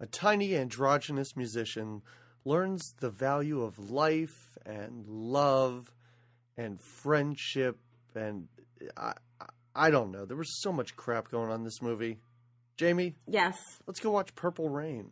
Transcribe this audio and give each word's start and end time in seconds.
a 0.00 0.06
tiny 0.06 0.54
androgynous 0.56 1.36
musician 1.36 2.02
learns 2.44 2.94
the 3.00 3.10
value 3.10 3.62
of 3.62 3.90
life 3.90 4.56
and 4.64 5.06
love 5.08 5.92
and 6.56 6.80
friendship 6.80 7.78
and 8.14 8.48
I, 8.96 9.12
I 9.74 9.90
don't 9.90 10.10
know. 10.10 10.24
There 10.24 10.36
was 10.36 10.60
so 10.62 10.72
much 10.72 10.96
crap 10.96 11.30
going 11.30 11.50
on 11.50 11.56
in 11.60 11.64
this 11.64 11.82
movie. 11.82 12.18
Jamie, 12.76 13.14
Yes. 13.26 13.56
let's 13.86 14.00
go 14.00 14.10
watch 14.10 14.34
Purple 14.34 14.68
Rain. 14.68 15.10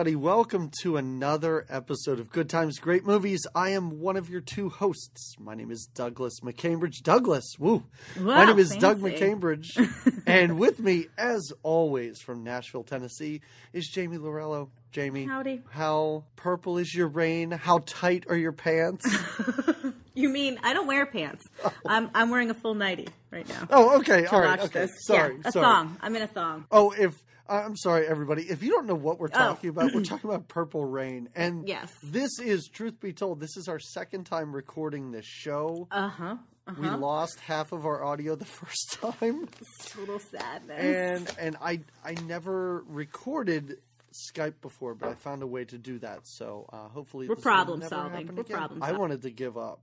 Everybody. 0.00 0.16
Welcome 0.16 0.70
to 0.80 0.96
another 0.96 1.66
episode 1.68 2.20
of 2.20 2.30
Good 2.30 2.48
Times, 2.48 2.78
Great 2.78 3.04
Movies. 3.04 3.46
I 3.54 3.70
am 3.70 4.00
one 4.00 4.16
of 4.16 4.30
your 4.30 4.40
two 4.40 4.70
hosts. 4.70 5.34
My 5.38 5.54
name 5.54 5.70
is 5.70 5.90
Douglas 5.94 6.40
McCambridge. 6.40 7.02
Douglas, 7.02 7.56
woo. 7.58 7.84
My 8.18 8.46
name 8.46 8.58
is 8.58 8.70
Doug. 8.70 9.00
McCambridge. 9.00 9.68
and 10.26 10.58
with 10.58 10.80
me, 10.80 11.08
as 11.18 11.52
always, 11.62 12.18
from 12.22 12.42
Nashville, 12.42 12.82
Tennessee, 12.82 13.42
is 13.74 13.88
Jamie 13.88 14.16
Lorello. 14.16 14.70
Jamie, 14.90 15.26
Howdy. 15.26 15.60
how 15.68 16.24
purple 16.34 16.78
is 16.78 16.94
your 16.94 17.08
rain? 17.08 17.50
How 17.50 17.80
tight 17.84 18.24
are 18.30 18.36
your 18.36 18.52
pants? 18.52 19.04
You 20.12 20.28
mean 20.28 20.58
I 20.62 20.74
don't 20.74 20.86
wear 20.86 21.06
pants? 21.06 21.46
I'm 21.86 22.10
I'm 22.14 22.30
wearing 22.30 22.50
a 22.50 22.54
full 22.54 22.74
nighty 22.74 23.08
right 23.30 23.48
now. 23.48 23.66
oh, 23.70 23.98
okay. 24.00 24.26
All 24.26 24.40
right. 24.40 24.58
watch 24.58 24.68
Okay. 24.68 24.80
this. 24.80 24.90
Sorry. 25.06 25.34
yeah, 25.34 25.48
a 25.48 25.52
sorry. 25.52 25.64
thong. 25.64 25.96
I'm 26.02 26.14
in 26.16 26.22
a 26.22 26.26
thong. 26.26 26.66
Oh, 26.70 26.90
if 26.90 27.22
I'm 27.50 27.76
sorry, 27.76 28.06
everybody. 28.06 28.42
If 28.44 28.62
you 28.62 28.70
don't 28.70 28.86
know 28.86 28.94
what 28.94 29.18
we're 29.18 29.26
Oh. 29.34 29.38
talking 29.38 29.70
about, 29.70 29.92
we're 29.92 30.02
talking 30.04 30.30
about 30.30 30.46
Purple 30.48 30.84
Rain, 30.84 31.28
and 31.34 31.66
Yes. 31.68 31.92
this 32.02 32.38
is 32.38 32.68
truth 32.72 33.00
be 33.00 33.12
told, 33.12 33.40
this 33.40 33.56
is 33.56 33.66
our 33.68 33.78
second 33.80 34.24
time 34.24 34.54
recording 34.54 35.10
this 35.10 35.26
show. 35.26 35.88
Uh 35.90 36.08
huh. 36.08 36.36
Uh 36.68 36.74
We 36.78 36.88
lost 36.88 37.40
half 37.40 37.72
of 37.72 37.84
our 37.86 38.04
audio 38.04 38.36
the 38.36 38.44
first 38.60 38.92
time, 39.00 39.48
Total 39.86 40.18
sadness. 40.20 40.78
and 40.78 41.36
and 41.38 41.56
I 41.60 41.80
I 42.04 42.12
never 42.24 42.84
recorded 42.86 43.78
Skype 44.12 44.60
before, 44.60 44.94
but 44.94 45.08
I 45.08 45.14
found 45.14 45.42
a 45.42 45.46
way 45.46 45.64
to 45.64 45.78
do 45.78 45.98
that. 46.00 46.20
So 46.28 46.66
uh, 46.72 46.88
hopefully, 46.88 47.28
We're 47.28 47.36
problem 47.36 47.82
solving. 47.82 48.26
We're 48.26 48.42
again. 48.42 48.56
problem 48.56 48.80
Solving. 48.80 48.94
I 48.94 48.98
wanted 48.98 49.22
to 49.22 49.30
give 49.30 49.56
up. 49.58 49.80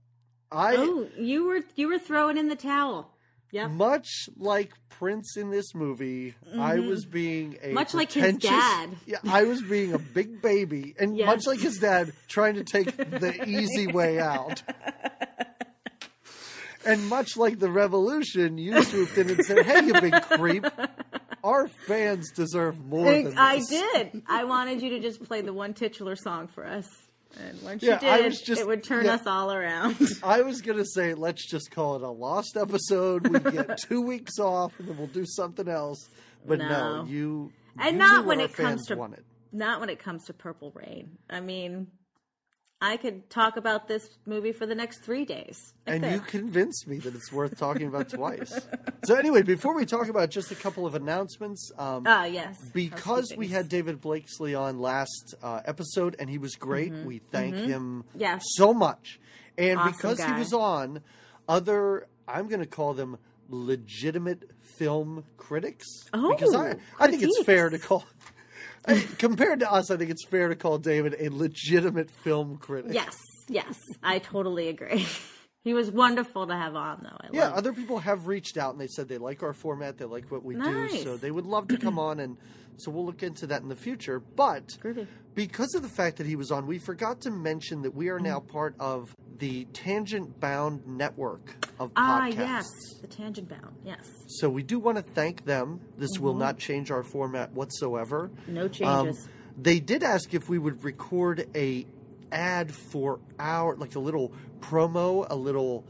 I 0.50 0.76
oh, 0.76 1.08
you 1.18 1.44
were 1.46 1.60
you 1.76 1.88
were 1.88 1.98
throwing 1.98 2.38
in 2.38 2.48
the 2.48 2.56
towel. 2.56 3.10
Yep. 3.50 3.70
much 3.70 4.28
like 4.36 4.72
Prince 4.90 5.36
in 5.36 5.50
this 5.50 5.74
movie, 5.74 6.34
I 6.58 6.80
was 6.80 7.04
being 7.04 7.54
a 7.62 7.66
Mm-hmm. 7.66 7.74
Much 7.74 7.94
like 7.94 8.12
his 8.12 8.36
dad. 8.36 8.90
Yeah, 9.06 9.18
I 9.28 9.44
was 9.44 9.62
being 9.62 9.92
a 9.94 9.98
big 9.98 10.42
baby, 10.42 10.94
and 10.98 11.16
Yes. 11.16 11.26
much 11.26 11.46
like 11.46 11.60
his 11.60 11.78
dad, 11.78 12.12
trying 12.28 12.54
to 12.56 12.64
take 12.64 12.94
the 12.96 13.42
easy 13.48 13.86
way 13.86 14.18
out. 14.18 14.62
And 16.84 17.06
much 17.08 17.36
like 17.36 17.58
the 17.58 17.70
revolution, 17.70 18.56
you 18.56 18.82
swooped 18.82 19.18
in 19.18 19.30
and 19.30 19.44
said, 19.44 19.64
"Hey, 19.66 19.84
you 19.86 20.00
big 20.00 20.14
creep! 20.22 20.64
Our 21.44 21.68
fans 21.68 22.30
deserve 22.32 22.78
more 22.78 23.12
than 23.12 23.36
I 23.36 23.58
this." 23.58 23.70
I 23.72 24.02
did. 24.12 24.22
I 24.26 24.44
wanted 24.44 24.80
you 24.82 24.90
to 24.90 25.00
just 25.00 25.22
play 25.24 25.40
the 25.42 25.52
one 25.52 25.74
titular 25.74 26.16
song 26.16 26.46
for 26.48 26.64
us, 26.66 26.88
and 27.40 27.62
once 27.62 27.82
Yeah, 27.82 27.98
did, 27.98 28.32
just- 28.44 28.60
it 28.60 28.66
would 28.66 28.82
turn 28.82 29.04
yeah. 29.04 29.14
us 29.14 29.26
all 29.26 29.52
around. 29.52 29.96
I 30.22 30.42
was 30.42 30.60
gonna 30.62 30.84
say, 30.84 31.14
let's 31.14 31.46
just 31.48 31.70
call 31.70 31.96
it 31.96 32.02
a 32.02 32.10
lost 32.10 32.56
episode. 32.56 33.26
We 33.28 33.38
get 33.50 33.78
two 33.88 34.00
weeks 34.02 34.38
off, 34.38 34.72
and 34.78 34.88
then 34.88 34.96
we'll 34.98 35.06
do 35.08 35.24
something 35.26 35.68
else. 35.68 36.08
But 36.46 36.58
no, 36.60 36.68
No. 36.68 37.04
you 37.04 37.52
And 37.78 37.92
you 37.94 37.98
not 37.98 38.26
when 38.26 38.40
it 38.40 38.52
comes 38.54 38.86
to- 38.86 38.96
wanted. 38.96 39.24
Not 39.52 39.80
when 39.80 39.88
it 39.88 39.98
comes 39.98 40.24
to 40.26 40.34
Purple 40.34 40.72
Rain. 40.74 41.16
I 41.30 41.40
mean, 41.40 41.86
I 42.80 42.96
could 42.96 43.28
talk 43.28 43.56
about 43.56 43.88
this 43.88 44.08
movie 44.24 44.52
for 44.52 44.64
the 44.64 44.74
next 44.74 45.02
three 45.02 45.24
days. 45.24 45.74
And 45.86 46.04
you 46.04 46.20
convinced 46.20 46.86
me 46.86 46.98
that 46.98 47.14
it's 47.14 47.32
worth 47.32 47.58
talking 47.58 47.88
about 47.88 48.08
twice. 48.18 48.52
So 49.04 49.16
anyway, 49.16 49.42
before 49.42 49.74
we 49.74 49.84
talk 49.84 50.08
about 50.08 50.30
just 50.30 50.52
a 50.52 50.54
couple 50.54 50.86
of 50.86 50.94
announcements, 50.94 51.72
um, 51.76 52.04
Ah, 52.06 52.24
yes. 52.26 52.56
because 52.72 53.32
we 53.36 53.48
had 53.48 53.68
David 53.68 54.00
Blakesley 54.00 54.54
on 54.54 54.78
last 54.78 55.34
uh, 55.42 55.60
episode 55.64 56.14
and 56.20 56.30
he 56.30 56.38
was 56.38 56.54
great, 56.54 56.92
we 56.92 57.18
thank 57.18 57.56
him 57.56 58.04
Mm-hmm. 58.10 58.20
Yes. 58.20 58.42
so 58.54 58.72
much. 58.72 59.18
And 59.56 59.80
Awesome 59.80 59.92
because 59.92 60.22
he 60.24 60.32
was 60.34 60.52
on, 60.52 61.00
other 61.48 62.06
I'm 62.28 62.46
going 62.46 62.60
to 62.60 62.66
call 62.66 62.94
them 62.94 63.18
legitimate 63.50 64.50
film 64.60 65.24
critics 65.36 65.86
Oh, 66.14 66.30
because 66.32 66.54
I 66.54 66.76
I 67.00 67.08
think 67.08 67.22
it's 67.22 67.42
fair 67.44 67.70
to 67.70 67.78
call. 67.78 68.04
I- 68.88 69.06
Compared 69.18 69.60
to 69.60 69.70
us, 69.72 69.90
I 69.90 69.96
think 69.96 70.10
it's 70.10 70.24
fair 70.24 70.48
to 70.48 70.56
call 70.56 70.78
David 70.78 71.14
a 71.18 71.28
legitimate 71.28 72.10
film 72.10 72.56
critic. 72.56 72.92
Yes, 72.94 73.16
yes, 73.48 73.78
I 74.02 74.18
totally 74.18 74.68
agree. 74.68 75.06
he 75.64 75.74
was 75.74 75.90
wonderful 75.90 76.46
to 76.46 76.54
have 76.54 76.74
on, 76.74 77.00
though. 77.02 77.16
I 77.20 77.28
Yeah, 77.32 77.48
love 77.48 77.58
other 77.58 77.72
people 77.72 77.98
have 77.98 78.26
reached 78.26 78.56
out 78.56 78.72
and 78.72 78.80
they 78.80 78.86
said 78.86 79.08
they 79.08 79.18
like 79.18 79.42
our 79.42 79.52
format, 79.52 79.98
they 79.98 80.04
like 80.06 80.30
what 80.30 80.44
we 80.44 80.54
do, 80.54 80.88
so 80.88 81.16
they 81.16 81.30
would 81.30 81.46
love 81.46 81.68
to 81.68 81.76
come 81.78 81.98
on 81.98 82.20
and 82.20 82.36
so 82.78 82.90
we'll 82.90 83.04
look 83.04 83.22
into 83.22 83.46
that 83.48 83.62
in 83.62 83.68
the 83.68 83.76
future. 83.76 84.20
But 84.20 84.76
because 85.34 85.74
of 85.74 85.82
the 85.82 85.88
fact 85.88 86.16
that 86.16 86.26
he 86.26 86.36
was 86.36 86.50
on, 86.50 86.66
we 86.66 86.78
forgot 86.78 87.20
to 87.22 87.30
mention 87.30 87.82
that 87.82 87.94
we 87.94 88.08
are 88.08 88.18
now 88.18 88.40
part 88.40 88.74
of 88.80 89.14
the 89.38 89.66
Tangent 89.66 90.40
Bound 90.40 90.84
network 90.86 91.66
of 91.78 91.92
podcasts. 91.94 91.94
Ah, 91.96 92.26
yes, 92.26 92.66
the 93.00 93.06
tangent 93.06 93.48
bound. 93.48 93.76
Yes, 93.84 94.04
So 94.26 94.48
we 94.50 94.62
do 94.64 94.78
want 94.80 94.96
to 94.96 95.02
thank 95.02 95.44
them. 95.44 95.80
This 95.96 96.18
will 96.18 96.34
not 96.34 96.58
change 96.58 96.90
our 96.90 97.02
format 97.04 97.52
whatsoever. 97.52 98.30
no 98.48 98.64
Um, 98.64 98.70
changes. 98.70 99.28
they 99.56 99.78
did 99.78 100.02
ask 100.02 100.34
if 100.34 100.48
we 100.48 100.58
would 100.58 100.82
record 100.82 101.46
a 101.54 101.86
ad 102.32 102.74
for 102.74 103.20
our 103.38 103.76
like 103.76 103.94
a 103.94 104.00
little 104.00 104.32
promo, 104.60 105.24
a 105.30 105.36
little 105.36 105.84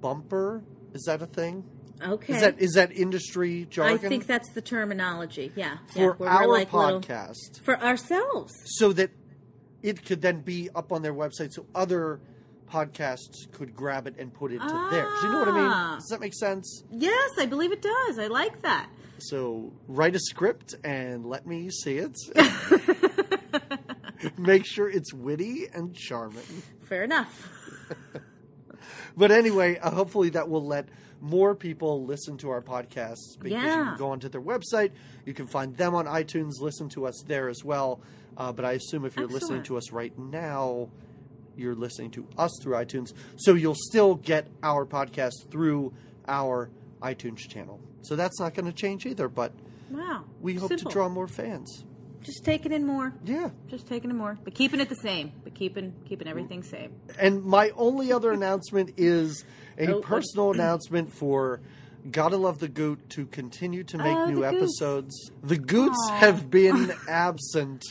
bumper. 0.00 0.62
Is 0.94 1.02
that 1.04 1.20
a 1.22 1.26
thing? 1.26 1.62
Okay, 2.02 2.34
Is 2.34 2.40
that 2.40 2.60
is 2.60 2.72
that 2.72 2.92
industry 2.92 3.66
jargon? 3.70 4.04
I 4.04 4.08
think 4.08 4.26
that's 4.26 4.50
the 4.50 4.60
terminology. 4.62 5.52
Yeah, 5.54 5.78
for 5.92 6.16
yeah, 6.20 6.26
our 6.26 6.46
like 6.46 6.72
little- 6.72 7.00
podcast, 7.00 7.60
for 7.62 7.80
ourselves. 7.80 8.52
so 8.64 8.92
that 8.92 9.10
it 9.82 10.04
could 10.04 10.22
then 10.22 10.40
be 10.40 10.70
up 10.74 10.92
on 10.92 11.02
their 11.02 11.14
website, 11.14 11.52
so 11.52 11.66
other 11.74 12.20
podcasts 12.70 13.50
could 13.52 13.74
grab 13.76 14.06
it 14.06 14.14
and 14.18 14.32
put 14.32 14.50
it 14.52 14.58
to 14.58 14.88
theirs. 14.90 15.12
You 15.22 15.30
know 15.30 15.38
what 15.40 15.48
I 15.48 15.52
mean? 15.52 15.70
Ah. 15.70 15.94
Does 15.96 16.08
that 16.08 16.20
make 16.20 16.34
sense? 16.34 16.82
Yes, 16.90 17.30
I 17.38 17.46
believe 17.46 17.70
it 17.72 17.82
does. 17.82 18.18
I 18.18 18.26
like 18.26 18.62
that. 18.62 18.88
So 19.18 19.72
write 19.86 20.16
a 20.16 20.18
script 20.18 20.74
and 20.82 21.24
let 21.26 21.46
me 21.46 21.70
see 21.70 21.98
it. 21.98 22.16
Make 24.38 24.64
sure 24.66 24.88
it's 24.88 25.12
witty 25.12 25.66
and 25.72 25.94
charming. 25.94 26.62
Fair 26.82 27.04
enough. 27.04 27.50
But 29.16 29.30
anyway, 29.30 29.78
uh, 29.78 29.90
hopefully 29.90 30.30
that 30.30 30.48
will 30.48 30.66
let 30.66 30.88
more 31.24 31.54
people 31.54 32.04
listen 32.04 32.36
to 32.36 32.50
our 32.50 32.60
podcasts 32.60 33.38
because 33.40 33.52
you 33.64 33.70
can 33.72 33.96
go 33.96 34.10
onto 34.10 34.28
their 34.28 34.42
website. 34.42 34.90
You 35.24 35.32
can 35.32 35.46
find 35.46 35.74
them 35.74 35.94
on 35.94 36.04
iTunes, 36.04 36.60
listen 36.60 36.90
to 36.90 37.06
us 37.06 37.22
there 37.26 37.48
as 37.48 37.64
well. 37.64 38.00
Uh, 38.36 38.52
but 38.52 38.66
I 38.66 38.72
assume 38.72 39.06
if 39.06 39.16
you're 39.16 39.26
listening 39.26 39.62
to 39.64 39.78
us 39.78 39.90
right 39.90 40.16
now, 40.18 40.90
you're 41.56 41.74
listening 41.74 42.10
to 42.12 42.26
us 42.36 42.50
through 42.62 42.74
iTunes. 42.74 43.14
So 43.36 43.54
you'll 43.54 43.74
still 43.76 44.16
get 44.16 44.48
our 44.62 44.84
podcast 44.84 45.48
through 45.50 45.94
our 46.28 46.68
iTunes 47.00 47.38
channel. 47.48 47.80
So 48.02 48.16
that's 48.16 48.38
not 48.38 48.54
going 48.54 48.66
to 48.66 48.72
change 48.72 49.06
either, 49.06 49.28
but 49.28 49.52
Wow. 49.90 50.24
we 50.42 50.54
hope 50.54 50.68
Simple. 50.68 50.90
to 50.90 50.94
draw 50.94 51.08
more 51.08 51.28
fans. 51.28 51.84
Just 52.22 52.44
taking 52.44 52.72
in 52.72 52.86
more. 52.86 53.14
Yeah. 53.24 53.50
Just 53.68 53.86
taking 53.86 54.10
in 54.10 54.16
more, 54.16 54.38
but 54.44 54.54
keeping 54.54 54.80
it 54.80 54.88
the 54.88 54.96
same. 54.96 55.32
But 55.44 55.54
keeping 55.54 55.94
keeping 56.06 56.26
everything 56.26 56.62
same. 56.62 56.94
And 57.18 57.44
my 57.44 57.70
only 57.76 58.12
other 58.12 58.32
announcement 58.32 58.92
is 58.96 59.44
a 59.78 59.94
Oh, 59.96 60.00
personal 60.00 60.50
mm. 60.50 60.54
announcement 60.54 61.12
for 61.12 61.60
Gotta 62.10 62.36
Love 62.36 62.58
the 62.58 62.68
Goot 62.68 63.08
to 63.10 63.26
continue 63.26 63.82
to 63.84 63.98
make 63.98 64.16
Oh, 64.16 64.26
new 64.26 64.42
the 64.42 64.50
Goots. 64.50 64.56
episodes. 64.80 65.30
The 65.42 65.56
Goots 65.58 65.98
Aw. 66.10 66.14
have 66.16 66.50
been 66.50 66.92
absent 67.08 67.82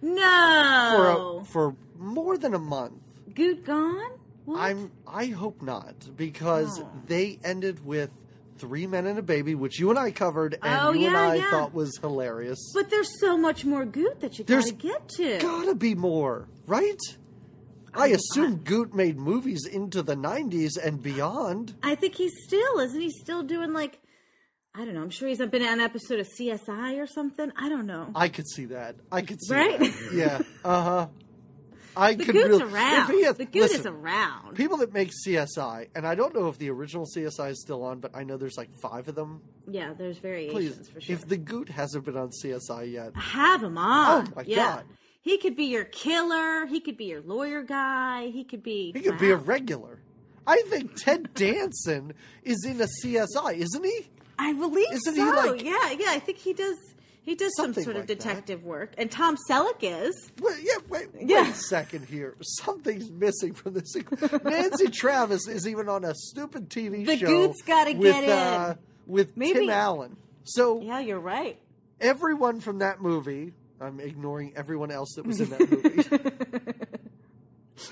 for 0.00 0.06
No. 0.08 1.38
a, 1.42 1.44
for 1.44 1.76
more 1.98 2.36
than 2.36 2.54
a 2.54 2.58
month. 2.58 2.94
Good 3.34 3.64
gone. 3.64 4.10
What? 4.44 4.58
I'm 4.60 4.90
I 5.06 5.26
hope 5.26 5.62
not 5.62 5.94
because 6.16 6.80
Oh. 6.80 6.88
they 7.06 7.38
ended 7.44 7.84
with 7.84 8.10
Three 8.58 8.86
Men 8.86 9.06
and 9.06 9.18
a 9.18 9.22
Baby, 9.22 9.54
which 9.54 9.78
you 9.80 9.90
and 9.90 9.98
I 9.98 10.10
covered, 10.10 10.54
and 10.62 10.80
Oh, 10.80 10.92
you 10.92 11.06
and 11.06 11.14
yeah, 11.14 11.20
I 11.30 11.34
yeah. 11.36 11.50
thought 11.50 11.72
was 11.74 11.96
hilarious. 11.98 12.58
But 12.74 12.90
there's 12.90 13.18
so 13.20 13.36
much 13.36 13.64
more 13.64 13.84
goot 13.84 14.20
that 14.20 14.38
you 14.38 14.44
There's 14.44 14.70
gotta 14.72 14.82
get 14.88 15.08
to. 15.16 15.38
Gotta 15.38 15.74
be 15.74 15.94
more, 15.94 16.48
right? 16.66 16.98
I 17.94 18.08
assume 18.08 18.56
Goot 18.58 18.94
made 18.94 19.18
movies 19.18 19.66
into 19.66 20.02
the 20.02 20.14
'90s 20.16 20.76
and 20.82 21.02
beyond. 21.02 21.74
I 21.82 21.94
think 21.94 22.14
he's 22.14 22.32
still, 22.44 22.78
isn't 22.80 23.00
he? 23.00 23.10
Still 23.10 23.42
doing 23.42 23.72
like 23.72 24.00
I 24.74 24.84
don't 24.84 24.94
know. 24.94 25.02
I'm 25.02 25.10
sure 25.10 25.28
he's 25.28 25.38
been 25.38 25.62
on 25.62 25.74
an 25.74 25.80
episode 25.80 26.18
of 26.20 26.26
CSI 26.28 26.98
or 26.98 27.06
something. 27.06 27.52
I 27.56 27.68
don't 27.68 27.86
know. 27.86 28.08
I 28.14 28.28
could 28.28 28.48
see 28.48 28.64
that. 28.66 28.96
I 29.10 29.20
could 29.22 29.38
see 29.44 29.54
Right? 29.54 29.78
that. 29.78 30.10
Yeah. 30.14 30.40
Uh 30.64 30.82
huh. 30.82 31.06
I 31.94 32.14
the 32.14 32.24
could 32.24 32.34
Goot's 32.34 32.48
really. 32.48 32.62
around. 32.72 33.10
If 33.10 33.16
he 33.16 33.22
had, 33.24 33.36
the 33.36 33.44
Goot 33.44 33.70
is 33.70 33.84
around. 33.84 34.54
people 34.56 34.78
that 34.78 34.94
make 34.94 35.10
CSI, 35.26 35.88
and 35.94 36.06
I 36.06 36.14
don't 36.14 36.34
know 36.34 36.48
if 36.48 36.56
the 36.56 36.70
original 36.70 37.04
CSI 37.04 37.50
is 37.50 37.60
still 37.60 37.82
on, 37.84 38.00
but 38.00 38.16
I 38.16 38.24
know 38.24 38.38
there's 38.38 38.56
like 38.56 38.70
five 38.80 39.08
of 39.08 39.14
them. 39.14 39.42
yeah, 39.68 39.92
there's 39.92 40.16
variations 40.16 40.54
Please, 40.78 40.88
for 40.88 41.00
sure. 41.02 41.14
if 41.16 41.28
the 41.28 41.36
Goot 41.36 41.68
hasn't 41.68 42.06
been 42.06 42.16
on 42.16 42.30
CSI 42.42 42.90
yet, 42.92 43.14
Have 43.14 43.62
him 43.62 43.76
on. 43.76 44.26
Oh, 44.28 44.32
my 44.36 44.42
yeah. 44.46 44.56
God. 44.76 44.84
He 45.22 45.38
could 45.38 45.56
be 45.56 45.64
your 45.66 45.84
killer. 45.84 46.66
He 46.66 46.80
could 46.80 46.96
be 46.96 47.04
your 47.06 47.22
lawyer 47.22 47.62
guy. 47.62 48.26
He 48.28 48.44
could 48.44 48.62
be. 48.62 48.92
he 48.94 49.00
could 49.00 49.18
be 49.18 49.30
a 49.30 49.36
regular. 49.36 49.98
I 50.46 50.62
think 50.68 50.96
Ted 50.96 51.32
Danson 51.34 52.12
is 52.42 52.64
in 52.64 52.80
a 52.80 52.86
CSI, 53.02 53.54
isn't 53.58 53.84
he? 53.84 54.08
I 54.38 54.52
believe 54.52 54.86
Isn't 54.92 55.14
so. 55.14 55.24
he, 55.24 55.30
like- 55.50 55.62
yeah, 55.64 55.90
yeah. 55.92 56.06
I 56.10 56.18
think 56.18 56.38
he 56.38 56.52
does. 56.52 56.76
He 57.24 57.36
does 57.36 57.52
some 57.56 57.72
sort 57.72 57.90
of 57.90 57.94
like 57.98 58.06
that. 58.08 58.18
detective 58.18 58.64
work, 58.64 58.94
and 58.98 59.08
Tom 59.08 59.36
Selleck 59.48 59.76
is. 59.82 60.32
Wait, 60.40 60.56
yeah, 60.64 60.72
wait, 60.88 61.06
Yeah. 61.20 61.42
wait 61.42 61.50
a 61.52 61.54
second 61.54 62.06
here. 62.06 62.34
Something's 62.42 63.08
missing 63.12 63.54
from 63.54 63.74
this. 63.74 63.94
Nancy 64.42 64.88
Travis 64.88 65.46
is 65.46 65.68
even 65.68 65.88
on 65.88 66.04
a 66.04 66.12
stupid 66.16 66.68
TV 66.68 67.06
The 67.06 67.16
show. 67.18 67.26
Goot's 67.28 67.62
gotta 67.62 67.92
with, 67.92 68.02
get 68.12 68.24
in. 68.24 68.30
Uh, 68.30 68.74
with 69.06 69.36
Maybe- 69.36 69.60
Tim 69.60 69.70
Allen. 69.70 70.16
So 70.42 70.80
Yeah, 70.80 70.98
you're 70.98 71.20
right. 71.20 71.60
everyone 72.00 72.58
from 72.58 72.78
that 72.80 73.00
movie, 73.00 73.52
I'm 73.82 74.00
ignoring 74.00 74.52
everyone 74.56 74.90
else 74.90 75.14
that 75.16 75.26
was 75.26 75.40
in 75.40 75.50
that 75.50 75.60
movie, 75.70 76.72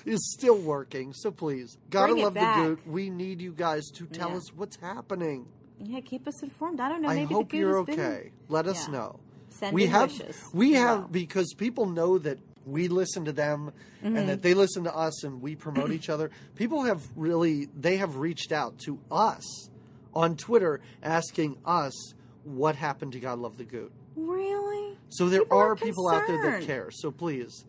is 0.07 0.33
still 0.33 0.59
working. 0.59 1.13
So 1.13 1.31
please, 1.31 1.77
gotta 1.91 2.13
Bring 2.13 2.25
love 2.25 2.35
the. 2.35 2.53
Goot. 2.57 2.87
We 2.87 3.11
need 3.11 3.41
you 3.41 3.53
guys 3.53 3.87
to 3.97 4.07
tell 4.07 4.31
Yeah. 4.31 4.37
us 4.37 4.53
what's 4.55 4.77
happening. 4.77 5.47
Yeah, 5.79 6.01
keep 6.01 6.29
us 6.29 6.43
informed. 6.43 6.81
I 6.81 6.89
don't 6.89 7.03
know. 7.03 7.09
I 7.09 7.15
Maybe 7.15 7.35
hope 7.35 7.51
the 7.51 7.57
Goot 7.57 7.61
you're 7.61 7.77
has 7.79 7.87
been- 7.87 8.01
okay. 8.01 8.33
Let 8.49 8.67
us 8.67 8.87
Yeah. 8.87 8.93
know. 8.95 9.21
Send 9.49 9.75
we 9.75 9.87
have 9.87 10.11
wishes 10.13 10.37
we 10.53 10.73
have 10.75 10.99
well. 11.01 11.09
because 11.09 11.53
people 11.55 11.87
know 11.87 12.19
that 12.19 12.39
we 12.67 12.89
listen 12.89 13.25
to 13.25 13.33
them 13.33 13.73
Mm-hmm. 14.03 14.17
and 14.17 14.29
that 14.31 14.41
they 14.43 14.55
listen 14.55 14.85
to 14.85 14.97
us 14.97 15.25
and 15.25 15.43
we 15.43 15.57
promote 15.57 15.91
each 15.91 16.09
other. 16.09 16.31
People 16.55 16.85
have 16.85 17.03
really 17.17 17.69
they 17.79 17.97
have 17.99 18.17
reached 18.17 18.53
out 18.53 18.79
to 18.87 18.99
us 19.11 19.69
on 20.15 20.37
Twitter 20.37 20.81
asking 21.03 21.59
us 21.67 22.15
what 22.45 22.77
happened 22.77 23.13
to 23.13 23.21
God 23.21 23.39
Love 23.41 23.59
the 23.59 23.65
Goot. 23.65 23.93
Really? 24.17 24.80
So 25.11 25.29
there 25.29 25.41
People 25.41 25.59
are 25.59 25.73
are 25.73 25.77
people 25.77 26.09
out 26.09 26.27
there 26.27 26.51
that 26.53 26.63
care. 26.63 26.91
So 26.91 27.11
please 27.11 27.65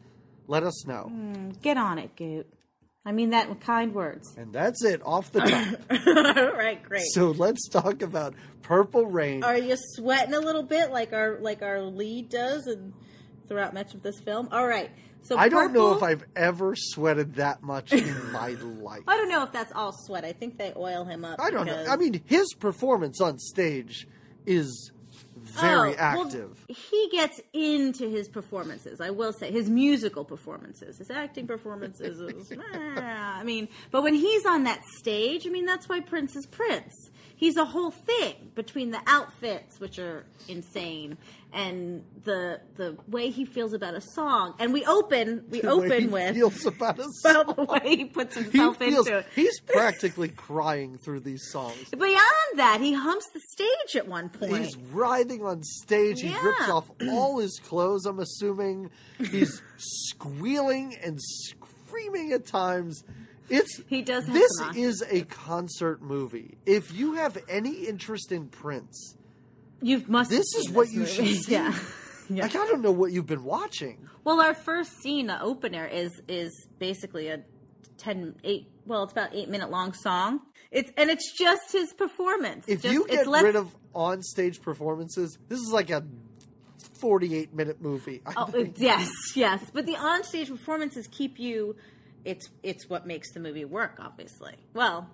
let 0.47 0.63
us 0.63 0.85
know. 0.87 1.03
Hmm, 1.09 1.49
get 1.61 1.77
on 1.77 1.97
it, 1.99 2.15
Goot. 2.15 2.47
I 3.03 3.11
mean 3.11 3.31
that 3.31 3.49
with 3.49 3.59
kind 3.61 3.93
words. 3.95 4.35
And 4.37 4.53
that's 4.53 4.83
it 4.83 5.01
off 5.03 5.31
the 5.31 5.39
top. 5.41 5.79
All 6.47 6.57
right, 6.57 6.81
great. 6.83 7.01
so 7.13 7.31
let's 7.31 7.67
talk 7.67 8.03
about 8.03 8.35
Purple 8.61 9.07
Rain. 9.07 9.43
Are 9.43 9.57
you 9.57 9.75
sweating 9.75 10.35
a 10.35 10.39
little 10.39 10.61
bit 10.63 10.91
like 10.91 11.11
our 11.11 11.39
like 11.39 11.63
our 11.63 11.81
lead 11.81 12.29
does 12.29 12.67
and 12.67 12.93
throughout 13.47 13.73
much 13.73 13.95
of 13.95 14.03
this 14.03 14.19
film? 14.19 14.49
All 14.51 14.67
right. 14.67 14.91
So 15.23 15.37
I 15.37 15.49
don't 15.49 15.73
know 15.73 15.95
if 15.95 16.03
I've 16.03 16.23
ever 16.35 16.75
sweated 16.75 17.35
that 17.35 17.61
much 17.63 17.91
in 17.93 18.31
my 18.31 18.49
life. 18.49 19.03
I 19.07 19.17
don't 19.17 19.29
know 19.29 19.43
if 19.43 19.51
that's 19.51 19.71
all 19.71 19.91
sweat. 19.91 20.23
I 20.25 20.33
think 20.33 20.57
they 20.57 20.73
oil 20.75 21.03
him 21.05 21.25
up. 21.25 21.39
I 21.39 21.49
don't 21.51 21.65
know. 21.65 21.85
I 21.87 21.95
mean, 21.95 22.21
his 22.25 22.53
performance 22.53 23.19
on 23.21 23.37
stage 23.39 24.07
is 24.45 24.91
very 25.59 25.91
Oh, 25.91 25.95
well, 26.15 26.25
active. 26.25 26.65
he 26.67 27.09
gets 27.11 27.41
into 27.53 28.09
his 28.09 28.27
performances. 28.27 29.01
I 29.01 29.09
will 29.09 29.33
say 29.33 29.51
his 29.51 29.69
musical 29.69 30.23
performances, 30.23 30.97
his 30.97 31.09
acting 31.11 31.47
performances. 31.47 32.19
Is, 32.19 32.53
ah, 32.75 33.37
I 33.39 33.43
mean, 33.43 33.67
but 33.91 34.03
when 34.03 34.13
he's 34.13 34.45
on 34.45 34.63
that 34.65 34.83
stage, 34.99 35.45
I 35.45 35.49
mean, 35.49 35.65
that's 35.65 35.89
why 35.89 35.99
Prince 35.99 36.35
is 36.35 36.45
Prince. 36.45 36.93
He's 37.41 37.57
a 37.57 37.65
whole 37.65 37.89
thing 37.89 38.51
between 38.53 38.91
the 38.91 38.99
outfits, 39.07 39.79
which 39.79 39.97
are 39.97 40.25
insane, 40.47 41.17
and 41.51 42.03
the 42.23 42.61
the 42.75 42.95
way 43.07 43.31
he 43.31 43.45
feels 43.45 43.73
about 43.73 43.95
a 43.95 44.01
song. 44.01 44.53
And 44.59 44.71
we 44.71 44.85
open 44.85 45.45
we 45.49 45.59
The 45.61 45.75
way 45.75 45.87
open 45.87 46.01
he 46.03 46.07
with 46.07 46.35
feels 46.35 46.65
about 46.67 46.99
us. 46.99 47.25
about 47.25 47.55
the 47.55 47.63
way 47.63 47.95
he 47.97 48.05
puts 48.05 48.35
He 48.37 48.43
himself 48.43 48.77
feels 48.77 49.07
into 49.07 49.17
it. 49.19 49.25
he's 49.33 49.59
practically 49.59 50.29
crying 50.29 50.99
through 50.99 51.21
these 51.21 51.49
songs. 51.49 51.89
Beyond 51.97 52.57
that, 52.57 52.79
he 52.79 52.93
humps 52.93 53.27
the 53.33 53.39
stage 53.49 53.95
at 53.95 54.07
one 54.07 54.29
point. 54.29 54.57
He's 54.57 54.77
writhing 54.77 55.43
on 55.43 55.63
stage. 55.63 56.21
He 56.21 56.29
rips 56.43 56.69
off 56.69 56.91
all 57.09 57.39
his 57.39 57.59
clothes. 57.63 58.05
I'm 58.05 58.19
assuming 58.19 58.91
he's 59.17 59.63
squealing 59.77 60.95
and 61.03 61.19
screaming 61.19 62.33
at 62.33 62.45
times. 62.45 63.03
It's 63.51 63.81
He 63.87 64.01
does 64.01 64.25
have 64.25 64.33
This 64.33 64.51
is 64.75 65.03
a 65.09 65.21
concert 65.23 66.01
movie. 66.01 66.57
If 66.65 66.93
you 66.93 67.13
have 67.13 67.37
any 67.49 67.85
interest 67.85 68.31
in 68.31 68.47
Prince, 68.47 69.15
You 69.81 70.03
must. 70.07 70.29
this 70.29 70.55
is 70.55 70.69
what 70.69 70.87
this 70.87 70.93
you 70.93 70.99
movie. 71.01 71.11
should 71.35 71.43
see. 71.45 71.51
Yeah. 71.53 71.75
yeah. 72.29 72.43
like 72.43 72.55
I 72.55 72.65
don't 72.67 72.81
know 72.81 72.91
what 72.91 73.11
you've 73.11 73.25
been 73.27 73.43
watching. 73.43 74.07
Well, 74.23 74.39
our 74.41 74.53
first 74.53 74.91
scene, 75.01 75.27
the 75.27 75.41
opener, 75.41 75.85
is 75.85 76.21
is 76.27 76.51
basically 76.79 77.27
a 77.27 77.41
10, 77.97 78.35
8, 78.43 78.67
well, 78.87 79.03
it's 79.03 79.11
about 79.11 79.35
eight 79.35 79.49
minute 79.49 79.69
long 79.69 79.93
song. 79.93 80.39
It's 80.71 80.91
and 80.97 81.09
it's 81.09 81.37
just 81.37 81.71
his 81.71 81.93
performance. 81.93 82.65
If 82.67 82.81
Just- 82.83 82.93
you 82.93 83.03
it's 83.05 83.13
get 83.15 83.27
less- 83.27 83.43
rid 83.43 83.55
of 83.55 83.75
on-stage 83.93 84.61
performances, 84.61 85.37
this 85.49 85.59
is 85.59 85.69
like 85.71 85.89
a 85.89 86.03
48-minute 87.01 87.81
movie. 87.81 88.21
I 88.25 88.33
Oh, 88.37 88.45
think. 88.45 88.75
yes, 88.77 89.09
yes, 89.35 89.63
but 89.73 89.85
the 89.85 89.95
on 89.95 90.23
stage 90.23 90.49
performances 90.49 91.07
keep 91.11 91.39
you. 91.39 91.75
It's 92.25 92.49
it's 92.63 92.89
what 92.89 93.05
makes 93.07 93.31
the 93.33 93.39
movie 93.39 93.65
work, 93.65 93.97
obviously. 93.99 94.55
Well, 94.73 95.09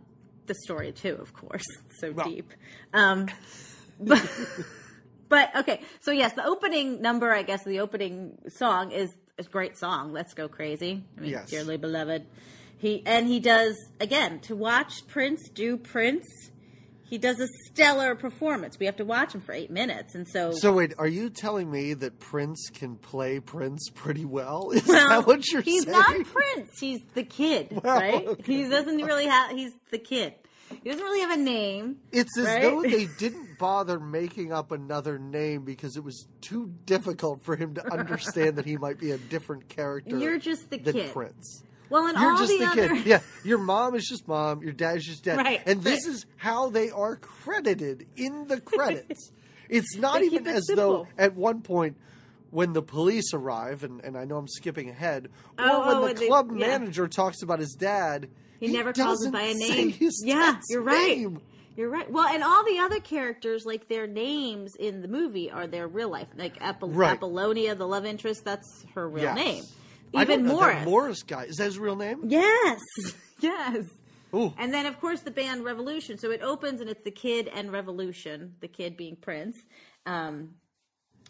the 0.46 0.56
story 0.66 0.92
too, 0.92 1.18
of 1.22 1.34
course. 1.34 1.64
It's 1.90 2.00
so 2.02 2.12
Well. 2.12 2.28
deep. 2.30 2.52
Um, 2.94 3.28
but, 4.00 4.30
but 5.30 5.56
okay, 5.58 5.82
so 6.02 6.12
yes, 6.12 6.34
the 6.34 6.46
opening 6.46 7.02
number, 7.02 7.32
I 7.34 7.44
guess, 7.44 7.64
the 7.64 7.80
opening 7.80 8.38
song 8.50 8.92
is 8.92 9.14
a 9.38 9.44
great 9.44 9.78
song. 9.78 10.14
Let's 10.14 10.34
go 10.34 10.48
crazy. 10.48 11.04
I 11.18 11.22
mean, 11.22 11.32
Yes. 11.32 11.50
dearly 11.50 11.78
beloved. 11.78 12.26
He 12.80 13.02
and 13.06 13.28
he 13.28 13.40
does 13.40 13.76
again 14.00 14.40
to 14.42 14.56
watch 14.56 15.08
Prince 15.08 15.50
do 15.50 15.78
Prince. 15.78 16.28
He 17.10 17.18
does 17.18 17.40
a 17.40 17.48
stellar 17.66 18.16
performance. 18.16 18.78
We 18.80 18.86
have 18.86 18.98
to 18.98 19.06
watch 19.06 19.34
him 19.34 19.42
for 19.42 19.54
eight 19.54 19.72
minutes, 19.72 20.14
and 20.16 20.28
so 20.28 20.52
So 20.52 20.74
wait, 20.74 20.94
are 20.98 21.08
you 21.08 21.30
telling 21.30 21.72
me 21.72 21.94
that 21.96 22.20
Prince 22.20 22.70
can 22.74 22.98
play 22.98 23.40
Prince 23.40 23.90
pretty 23.94 24.26
well? 24.26 24.72
Is 24.74 24.86
Well, 24.86 25.08
that 25.10 25.28
what 25.28 25.50
you're 25.52 25.62
he's 25.62 25.84
saying? 25.86 25.98
not 25.98 26.26
Prince. 26.26 26.72
He's 26.80 27.00
the 27.14 27.24
kid, 27.24 27.80
Well, 27.84 27.98
right? 28.00 28.28
okay. 28.28 28.44
He 28.54 28.68
doesn't 28.68 28.98
really 28.98 29.26
have. 29.28 29.52
He's 29.52 29.72
the 29.92 30.00
kid. 30.00 30.34
He 30.84 30.90
doesn't 30.90 31.04
really 31.04 31.22
have 31.22 31.32
a 31.32 31.42
name. 31.42 32.00
It's 32.12 32.38
as 32.38 32.46
right? 32.46 32.62
though 32.62 32.82
they 32.82 33.06
didn't 33.20 33.58
bother 33.58 34.02
making 34.02 34.52
up 34.52 34.74
another 34.74 35.18
name 35.18 35.64
because 35.64 35.96
it 35.96 36.04
was 36.04 36.28
too 36.42 36.74
difficult 36.86 37.42
for 37.44 37.56
him 37.56 37.76
to 37.76 37.90
understand 37.94 38.58
that 38.58 38.66
he 38.66 38.76
might 38.76 39.00
be 39.00 39.12
a 39.12 39.18
different 39.18 39.70
character. 39.70 40.18
You're 40.18 40.40
just 40.40 40.70
the 40.70 40.78
kid. 40.80 41.14
Prince. 41.14 41.64
Well, 41.90 42.08
and 42.08 42.18
You're 42.18 42.32
all 42.32 42.38
just 42.38 42.52
the, 42.52 42.58
the, 42.60 42.66
other. 42.66 42.88
kid. 42.96 43.06
Yeah, 43.06 43.20
your 43.44 43.58
mom 43.60 43.96
is 43.96 44.06
just 44.08 44.28
mom. 44.28 44.62
Your 44.64 44.74
dad 44.74 44.98
is 44.98 45.06
just 45.06 45.24
dad. 45.24 45.38
Right, 45.38 45.62
and 45.66 45.82
this 45.82 46.06
right. 46.06 46.14
is 46.16 46.26
how 46.36 46.70
they 46.70 46.90
are 46.90 47.16
credited 47.18 48.08
in 48.16 48.48
the 48.48 48.60
credits. 48.62 49.32
it's 49.70 49.96
not 49.96 50.20
They 50.20 50.26
even 50.28 50.46
it 50.48 50.56
as 50.56 50.68
simple. 50.68 51.04
though 51.04 51.08
at 51.18 51.36
one 51.36 51.62
point 51.62 51.98
when 52.50 52.74
the 52.74 52.82
police 52.82 53.34
arrive, 53.34 53.84
and, 53.84 54.02
and 54.04 54.18
I 54.18 54.26
know 54.26 54.38
I'm 54.38 54.48
skipping 54.48 54.90
ahead, 54.90 55.30
oh, 55.58 55.64
or 55.64 55.70
Oh, 55.70 55.80
when 55.80 55.88
oh, 55.88 56.00
the 56.00 56.02
when 56.06 56.16
they- 56.16 56.28
club 56.28 56.52
yeah. 56.56 56.68
manager 56.68 57.08
talks 57.08 57.42
about 57.42 57.60
his 57.60 57.74
dad, 57.74 58.30
He 58.60 58.68
never 58.68 58.94
calls 58.94 59.26
him 59.26 59.32
by 59.34 59.42
a 59.44 59.54
name. 59.54 59.90
his 59.92 60.24
Yeah, 60.26 60.58
you're 60.70 60.82
right. 60.82 61.18
name. 61.18 61.42
You're 61.76 61.90
right. 61.90 62.10
Well, 62.10 62.26
and 62.28 62.44
all 62.44 62.66
the 62.66 62.80
other 62.80 63.00
characters, 63.00 63.64
like 63.66 63.88
their 63.88 64.08
names 64.08 64.76
in 64.76 65.02
the 65.04 65.08
movie, 65.08 65.52
are 65.52 65.68
their 65.68 65.88
real 65.88 66.10
life. 66.10 66.28
Like 66.36 66.58
Apol- 66.60 66.90
Right. 66.90 67.12
Apollonia, 67.12 67.76
the 67.76 67.86
love 67.88 68.04
interest, 68.06 68.44
that's 68.46 68.84
her 68.96 69.08
real 69.08 69.26
Yes. 69.26 69.36
name. 69.36 69.64
I 70.16 70.24
don't 70.24 70.40
Even 70.40 70.46
know, 70.48 70.54
Morris. 70.56 70.76
That 70.76 70.86
Morris 70.86 71.24
guy 71.24 71.44
is 71.44 71.56
that 71.58 71.66
his 71.66 71.80
real 71.80 71.96
name? 71.96 72.22
Yes. 72.26 72.80
Yes. 73.40 73.86
Ooh. 74.34 74.52
And 74.58 74.74
then, 74.74 74.88
of 74.88 75.00
course, 75.00 75.22
the 75.22 75.30
band 75.30 75.64
Revolution. 75.64 76.18
So 76.18 76.32
it 76.32 76.42
opens 76.42 76.82
and 76.82 76.90
it's 76.90 77.04
the 77.04 77.12
kid 77.12 77.48
and 77.54 77.72
Revolution, 77.72 78.56
the 78.62 78.68
kid 78.68 78.98
being 78.98 79.16
Prince. 79.16 79.56
Um, 80.08 80.56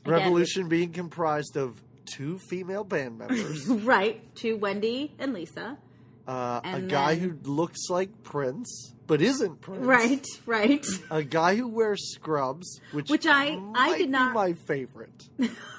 again, 0.05 0.13
Revolution 0.13 0.69
being 0.69 0.93
comprised 0.93 1.57
of 1.57 1.81
two 2.05 2.39
female 2.39 2.85
band 2.85 3.17
members, 3.17 3.67
Right, 3.67 4.33
Two, 4.35 4.55
Wendy 4.55 5.13
and 5.19 5.33
Lisa. 5.33 5.77
uh, 6.29 6.61
a 6.63 6.67
And 6.67 6.89
guy 6.89 7.15
then- 7.15 7.37
who 7.43 7.51
looks 7.51 7.89
like 7.89 8.23
Prince 8.23 8.93
but 9.05 9.21
isn't 9.21 9.59
Prince, 9.61 9.83
Right, 9.85 10.25
right. 10.45 10.85
A 11.11 11.23
guy 11.23 11.55
who 11.55 11.67
wears 11.67 12.11
scrubs, 12.13 12.79
which 12.91 13.09
Which 13.09 13.25
I- 13.27 13.57
I 13.75 13.97
did 13.97 14.09
not- 14.09 14.33
my 14.33 14.53
favorite. 14.53 15.23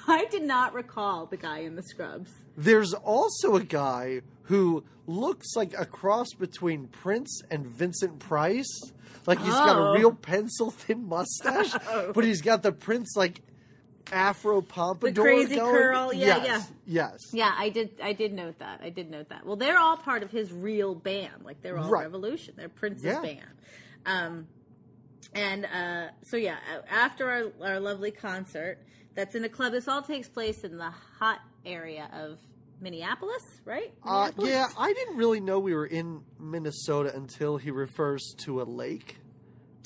I 0.07 0.25
did 0.25 0.43
not 0.43 0.73
recall 0.75 1.25
the 1.27 1.37
guy 1.37 1.59
in 1.59 1.75
the 1.75 1.83
scrubs. 1.83 2.31
There's 2.59 2.93
also 2.93 3.55
a 3.55 3.63
guy 3.63 4.21
who 4.43 4.83
looks 5.07 5.55
like 5.55 5.73
a 5.77 5.85
cross 5.85 6.33
between 6.33 6.87
Prince 6.87 7.41
and 7.49 7.65
Vincent 7.65 8.19
Price. 8.19 8.67
Like 9.25 9.39
he's 9.39 9.53
got 9.53 9.77
Oh. 9.77 9.87
a 9.87 9.93
real 9.97 10.11
pencil 10.11 10.69
thin 10.71 11.07
mustache, 11.07 11.73
but 12.13 12.23
he's 12.23 12.41
got 12.41 12.61
the 12.63 12.71
Prince 12.71 13.15
like 13.15 13.41
afro 14.11 14.61
pompadour 14.61 15.11
The 15.13 15.21
crazy 15.21 15.55
going. 15.55 15.71
curl, 15.75 16.13
yeah, 16.13 16.43
yes, 16.43 16.71
Yes. 16.85 17.17
Yeah, 17.31 17.53
I 17.55 17.69
did. 17.69 17.91
I 18.03 18.13
did 18.13 18.33
note 18.33 18.57
that. 18.59 18.81
I 18.83 18.89
did 18.89 19.09
note 19.11 19.29
that. 19.29 19.45
Well, 19.45 19.55
they're 19.55 19.77
all 19.77 19.97
part 19.97 20.23
of 20.23 20.31
his 20.31 20.51
real 20.51 20.95
band. 20.95 21.43
Like 21.43 21.61
they're 21.61 21.77
all 21.77 21.89
Right. 21.89 22.03
Revolution. 22.03 22.55
They're 22.57 22.69
Prince's 22.69 23.05
Yeah. 23.05 23.21
band. 23.21 23.39
Um, 24.05 24.47
And 25.35 25.65
uh, 25.65 26.07
so 26.23 26.37
yeah, 26.37 26.57
after 26.89 27.29
our 27.29 27.51
our 27.73 27.79
lovely 27.79 28.09
concert, 28.11 28.79
that's 29.15 29.35
in 29.35 29.43
a 29.45 29.49
club. 29.49 29.71
This 29.73 29.87
all 29.87 30.01
takes 30.01 30.27
place 30.27 30.63
in 30.63 30.77
the 30.77 30.91
hot 31.19 31.39
area 31.65 32.09
of 32.13 32.39
Minneapolis, 32.81 33.43
right? 33.65 33.93
Uh, 34.03 34.31
yeah, 34.39 34.67
I 34.77 34.93
didn't 34.93 35.17
really 35.17 35.39
know 35.39 35.59
we 35.59 35.73
were 35.73 35.85
in 35.85 36.21
Minnesota 36.39 37.15
until 37.15 37.57
he 37.57 37.71
refers 37.71 38.33
to 38.39 38.61
a 38.61 38.63
lake. 38.63 39.17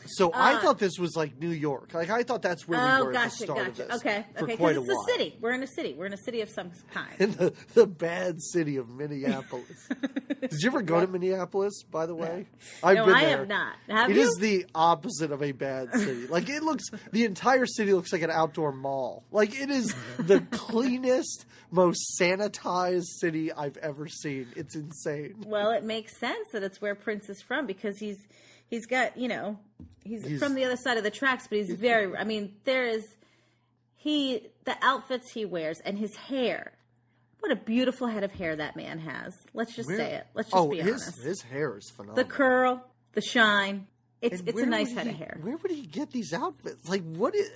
So 0.05 0.31
I 0.31 0.53
Uh, 0.55 0.62
thought 0.62 0.79
this 0.79 0.98
was 1.00 1.15
like 1.15 1.39
New 1.39 1.50
York. 1.51 1.93
Like 1.93 2.10
I 2.10 2.24
thought 2.24 2.41
that's 2.41 2.67
where 2.67 2.79
we 2.79 2.86
Oh, 2.86 3.05
were 3.05 3.10
at 3.12 3.13
the 3.13 3.29
gotcha, 3.29 3.43
start 3.43 3.67
of 3.69 3.77
this. 3.77 3.91
Okay, 3.98 4.25
for 4.38 4.43
okay, 4.45 4.57
quite 4.57 4.75
because 4.75 4.88
a 4.88 4.91
it's 4.91 4.98
while. 4.98 5.05
a 5.07 5.12
city. 5.12 5.38
We're 5.41 5.51
in 5.53 5.63
a 5.63 5.67
city. 5.67 5.93
We're 5.98 6.05
in 6.07 6.13
a 6.13 6.17
city 6.17 6.41
of 6.41 6.50
some 6.50 6.72
kind. 6.93 7.10
In 7.19 7.31
the, 7.31 7.53
the 7.74 7.88
bad 7.88 8.41
city 8.41 8.77
of 8.77 8.89
Minneapolis. 8.89 9.88
Did 10.41 10.51
you 10.62 10.67
ever 10.69 10.81
go 10.81 11.00
to 11.00 11.07
Minneapolis, 11.07 11.83
by 11.83 12.05
the 12.05 12.15
way? 12.15 12.48
I've 12.83 12.98
no, 12.98 13.05
been 13.05 13.15
I 13.15 13.25
there. 13.25 13.38
have 13.38 13.48
not. 13.48 13.75
Have 13.89 14.10
It 14.10 14.17
you? 14.17 14.22
is 14.24 14.36
the 14.39 14.65
opposite 14.75 15.31
of 15.31 15.41
a 15.41 15.51
bad 15.51 15.93
city. 15.93 16.27
Like 16.27 16.50
it 16.50 16.63
looks, 16.63 16.83
the 17.12 17.25
entire 17.25 17.65
city 17.65 17.93
looks 17.93 18.12
like 18.12 18.22
an 18.24 18.31
outdoor 18.31 18.72
mall. 18.74 19.24
Like 19.31 19.55
it 19.60 19.69
is 19.69 19.93
the 20.17 20.41
cleanest, 20.51 21.45
most 21.72 22.19
sanitized 22.19 23.05
city 23.19 23.51
I've 23.53 23.77
ever 23.77 24.07
seen. 24.07 24.48
It's 24.55 24.75
insane. 24.75 25.36
Well, 25.45 25.72
it 25.72 25.83
makes 25.83 26.17
sense 26.19 26.50
that 26.51 26.63
it's 26.63 26.81
where 26.81 26.95
Prince 26.95 27.29
is 27.29 27.41
from 27.41 27.65
because 27.65 27.98
he's 28.00 28.17
he's 28.70 28.86
got 28.86 29.17
you 29.17 29.27
know 29.27 29.58
he's, 30.03 30.25
He's- 30.25 30.39
from 30.39 30.55
the 30.55 30.65
other 30.65 30.77
side 30.77 30.98
of 30.98 31.03
the 31.03 31.12
tracks, 31.12 31.48
but 31.48 31.58
he's 31.60 31.72
very. 31.75 32.15
I 32.15 32.24
mean, 32.24 32.55
there 32.65 32.86
is 32.86 33.05
he 33.96 34.48
the 34.65 34.75
outfits 34.82 35.32
he 35.32 35.46
wears 35.46 35.79
and 35.82 35.98
his 35.98 36.15
hair. 36.15 36.74
What 37.39 37.51
a 37.51 37.55
beautiful 37.58 38.08
head 38.08 38.24
of 38.24 38.32
hair 38.32 38.55
that 38.55 38.77
man 38.77 39.00
has. 39.00 39.36
Let's 39.53 39.75
just 39.75 39.89
say 39.89 40.13
it. 40.15 40.27
Let's 40.34 40.50
just 40.50 40.58
oh, 40.58 40.70
be 40.70 40.77
his 40.79 41.03
honest. 41.03 41.24
his 41.24 41.41
hair 41.41 41.77
is 41.77 41.89
phenomenal. 41.89 42.15
the 42.24 42.29
curl, 42.29 42.86
the 43.13 43.22
shine. 43.22 43.88
It's 44.22 44.39
And 44.39 44.48
it's 44.48 44.62
a 44.62 44.65
nice 44.65 44.93
head 44.93 45.08
he- 45.08 45.12
of 45.12 45.17
hair. 45.17 45.38
Where 45.41 45.58
would 45.58 45.72
he 45.72 45.86
get 45.86 46.12
these 46.12 46.32
outfits? 46.34 46.88
Like, 46.88 47.03
what 47.03 47.36
is? 47.36 47.50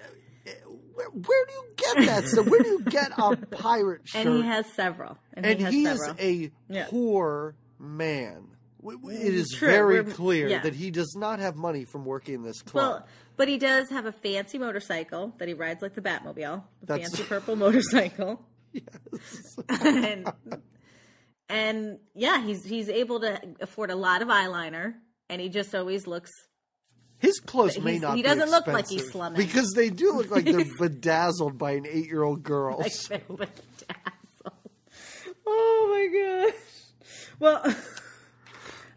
Where, 0.94 1.08
where 1.10 1.46
do 1.46 1.54
you 1.54 1.64
get 1.78 2.06
that? 2.08 2.28
So 2.28 2.42
where 2.44 2.62
do 2.62 2.68
you 2.70 2.82
get 2.84 3.12
a 3.18 3.36
pirate 3.52 4.02
shirt? 4.06 4.26
And 4.26 4.36
he 4.38 4.42
has 4.44 4.66
several. 4.74 5.18
And, 5.34 5.46
and 5.46 5.60
he 5.60 5.64
has 5.64 5.74
he 5.74 5.86
several. 5.86 6.16
is 6.18 6.48
a 6.48 6.52
Yeah. 6.70 6.86
poor 6.90 7.56
man. 7.80 8.48
It 8.90 9.34
is 9.34 9.50
True, 9.58 9.68
very 9.70 10.02
we're- 10.02 10.12
clear 10.14 10.48
yeah. 10.48 10.62
that 10.62 10.74
he 10.76 10.92
does 10.92 11.16
not 11.18 11.40
have 11.40 11.56
money 11.56 11.86
from 11.86 12.06
working 12.06 12.44
this 12.44 12.62
club. 12.62 12.76
Well, 13.02 13.08
but 13.36 13.48
he 13.48 13.58
does 13.58 13.90
have 13.90 14.06
a 14.06 14.12
fancy 14.12 14.58
motorcycle 14.58 15.34
that 15.38 15.48
he 15.48 15.54
rides 15.54 15.82
like 15.82 15.94
the 15.96 16.02
Batmobile, 16.02 16.64
the 16.82 16.86
That's- 16.86 17.10
fancy 17.10 17.24
purple 17.24 17.56
motorcycle. 17.56 18.42
yes. 18.74 18.84
and 19.70 20.32
and 21.50 22.00
yeah, 22.14 22.44
he's 22.44 22.64
he's 22.66 22.90
able 22.90 23.20
to 23.22 23.40
afford 23.62 23.92
a 23.92 23.96
lot 23.96 24.22
of 24.22 24.28
eyeliner, 24.28 24.96
and 25.30 25.42
he 25.42 25.50
just 25.50 25.74
always 25.76 26.08
looks. 26.08 26.32
His 27.20 27.40
clothes 27.40 27.80
may 27.80 27.98
not. 27.98 28.16
he 28.16 28.22
doesn't 28.22 28.52
look 28.52 28.68
like 28.68 28.88
he's 28.90 29.10
slumming. 29.10 29.38
because 29.42 29.72
they 29.76 29.90
do 29.90 30.14
look 30.14 30.30
like 30.30 30.46
they're 30.46 30.64
bedazzled 30.80 31.58
by 31.58 31.72
an 31.72 31.88
eight-year-old 31.88 32.44
girl. 32.44 32.78
Like 32.78 32.94
bedazzled. 33.10 33.48
Oh 35.48 35.88
my 35.90 36.52
gosh! 36.52 36.62
Well, 37.40 37.76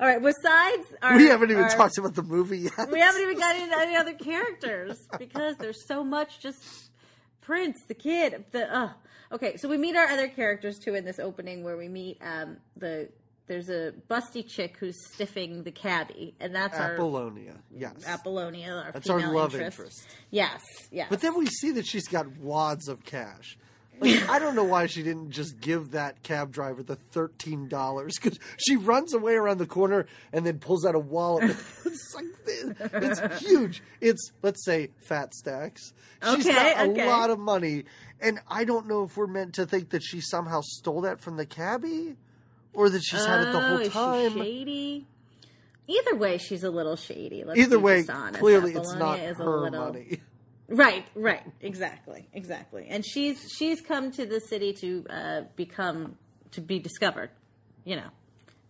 all 0.01 0.07
right. 0.07 0.23
Besides, 0.23 0.87
our, 1.03 1.17
we 1.17 1.27
haven't 1.27 1.51
even 1.51 1.65
our- 1.65 1.71
talked 1.77 1.99
about 1.99 2.15
the 2.15 2.23
movie 2.23 2.59
yet. 2.59 2.91
We 2.91 3.01
haven't 3.01 3.21
even 3.23 3.39
got 3.39 3.57
into 3.57 3.79
any 3.79 3.97
other 3.97 4.15
characters 4.15 4.99
because 5.19 5.57
there's 5.57 5.87
so 5.87 6.03
much 6.03 6.41
just 6.41 6.91
Prince, 7.43 7.85
the 7.87 7.95
kid. 7.95 8.45
The 8.53 8.75
uh. 8.75 8.91
okay, 9.33 9.57
so 9.57 9.69
we 9.69 9.77
meet 9.77 9.97
our 9.97 10.07
other 10.07 10.29
characters 10.29 10.79
too 10.79 10.95
in 10.95 11.05
this 11.05 11.19
opening 11.19 11.63
where 11.65 11.77
we 11.77 11.89
meet 11.89 12.19
um 12.23 12.57
the 12.77 13.09
there's 13.47 13.69
a 13.69 13.93
busty 14.09 14.47
chick 14.49 14.77
who's 14.79 14.97
stiffing 15.13 15.65
the 15.65 15.73
cabbie, 15.73 16.37
and 16.39 16.55
that's 16.55 16.79
our 16.79 16.95
Apollonia, 16.95 17.57
yes. 17.75 18.07
Apollonia, 18.07 18.85
our 18.87 18.93
That's 18.93 19.11
our 19.11 19.19
love 19.33 19.55
interest. 19.55 19.79
interest. 19.79 20.07
Yes, 20.31 20.63
yes. 20.93 21.09
But 21.11 21.21
then 21.21 21.37
we 21.37 21.47
see 21.47 21.73
that 21.73 21.85
she's 21.85 22.07
got 22.07 22.37
wads 22.37 22.87
of 22.87 23.05
cash. 23.05 23.59
Like, 24.01 24.29
I 24.31 24.39
don't 24.39 24.55
know 24.55 24.65
why 24.65 24.87
she 24.87 25.03
didn't 25.03 25.31
just 25.31 25.61
give 25.61 25.91
that 25.93 26.23
cab 26.23 26.53
driver 26.53 26.83
the 26.83 26.97
thirteen 26.97 27.69
dollars 27.69 28.15
because 28.21 28.39
she 28.59 28.77
runs 28.77 29.15
away 29.15 29.35
around 29.35 29.59
the 29.59 29.67
corner 29.67 30.07
and 30.33 30.45
then 30.47 30.59
pulls 30.59 30.85
out 30.87 30.95
a 30.95 30.99
wallet. 30.99 31.45
it's 31.85 32.15
like 32.15 32.25
it's 32.47 33.41
huge. 33.47 33.83
It's 34.01 34.33
let's 34.43 34.65
say 34.65 34.91
fat 34.99 35.35
stacks. 35.35 35.93
She's 36.35 36.47
Okay, 36.47 36.53
got 36.75 36.87
a 36.87 36.91
okay. 36.91 37.07
lot 37.09 37.31
of 37.31 37.39
money, 37.39 37.85
and 38.21 38.41
I 38.49 38.65
don't 38.65 38.87
know 38.89 39.05
if 39.05 39.17
we're 39.17 39.27
meant 39.27 39.55
to 39.55 39.67
think 39.67 39.91
that 39.91 40.03
she 40.03 40.21
somehow 40.21 40.61
stole 40.63 41.03
that 41.03 41.21
from 41.21 41.37
the 41.37 41.47
cabbie, 41.47 42.17
or 42.75 42.91
that 42.91 43.03
she's 43.03 43.25
had 43.25 43.41
it 43.49 43.53
the 43.53 43.59
Oh, 43.59 43.61
whole 43.77 43.83
she 43.83 43.89
time. 43.89 44.33
shady. 44.35 45.07
Either 45.89 46.15
way, 46.17 46.39
she's 46.39 46.63
a 46.63 46.71
little 46.71 46.95
shady. 46.97 47.43
Let's 47.43 47.59
Either 47.59 47.79
way, 47.81 48.05
honest. 48.09 48.39
clearly 48.39 48.75
it's 48.75 48.93
not 48.95 49.19
Apollonia 49.19 49.31
is 49.31 49.41
a 49.41 49.43
her 49.43 49.61
little- 49.61 49.81
money. 49.87 50.21
Right, 50.71 51.05
right, 51.17 51.43
exactly, 51.61 52.29
exactly. 52.33 52.87
And 52.89 53.05
she's 53.05 53.45
she's 53.59 53.81
come 53.81 54.13
to 54.13 54.25
the 54.25 54.41
city 54.41 54.73
to 54.75 55.05
uh, 55.11 55.41
become 55.57 56.17
to 56.53 56.61
be 56.61 56.79
discovered, 56.79 57.31
you 57.85 57.97
know, 57.97 58.09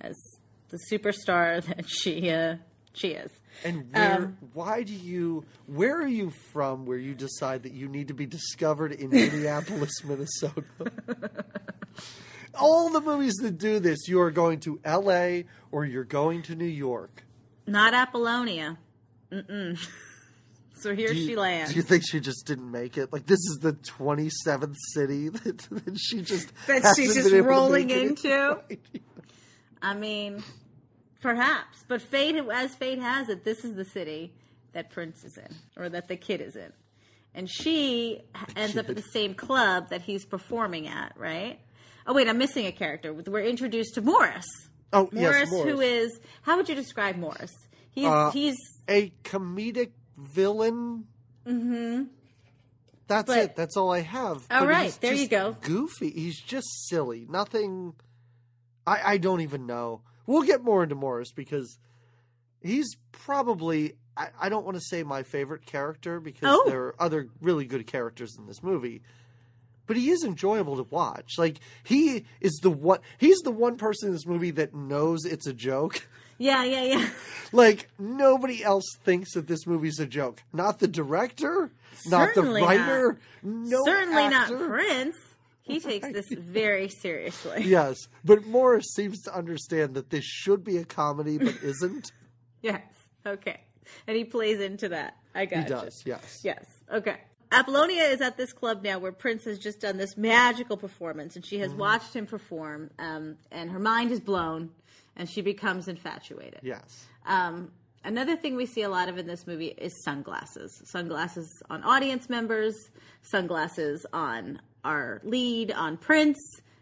as 0.01 0.17
the 0.71 0.79
superstar 0.91 1.63
that 1.77 1.87
she 1.87 2.31
uh, 2.31 2.57
she 2.95 3.09
is. 3.09 3.31
And 3.65 3.93
where? 3.93 4.15
Um, 4.15 4.39
why 4.55 4.83
do 4.83 4.95
you? 4.95 5.45
Where 5.67 6.01
are 6.01 6.09
you 6.09 6.31
from? 6.31 6.87
Where 6.87 6.97
you 6.97 7.15
decide 7.15 7.65
that 7.65 7.73
you 7.73 7.87
need 7.87 8.09
to 8.09 8.15
be 8.15 8.25
discovered 8.25 8.93
in 8.93 9.11
Minneapolis, 9.11 10.03
Minnesota? 10.03 10.65
All 12.55 12.89
the 12.89 13.03
movies 13.03 13.35
that 13.43 13.59
do 13.59 13.79
this, 13.79 14.09
you 14.09 14.21
are 14.23 14.31
going 14.31 14.61
to 14.61 14.81
L.A. 14.85 15.45
or 15.71 15.85
you're 15.85 16.05
going 16.05 16.43
to 16.43 16.55
New 16.55 16.65
York. 16.65 17.25
Not 17.67 17.93
Apollonia. 17.93 18.79
Mm-mm. 19.31 19.79
so 20.81 20.95
here 20.95 21.13
you, 21.13 21.27
she 21.27 21.37
lands. 21.37 21.71
do 21.71 21.77
you 21.77 21.83
think 21.83 22.05
she 22.07 22.21
just 22.21 22.47
didn't 22.47 22.71
make 22.71 22.97
it? 22.97 23.13
Like 23.13 23.27
this 23.27 23.39
is 23.39 23.59
the 23.61 23.73
twenty 23.73 24.31
seventh 24.45 24.77
city 24.95 25.29
that, 25.31 25.59
that 25.59 25.99
she 25.99 26.23
just 26.23 26.53
That 26.67 26.95
she's 26.97 27.15
just 27.15 27.33
rolling 27.33 27.91
into? 27.91 28.61
I 29.83 29.95
mean, 29.95 30.43
perhaps, 31.23 31.85
but 31.89 32.03
fate, 32.03 32.37
as 32.37 32.75
fate 32.75 32.99
has 32.99 33.29
it, 33.29 33.45
this 33.45 33.65
is 33.65 33.75
the 33.75 33.85
city 33.85 34.35
that 34.73 34.91
Prince 34.91 35.25
is 35.25 35.39
in, 35.39 35.55
or 35.77 35.89
that 35.89 36.09
the 36.09 36.17
kid 36.17 36.41
is 36.41 36.55
in, 36.55 36.73
and 37.35 37.51
she 37.51 38.23
ends 38.57 38.77
up 38.77 38.89
at 38.89 38.97
the 38.97 39.03
same 39.03 39.35
club 39.35 39.89
that 39.89 40.03
he's 40.03 40.25
performing 40.25 40.87
at, 40.87 41.15
right? 41.17 41.59
Oh 42.07 42.13
wait, 42.13 42.29
I'm 42.29 42.39
missing 42.39 42.67
a 42.67 42.73
character. 42.73 43.13
We're 43.13 43.45
introduced 43.45 43.95
to 43.95 44.03
Morris. 44.03 44.47
Oh 44.93 45.09
Morris, 45.13 45.51
yes, 45.51 45.51
Morris. 45.51 45.73
who 45.73 45.81
is 45.81 46.21
how 46.43 46.57
would 46.57 46.69
you 46.69 46.75
describe 46.75 47.17
Morris? 47.17 47.53
He's 47.93 48.07
Uh, 48.07 48.31
he's 48.31 48.57
a 48.89 49.13
comedic 49.25 49.91
villain. 50.21 51.05
Mm-hmm. 51.47 52.05
That's 53.07 53.27
But- 53.27 53.39
it. 53.39 53.57
That's 53.57 53.77
all 53.77 53.93
I 53.93 54.01
have. 54.01 54.47
All 54.51 54.61
But 54.61 54.69
right, 54.69 54.99
there 55.01 55.15
you 55.15 55.29
go. 55.29 55.57
Goofy. 55.63 56.11
He's 56.11 56.41
just 56.41 56.69
silly. 56.89 57.27
Nothing. 57.29 57.95
I 58.87 59.13
I 59.15 59.17
don't 59.19 59.41
even 59.41 59.67
know. 59.67 60.03
We'll 60.27 60.43
get 60.43 60.63
more 60.63 60.83
into 60.83 60.95
Morris 60.95 61.33
because 61.33 61.79
he's 62.61 62.95
probably. 63.13 63.97
I, 64.17 64.29
I 64.41 64.49
don't 64.49 64.65
want 64.65 64.77
to 64.77 64.83
say 64.83 65.03
my 65.03 65.23
favorite 65.23 65.65
character 65.67 66.21
because 66.21 66.49
Oh. 66.53 66.65
there 66.69 66.83
are 66.83 66.95
other 67.03 67.29
really 67.41 67.65
good 67.65 67.87
characters 67.87 68.37
in 68.39 68.47
this 68.47 68.63
movie. 68.63 69.03
But 69.87 69.97
he 69.97 70.11
is 70.11 70.23
enjoyable 70.25 70.77
to 70.77 70.85
watch. 70.85 71.33
Like 71.39 71.59
he 71.83 72.27
is 72.41 72.59
the 72.63 72.71
one. 72.71 73.01
He's 73.19 73.39
the 73.41 73.51
one 73.51 73.77
person 73.77 74.09
in 74.09 74.13
this 74.15 74.27
movie 74.27 74.53
that 74.53 74.73
knows 74.75 75.25
it's 75.25 75.47
a 75.49 75.53
joke. 75.53 76.07
yeah 76.41 76.65
yeah 76.65 76.83
yeah. 76.85 77.09
Like 77.53 77.89
nobody 77.99 78.63
else 78.65 78.85
thinks 79.05 79.35
that 79.35 79.47
this 79.47 79.67
movie's 79.67 79.99
a 80.01 80.07
joke. 80.07 80.43
Not 80.53 80.79
the 80.81 80.89
director, 80.89 81.71
not 82.07 82.35
Certainly 82.35 82.61
the 82.61 82.67
writer, 82.67 83.19
no 83.43 83.85
Certainly 83.85 84.23
actor. 84.23 84.59
not 84.59 84.69
Prince. 84.69 85.17
He 85.63 85.79
takes 85.81 86.11
this 86.13 86.27
very 86.31 86.89
seriously. 86.89 87.63
Yes, 87.67 87.97
but 88.25 88.45
Morris 88.47 88.87
seems 88.95 89.21
to 89.23 89.35
understand 89.37 89.95
that 89.95 90.11
this 90.11 90.25
should 90.25 90.65
be 90.65 90.79
a 90.79 90.85
comedy, 90.85 91.39
but 91.39 91.55
isn't. 91.63 92.11
Yes. 92.63 92.83
Okay. 93.27 93.61
And 94.07 94.17
he 94.17 94.25
plays 94.25 94.61
into 94.61 94.89
that. 94.91 95.17
I 95.35 95.47
got 95.47 95.63
he 95.65 95.69
does. 95.69 96.03
Yes. 96.05 96.41
Yes. 96.43 96.65
Okay. 96.93 97.17
Apollonia 97.53 98.05
is 98.05 98.21
at 98.21 98.37
this 98.37 98.53
club 98.53 98.83
now 98.85 98.99
where 99.01 99.11
Prince 99.13 99.45
has 99.45 99.59
just 99.59 99.81
done 99.81 99.97
this 99.97 100.17
magical 100.17 100.77
performance 100.77 101.35
and 101.37 101.45
she 101.45 101.59
has 101.59 101.71
Mm-hmm. 101.71 101.81
watched 101.81 102.15
him 102.15 102.27
perform 102.27 102.91
um, 103.01 103.37
and 103.51 103.71
her 103.71 103.81
mind 103.81 104.13
is 104.13 104.21
blown 104.21 104.71
and 105.17 105.29
she 105.29 105.41
becomes 105.43 105.89
infatuated. 105.89 106.61
Yes. 106.63 107.05
Um, 107.27 107.71
another 108.05 108.37
thing 108.37 108.57
we 108.57 108.67
see 108.67 108.83
a 108.83 108.89
lot 108.89 109.09
of 109.09 109.19
in 109.19 109.27
this 109.27 109.47
movie 109.47 109.69
is 109.77 109.93
sunglasses. 110.05 110.81
Sunglasses 110.87 111.63
on 111.69 111.83
audience 111.85 112.29
members, 112.29 112.75
sunglasses 113.23 114.07
on 114.13 114.61
our 114.85 115.21
lead, 115.25 115.73
on 115.73 115.97
Prince. 115.97 116.39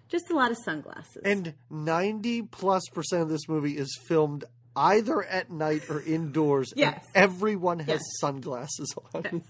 Just 0.08 0.30
a 0.30 0.34
lot 0.34 0.50
of 0.50 0.56
sunglasses. 0.64 1.22
And 1.24 1.54
ninety 1.68 2.40
plus 2.42 2.82
percent 2.94 3.22
of 3.22 3.28
this 3.28 3.48
movie 3.48 3.76
is 3.76 3.98
filmed 4.06 4.44
either 4.76 5.22
at 5.24 5.50
night 5.50 5.90
or 5.90 6.00
indoors. 6.00 6.70
and 6.72 6.80
Yes. 6.80 7.06
everyone 7.14 7.80
has 7.80 7.88
Yes. 7.88 8.02
sunglasses 8.20 8.94
on. 9.14 9.42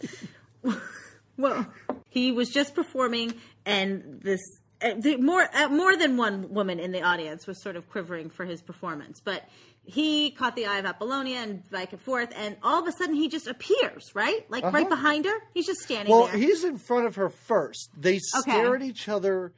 Yes. 0.00 0.24
Well, 1.36 1.68
he 2.08 2.32
was 2.32 2.50
just 2.50 2.74
performing, 2.74 3.32
and 3.64 4.20
this 4.24 4.40
more 5.18 5.48
uh, 5.54 5.68
more 5.68 5.96
than 5.96 6.16
one 6.16 6.52
woman 6.52 6.78
in 6.78 6.92
the 6.92 7.02
audience 7.02 7.46
was 7.46 7.62
sort 7.62 7.76
of 7.76 7.88
quivering 7.90 8.30
for 8.30 8.44
his 8.44 8.62
performance, 8.62 9.20
but 9.20 9.44
he 9.84 10.30
caught 10.32 10.54
the 10.54 10.66
eye 10.66 10.78
of 10.78 10.84
Apollonia 10.84 11.38
and 11.38 11.68
back 11.70 11.92
and 11.92 12.00
forth, 12.00 12.30
and 12.36 12.56
all 12.62 12.82
of 12.82 12.86
a 12.86 12.92
sudden 12.92 13.14
he 13.14 13.28
just 13.28 13.46
appears, 13.46 14.10
right, 14.14 14.44
like 14.50 14.62
right 14.64 14.88
behind 14.88 15.24
her. 15.24 15.36
He's 15.54 15.66
just 15.66 15.80
standing 15.80 16.12
Uh-huh. 16.12 16.22
Well, 16.24 16.30
there. 16.30 16.40
he's 16.40 16.62
in 16.64 16.76
front 16.78 17.06
of 17.06 17.14
her 17.16 17.28
first. 17.30 17.90
They 17.96 18.18
stare 18.18 18.76
at 18.76 18.82
each 18.82 19.08
other. 19.08 19.52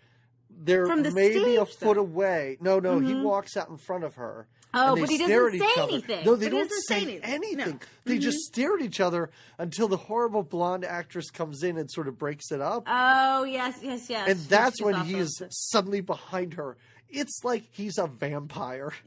They're 0.62 0.86
the 0.86 1.10
maybe 1.10 1.56
a 1.56 1.64
foot 1.66 1.94
though. 1.96 2.00
away. 2.02 2.58
No, 2.60 2.78
no, 2.80 2.98
he 2.98 3.14
walks 3.14 3.56
out 3.56 3.70
in 3.70 3.76
front 3.78 4.04
of 4.04 4.14
her. 4.16 4.46
Oh, 4.72 4.94
but 4.96 5.08
he 5.08 5.18
doesn't 5.18 5.28
say 5.58 5.66
other. 5.80 5.88
anything. 5.92 6.24
No, 6.24 6.36
they 6.36 6.46
But 6.46 6.50
don't 6.52 6.68
doesn't 6.68 6.82
say 6.82 7.02
anything. 7.02 7.20
anything. 7.24 7.56
No. 7.58 7.64
Mm-hmm. 7.66 7.76
They 8.04 8.18
just 8.18 8.38
stare 8.38 8.74
at 8.76 8.82
each 8.82 9.00
other 9.00 9.30
until 9.58 9.88
the 9.88 9.96
horrible 9.96 10.42
blonde 10.44 10.84
actress 10.84 11.30
comes 11.30 11.62
in 11.64 11.76
and 11.76 11.90
sort 11.90 12.06
of 12.08 12.18
breaks 12.18 12.50
it 12.52 12.60
up. 12.60 12.84
oh 12.86 13.44
yes, 13.44 13.78
yes, 13.82 14.08
yes. 14.08 14.28
and 14.28 14.38
that's 14.48 14.80
when 14.80 15.04
he 15.04 15.14
is 15.16 15.30
the- 15.40 15.48
suddenly 15.50 16.00
behind 16.00 16.54
her. 16.54 16.76
It's 17.08 17.40
like 17.42 17.64
he's 17.72 17.98
a 17.98 18.06
vampire. 18.06 18.92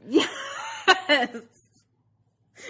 Yes. 1.08 1.36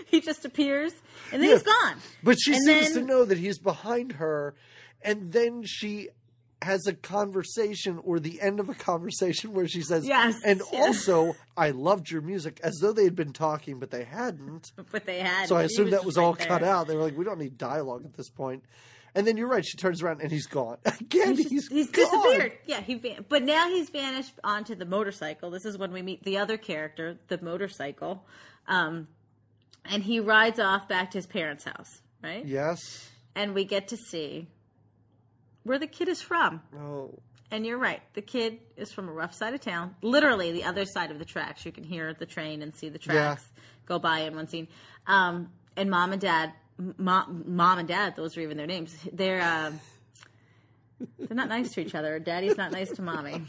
he 0.06 0.20
just 0.20 0.44
appears, 0.44 0.92
and 1.32 1.42
then 1.42 1.50
Yeah. 1.50 1.56
he's 1.56 1.62
gone. 1.64 1.96
But 2.22 2.38
she 2.40 2.54
And 2.54 2.64
seems 2.64 2.92
then- 2.94 3.02
to 3.02 3.06
know 3.06 3.24
that 3.24 3.38
he's 3.38 3.58
behind 3.58 4.12
her, 4.12 4.54
and 5.02 5.32
then 5.32 5.62
she 5.64 6.08
has 6.62 6.86
a 6.86 6.94
conversation 6.94 7.98
or 8.04 8.18
the 8.20 8.40
end 8.40 8.60
of 8.60 8.68
a 8.68 8.74
conversation 8.74 9.52
where 9.52 9.68
she 9.68 9.82
says, 9.82 10.06
Yes, 10.06 10.34
and 10.44 10.62
yeah. 10.72 10.80
also, 10.82 11.34
I 11.56 11.70
loved 11.70 12.10
your 12.10 12.22
music, 12.22 12.60
as 12.62 12.78
though 12.80 12.92
they 12.92 13.04
had 13.04 13.14
been 13.16 13.32
talking, 13.32 13.78
but 13.78 13.90
they 13.90 14.04
hadn't. 14.04 14.72
But 14.90 15.04
they 15.06 15.20
had. 15.20 15.48
So 15.48 15.56
I 15.56 15.64
assumed 15.64 15.92
that 15.92 16.04
was 16.04 16.16
right 16.16 16.24
all 16.24 16.32
there. 16.34 16.46
cut 16.46 16.62
out. 16.62 16.86
They 16.86 16.96
were 16.96 17.02
like, 17.02 17.16
we 17.16 17.24
don't 17.24 17.38
need 17.38 17.58
dialogue 17.58 18.04
at 18.04 18.14
this 18.14 18.30
point. 18.30 18.64
And 19.16 19.26
then 19.26 19.36
you're 19.36 19.48
right. 19.48 19.64
She 19.64 19.76
turns 19.76 20.02
around 20.02 20.22
and 20.22 20.30
he's 20.32 20.46
gone 20.46 20.78
again. 20.84 21.36
He's, 21.36 21.48
He's, 21.48 21.68
he's 21.68 21.90
gone. 21.90 22.04
disappeared. 22.04 22.52
Yeah, 22.66 22.80
he. 22.80 22.94
Van- 22.94 23.24
but 23.28 23.42
now 23.44 23.68
he's 23.68 23.90
vanished 23.90 24.32
onto 24.42 24.74
the 24.74 24.84
motorcycle. 24.86 25.50
This 25.50 25.64
is 25.64 25.78
when 25.78 25.92
we 25.92 26.02
meet 26.02 26.24
the 26.24 26.38
other 26.38 26.56
character, 26.56 27.18
the 27.28 27.40
motorcycle, 27.42 28.24
um, 28.66 29.06
and 29.84 30.02
he 30.02 30.18
rides 30.18 30.58
off 30.58 30.88
back 30.88 31.10
to 31.12 31.18
his 31.18 31.26
parents' 31.26 31.64
house, 31.64 32.00
right? 32.22 32.44
Yes. 32.44 33.08
And 33.36 33.54
we 33.54 33.64
get 33.64 33.88
to 33.88 33.96
see 33.96 34.48
where 35.64 35.78
the 35.78 35.86
kid 35.86 36.08
is 36.08 36.22
from. 36.22 36.62
Oh, 36.78 37.10
And 37.50 37.66
you're 37.66 37.78
right. 37.78 38.00
The 38.14 38.22
kid 38.22 38.58
is 38.76 38.92
from 38.92 39.08
a 39.08 39.12
rough 39.12 39.34
side 39.34 39.54
of 39.54 39.60
town, 39.60 39.94
literally 40.02 40.52
the 40.52 40.64
other 40.64 40.84
side 40.84 41.10
of 41.10 41.18
the 41.18 41.24
tracks. 41.24 41.64
You 41.66 41.72
can 41.72 41.84
hear 41.84 42.14
the 42.14 42.26
train 42.26 42.62
and 42.62 42.74
see 42.74 42.88
the 42.88 42.98
tracks 42.98 43.44
go 43.86 43.98
by 43.98 44.20
in 44.20 44.34
one 44.34 44.46
scene. 44.48 44.68
Um, 45.06 45.50
and 45.76 45.90
mom 45.90 46.12
and 46.12 46.20
dad, 46.20 46.52
mom, 46.98 47.44
mom 47.46 47.78
and 47.78 47.88
dad, 47.88 48.14
those 48.16 48.36
are 48.36 48.40
even 48.40 48.56
their 48.56 48.66
names. 48.66 48.96
They're 49.12 49.42
um, 49.42 49.80
they're 51.18 51.36
not 51.36 51.48
nice 51.48 51.72
to 51.72 51.80
each 51.80 51.94
other. 51.94 52.18
Daddy's 52.18 52.56
not 52.56 52.72
nice 52.72 52.92
to 52.92 53.02
mommy. 53.02 53.42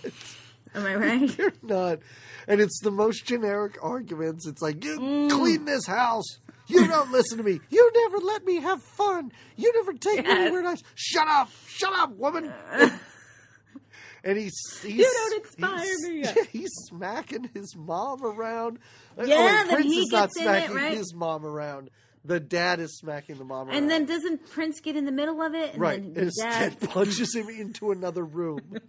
Am 0.74 0.86
I 0.86 0.96
right? 0.96 1.30
They're 1.38 1.54
not. 1.62 2.00
And 2.48 2.60
it's 2.60 2.80
the 2.82 2.92
most 2.92 3.26
generic 3.26 3.78
arguments. 3.82 4.46
It's 4.48 4.62
like, 4.62 4.84
you 4.84 5.00
Mm. 5.00 5.30
clean 5.32 5.66
this 5.66 5.86
house. 5.86 6.40
You 6.68 6.88
don't 6.88 7.12
listen 7.12 7.38
to 7.38 7.44
me. 7.44 7.60
You 7.70 7.92
never 7.94 8.18
let 8.18 8.46
me 8.46 8.56
have 8.62 8.82
fun. 8.82 9.32
You 9.56 9.72
never 9.76 9.94
take 9.94 10.24
me 10.24 10.30
Yes. 10.32 10.40
anywhere 10.42 10.64
nice. 10.64 10.82
Shut 10.96 11.28
up. 11.28 11.50
Shut 11.68 11.94
up, 11.94 12.12
woman. 12.16 12.52
and 14.24 14.38
he's, 14.38 14.54
he's 14.82 14.96
You 14.98 15.04
don't 15.14 15.46
inspire 15.46 15.84
he's, 15.84 16.04
me. 16.10 16.44
He's 16.52 16.72
smacking 16.88 17.50
his 17.54 17.76
mom 17.76 18.24
around. 18.24 18.80
Uh, 19.18 19.22
oh, 19.22 19.26
Yeah, 19.26 19.64
then 19.66 19.76
Prince 19.76 19.96
is 19.96 20.10
not 20.12 20.24
in 20.24 20.30
it, 20.30 20.34
smacking 20.44 20.76
right? 20.76 20.94
his 20.98 21.14
mom 21.14 21.46
around. 21.46 21.90
The 22.24 22.40
dad 22.40 22.80
is 22.80 22.98
smacking 22.98 23.38
the 23.38 23.44
mom 23.46 23.68
around. 23.68 23.78
And 23.78 23.90
then 23.90 24.06
doesn't 24.06 24.50
Prince 24.50 24.80
get 24.80 24.96
in 24.96 25.06
the 25.06 25.12
middle 25.12 25.44
of 25.44 25.54
it? 25.54 25.74
And 25.74 25.82
right, 25.82 26.02
then 26.02 26.14
and 26.16 26.18
his 26.26 26.40
dad, 26.42 26.80
dad 26.80 26.90
punches 26.90 27.36
him 27.36 27.50
into 27.50 27.92
another 27.92 28.24
room. 28.24 28.80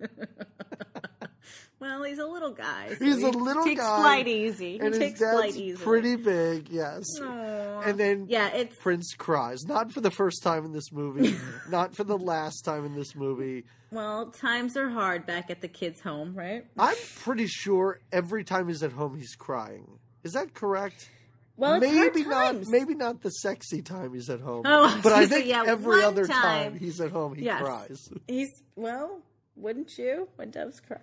Well, 1.79 2.03
he's 2.05 2.19
a 2.19 2.27
little 2.27 2.53
guy. 2.53 2.95
so 2.99 3.05
He's 3.05 3.19
he 3.19 3.23
a 3.25 3.29
little 3.29 3.65
takes 3.65 3.81
guy, 3.81 3.87
Takes 3.97 4.03
flight 4.03 4.29
easy. 4.29 4.73
He 4.73 4.79
and 4.81 4.89
his 4.89 4.99
takes 4.99 5.21
dad's 5.21 5.37
flight 5.37 5.57
easy. 5.57 5.83
pretty 5.83 6.17
big, 6.17 6.69
yes. 6.71 7.05
Aw. 7.21 7.81
And 7.81 7.99
then 8.01 8.27
yeah, 8.29 8.49
it's 8.49 8.75
Prince 8.77 9.15
cries, 9.17 9.65
not 9.67 9.93
for 9.93 10.01
the 10.01 10.11
first 10.11 10.43
time 10.43 10.65
in 10.65 10.73
this 10.73 10.91
movie, 10.93 11.37
not 11.71 11.95
for 11.95 12.05
the 12.05 12.17
last 12.19 12.63
time 12.63 12.85
in 12.87 12.95
this 12.95 13.15
movie. 13.15 13.65
well, 13.91 14.27
times 14.31 14.77
are 14.77 14.89
hard 14.89 15.27
back 15.27 15.51
at 15.51 15.61
the 15.61 15.69
kids' 15.69 16.01
home, 16.01 16.35
right? 16.35 16.65
I'm 16.79 16.97
pretty 17.23 17.47
sure 17.47 18.01
every 18.11 18.45
time 18.45 18.69
he's 18.69 18.83
at 18.83 18.93
home, 18.93 19.17
he's 19.19 19.35
crying. 19.35 19.99
Is 20.25 20.33
that 20.33 20.55
correct? 20.55 21.11
Well, 21.59 21.81
maybe 21.81 22.23
not. 22.25 22.67
Maybe 22.67 22.95
not 22.95 23.23
the 23.23 23.31
sexy 23.31 23.81
time 23.81 24.13
he's 24.13 24.29
at 24.29 24.41
home. 24.41 24.65
Oh, 24.67 25.01
but 25.03 25.13
I 25.13 25.25
think 25.29 25.47
yeah, 25.47 25.65
every 25.67 26.03
other 26.03 26.27
time. 26.27 26.73
time. 26.73 26.79
he's 26.79 27.01
at 27.01 27.11
home, 27.11 27.35
he 27.35 27.45
Yes. 27.45 27.63
cries. 27.63 28.09
He's 28.29 28.51
well, 28.75 29.23
wouldn't 29.57 29.99
you? 29.99 30.29
When 30.37 30.51
doves 30.51 30.81
cry. 30.81 30.99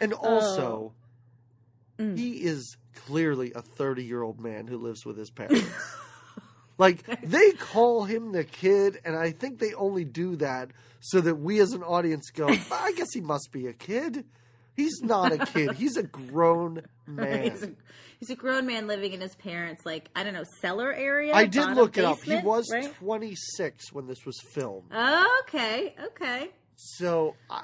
And 0.00 0.12
also, 0.12 0.92
Oh. 1.98 2.02
Mm. 2.02 2.16
he 2.16 2.32
is 2.44 2.76
clearly 2.94 3.52
a 3.54 3.62
30 3.62 4.04
year 4.04 4.22
old 4.22 4.38
man 4.38 4.66
who 4.66 4.76
lives 4.78 5.04
with 5.06 5.16
his 5.16 5.30
parents. 5.30 5.64
like, 6.78 7.04
they 7.22 7.52
call 7.52 8.04
him 8.04 8.32
the 8.32 8.44
kid, 8.44 9.00
and 9.04 9.16
I 9.16 9.30
think 9.30 9.58
they 9.58 9.72
only 9.74 10.04
do 10.04 10.36
that 10.36 10.70
so 11.00 11.20
that 11.20 11.36
we 11.36 11.60
as 11.60 11.72
an 11.72 11.82
audience 11.82 12.30
go, 12.30 12.48
I 12.72 12.92
guess 12.96 13.08
he 13.14 13.20
must 13.20 13.50
be 13.52 13.66
a 13.66 13.72
kid. 13.72 14.24
He's 14.74 15.00
not 15.02 15.32
a 15.32 15.38
kid, 15.38 15.72
he's 15.72 15.96
a 15.96 16.02
grown 16.02 16.82
man. 17.06 17.42
he's, 17.50 17.62
a, 17.62 17.70
he's 18.20 18.28
a 18.30 18.34
grown 18.34 18.66
man 18.66 18.86
living 18.86 19.14
in 19.14 19.22
his 19.22 19.34
parents' 19.34 19.86
like 19.86 20.10
I 20.14 20.22
don't 20.22 20.34
know 20.34 20.44
cellar 20.60 20.92
area. 20.92 21.32
I 21.34 21.46
did 21.46 21.70
look 21.70 21.96
it 21.96 22.04
up. 22.04 22.22
He 22.22 22.36
was 22.36 22.68
right? 22.70 22.94
26 22.96 23.90
when 23.94 24.06
this 24.06 24.26
was 24.26 24.38
filmed. 24.52 24.92
okay, 24.92 25.94
okay. 26.08 26.50
So 26.76 27.36
I, 27.48 27.62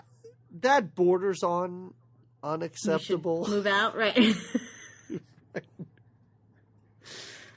that 0.60 0.94
borders 0.94 1.42
on 1.42 1.94
unacceptable. 2.42 3.46
Move 3.48 3.66
out, 3.66 3.96
right? 3.96 4.34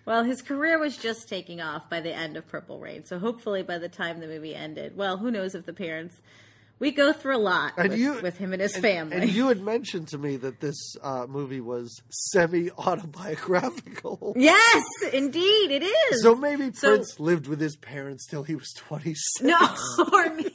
well, 0.06 0.24
his 0.24 0.42
career 0.42 0.78
was 0.80 0.98
just 0.98 1.28
taking 1.28 1.62
off 1.62 1.90
by 1.90 2.02
the 2.02 2.14
end 2.14 2.38
of 2.38 2.48
Purple 2.48 2.80
Rain, 2.80 3.06
so 3.06 3.18
hopefully 3.20 3.64
by 3.64 3.78
the 3.80 3.90
time 3.90 4.20
the 4.20 4.28
movie 4.28 4.54
ended, 4.56 4.96
well, 4.96 5.18
who 5.18 5.32
knows 5.32 5.56
if 5.56 5.66
the 5.66 5.74
parents. 5.74 6.16
We 6.78 6.92
go 6.92 7.14
through 7.14 7.38
a 7.38 7.40
lot 7.40 7.78
with, 7.78 7.98
you- 7.98 8.20
with 8.22 8.38
him 8.38 8.52
and 8.52 8.62
his 8.62 8.74
And- 8.74 8.82
family. 8.84 9.16
And 9.16 9.32
you 9.32 9.48
had 9.48 9.62
mentioned 9.62 10.10
to 10.10 10.18
me 10.18 10.36
that 10.36 10.60
this 10.60 10.76
uh, 11.02 11.26
movie 11.26 11.62
was 11.62 12.02
semi 12.10 12.70
autobiographical. 12.72 14.34
yes, 14.38 14.84
indeed, 15.14 15.72
it 15.72 15.84
is. 15.84 16.22
So 16.22 16.36
maybe 16.36 16.72
So- 16.74 16.90
Prince 16.98 17.18
lived 17.18 17.48
with 17.48 17.62
his 17.62 17.78
parents 17.78 18.28
till 18.28 18.44
he 18.44 18.56
was 18.56 18.74
26. 18.76 19.16
no, 19.42 19.58
or 20.12 20.34
me. 20.36 20.52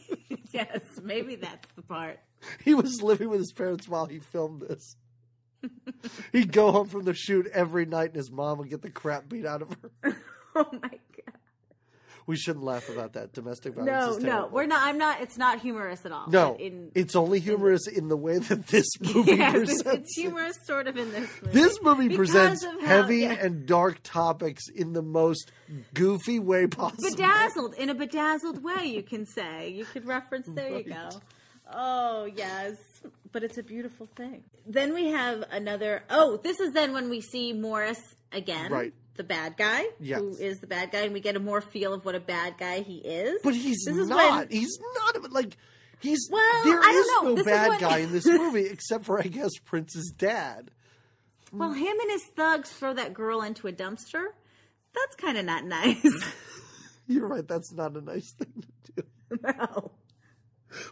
yes, 0.52 0.80
maybe 1.02 1.36
that's 1.36 1.66
the 1.74 1.80
part. 1.82 2.20
He 2.64 2.74
was 2.74 3.02
living 3.02 3.28
with 3.28 3.40
his 3.40 3.52
parents 3.52 3.88
while 3.88 4.06
he 4.06 4.18
filmed 4.18 4.62
this. 4.62 4.96
He'd 6.32 6.52
go 6.52 6.72
home 6.72 6.88
from 6.88 7.04
the 7.04 7.12
shoot 7.14 7.46
every 7.52 7.84
night 7.84 8.08
and 8.08 8.16
his 8.16 8.30
mom 8.30 8.58
would 8.58 8.70
get 8.70 8.80
the 8.82 8.90
crap 8.90 9.28
beat 9.28 9.44
out 9.46 9.62
of 9.62 9.76
her. 10.02 10.16
Oh 10.56 10.66
my 10.72 10.88
god. 10.88 11.34
We 12.26 12.36
shouldn't 12.36 12.64
laugh 12.64 12.88
about 12.88 13.12
that. 13.14 13.32
Domestic 13.32 13.74
violence 13.74 14.20
No, 14.22 14.40
no, 14.42 14.46
we're 14.48 14.66
not. 14.66 14.82
I'm 14.86 14.98
not. 14.98 15.20
It's 15.20 15.36
not 15.38 15.60
humorous 15.60 16.04
at 16.04 16.10
all. 16.12 16.28
No, 16.28 16.56
in 16.56 16.90
it's 16.94 17.14
only 17.14 17.38
humorous 17.40 17.86
in 17.86 18.08
the 18.08 18.16
way 18.16 18.38
that 18.38 18.66
this 18.68 18.86
movie 19.00 19.32
yes, 19.36 19.52
presents. 19.52 19.82
it's 19.86 20.18
it. 20.18 20.20
humorous, 20.22 20.56
sort 20.64 20.86
of 20.88 20.96
in 20.96 21.10
this 21.12 21.28
movie. 21.42 21.52
This 21.60 21.78
movie 21.82 22.08
Because 22.08 22.30
presents 22.32 22.64
how- 22.64 22.80
heavy 22.80 23.18
yeah. 23.18 23.32
and 23.40 23.64
dark 23.66 24.00
topics 24.02 24.64
in 24.74 24.92
the 24.92 25.02
most 25.02 25.52
goofy 25.94 26.38
way 26.40 26.66
possible. 26.66 27.10
bedazzled 27.10 27.74
in 27.74 27.90
a 27.90 27.94
bedazzled 27.94 28.62
way. 28.62 28.86
You 28.86 29.02
can 29.02 29.24
say. 29.26 29.68
You 29.70 29.84
could 29.84 30.04
reference. 30.06 30.48
There 30.48 30.78
you 30.78 30.84
go. 30.84 31.10
Oh 31.72 32.24
yes, 32.24 32.76
but 33.32 33.42
it's 33.44 33.58
a 33.58 33.62
beautiful 33.62 34.08
thing. 34.16 34.42
Then 34.66 34.92
we 34.94 35.08
have 35.08 35.44
another. 35.50 36.02
Oh, 36.10 36.36
this 36.36 36.60
is 36.60 36.72
then 36.72 36.92
when 36.92 37.08
we 37.10 37.20
see 37.20 37.52
Morris 37.52 38.00
again, 38.32 38.70
Right. 38.72 38.92
The 39.16 39.24
bad 39.24 39.56
guy, 39.58 39.84
Yes. 39.98 40.20
who 40.20 40.30
is 40.36 40.60
the 40.60 40.66
bad 40.66 40.92
guy, 40.92 41.00
and 41.02 41.12
we 41.12 41.20
get 41.20 41.36
a 41.36 41.40
more 41.40 41.60
feel 41.60 41.92
of 41.92 42.04
what 42.06 42.14
a 42.14 42.20
bad 42.20 42.56
guy 42.58 42.80
he 42.80 42.98
is. 42.98 43.40
But 43.44 43.54
he's 43.54 43.84
This 43.84 43.96
is 43.96 44.08
not. 44.08 44.16
when- 44.16 44.48
He's 44.50 44.78
not 44.80 45.30
like 45.32 45.56
he's. 46.00 46.26
Well, 46.30 46.64
there 46.64 46.78
I 46.78 46.82
don't 46.82 46.94
is 46.96 47.06
know. 47.06 47.22
no 47.22 47.34
This 47.34 47.46
is 47.46 47.52
bad 47.52 47.68
when- 47.68 47.80
guy 47.80 47.98
in 47.98 48.12
this 48.12 48.26
movie 48.26 48.66
except 48.66 49.04
for 49.04 49.18
I 49.20 49.24
guess 49.24 49.50
Prince's 49.64 50.10
dad. 50.16 50.70
Well, 51.52 51.72
him 51.72 51.98
and 52.00 52.10
his 52.12 52.24
thugs 52.36 52.70
throw 52.70 52.94
that 52.94 53.12
girl 53.12 53.42
into 53.42 53.66
a 53.66 53.72
dumpster. 53.72 54.24
That's 54.94 55.16
kind 55.16 55.36
of 55.36 55.44
not 55.44 55.64
nice. 55.64 56.04
You're 57.06 57.26
right. 57.26 57.46
That's 57.46 57.72
not 57.72 57.96
a 57.96 58.00
nice 58.00 58.32
thing 58.32 58.64
to 58.84 58.92
do. 59.02 59.02
no. 59.42 59.90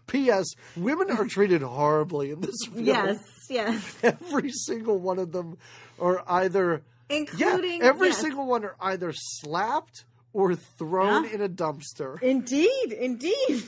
P.S. 0.07 0.47
Women 0.77 1.11
are 1.11 1.25
treated 1.27 1.63
horribly 1.63 2.31
in 2.31 2.41
this 2.41 2.57
film. 2.65 2.85
Yes, 2.85 3.19
yes. 3.49 3.97
Every 4.03 4.51
single 4.51 4.99
one 4.99 5.19
of 5.19 5.33
them 5.33 5.59
are 5.99 6.23
either. 6.27 6.83
Yeah, 7.11 7.17
Including 7.17 7.81
every 7.83 8.09
yes. 8.09 8.19
single 8.19 8.47
one 8.47 8.67
are 8.67 8.77
either 8.81 9.13
slapped 9.15 10.05
or 10.35 10.55
thrown 10.55 11.25
Yeah. 11.25 11.31
in 11.37 11.41
a 11.41 11.49
dumpster. 11.49 12.21
Indeed, 12.23 12.93
indeed. 12.93 13.63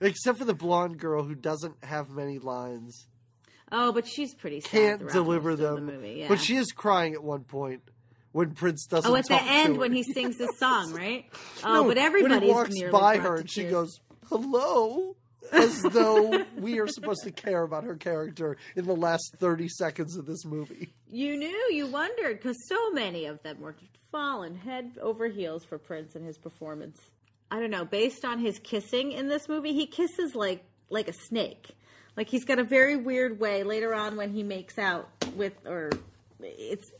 Except 0.00 0.38
for 0.38 0.46
the 0.46 0.54
blonde 0.54 0.96
girl 0.98 1.22
who 1.22 1.34
doesn't 1.34 1.74
have 1.84 2.08
many 2.08 2.38
lines, 2.38 3.06
Oh, 3.70 3.92
but 3.92 4.06
she's 4.08 4.34
pretty 4.34 4.60
sad 4.62 4.70
can't 4.70 5.08
deliver 5.12 5.54
them. 5.56 5.74
The 5.86 5.92
movie, 5.92 6.12
yeah. 6.20 6.28
But 6.28 6.40
she 6.40 6.56
is 6.56 6.72
crying 6.72 7.12
at 7.12 7.22
one 7.22 7.44
point 7.44 7.82
when 8.32 8.52
Prince 8.52 8.86
doesn't. 8.86 9.10
Oh, 9.10 9.14
at 9.14 9.28
the 9.28 9.40
end 9.40 9.76
when 9.76 9.92
he 9.92 10.02
sings 10.02 10.38
his 10.38 10.58
song, 10.58 10.92
right? 10.94 11.26
Oh, 11.62 11.86
No, 11.86 11.94
but 11.94 11.98
he 12.42 12.48
walks 12.50 12.74
by 12.90 13.18
her 13.18 13.36
and 13.36 13.50
she 13.50 13.64
goes, 13.64 14.00
"Hello," 14.30 15.16
as 15.52 15.82
though 15.82 16.44
we 16.56 16.78
are 16.78 16.88
supposed 16.88 17.22
to 17.24 17.30
care 17.30 17.62
about 17.62 17.84
her 17.84 17.96
character 17.96 18.56
in 18.76 18.86
the 18.86 18.96
last 18.96 19.34
30 19.38 19.68
seconds 19.68 20.16
of 20.16 20.26
this 20.26 20.44
movie. 20.44 20.92
You 21.08 21.36
knew, 21.36 21.68
you 21.70 21.86
wondered, 21.86 22.38
because 22.38 22.56
so 22.68 22.90
many 22.92 23.26
of 23.26 23.42
them 23.42 23.60
were 23.60 23.74
fallen 24.12 24.56
head 24.56 24.92
over 25.00 25.28
heels 25.28 25.64
for 25.64 25.78
Prince 25.78 26.14
and 26.14 26.24
his 26.24 26.38
performance. 26.38 27.00
I 27.50 27.58
don't 27.58 27.70
know. 27.70 27.84
Based 27.84 28.24
on 28.24 28.38
his 28.38 28.58
kissing 28.58 29.12
in 29.12 29.28
this 29.28 29.48
movie, 29.48 29.72
he 29.72 29.86
kisses 29.86 30.34
like 30.34 30.64
like 30.88 31.08
a 31.08 31.12
snake. 31.12 31.68
Like 32.16 32.28
he's 32.28 32.44
got 32.44 32.58
a 32.58 32.64
very 32.64 32.96
weird 32.96 33.40
way 33.40 33.62
later 33.62 33.94
on 33.94 34.16
when 34.16 34.32
he 34.32 34.42
makes 34.42 34.78
out 34.78 35.08
with, 35.36 35.54
or 35.66 35.90
it's 36.40 36.90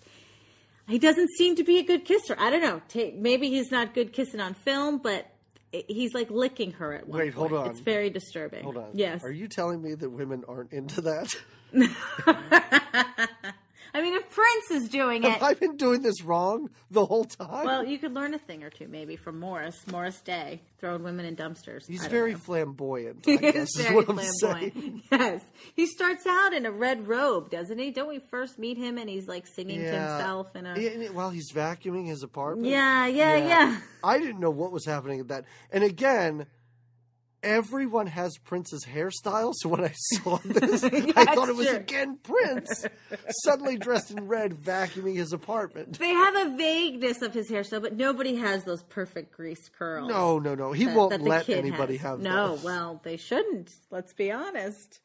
he 0.88 0.98
doesn't 0.98 1.30
seem 1.36 1.56
to 1.56 1.64
be 1.64 1.78
a 1.78 1.82
good 1.82 2.04
kisser. 2.04 2.34
I 2.38 2.50
don't 2.50 2.62
know. 2.62 2.82
Maybe 3.14 3.48
he's 3.48 3.70
not 3.70 3.94
good 3.94 4.12
kissing 4.12 4.40
on 4.40 4.54
film, 4.54 4.98
but 4.98 5.29
he's 5.72 6.14
like 6.14 6.30
licking 6.30 6.72
her 6.72 6.92
at 6.92 7.08
one 7.08 7.20
Wait, 7.20 7.34
point. 7.34 7.52
hold 7.52 7.64
on. 7.64 7.70
It's 7.70 7.80
very 7.80 8.10
disturbing. 8.10 8.64
Hold 8.64 8.76
on. 8.76 8.90
Yes. 8.94 9.22
Are 9.24 9.32
you 9.32 9.48
telling 9.48 9.80
me 9.82 9.94
that 9.94 10.10
women 10.10 10.44
aren't 10.48 10.72
into 10.72 11.00
that? 11.02 11.34
I 13.92 14.02
mean, 14.02 14.14
if 14.14 14.28
Prince 14.30 14.70
is 14.82 14.88
doing 14.88 15.24
it, 15.24 15.28
I've 15.30 15.42
I 15.42 15.54
been 15.54 15.76
doing 15.76 16.02
this 16.02 16.22
wrong 16.22 16.70
the 16.90 17.04
whole 17.06 17.24
time? 17.24 17.64
well, 17.64 17.84
you 17.84 17.98
could 17.98 18.12
learn 18.14 18.34
a 18.34 18.38
thing 18.38 18.62
or 18.62 18.70
two 18.70 18.86
maybe 18.88 19.16
from 19.16 19.40
Morris, 19.40 19.76
Morris 19.90 20.20
Day, 20.20 20.60
throwing 20.78 21.02
women 21.02 21.26
in 21.26 21.34
dumpsters. 21.36 21.86
He's 21.88 22.00
I 22.00 22.04
don't 22.04 22.10
very 22.12 22.32
know. 22.32 22.38
flamboyant. 22.38 23.24
He 23.26 23.34
I 23.34 23.36
guess 23.36 23.54
is 23.56 23.76
is 23.76 23.82
very 23.82 23.94
what 23.96 24.08
I'm 24.08 24.18
flamboyant. 24.18 24.74
saying. 24.74 25.02
Yes, 25.12 25.44
he 25.74 25.86
starts 25.86 26.26
out 26.26 26.52
in 26.52 26.66
a 26.66 26.70
red 26.70 27.08
robe, 27.08 27.50
doesn't 27.50 27.78
he? 27.78 27.90
Don't 27.90 28.08
we 28.08 28.18
first 28.30 28.58
meet 28.58 28.76
him 28.78 28.96
and 28.98 29.08
he's 29.10 29.26
like 29.28 29.46
singing 29.46 29.80
to 29.80 29.86
himself 29.86 30.54
in 30.54 30.66
a 30.66 30.78
Yeah, 30.78 30.90
and 30.90 31.02
it- 31.02 31.14
while 31.14 31.30
he's 31.30 31.50
vacuuming 31.52 32.06
his 32.06 32.22
apartment. 32.22 32.68
yeah, 32.68 33.06
yeah, 33.06 33.36
yeah. 33.36 33.80
I 34.04 34.18
didn't 34.18 34.40
know 34.40 34.50
what 34.50 34.72
was 34.72 34.84
happening 34.86 35.20
at 35.20 35.28
that. 35.28 35.44
And 35.72 35.82
again, 35.84 36.46
everyone 37.42 38.06
has 38.06 38.36
Prince's 38.38 38.84
hairstyle. 38.84 39.52
So 39.56 39.68
when 39.68 39.84
I 39.84 39.92
saw 39.94 40.38
this, 40.44 40.84
I 40.84 41.34
thought 41.34 41.48
it 41.48 41.56
was 41.56 41.66
true. 41.68 41.76
again 41.76 42.18
Prince, 42.22 42.86
suddenly 43.44 43.76
dressed 43.76 44.10
in 44.10 44.28
red, 44.28 44.54
vacuuming 44.54 45.16
his 45.16 45.32
apartment. 45.32 45.98
They 45.98 46.10
have 46.10 46.34
a 46.36 46.56
vagueness 46.56 47.22
of 47.22 47.32
his 47.34 47.50
hairstyle, 47.50 47.82
but 47.82 47.96
nobody 47.96 48.36
has 48.36 48.64
those 48.64 48.82
perfect 48.84 49.32
grease 49.36 49.68
curls. 49.68 50.08
No, 50.08 50.38
no, 50.38 50.54
no. 50.54 50.72
He 50.72 50.84
that- 50.86 50.96
won't 50.96 51.10
that 51.10 51.22
let 51.22 51.48
anybody 51.48 51.96
has. 51.96 52.02
have 52.10 52.20
No, 52.20 52.48
those. 52.56 52.64
well, 52.64 53.00
they 53.04 53.16
shouldn't. 53.16 53.70
Let's 53.90 54.12
be 54.12 54.30
honest. 54.32 55.00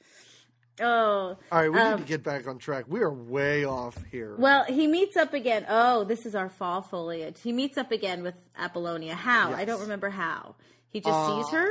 Oh, 0.81 1.37
All 1.53 1.59
right, 1.61 1.71
we 1.71 1.79
um, 1.79 1.91
need 1.99 2.01
to 2.01 2.07
get 2.07 2.21
back 2.21 2.47
on 2.49 2.57
track. 2.57 2.83
We 2.89 2.99
are 2.99 3.13
way 3.13 3.63
off 3.63 3.95
here. 4.11 4.35
Well, 4.37 4.65
he 4.65 4.87
meets 4.87 5.15
up 5.15 5.33
again. 5.33 5.65
Oh, 5.69 6.03
this 6.03 6.25
is 6.25 6.35
our 6.35 6.49
fall 6.49 6.81
foliage. 6.81 7.39
He 7.41 7.53
meets 7.53 7.77
up 7.77 7.93
again 7.93 8.23
with 8.23 8.35
Apollonia. 8.57 9.15
How? 9.15 9.53
I 9.53 9.63
don't 9.63 9.79
remember 9.79 10.09
how. 10.09 10.55
He 10.89 10.99
just 10.99 11.13
Uh, 11.15 11.43
sees 11.43 11.53
her. 11.53 11.69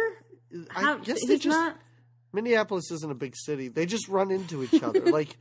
I 0.74 0.80
How? 0.82 0.98
guess 0.98 1.18
he's 1.20 1.28
they 1.28 1.38
just 1.38 1.56
not. 1.58 1.76
Minneapolis 2.32 2.90
isn't 2.90 3.10
a 3.10 3.14
big 3.14 3.34
city. 3.36 3.68
They 3.68 3.86
just 3.86 4.08
run 4.08 4.30
into 4.30 4.62
each 4.64 4.82
other. 4.82 5.00
like 5.10 5.36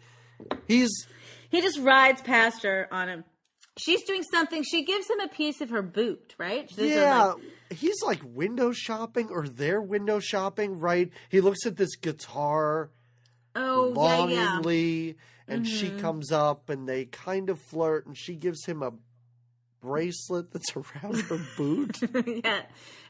he's 0.67 0.89
He 1.49 1.61
just 1.61 1.79
rides 1.79 2.21
past 2.21 2.63
her 2.63 2.87
on 2.91 3.09
him. 3.09 3.23
She's 3.77 4.03
doing 4.03 4.21
something. 4.31 4.61
She 4.63 4.85
gives 4.85 5.09
him 5.09 5.19
a 5.19 5.27
piece 5.27 5.59
of 5.59 5.71
her 5.71 5.81
boot, 5.81 6.35
right? 6.37 6.69
Yeah, 6.77 7.33
like- 7.33 7.43
he's 7.71 8.01
like 8.03 8.21
window 8.23 8.71
shopping 8.71 9.29
or 9.31 9.47
they're 9.47 9.81
window 9.81 10.19
shopping, 10.19 10.79
right? 10.79 11.09
He 11.29 11.41
looks 11.41 11.65
at 11.65 11.75
this 11.77 11.95
guitar 11.95 12.91
oh, 13.55 13.87
yeah, 13.89 13.93
yeah. 13.93 13.95
longingly 13.95 15.15
and 15.47 15.67
she 15.67 15.89
Mhm. 15.89 15.99
comes 16.01 16.31
up 16.31 16.69
and 16.69 16.87
they 16.87 17.05
kind 17.05 17.49
of 17.49 17.59
flirt 17.59 18.05
and 18.05 18.15
she 18.17 18.35
gives 18.35 18.63
him 18.65 18.81
a 18.83 18.91
bracelet 19.83 20.51
that's 20.51 20.73
around 20.75 21.21
her 21.21 21.39
boot. 21.57 21.99
yeah. 22.43 22.61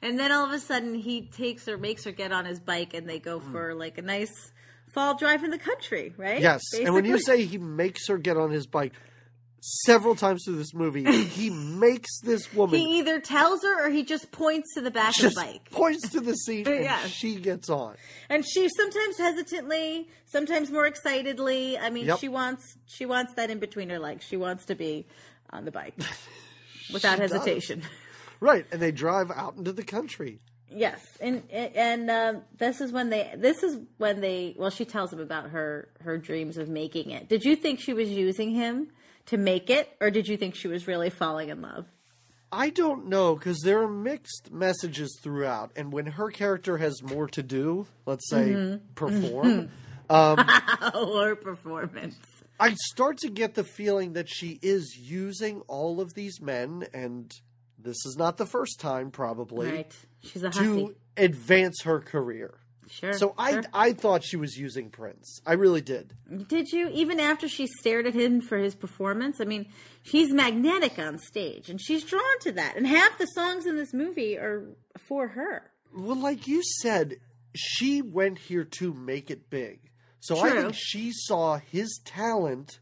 And 0.01 0.19
then 0.19 0.31
all 0.31 0.45
of 0.45 0.51
a 0.51 0.59
sudden 0.59 0.93
he 0.95 1.21
takes 1.27 1.65
her, 1.67 1.77
makes 1.77 2.03
her 2.05 2.11
get 2.11 2.31
on 2.31 2.45
his 2.45 2.59
bike, 2.59 2.93
and 2.93 3.07
they 3.07 3.19
go 3.19 3.39
Hmm. 3.39 3.51
for 3.51 3.73
like 3.75 3.97
a 3.97 4.01
nice 4.01 4.51
fall 4.91 5.15
drive 5.17 5.43
in 5.43 5.51
the 5.51 5.57
country, 5.57 6.13
right? 6.17 6.41
Yes. 6.41 6.61
And 6.79 6.93
when 6.93 7.05
you 7.05 7.19
say 7.19 7.45
he 7.45 7.57
makes 7.57 8.07
her 8.07 8.17
get 8.17 8.37
on 8.37 8.51
his 8.51 8.67
bike 8.67 8.93
several 9.85 10.13
times 10.13 10.43
through 10.45 10.57
this 10.57 10.73
movie, 10.73 11.03
he 11.23 11.49
makes 11.49 12.19
this 12.21 12.53
woman 12.53 12.77
he 12.79 12.99
either 12.99 13.19
tells 13.21 13.63
her 13.63 13.85
or 13.87 13.89
he 13.89 14.03
just 14.03 14.29
points 14.31 14.73
to 14.75 14.81
the 14.81 14.91
back 14.91 15.15
of 15.23 15.33
the 15.33 15.35
bike. 15.35 15.71
points 15.71 16.09
to 16.09 16.19
the 16.19 16.33
seat 16.35 16.67
and 16.67 16.83
Yeah. 16.83 16.99
she 17.07 17.35
gets 17.37 17.69
on. 17.69 17.95
And 18.29 18.45
she 18.45 18.67
sometimes 18.69 19.17
hesitantly, 19.17 20.09
sometimes 20.25 20.69
more 20.69 20.85
excitedly. 20.85 21.77
I 21.77 21.89
mean, 21.89 22.07
Yep. 22.07 22.19
she 22.19 22.27
wants 22.27 22.75
she 22.87 23.05
wants 23.05 23.33
that 23.35 23.49
in 23.49 23.59
between 23.59 23.89
her 23.89 23.99
legs. 23.99 24.25
She 24.25 24.35
wants 24.37 24.65
to 24.65 24.75
be 24.75 25.05
on 25.49 25.63
the 25.65 25.71
bike 25.71 25.95
without 26.93 27.15
She 27.15 27.21
does. 27.21 27.31
hesitation. 27.31 27.81
Right. 28.39 28.65
And 28.71 28.81
they 28.81 28.91
drive 28.91 29.31
out 29.31 29.55
into 29.55 29.71
the 29.71 29.83
country. 29.83 30.39
Yes, 30.75 30.99
and 31.21 31.43
and 31.51 32.09
um, 32.09 32.41
this 32.57 32.81
is 32.81 32.91
when 32.91 33.11
they 33.11 33.31
this 33.37 33.61
is 33.61 33.77
when 33.97 34.21
they 34.21 34.55
well 34.57 34.71
she 34.71 34.85
tells 34.85 35.13
him 35.13 35.19
about 35.19 35.51
her 35.51 35.89
her 36.01 36.17
dreams 36.17 36.57
of 36.57 36.67
making 36.67 37.11
it. 37.11 37.29
Did 37.29 37.43
you 37.45 37.55
think 37.55 37.79
she 37.79 37.93
was 37.93 38.09
using 38.09 38.49
him 38.51 38.87
to 39.27 39.37
make 39.37 39.69
it, 39.69 39.87
or 40.01 40.09
did 40.09 40.27
you 40.27 40.35
think 40.35 40.55
she 40.55 40.67
was 40.67 40.87
really 40.87 41.11
falling 41.11 41.49
in 41.49 41.61
love? 41.61 41.85
I 42.51 42.71
don't 42.71 43.07
know 43.07 43.35
because 43.35 43.59
there 43.61 43.83
are 43.83 43.87
mixed 43.87 44.51
messages 44.51 45.15
throughout, 45.21 45.71
and 45.75 45.93
when 45.93 46.07
her 46.07 46.31
character 46.31 46.77
has 46.77 47.03
more 47.03 47.27
to 47.29 47.43
do, 47.43 47.85
let's 48.07 48.27
say 48.29 48.53
Mm-hmm. 48.53 48.85
perform, 48.95 49.69
or 50.95 51.35
performance? 51.35 52.15
I 52.59 52.73
start 52.75 53.17
to 53.19 53.29
get 53.29 53.55
the 53.55 53.63
feeling 53.63 54.13
that 54.13 54.29
she 54.29 54.59
is 54.61 54.95
using 54.97 55.61
all 55.67 55.99
of 55.99 56.13
these 56.13 56.39
men, 56.41 56.85
and 56.93 57.31
this 57.77 58.05
is 58.05 58.15
not 58.17 58.37
the 58.37 58.45
first 58.45 58.79
time, 58.79 59.11
probably, 59.11 59.71
Right, 59.71 59.95
she's 60.21 60.43
a 60.43 60.49
to 60.51 60.95
advance 61.17 61.81
her 61.83 61.99
career. 61.99 62.55
Sure. 62.89 63.13
So 63.13 63.33
I 63.37 63.51
sure. 63.53 63.63
I 63.73 63.93
thought 63.93 64.23
she 64.23 64.37
was 64.37 64.57
using 64.57 64.89
Prince. 64.89 65.41
I 65.45 65.53
really 65.53 65.81
did. 65.81 66.13
Did 66.47 66.71
you 66.71 66.89
even 66.89 67.19
after 67.19 67.47
she 67.47 67.65
stared 67.65 68.05
at 68.05 68.13
him 68.13 68.41
for 68.41 68.57
his 68.57 68.75
performance? 68.75 69.39
I 69.41 69.45
mean, 69.45 69.67
he's 70.03 70.31
magnetic 70.31 70.99
on 70.99 71.17
stage, 71.17 71.69
and 71.69 71.81
she's 71.81 72.03
drawn 72.03 72.39
to 72.41 72.51
that. 72.51 72.75
And 72.75 72.85
half 72.85 73.17
the 73.17 73.25
songs 73.27 73.65
in 73.65 73.77
this 73.77 73.93
movie 73.93 74.37
are 74.37 74.65
for 74.97 75.29
her. 75.29 75.71
Well, 75.95 76.17
like 76.17 76.47
you 76.47 76.61
said, 76.81 77.15
she 77.55 78.01
went 78.01 78.37
here 78.37 78.65
to 78.65 78.93
make 78.93 79.31
it 79.31 79.49
big. 79.49 79.79
So 80.25 80.39
I 80.39 80.51
think 80.51 80.73
she 80.75 81.11
saw 81.11 81.57
his 81.57 81.99
talent, 82.05 82.79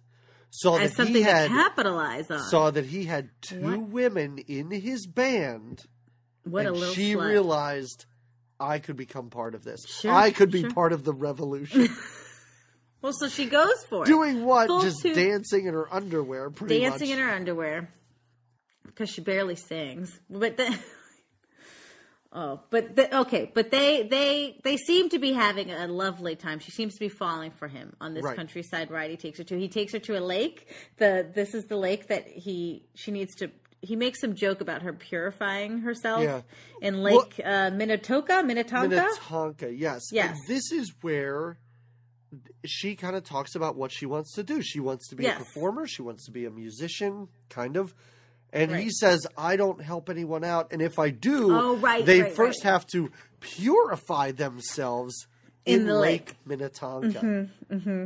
saw 0.51 0.77
As 0.77 0.93
that 0.93 1.07
he 1.07 1.23
had 1.23 1.49
capitalize 1.49 2.29
on. 2.29 2.39
saw 2.39 2.69
that 2.69 2.85
he 2.85 3.05
had 3.05 3.29
two 3.41 3.61
What? 3.61 3.81
women 3.89 4.37
in 4.47 4.69
his 4.69 5.07
band, 5.07 5.83
what 6.43 6.65
a 6.65 6.69
and 6.69 6.77
little 6.77 6.93
she 6.93 7.15
slut. 7.15 7.25
realized 7.25 8.05
I 8.59 8.77
could 8.77 8.95
become 8.95 9.31
part 9.31 9.55
of 9.55 9.63
this. 9.63 9.83
Sure, 9.87 10.13
I 10.13 10.29
could 10.29 10.51
be 10.51 10.61
sure. 10.61 10.69
part 10.71 10.93
of 10.93 11.03
the 11.03 11.13
revolution. 11.13 11.89
Well, 13.01 13.13
so 13.13 13.27
she 13.29 13.45
goes 13.47 13.83
for 13.89 14.03
it. 14.03 14.05
Doing 14.05 14.45
what? 14.45 14.67
Full 14.67 14.81
Just 14.81 15.01
to- 15.01 15.15
dancing 15.15 15.65
in 15.65 15.73
her 15.73 15.91
underwear, 15.91 16.51
pretty 16.51 16.81
dancing 16.81 17.09
much. 17.09 17.17
in 17.17 17.23
her 17.23 17.31
underwear 17.33 17.89
because 18.85 19.09
she 19.09 19.21
barely 19.21 19.55
sings. 19.55 20.19
But 20.29 20.55
then, 20.57 20.77
oh, 22.33 22.61
but 22.69 22.95
the, 22.95 23.19
okay, 23.21 23.51
but 23.53 23.71
they 23.71 24.03
they 24.03 24.57
they 24.63 24.77
seem 24.77 25.09
to 25.09 25.19
be 25.19 25.33
having 25.33 25.71
a 25.71 25.87
lovely 25.87 26.35
time. 26.35 26.59
She 26.59 26.71
seems 26.71 26.93
to 26.93 26.99
be 26.99 27.09
falling 27.09 27.51
for 27.51 27.67
him 27.67 27.95
on 28.01 28.13
this 28.13 28.23
Right. 28.23 28.35
countryside 28.35 28.89
ride. 28.91 29.09
He 29.11 29.17
takes 29.17 29.37
her 29.37 29.43
to. 29.45 29.57
He 29.59 29.67
takes 29.69 29.93
her 29.93 29.99
to 29.99 30.17
a 30.17 30.21
lake. 30.21 30.67
The 30.97 31.29
this 31.33 31.53
is 31.53 31.65
the 31.65 31.77
lake 31.77 32.07
that 32.07 32.27
he 32.27 32.85
she 32.95 33.11
needs 33.11 33.35
to. 33.35 33.51
He 33.83 33.95
makes 33.95 34.21
some 34.21 34.35
joke 34.35 34.61
about 34.61 34.83
her 34.83 34.93
purifying 34.93 35.79
herself 35.79 36.21
Yeah. 36.23 36.41
in 36.83 37.01
Lake 37.01 37.41
uh, 37.43 37.71
Minnetonka, 37.71 38.43
Minnetonka. 38.43 38.87
Minnetonka, 38.89 39.73
yes. 39.73 40.01
Yes. 40.11 40.37
And 40.37 40.47
this 40.47 40.71
is 40.71 40.93
where 41.01 41.57
she 42.63 42.95
kind 42.95 43.15
of 43.15 43.23
talks 43.23 43.55
about 43.55 43.75
what 43.75 43.91
she 43.91 44.05
wants 44.05 44.33
to 44.35 44.43
do. 44.43 44.61
She 44.61 44.79
wants 44.79 45.07
to 45.09 45.15
be 45.15 45.23
Yes. 45.23 45.37
a 45.41 45.43
performer, 45.43 45.87
she 45.87 46.03
wants 46.03 46.25
to 46.25 46.31
be 46.31 46.45
a 46.45 46.51
musician, 46.51 47.27
kind 47.49 47.75
of. 47.75 47.95
And 48.53 48.75
he 48.75 48.89
says, 48.89 49.25
I 49.37 49.55
don't 49.55 49.81
help 49.81 50.09
anyone 50.09 50.43
out. 50.43 50.73
And 50.73 50.81
if 50.81 50.99
I 50.99 51.09
do, 51.09 51.55
Oh, 51.57 51.75
right, 51.77 52.05
they 52.05 52.21
right, 52.23 52.33
first 52.33 52.63
right. 52.65 52.71
have 52.73 52.85
to 52.87 53.09
purify 53.39 54.31
themselves 54.31 55.27
In 55.65 55.81
in, 55.81 55.87
the 55.87 55.93
Lake, 55.95 56.27
lake. 56.27 56.35
Minnetonka. 56.45 57.47
Mm-hmm, 57.71 58.05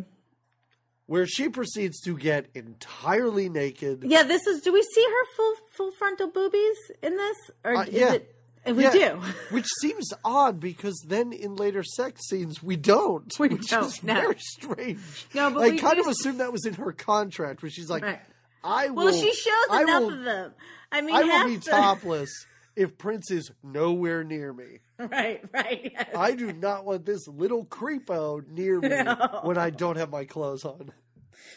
Where 1.07 1.25
she 1.27 1.49
proceeds 1.49 1.99
to 2.01 2.17
get 2.17 2.47
entirely 2.53 3.49
naked. 3.49 4.03
Yeah, 4.05 4.23
this 4.23 4.45
is. 4.47 4.61
Do 4.61 4.71
we 4.73 4.81
see 4.81 5.03
her 5.03 5.25
full 5.35 5.53
full 5.71 5.91
frontal 5.91 6.27
boobies 6.29 6.77
in 7.01 7.15
this, 7.15 7.37
or 7.63 7.75
Uh, 7.77 7.83
is 7.83 7.89
yeah. 7.93 8.13
it? 8.13 8.31
We 8.67 8.83
Yeah, 8.83 8.91
do. 8.91 9.21
Which 9.51 9.67
seems 9.81 10.11
odd 10.23 10.59
because 10.59 10.99
then 11.07 11.31
in 11.33 11.55
later 11.55 11.83
sex 11.83 12.21
scenes 12.27 12.63
we 12.63 12.75
don't. 12.75 13.31
We 13.39 13.49
which 13.49 13.67
don't, 13.69 13.85
is 13.85 14.01
no. 14.03 14.15
very 14.15 14.39
strange. 14.39 15.27
No, 15.35 15.51
but 15.51 15.61
I 15.63 15.69
we 15.69 15.77
kind 15.77 15.99
of 15.99 16.07
assumed 16.07 16.39
that 16.39 16.51
was 16.51 16.65
in 16.65 16.73
her 16.75 16.91
contract 16.91 17.61
where 17.61 17.69
she's 17.69 17.89
like, 17.91 18.01
Right. 18.03 18.19
I 18.65 18.87
will 18.89 19.05
Well, 19.05 19.13
she 19.13 19.33
shows 19.33 19.53
I 19.69 19.83
enough 19.83 20.01
will, 20.01 20.13
of 20.13 20.23
them. 20.23 20.53
I 20.91 21.01
mean, 21.01 21.15
I 21.15 21.23
will 21.23 21.45
be 21.47 21.55
the- 21.57 21.69
topless 21.71 22.29
if 22.75 22.97
Prince 22.97 23.31
is 23.31 23.51
nowhere 23.63 24.23
near 24.23 24.51
me. 24.53 24.79
Right, 24.97 25.43
right. 25.53 25.91
Yes. 25.93 26.09
I 26.15 26.35
do 26.35 26.53
not 26.53 26.85
want 26.85 27.05
this 27.05 27.27
little 27.27 27.65
creepo 27.65 28.47
near 28.47 28.79
me 28.79 28.87
No. 29.03 29.41
when 29.43 29.57
I 29.57 29.69
don't 29.69 29.97
have 29.97 30.09
my 30.09 30.23
clothes 30.23 30.63
on. 30.63 30.93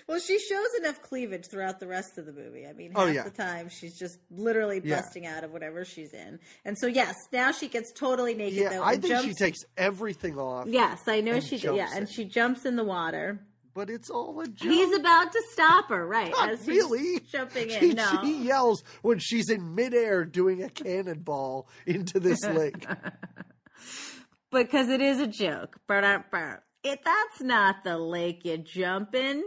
Well, 0.09 0.19
she 0.19 0.39
shows 0.41 0.67
enough 0.81 1.01
cleavage 1.03 1.47
throughout 1.47 1.79
the 1.79 1.87
rest 1.87 2.19
of 2.19 2.27
the 2.27 2.33
movie. 2.33 2.67
I 2.67 2.73
mean, 2.73 2.93
oh, 2.97 3.01
half 3.07 3.09
Oh, 3.09 3.13
yeah. 3.13 3.23
the 3.23 3.31
time 3.31 3.69
she's 3.69 3.97
just 3.97 4.19
literally 4.31 4.81
Yeah. 4.85 4.97
busting 4.97 5.25
out 5.25 5.45
of 5.45 5.53
whatever 5.53 5.85
she's 5.85 6.13
in. 6.15 6.41
And 6.65 6.77
so, 6.79 6.89
yes, 6.89 7.15
now 7.33 7.53
she 7.53 7.69
gets 7.69 7.93
totally 7.93 8.35
naked. 8.35 8.59
Yeah, 8.59 8.69
though, 8.71 8.83
I 8.83 8.97
think 8.97 9.21
she 9.23 9.35
takes 9.35 9.61
everything 9.77 10.37
off, 10.37 10.67
Yes, 10.67 11.03
I 11.07 11.21
know 11.21 11.39
she 11.41 11.59
jumps 11.59 11.79
Yeah, 11.79 11.91
and 11.95 12.09
she 12.11 12.25
jumps 12.25 12.65
in 12.65 12.75
the 12.77 12.85
water. 12.85 13.39
But 13.79 13.89
it's 13.89 14.11
all 14.11 14.41
a 14.41 14.49
joke. 14.49 14.73
He's 14.73 14.93
about 14.93 15.31
to 15.31 15.41
stop 15.53 15.89
her, 15.91 16.05
right? 16.05 16.33
Not 16.33 16.51
as 16.51 16.67
he's 16.67 16.83
really. 16.83 17.21
jumping 17.31 17.71
in. 17.71 17.79
She, 17.79 17.93
no, 17.93 18.21
she 18.25 18.43
yells 18.43 18.83
when 19.03 19.21
she's 19.21 19.49
in 19.51 19.77
midair 19.77 20.25
doing 20.25 20.65
a 20.65 20.69
cannonball 20.69 21.69
into 21.87 22.19
this 22.19 22.43
lake. 22.45 22.85
because 24.51 24.89
it 24.89 25.01
is 25.01 25.21
a 25.21 25.29
joke. 25.29 25.79
It, 25.89 26.99
that's 27.05 27.41
not 27.41 27.85
the 27.85 27.99
lake 27.99 28.45
you 28.45 28.59
jump 28.59 29.15
in. 29.15 29.45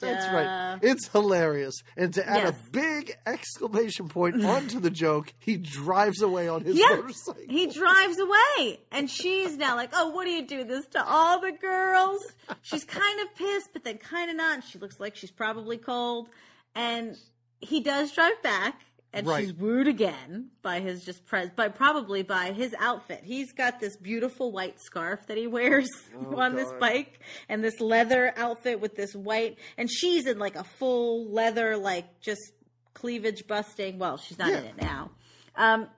That's 0.00 0.26
right. 0.28 0.78
It's 0.82 1.08
hilarious. 1.08 1.74
And 1.96 2.12
to 2.14 2.26
add 2.28 2.44
Yes. 2.44 2.54
a 2.66 2.70
big 2.70 3.16
exclamation 3.26 4.08
point 4.08 4.42
onto 4.44 4.80
the 4.80 4.90
joke, 4.90 5.32
he 5.38 5.56
drives 5.56 6.22
away 6.22 6.48
on 6.48 6.64
his 6.64 6.76
Yeah, 6.78 6.86
motorcycle. 6.96 7.42
he 7.48 7.66
drives 7.66 8.18
away, 8.18 8.80
and 8.90 9.10
she's 9.10 9.56
now 9.56 9.76
like, 9.76 9.90
"Oh, 9.92 10.10
what 10.10 10.24
do 10.24 10.30
you 10.30 10.46
do 10.46 10.64
this 10.64 10.86
to 10.88 11.04
all 11.06 11.40
the 11.40 11.52
girls?" 11.52 12.20
She's 12.62 12.84
kind 12.84 13.20
of 13.20 13.34
pissed, 13.34 13.70
but 13.72 13.84
then 13.84 13.98
kind 13.98 14.30
of 14.30 14.36
not. 14.36 14.64
She 14.64 14.78
looks 14.78 14.98
like 14.98 15.16
she's 15.16 15.30
probably 15.30 15.76
cold, 15.76 16.28
and 16.74 17.16
he 17.60 17.80
does 17.80 18.12
drive 18.12 18.40
back, 18.42 18.80
and 19.12 19.26
Right. 19.26 19.44
she's 19.44 19.52
wooed 19.52 19.88
again 19.88 20.50
by 20.62 20.80
his 20.80 21.04
just 21.04 21.26
pres, 21.26 21.50
by 21.50 21.68
probably 21.68 22.22
by 22.22 22.52
his 22.52 22.74
outfit. 22.78 23.22
He's 23.24 23.52
got 23.52 23.80
this 23.80 23.96
beautiful 23.96 24.52
white 24.52 24.80
scarf 24.80 25.26
that 25.26 25.36
he 25.36 25.46
wears 25.46 25.88
on 26.36 26.54
this 26.54 26.72
bike, 26.78 27.20
and 27.48 27.62
this 27.64 27.80
leather 27.80 28.32
outfit 28.36 28.80
with 28.80 28.94
this 28.96 29.14
white, 29.14 29.58
and 29.76 29.90
she's 29.90 30.26
in 30.26 30.38
like 30.38 30.56
a 30.56 30.64
full 30.64 31.26
leather, 31.30 31.76
like 31.76 32.20
just 32.20 32.40
cleavage 32.94 33.46
busting. 33.46 33.98
Well, 33.98 34.16
she's 34.16 34.38
not 34.38 34.50
in 34.52 34.64
it 34.64 34.76
now. 34.80 35.10
Um, 35.56 35.88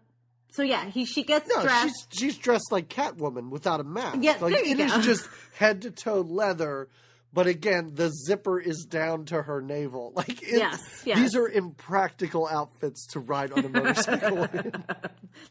so 0.53 0.63
yeah, 0.63 0.85
he 0.87 1.05
she 1.05 1.23
gets 1.23 1.49
No, 1.49 1.63
dressed. 1.63 2.09
she's 2.13 2.21
she's 2.21 2.39
dressed 2.39 2.71
like 2.71 2.89
Catwoman 2.89 3.51
without 3.51 3.81
a 3.81 3.85
mask. 3.85 4.19
Yeah, 4.21 4.37
like 4.41 4.53
there 4.55 4.65
you 4.65 4.73
it 4.75 4.81
is 4.81 4.93
go. 4.93 5.01
just 5.03 5.29
head 5.57 5.83
to 5.83 5.91
toe 5.91 6.21
leather, 6.21 6.89
but 7.33 7.47
again, 7.47 7.93
the 7.95 8.11
zipper 8.27 8.61
is 8.61 8.85
down 8.89 9.25
to 9.27 9.43
her 9.43 9.61
navel. 9.63 10.13
Like 10.17 10.43
it's, 10.43 10.53
Yes, 10.53 11.03
yes. 11.05 11.19
these 11.19 11.35
are 11.37 11.49
impractical 11.49 12.47
outfits 12.47 13.07
to 13.13 13.21
ride 13.21 13.53
on 13.53 13.65
a 13.65 13.69
motorcycle. 13.69 14.43
in. 14.53 14.85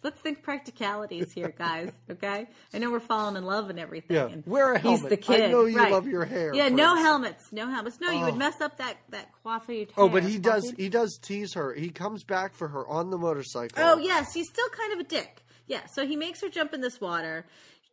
Let's 0.03 0.19
think 0.21 0.43
practicalities 0.43 1.31
here, 1.33 1.53
guys. 1.57 1.91
Okay, 2.09 2.47
I 2.73 2.77
know 2.77 2.91
we're 2.91 2.99
falling 2.99 3.35
in 3.35 3.43
love 3.45 3.69
and 3.69 3.79
everything. 3.79 4.15
Yeah, 4.15 4.27
and 4.27 4.45
wear 4.45 4.73
a 4.73 4.79
helmet. 4.79 5.01
He's 5.01 5.09
the 5.09 5.17
kid. 5.17 5.41
I 5.41 5.47
know 5.47 5.65
you 5.65 5.77
right. 5.77 5.91
love 5.91 6.07
your 6.07 6.25
hair. 6.25 6.53
Yeah, 6.53 6.69
no 6.69 6.95
helmets, 6.95 7.51
no 7.51 7.67
helmets. 7.69 7.99
No, 7.99 8.11
you 8.11 8.25
would 8.25 8.33
Oh. 8.35 8.37
mess 8.37 8.61
up 8.61 8.77
that 8.77 8.97
that 9.09 9.29
coiffure. 9.43 9.87
Oh, 9.97 10.07
but 10.09 10.23
he 10.23 10.37
does. 10.37 10.71
He 10.77 10.89
does 10.89 11.17
tease 11.21 11.53
her. 11.55 11.73
He 11.73 11.89
comes 11.89 12.23
back 12.23 12.53
for 12.53 12.67
her 12.67 12.87
on 12.87 13.09
the 13.09 13.17
motorcycle. 13.17 13.77
Oh 13.83 13.97
yes, 13.97 14.33
he's 14.33 14.47
still 14.49 14.69
kind 14.69 14.93
of 14.93 14.99
a 14.99 15.03
dick. 15.03 15.43
Yeah, 15.67 15.85
so 15.87 16.05
he 16.05 16.15
makes 16.15 16.41
her 16.41 16.49
jump 16.49 16.73
in 16.73 16.81
this 16.81 16.99
water. 17.01 17.45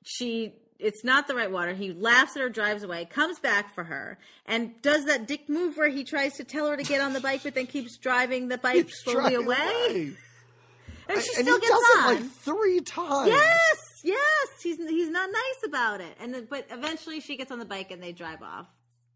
She 0.05 0.53
it's 0.79 1.03
not 1.05 1.27
the 1.27 1.35
right 1.35 1.51
water. 1.51 1.73
He 1.75 1.93
laughs 1.93 2.37
at 2.37 2.43
her, 2.43 2.49
drives 2.49 2.83
away, 2.83 3.05
comes 3.05 3.39
back 3.41 3.75
for 3.75 3.85
her, 3.85 4.19
and 4.47 4.81
does 4.83 5.07
that 5.07 5.27
dick 5.27 5.49
move 5.49 5.77
where 5.77 5.89
he 5.89 6.05
tries 6.05 6.35
to 6.37 6.45
tell 6.45 6.69
her 6.69 6.77
to 6.77 6.83
get 6.85 7.01
on 7.01 7.13
the 7.13 7.21
bike, 7.21 7.43
but 7.43 7.55
then 7.55 7.67
keeps 7.67 7.97
driving 7.99 8.49
the 8.49 8.59
bike 8.59 8.87
He's 8.87 9.01
slowly 9.03 9.31
driving 9.35 9.47
away. 9.47 10.13
And 11.11 11.21
she 11.23 11.31
and 11.37 11.47
still 11.47 11.59
gets 11.59 11.71
does 11.71 11.83
on. 12.05 12.17
it 12.17 12.21
like 12.21 12.31
three 12.33 12.81
times. 12.81 13.29
yes, 13.31 13.77
yes, 14.05 14.49
he's 14.63 14.77
he's 14.77 15.09
not 15.09 15.31
nice 15.33 15.63
about 15.67 16.01
it. 16.03 16.15
And 16.21 16.35
then, 16.35 16.47
but 16.51 16.67
eventually 16.71 17.21
she 17.21 17.37
gets 17.37 17.51
on 17.51 17.59
the 17.59 17.65
bike 17.65 17.91
and 17.91 18.03
they 18.03 18.13
drive 18.13 18.43
off. 18.43 18.67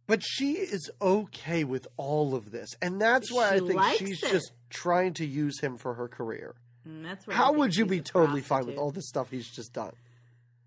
But 0.07 0.23
she 0.23 0.53
is 0.55 0.91
okay 1.01 1.65
with 1.65 1.87
all 1.97 2.35
of 2.35 2.51
this, 2.51 2.71
and 2.83 3.01
that's 3.01 3.31
why 3.31 3.59
She 3.59 3.65
I 3.77 3.91
think 3.93 3.99
she's 4.09 4.23
it. 4.23 4.33
just 4.33 4.53
trying 4.71 5.13
to 5.15 5.27
use 5.27 5.61
him 5.61 5.77
for 5.79 5.95
her 5.95 6.09
career. 6.09 6.55
And 6.85 7.05
that's 7.05 7.25
How 7.31 7.53
would 7.53 7.77
you 7.77 7.87
be 7.87 8.01
totally 8.01 8.41
fine 8.41 8.67
with 8.67 8.79
all 8.79 8.91
the 8.91 9.03
stuff 9.03 9.31
he's 9.31 9.47
just 9.49 9.73
done? 9.73 9.93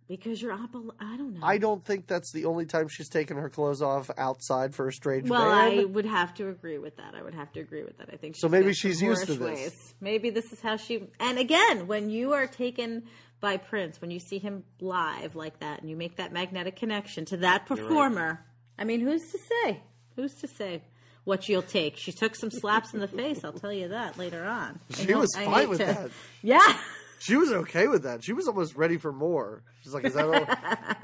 Because 0.07 0.39
you're 0.39 0.51
up. 0.51 0.69
I 0.99 1.17
don't 1.17 1.33
know. 1.39 1.45
I 1.45 1.57
don't 1.57 1.83
think 1.83 2.05
that's 2.05 2.31
the 2.31 2.45
only 2.45 2.65
time 2.67 2.87
she's 2.89 3.09
taken 3.09 3.37
her 3.37 3.49
clothes 3.49 3.81
off 3.81 4.11
outside 4.19 4.75
for 4.75 4.87
a 4.87 4.93
strange 4.93 5.27
Well, 5.29 5.43
man. 5.49 5.79
I 5.79 5.85
would 5.85 6.05
have 6.05 6.31
to 6.35 6.47
agree 6.49 6.77
with 6.77 6.97
that. 6.97 7.15
I 7.15 7.23
would 7.23 7.33
have 7.33 7.51
to 7.53 7.59
agree 7.59 7.83
with 7.83 7.97
that. 7.97 8.09
I 8.13 8.17
think 8.17 8.35
So 8.35 8.47
maybe 8.47 8.73
she's 8.73 9.01
used 9.01 9.25
to 9.25 9.33
this. 9.33 9.39
ways. 9.39 9.93
Maybe 9.99 10.29
this 10.29 10.53
is 10.53 10.61
how 10.61 10.77
she. 10.77 11.07
And 11.19 11.39
again, 11.39 11.87
when 11.87 12.11
you 12.11 12.33
are 12.33 12.45
taken 12.45 13.05
by 13.41 13.57
Prince, 13.57 13.99
when 13.99 14.11
you 14.11 14.19
see 14.19 14.37
him 14.37 14.63
live 14.79 15.35
like 15.35 15.59
that, 15.61 15.81
and 15.81 15.89
you 15.89 15.95
make 15.95 16.17
that 16.17 16.31
magnetic 16.31 16.75
connection 16.75 17.25
to 17.25 17.37
that 17.37 17.65
performer, 17.65 18.45
I 18.77 18.83
mean, 18.83 18.99
who's 19.01 19.31
to 19.31 19.39
say? 19.39 19.81
Who's 20.15 20.35
to 20.35 20.47
say? 20.47 20.83
What 21.23 21.49
you'll 21.49 21.63
take? 21.63 21.97
She 21.97 22.11
took 22.11 22.35
some 22.35 22.51
slaps 22.51 22.93
in 22.93 22.99
the 22.99 23.07
face. 23.07 23.43
I'll 23.43 23.51
tell 23.53 23.73
you 23.73 23.87
that 23.87 24.15
later 24.19 24.45
on. 24.45 24.79
She 24.91 25.11
was 25.15 25.33
I 25.35 25.45
fine 25.45 25.69
with 25.69 25.79
to- 25.79 25.85
that. 25.85 26.09
Yeah, 26.43 26.77
She 27.25 27.37
was 27.37 27.51
okay 27.51 27.87
with 27.87 28.03
that. 28.03 28.23
She 28.23 28.33
was 28.33 28.47
almost 28.47 28.75
ready 28.75 28.97
for 28.97 29.11
more. 29.11 29.63
She's 29.81 29.95
like, 29.95 30.05
"Is 30.05 30.13
that 30.13 30.25
all?" 30.25 30.45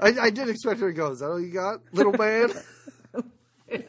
I, 0.00 0.26
I 0.26 0.30
did 0.30 0.48
expect 0.48 0.78
her 0.78 0.86
to 0.86 0.92
go. 0.92 1.10
Is 1.10 1.18
that 1.18 1.26
all 1.26 1.40
you 1.40 1.52
got, 1.52 1.80
little 1.92 2.12
man? 2.12 2.52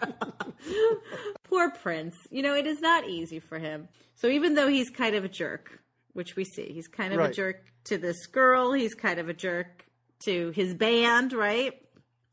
poor 1.44 1.70
Prince. 1.70 2.16
You 2.32 2.42
know, 2.42 2.56
it 2.56 2.66
is 2.66 2.82
not 2.82 3.08
easy 3.08 3.40
for 3.40 3.60
him. 3.60 3.88
So 4.16 4.28
even 4.30 4.56
though 4.56 4.68
he's 4.68 4.90
kind 4.90 5.16
of 5.16 5.24
a 5.24 5.30
jerk, 5.30 5.80
which 6.14 6.36
we 6.36 6.44
see, 6.44 6.72
he's 6.74 6.88
kind 6.88 7.14
of 7.14 7.20
a 7.20 7.32
jerk 7.32 7.66
to 7.86 8.00
this 8.00 8.26
girl, 8.26 8.74
he's 8.74 8.96
kind 8.96 9.20
of 9.20 9.30
a 9.30 9.34
jerk 9.34 9.86
to 10.22 10.50
his 10.56 10.74
band, 10.74 11.34
right? 11.34 11.74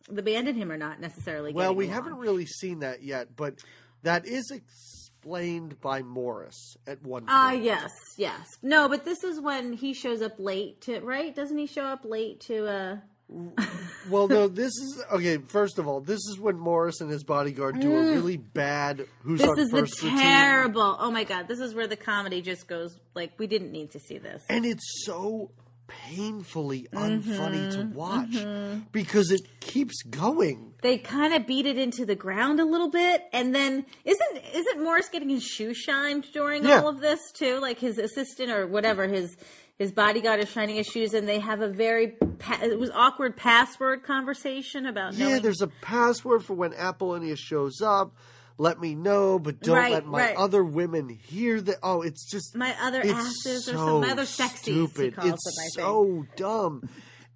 The 0.09 0.23
band 0.23 0.49
and 0.49 0.57
him 0.57 0.73
are 0.73 0.79
not 0.79 0.99
necessarily 0.99 1.53
well, 1.53 1.75
we 1.75 1.85
along. 1.85 1.95
haven't 1.95 2.17
really 2.17 2.47
seen 2.47 2.79
that 2.79 3.03
yet, 3.03 3.37
but 3.37 3.59
that 4.03 4.27
is 4.27 4.51
explained 5.21 5.81
by 5.81 6.03
Morris 6.03 6.77
at 6.87 7.03
one 7.03 7.23
point. 7.23 7.31
Ah, 7.31 7.53
yes, 7.53 7.91
yes. 8.17 8.47
No, 8.63 8.89
but 8.89 9.05
this 9.05 9.23
is 9.23 9.41
when 9.41 9.73
he 9.75 9.93
shows 9.93 10.23
up 10.23 10.33
late 10.39 10.81
to 10.83 11.01
right? 11.01 11.35
Doesn't 11.35 11.59
he 11.59 11.67
show 11.67 11.85
up 11.85 12.05
late 12.05 12.41
to 12.43 12.67
uh 12.67 12.97
Well, 14.11 14.27
no, 14.27 14.49
this 14.49 14.73
is 14.73 15.05
okay. 15.13 15.37
First 15.37 15.79
of 15.79 15.87
all, 15.87 16.01
this 16.01 16.19
is 16.19 16.39
when 16.41 16.59
Morris 16.59 17.01
and 17.01 17.09
his 17.11 17.23
bodyguard 17.23 17.79
do 17.79 17.95
a 17.95 18.11
really 18.13 18.37
bad 18.39 19.07
"Who's 19.23 19.41
Mm. 19.41 19.55
This 19.57 19.67
is 19.67 19.71
the 19.71 19.81
First 19.81 20.03
routine. 20.03 20.19
terrible. 20.19 20.97
Oh 20.99 21.11
my 21.11 21.25
god, 21.25 21.47
this 21.47 21.61
is 21.61 21.75
where 21.75 21.87
the 21.87 21.97
comedy 21.97 22.41
just 22.43 22.67
goes 22.67 22.99
like 23.15 23.33
we 23.39 23.47
didn't 23.47 23.71
need 23.73 23.91
to 23.93 24.01
see 24.01 24.19
this. 24.19 24.43
and 24.49 24.65
it's 24.65 25.05
so 25.05 25.51
painfully 25.90 26.87
unfunny 26.92 27.70
to 27.72 27.79
Mm-hmm, 27.81 27.94
watch 27.94 28.83
because 28.92 29.31
it 29.31 29.42
keeps 29.61 30.03
going. 30.03 30.72
they 30.83 30.98
kind 30.98 31.35
of 31.35 31.46
beat 31.46 31.66
it 31.66 31.79
into 31.79 32.05
the 32.07 32.14
ground 32.14 32.61
a 32.61 32.64
little 32.64 32.90
bit 32.90 33.22
and 33.33 33.55
then 33.55 33.85
isn't 34.05 34.37
isn't 34.55 34.83
morris 34.83 35.09
getting 35.09 35.29
his 35.29 35.42
shoe 35.44 35.74
shined 35.74 36.26
during 36.33 36.64
Yeah. 36.64 36.81
all 36.81 36.88
of 36.88 37.00
this 37.00 37.33
too 37.33 37.59
like 37.61 37.79
his 37.79 37.98
assistant 37.98 38.50
or 38.50 38.66
whatever 38.66 39.07
his 39.09 39.37
his 39.79 39.92
bodyguard 39.92 40.40
is 40.40 40.48
shining 40.50 40.76
his 40.76 40.87
shoes 40.87 41.14
and 41.14 41.26
they 41.26 41.38
have 41.40 41.61
a 41.61 41.68
very 41.68 42.09
pa- 42.38 42.61
it 42.62 42.79
was 42.79 42.90
awkward 42.90 43.37
password 43.37 44.03
conversation 44.05 44.87
about 44.87 45.14
Yeah, 45.14 45.29
knowing 45.29 45.42
there's 45.42 45.62
a 45.62 45.68
password 45.81 46.44
for 46.44 46.55
when 46.55 46.72
Apollonia 46.74 47.37
shows 47.37 47.81
up. 47.81 48.14
Let 48.61 48.79
me 48.79 48.94
know, 48.94 49.38
but 49.38 49.61
don't 49.61 49.77
Right, 49.77 49.92
let 49.92 50.05
my 50.07 50.18
right. 50.18 50.37
other 50.37 50.62
women 50.62 51.09
hear 51.09 51.61
that. 51.62 51.79
Oh, 51.83 52.03
it's 52.03 52.31
just 52.31 52.55
my 52.55 52.75
other 52.81 53.01
asses 53.01 53.66
or 53.68 53.73
so 53.73 53.77
something 53.77 54.01
my 54.03 54.11
other 54.11 54.25
sexies 54.25 54.64
he 54.66 54.87
stupid. 54.87 55.14
it's 55.16 55.75
them, 55.77 55.85
so 55.85 56.27
dumb, 56.37 56.88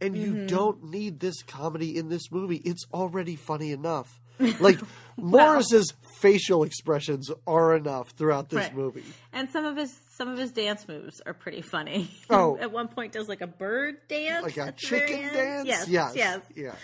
and 0.03 0.15
Mm-hmm. 0.15 0.23
you 0.41 0.47
don't 0.47 0.85
need 0.91 1.21
this 1.21 1.43
comedy 1.43 1.97
in 1.97 2.11
this 2.11 2.31
movie. 2.31 2.57
It's 2.57 2.85
already 2.93 3.37
funny 3.37 3.73
enough. 3.73 4.21
Like 4.61 4.79
Morris's 5.17 5.95
facial 6.21 6.65
expressions 6.65 7.31
are 7.47 7.75
enough 7.77 8.11
throughout 8.11 8.51
this 8.51 8.59
Right. 8.65 8.75
movie. 8.77 9.05
and 9.33 9.49
some 9.51 9.65
of 9.65 9.77
his 9.77 9.97
some 10.17 10.29
of 10.29 10.37
his 10.39 10.51
dance 10.53 10.87
moves 10.87 11.21
are 11.25 11.33
pretty 11.35 11.63
funny. 11.63 12.11
Oh. 12.31 12.59
at 12.61 12.71
one 12.73 12.89
point 12.89 13.13
does 13.13 13.29
like 13.29 13.41
a 13.41 13.47
bird 13.47 13.97
dance, 14.09 14.43
Like 14.43 14.57
a 14.59 14.67
at 14.67 14.77
the 14.79 14.89
very 14.89 15.09
chicken 15.09 15.33
dance. 15.33 15.67
Yes, 15.69 15.89
yes, 15.89 16.13
yes. 16.17 16.41
yeah. 16.55 16.75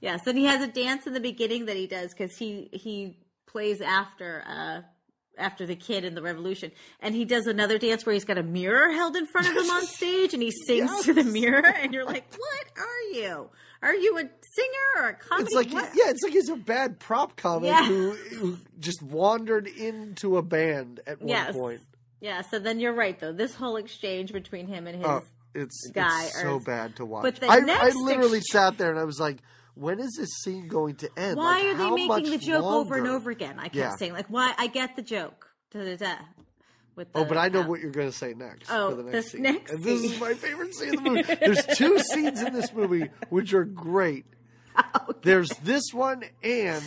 Yes, 0.00 0.26
and 0.26 0.36
he 0.36 0.44
has 0.46 0.60
a 0.62 0.66
dance 0.66 1.06
in 1.06 1.12
the 1.14 1.20
beginning 1.20 1.66
that 1.66 1.76
he 1.76 1.86
does 1.86 2.12
because 2.12 2.36
he 2.36 2.68
he 2.72 3.16
plays 3.54 3.80
after 3.80 4.42
uh 4.46 4.80
after 5.38 5.64
the 5.66 5.74
kid 5.76 6.04
in 6.04 6.14
the 6.14 6.22
revolution, 6.22 6.70
and 7.00 7.14
he 7.14 7.24
does 7.24 7.46
another 7.46 7.76
dance 7.78 8.04
where 8.06 8.12
he's 8.12 8.24
got 8.24 8.36
a 8.38 8.42
mirror 8.42 8.90
held 8.92 9.16
in 9.16 9.26
front 9.26 9.46
of 9.48 9.52
him 9.56 9.68
on 9.70 9.84
stage, 9.86 10.32
and 10.34 10.42
he 10.42 10.50
sings 10.50 10.90
Yes. 10.90 11.04
to 11.06 11.12
the 11.14 11.24
mirror, 11.24 11.66
and 11.66 11.92
you're 11.94 12.04
like, 12.04 12.24
what 12.36 12.66
are 12.76 13.18
you? 13.18 13.48
Are 13.82 13.94
you 13.94 14.16
a 14.18 14.20
singer 14.22 14.90
or 15.04 15.08
a 15.10 15.14
comedy? 15.14 15.44
It's 15.46 15.54
like 15.54 15.70
What- 15.72 15.90
yeah, 15.94 16.10
it's 16.10 16.22
like 16.22 16.32
he's 16.32 16.48
a 16.48 16.56
bad 16.56 16.98
prop 17.00 17.36
comic 17.36 17.68
Yeah. 17.70 17.84
who, 17.86 18.10
who 18.12 18.58
just 18.80 19.02
wandered 19.02 19.66
into 19.66 20.36
a 20.36 20.42
band 20.42 21.00
at 21.06 21.20
one 21.20 21.28
Yes. 21.28 21.52
point. 21.54 21.80
yeah. 22.20 22.42
So 22.42 22.58
then 22.60 22.78
you're 22.80 22.94
right 22.94 23.18
though. 23.18 23.32
This 23.32 23.54
whole 23.56 23.76
exchange 23.76 24.32
between 24.32 24.66
him 24.68 24.86
and 24.86 24.96
his 24.98 25.04
Oh, 25.06 25.22
it's, 25.54 25.90
guy 25.92 26.24
it's 26.26 26.36
or- 26.38 26.42
so 26.42 26.58
bad 26.60 26.94
to 26.96 27.04
watch. 27.04 27.22
but 27.24 27.36
the 27.36 27.46
I, 27.48 27.56
I 27.56 27.90
literally 27.90 28.38
ex- 28.38 28.52
sat 28.52 28.78
there 28.78 28.90
and 28.90 28.98
I 29.00 29.04
was 29.04 29.18
like, 29.20 29.38
when 29.74 29.98
is 30.00 30.14
this 30.18 30.30
scene 30.42 30.68
going 30.68 30.96
to 30.96 31.10
end? 31.16 31.36
Why 31.36 31.62
Like, 31.62 31.64
are 31.64 31.96
they 31.96 32.06
making 32.08 32.30
the 32.30 32.38
joke 32.38 32.64
over 32.64 32.96
and 32.96 33.06
over 33.08 33.30
again? 33.30 33.56
I 33.58 33.64
kept 33.64 33.74
Yeah. 33.74 33.96
saying 33.96 34.12
like, 34.12 34.26
why? 34.28 34.54
I 34.56 34.66
get 34.68 34.96
the 34.96 35.02
joke. 35.02 35.48
Da-da-da. 35.72 36.14
With 36.96 37.08
Oh, 37.14 37.24
but 37.24 37.36
I 37.36 37.48
know 37.48 37.62
what 37.62 37.80
you're 37.80 37.90
going 37.90 38.06
to 38.10 38.16
say 38.16 38.34
next. 38.34 38.70
Oh, 38.70 38.90
for 38.90 38.96
the 38.96 39.02
next 39.02 39.12
this 39.12 39.32
scene. 39.32 39.42
next 39.42 39.72
and 39.72 39.82
this 39.82 40.02
is 40.04 40.20
my 40.20 40.34
favorite 40.34 40.72
scene 40.74 40.90
in 40.96 41.02
the 41.02 41.10
movie. 41.10 41.34
There's 41.40 41.66
two 41.76 41.98
scenes 41.98 42.40
in 42.40 42.52
this 42.52 42.72
movie 42.72 43.08
which 43.30 43.52
are 43.52 43.64
great. 43.64 44.26
There's 45.22 45.50
this 45.62 45.82
one 45.92 46.22
and 46.42 46.82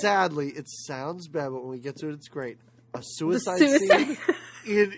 Sadly, 0.00 0.50
it 0.50 0.66
sounds 0.68 1.26
bad, 1.26 1.48
but 1.50 1.62
when 1.62 1.70
we 1.72 1.80
get 1.80 1.96
to 1.96 2.08
it, 2.08 2.12
it's 2.12 2.28
great. 2.28 2.58
A 2.94 3.00
suicide, 3.02 3.58
suicide- 3.58 4.06
scene. 4.06 4.16
In 4.64 4.94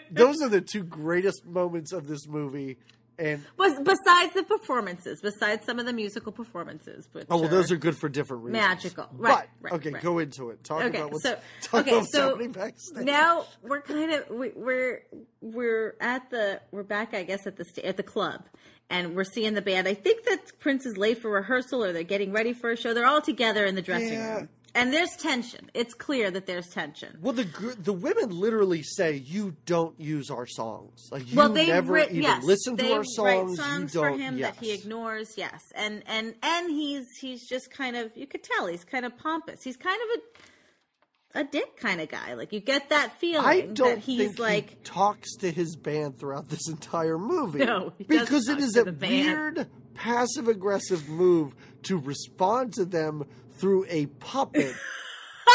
those 0.10 0.42
are 0.42 0.48
the 0.48 0.60
two 0.60 0.82
greatest 0.82 1.46
moments 1.46 1.92
of 1.92 2.08
this 2.08 2.26
movie. 2.26 2.78
And 3.18 3.44
Bes- 3.56 3.78
besides 3.80 4.32
the 4.34 4.44
performances, 4.44 5.20
besides 5.20 5.66
some 5.66 5.78
of 5.80 5.86
the 5.86 5.92
musical 5.92 6.30
performances, 6.30 7.08
which 7.12 7.26
oh 7.30 7.38
well, 7.40 7.48
those 7.48 7.72
are 7.72 7.76
good 7.76 7.96
for 7.96 8.08
different 8.08 8.44
reasons. 8.44 8.62
Magical. 8.62 9.08
Right, 9.12 9.48
But 9.60 9.70
right, 9.70 9.72
okay, 9.80 9.90
right. 9.90 10.02
go 10.02 10.18
into 10.20 10.50
it. 10.50 10.62
Talk 10.62 10.82
Okay, 10.82 10.98
about 10.98 11.10
what's, 11.12 11.24
so- 11.24 11.38
talk 11.62 11.80
okay, 11.86 11.96
about 11.96 12.06
so 12.10 12.36
backstage. 12.48 13.04
now 13.04 13.44
we're 13.62 13.80
kind 13.82 14.12
of 14.12 14.30
we, 14.30 14.50
we're 14.54 15.02
we're 15.40 15.96
at 16.00 16.30
the 16.30 16.60
we're 16.70 16.84
back 16.84 17.12
I 17.12 17.24
guess 17.24 17.46
at 17.46 17.56
the 17.56 17.64
sta- 17.64 17.82
at 17.82 17.96
the 17.96 18.02
club 18.04 18.44
and 18.88 19.16
we're 19.16 19.24
seeing 19.24 19.54
the 19.54 19.62
band. 19.62 19.88
I 19.88 19.94
think 19.94 20.24
that 20.26 20.58
Prince 20.60 20.86
is 20.86 20.96
late 20.96 21.18
for 21.20 21.30
rehearsal 21.30 21.84
or 21.84 21.92
they're 21.92 22.04
getting 22.04 22.32
ready 22.32 22.52
for 22.52 22.70
a 22.70 22.76
show. 22.76 22.94
They're 22.94 23.06
all 23.06 23.20
together 23.20 23.64
in 23.64 23.74
the 23.74 23.82
dressing 23.82 24.12
Yeah. 24.14 24.34
room. 24.36 24.48
And 24.78 24.92
there's 24.92 25.10
tension. 25.16 25.70
It's 25.74 25.92
clear 25.92 26.30
that 26.30 26.46
there's 26.46 26.68
tension. 26.68 27.18
Well, 27.20 27.32
the 27.32 27.44
gr- 27.44 27.72
the 27.72 27.92
women 27.92 28.30
literally 28.30 28.82
say 28.84 29.14
you 29.16 29.56
don't 29.66 29.98
use 30.00 30.30
our 30.30 30.46
songs. 30.46 31.08
Like 31.10 31.28
you 31.30 31.36
well, 31.36 31.48
they 31.48 31.66
never 31.66 31.94
writ- 31.94 32.10
even 32.10 32.22
yes, 32.22 32.44
listen 32.44 32.76
to 32.76 32.92
our 32.92 33.04
songs. 33.04 33.58
songs 33.58 33.94
you 33.94 34.00
for 34.00 34.08
don't. 34.08 34.18
For 34.18 34.22
him 34.22 34.38
yes. 34.38 34.54
that 34.54 34.64
he 34.64 34.72
ignores. 34.72 35.36
Yes, 35.36 35.64
and 35.74 36.04
and 36.06 36.34
and 36.44 36.70
he's 36.70 37.06
he's 37.20 37.48
just 37.48 37.72
kind 37.72 37.96
of 37.96 38.16
you 38.16 38.28
could 38.28 38.44
tell 38.44 38.68
he's 38.68 38.84
kind 38.84 39.04
of 39.04 39.18
pompous. 39.18 39.64
He's 39.64 39.76
kind 39.76 39.98
of 40.00 40.20
a 40.20 41.40
a 41.40 41.44
dick 41.44 41.76
kind 41.76 42.00
of 42.00 42.08
guy. 42.08 42.34
Like 42.34 42.52
you 42.52 42.60
get 42.60 42.90
that 42.90 43.18
feeling 43.18 43.44
I 43.46 43.62
don't 43.62 43.96
that 43.96 43.98
he's 43.98 44.28
think 44.28 44.38
like 44.38 44.70
he 44.70 44.76
talks 44.84 45.34
to 45.38 45.50
his 45.50 45.74
band 45.76 46.18
throughout 46.18 46.48
this 46.48 46.68
entire 46.68 47.18
movie. 47.18 47.58
No, 47.66 47.92
he 47.98 48.04
because 48.04 48.48
it 48.48 48.60
is 48.60 48.76
a 48.76 48.84
band. 48.92 49.56
weird 49.56 49.66
passive 49.98 50.46
aggressive 50.46 51.08
move 51.08 51.54
to 51.82 51.98
respond 51.98 52.72
to 52.74 52.84
them 52.84 53.24
through 53.58 53.84
a 53.88 54.06
puppet. 54.06 54.74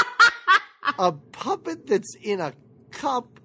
a 0.99 1.13
puppet 1.13 1.87
that's 1.87 2.13
in 2.21 2.41
a 2.41 2.53
cup 2.91 3.39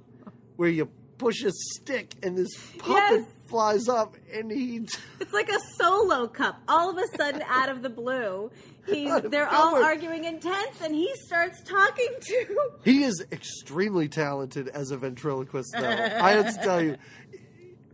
where 0.56 0.68
you 0.68 0.90
push 1.16 1.42
a 1.44 1.50
stick 1.52 2.14
and 2.22 2.36
this 2.36 2.50
puppet 2.78 3.20
Yes. 3.20 3.26
flies 3.46 3.88
up 3.88 4.16
and 4.32 4.50
he 4.50 4.78
It's 5.20 5.32
like 5.32 5.48
a 5.48 5.58
solo 5.80 6.26
cup. 6.26 6.60
All 6.68 6.90
of 6.90 6.98
a 6.98 7.16
sudden, 7.16 7.42
out 7.48 7.68
of 7.68 7.82
the 7.82 7.88
blue, 7.90 8.50
he's 8.86 9.12
they're 9.22 9.48
all 9.48 9.82
arguing 9.82 10.24
intense, 10.24 10.80
and 10.82 10.94
he 10.94 11.10
starts 11.26 11.62
talking 11.62 12.08
to. 12.20 12.58
He 12.84 13.04
is 13.04 13.24
extremely 13.32 14.08
talented 14.08 14.68
as 14.68 14.90
a 14.90 14.96
ventriloquist, 14.96 15.70
though. 15.78 15.88
I 15.88 16.32
have 16.32 16.54
to 16.56 16.60
tell 16.62 16.82
you, 16.82 16.96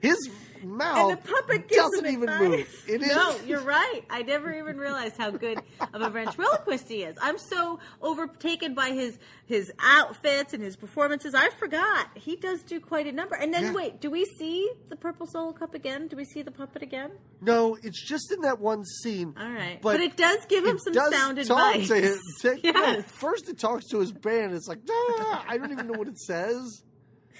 his 0.00 0.16
mouth 0.64 1.10
And 1.10 1.18
the 1.18 1.22
puppet 1.28 1.68
gives 1.68 1.82
doesn't 1.82 2.06
even 2.06 2.28
advice. 2.28 2.40
move. 2.48 2.84
It 2.88 3.02
is 3.02 3.08
No, 3.08 3.36
you're 3.46 3.60
right. 3.60 4.02
I 4.10 4.22
never 4.22 4.52
even 4.52 4.76
realized 4.78 5.16
how 5.16 5.30
good 5.30 5.60
of 5.92 6.02
a 6.02 6.10
ventriloquist 6.10 6.88
he 6.88 7.02
is. 7.02 7.16
I'm 7.20 7.38
so 7.38 7.78
overtaken 8.02 8.74
by 8.74 8.90
his 8.90 9.18
his 9.46 9.70
outfits 9.78 10.54
and 10.54 10.62
his 10.62 10.74
performances. 10.76 11.34
I 11.34 11.50
forgot 11.50 12.08
he 12.14 12.36
does 12.36 12.62
do 12.62 12.80
quite 12.80 13.06
a 13.06 13.12
number. 13.12 13.34
And 13.34 13.52
then 13.52 13.64
Yeah. 13.64 13.72
wait, 13.74 14.00
do 14.00 14.10
we 14.10 14.24
see 14.24 14.70
the 14.88 14.96
purple 14.96 15.26
solo 15.26 15.52
cup 15.52 15.74
again? 15.74 16.08
Do 16.08 16.16
we 16.16 16.24
see 16.24 16.42
the 16.42 16.50
puppet 16.50 16.82
again? 16.82 17.10
no. 17.40 17.76
It's 17.82 18.00
just 18.02 18.32
in 18.32 18.40
that 18.42 18.60
one 18.60 18.84
scene. 18.84 19.34
All 19.38 19.50
right, 19.50 19.78
but, 19.82 19.92
but, 19.94 20.00
it 20.00 20.16
does 20.16 20.44
give 20.46 20.64
him 20.64 20.78
some 20.78 20.92
does 20.94 21.14
sound 21.14 21.36
talk 21.46 21.74
advice. 21.76 21.88
to 21.88 21.96
him. 22.00 22.18
To- 22.40 22.54
no, 22.54 22.58
yes, 22.62 23.04
first, 23.10 23.48
it 23.48 23.58
talks 23.58 23.86
to 23.90 23.98
his 24.00 24.12
band. 24.12 24.54
It's 24.54 24.66
like, 24.68 24.78
"Ah," 24.90 25.44
I 25.48 25.58
don't 25.58 25.70
even 25.72 25.86
know 25.86 25.98
what 25.98 26.08
it 26.08 26.18
says. 26.18 26.82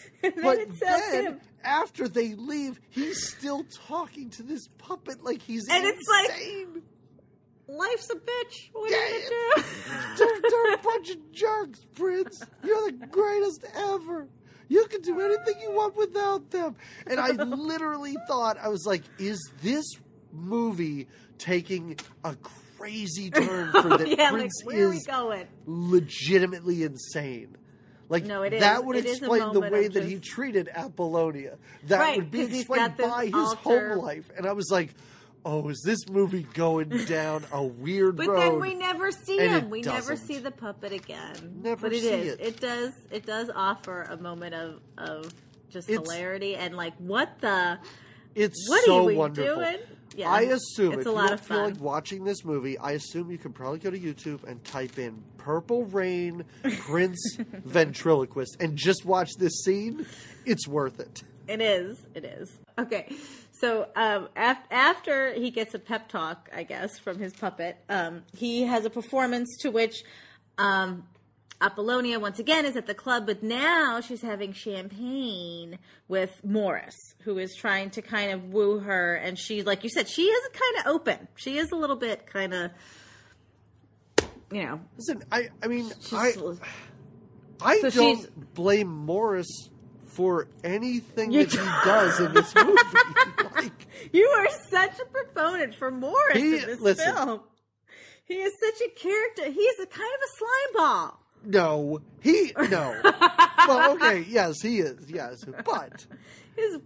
and 0.22 0.34
then 0.34 0.42
But 0.42 0.58
it 0.58 0.80
then, 0.80 1.40
after 1.62 2.08
they 2.08 2.34
leave, 2.34 2.80
he's 2.90 3.28
still 3.28 3.64
talking 3.88 4.30
to 4.30 4.42
this 4.42 4.66
puppet 4.78 5.22
like 5.24 5.42
he's 5.42 5.64
And 5.70 5.84
it's 5.84 6.06
like- 6.08 6.82
Life's 7.66 8.10
a 8.10 8.16
bitch. 8.16 8.68
What 8.72 8.90
Yeah, 8.90 8.98
are 8.98 9.08
you 9.08 9.20
gonna 9.54 9.56
do? 9.56 9.62
they're, 10.18 10.50
they're 10.50 10.74
a 10.74 10.78
bunch 10.78 11.10
of 11.10 11.32
jerks, 11.32 11.80
Prince. 11.94 12.42
You're 12.62 12.90
the 12.90 13.06
greatest 13.06 13.64
ever. 13.74 14.28
You 14.68 14.84
can 14.86 15.00
do 15.00 15.18
anything 15.20 15.54
you 15.62 15.72
want 15.72 15.96
without 15.96 16.50
them. 16.50 16.76
And 17.06 17.18
I 17.18 17.30
literally 17.32 18.16
thought, 18.28 18.58
I 18.62 18.68
was 18.68 18.84
like, 18.86 19.02
is 19.18 19.38
this 19.62 19.84
movie 20.30 21.08
taking 21.38 21.96
a 22.22 22.36
crazy 22.76 23.30
turn 23.30 23.72
for 23.72 23.82
that 23.96 24.08
yeah, 24.08 24.24
like 24.30 24.32
Prince 24.40 24.62
we 24.66 24.74
is 24.74 25.06
going? 25.06 25.46
legitimately 25.64 26.82
insane? 26.82 27.56
Like 28.08 28.24
No, 28.24 28.42
it 28.42 28.52
is. 28.52 28.60
that 28.60 28.84
would 28.84 28.96
It 28.96 29.06
explain 29.06 29.52
the 29.52 29.60
way 29.60 29.88
that 29.88 30.04
he 30.04 30.18
treated 30.18 30.68
Apollonia. 30.68 31.56
That 31.84 31.98
Right, 32.00 32.16
would 32.18 32.30
be 32.30 32.42
explained 32.42 32.96
by 32.96 33.26
his 33.26 33.34
alter- 33.34 33.94
home 33.94 33.98
life. 34.04 34.30
And 34.36 34.46
I 34.46 34.52
was 34.52 34.70
like, 34.70 34.94
oh, 35.44 35.68
is 35.68 35.82
this 35.84 36.08
movie 36.08 36.42
going 36.54 36.88
down 37.06 37.44
a 37.52 37.62
weird 37.62 38.16
But 38.16 38.28
road? 38.28 38.36
But 38.36 38.40
then 38.50 38.60
we 38.60 38.74
never 38.74 39.10
see 39.10 39.38
and 39.38 39.50
him. 39.64 39.70
We 39.70 39.80
never 39.82 40.12
doesn't. 40.14 40.26
see 40.26 40.38
the 40.38 40.50
puppet 40.50 40.92
again. 40.92 41.60
Never 41.62 41.88
but 41.88 41.92
it 41.96 42.02
see 42.02 42.08
is. 42.08 42.36
it. 42.40 42.60
does. 42.60 42.92
It 43.10 43.24
does 43.26 43.50
offer 43.54 44.02
a 44.02 44.16
moment 44.16 44.54
of 44.54 44.80
of 44.98 45.32
just 45.70 45.88
It's- 45.88 46.06
hilarity 46.10 46.56
and 46.56 46.76
like 46.76 46.94
what 46.98 47.38
the 47.40 47.78
It's 48.34 48.68
what 48.68 48.84
so 48.84 48.98
are 49.00 49.04
we 49.04 49.16
wonderful. 49.16 49.54
doing? 49.56 49.76
Yeah, 50.16 50.30
I 50.30 50.42
assume 50.42 50.92
it's 50.92 51.00
if 51.02 51.06
a 51.06 51.10
you 51.10 51.14
lot 51.14 51.22
don't 51.28 51.32
of 51.34 51.40
feel 51.40 51.56
fun. 51.56 51.72
like 51.74 51.80
watching 51.80 52.24
this 52.24 52.44
movie, 52.44 52.78
I 52.78 52.92
assume 52.92 53.30
you 53.30 53.38
can 53.38 53.52
probably 53.52 53.78
go 53.80 53.90
to 53.90 53.98
YouTube 53.98 54.44
and 54.44 54.62
type 54.64 54.98
in 54.98 55.22
"Purple 55.38 55.84
Rain 55.86 56.44
Prince 56.80 57.36
Ventriloquist" 57.64 58.56
and 58.60 58.76
just 58.76 59.04
watch 59.04 59.30
this 59.38 59.62
scene. 59.64 60.06
It's 60.46 60.68
worth 60.68 61.00
it. 61.00 61.22
It 61.48 61.60
is. 61.60 61.98
It 62.14 62.24
is. 62.24 62.50
Okay. 62.78 63.12
So 63.52 63.86
um, 63.96 64.28
af- 64.36 64.66
after 64.70 65.32
he 65.34 65.50
gets 65.50 65.74
a 65.74 65.78
pep 65.78 66.08
talk, 66.08 66.48
I 66.54 66.62
guess, 66.64 66.98
from 66.98 67.18
his 67.18 67.32
puppet, 67.32 67.76
um, 67.88 68.22
he 68.36 68.62
has 68.62 68.84
a 68.84 68.90
performance 68.90 69.48
to 69.60 69.70
which 69.70 70.02
um, 70.58 71.04
Apollonia 71.60 72.18
once 72.20 72.38
again 72.38 72.66
is 72.66 72.76
at 72.76 72.86
the 72.86 72.94
club, 72.94 73.26
but 73.26 73.42
now 73.42 74.00
she's 74.00 74.20
having 74.22 74.52
champagne 74.52 75.78
with 76.08 76.44
Morris, 76.44 76.96
who 77.22 77.38
is 77.38 77.54
trying 77.54 77.90
to 77.90 78.02
kind 78.02 78.32
of 78.32 78.52
woo 78.52 78.80
her. 78.80 79.14
And 79.14 79.38
she, 79.38 79.62
like 79.62 79.82
you 79.84 79.88
said, 79.90 80.08
she 80.08 80.22
is 80.22 80.48
kind 80.52 80.86
of 80.86 80.94
open. 80.94 81.28
She 81.36 81.56
is 81.56 81.70
a 81.72 81.76
little 81.76 81.96
bit 81.96 82.26
kind 82.26 82.52
of, 82.52 82.70
you 84.52 84.62
know, 84.64 84.80
Listen, 84.96 85.22
I, 85.32 85.48
I 85.62 85.68
mean, 85.68 85.90
I, 86.12 86.32
I 87.62 87.78
So 87.80 87.90
don't 87.90 88.54
blame 88.54 88.88
Morris 88.88 89.70
for 90.06 90.48
anything 90.62 91.30
that 91.32 91.50
he 91.50 91.56
does 91.56 92.20
in 92.20 92.34
this 92.34 92.54
movie. 92.54 92.78
like, 93.56 93.86
You 94.12 94.26
are 94.26 94.48
such 94.70 95.00
a 95.00 95.04
proponent 95.06 95.74
for 95.76 95.90
Morris 95.90 96.36
He- 96.36 96.56
in 96.58 96.66
this 96.66 96.80
listen. 96.80 97.14
film. 97.14 97.40
He 98.26 98.34
is 98.34 98.52
such 98.60 98.86
a 98.86 98.90
character. 98.98 99.44
He's 99.50 99.78
a 99.80 99.86
kind 99.86 100.10
of 100.14 100.20
a 100.22 100.36
slime 100.38 100.72
ball. 100.74 101.20
No, 101.44 102.00
he, 102.20 102.52
no. 102.70 103.00
well, 103.68 103.92
okay, 103.94 104.24
yes, 104.28 104.60
he 104.62 104.78
is, 104.78 105.10
yes, 105.10 105.44
but. 105.64 106.06
His 106.56 106.78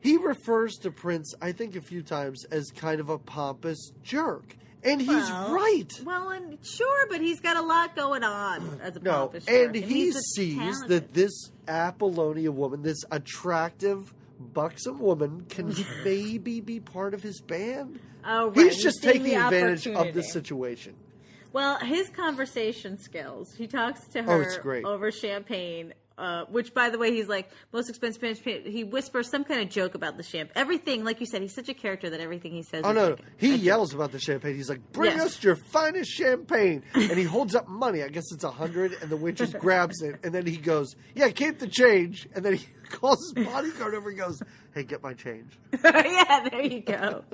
He 0.00 0.16
refers 0.16 0.76
to 0.78 0.90
Prince, 0.90 1.34
I 1.42 1.52
think, 1.52 1.76
a 1.76 1.80
few 1.80 2.02
times 2.02 2.44
as 2.50 2.70
kind 2.70 3.00
of 3.00 3.08
a 3.10 3.18
pompous 3.18 3.92
jerk. 4.02 4.56
And 4.82 4.98
he's 5.00 5.08
well, 5.10 5.52
right. 5.54 5.92
Well, 6.04 6.30
and 6.30 6.56
sure, 6.62 7.06
but 7.10 7.20
he's 7.20 7.38
got 7.40 7.58
a 7.58 7.60
lot 7.62 7.94
going 7.94 8.22
on 8.24 8.80
as 8.82 8.96
a 8.96 9.00
No, 9.00 9.12
pompous 9.26 9.44
jerk, 9.44 9.66
and 9.66 9.74
he 9.74 10.10
sees 10.12 10.56
talented- 10.56 10.88
that 10.88 11.12
this 11.12 11.50
Apollonia 11.68 12.50
woman, 12.50 12.82
this 12.82 13.04
attractive, 13.10 14.14
buxom 14.38 14.98
woman, 15.00 15.44
can 15.50 15.74
maybe 16.04 16.60
be 16.60 16.80
part 16.80 17.12
of 17.12 17.22
his 17.22 17.42
band. 17.42 18.00
Oh, 18.24 18.48
right. 18.48 18.56
He's 18.56 18.82
just 18.82 19.02
seeing 19.02 19.22
taking 19.24 19.36
advantage 19.36 19.86
of 19.86 20.14
the 20.14 20.22
situation. 20.22 20.94
Well, 21.52 21.78
his 21.78 22.08
conversation 22.10 22.98
skills. 22.98 23.54
He 23.54 23.66
talks 23.66 24.06
to 24.08 24.20
Oh, 24.20 24.22
her 24.22 24.42
it's 24.42 24.56
great. 24.58 24.84
over 24.84 25.10
champagne. 25.10 25.94
Uh, 26.18 26.44
which, 26.50 26.74
by 26.74 26.90
the 26.90 26.98
way, 26.98 27.12
he's 27.12 27.28
like 27.28 27.50
most 27.72 27.88
expensive 27.88 28.20
champagne. 28.20 28.70
He 28.70 28.84
whispers 28.84 29.30
some 29.30 29.42
kind 29.42 29.62
of 29.62 29.70
joke 29.70 29.94
about 29.94 30.18
the 30.18 30.22
champagne. 30.22 30.52
Everything, 30.54 31.02
like 31.02 31.18
you 31.18 31.24
said, 31.24 31.40
he's 31.40 31.54
such 31.54 31.70
a 31.70 31.74
character 31.74 32.10
that 32.10 32.20
everything 32.20 32.52
he 32.52 32.62
says. 32.62 32.84
Oh 32.84 32.92
no, 32.92 33.08
like 33.10 33.20
he 33.38 33.54
yells 33.56 33.94
about 33.94 34.12
the 34.12 34.18
champagne. 34.18 34.54
He's 34.54 34.68
like, 34.68 34.92
"Bring 34.92 35.12
Yes. 35.12 35.24
us 35.24 35.42
your 35.42 35.56
finest 35.56 36.10
champagne!" 36.10 36.82
And 36.94 37.12
he 37.12 37.22
holds 37.24 37.54
up 37.54 37.68
money. 37.68 38.02
I 38.02 38.08
guess 38.08 38.24
it's 38.34 38.44
a 38.44 38.50
hundred, 38.50 38.98
and 39.00 39.08
the 39.10 39.16
waitress 39.16 39.54
grabs 39.54 40.02
it, 40.02 40.16
and 40.22 40.34
then 40.34 40.44
he 40.44 40.58
goes, 40.58 40.94
"Yeah, 41.14 41.30
keep 41.30 41.58
the 41.58 41.68
change." 41.68 42.28
And 42.34 42.44
then 42.44 42.56
he 42.56 42.66
calls 43.00 43.32
his 43.34 43.46
bodyguard 43.46 43.94
over 43.94 44.10
and 44.10 44.18
goes, 44.18 44.42
"Hey, 44.74 44.82
get 44.84 45.02
my 45.02 45.14
change." 45.14 45.52
yeah, 45.84 46.48
there 46.50 46.62
you 46.62 46.80
go. 46.80 47.24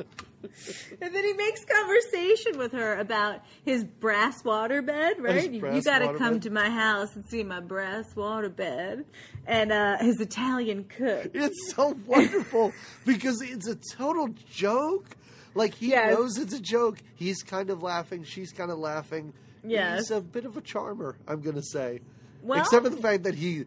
and 1.00 1.14
then 1.14 1.24
he 1.24 1.32
makes 1.32 1.64
conversation 1.64 2.58
with 2.58 2.72
her 2.72 2.96
about 2.98 3.40
his 3.64 3.84
brass 3.84 4.42
waterbed, 4.42 5.14
right? 5.18 5.50
His 5.50 5.62
You, 5.62 5.82
got 5.82 5.98
to 6.00 6.14
come 6.18 6.40
to 6.40 6.50
my 6.50 6.68
house 6.70 7.14
and 7.16 7.26
see 7.28 7.42
my 7.42 7.60
brass 7.60 8.12
waterbed, 8.14 9.04
and 9.46 9.72
uh, 9.72 9.98
his 9.98 10.20
Italian 10.20 10.84
cook. 10.84 11.30
It's 11.34 11.72
so 11.74 11.96
wonderful 12.06 12.72
because 13.06 13.40
it's 13.42 13.66
a 13.68 13.76
total 13.96 14.28
joke. 14.50 15.16
Like 15.54 15.74
he 15.74 15.88
Yes. 15.88 16.14
knows 16.14 16.36
it's 16.38 16.52
a 16.52 16.60
joke. 16.60 16.98
He's 17.14 17.42
kind 17.42 17.70
of 17.70 17.82
laughing. 17.82 18.24
She's 18.24 18.52
kind 18.52 18.70
of 18.70 18.78
laughing. 18.78 19.32
Yes. 19.64 20.00
He's 20.00 20.10
a 20.10 20.20
bit 20.20 20.44
of 20.44 20.56
a 20.56 20.60
charmer, 20.60 21.16
I'm 21.26 21.40
gonna 21.40 21.62
say. 21.62 22.00
Well- 22.42 22.60
Except 22.60 22.84
for 22.84 22.90
the 22.90 22.98
fact 23.00 23.22
that 23.24 23.34
he 23.34 23.64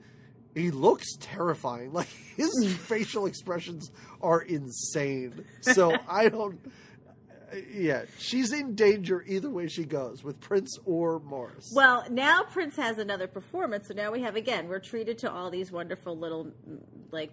he 0.56 0.72
looks 0.72 1.16
terrifying. 1.20 1.92
Like 2.00 2.08
his 2.38 2.76
facial 2.76 3.26
expressions 3.26 3.92
are 4.22 4.42
insane. 4.42 5.46
So 5.62 5.96
I 6.08 6.30
don't. 6.30 6.60
yeah, 7.74 8.04
she's 8.18 8.54
in 8.54 8.76
danger 8.76 9.24
either 9.28 9.50
way 9.50 9.68
she 9.68 9.84
goes 9.84 10.24
with 10.24 10.40
Prince 10.40 10.78
or 10.86 11.20
Morris. 11.20 11.72
Well, 11.76 12.06
now 12.10 12.44
Prince 12.44 12.76
has 12.78 12.98
another 13.00 13.28
performance, 13.28 13.88
so 13.88 13.94
now 13.94 14.12
we 14.12 14.22
have 14.22 14.36
again 14.36 14.68
we're 14.68 14.80
treated 14.80 15.18
to 15.20 15.32
all 15.32 15.50
these 15.50 15.72
wonderful 15.72 16.18
little 16.18 16.52
like 17.12 17.32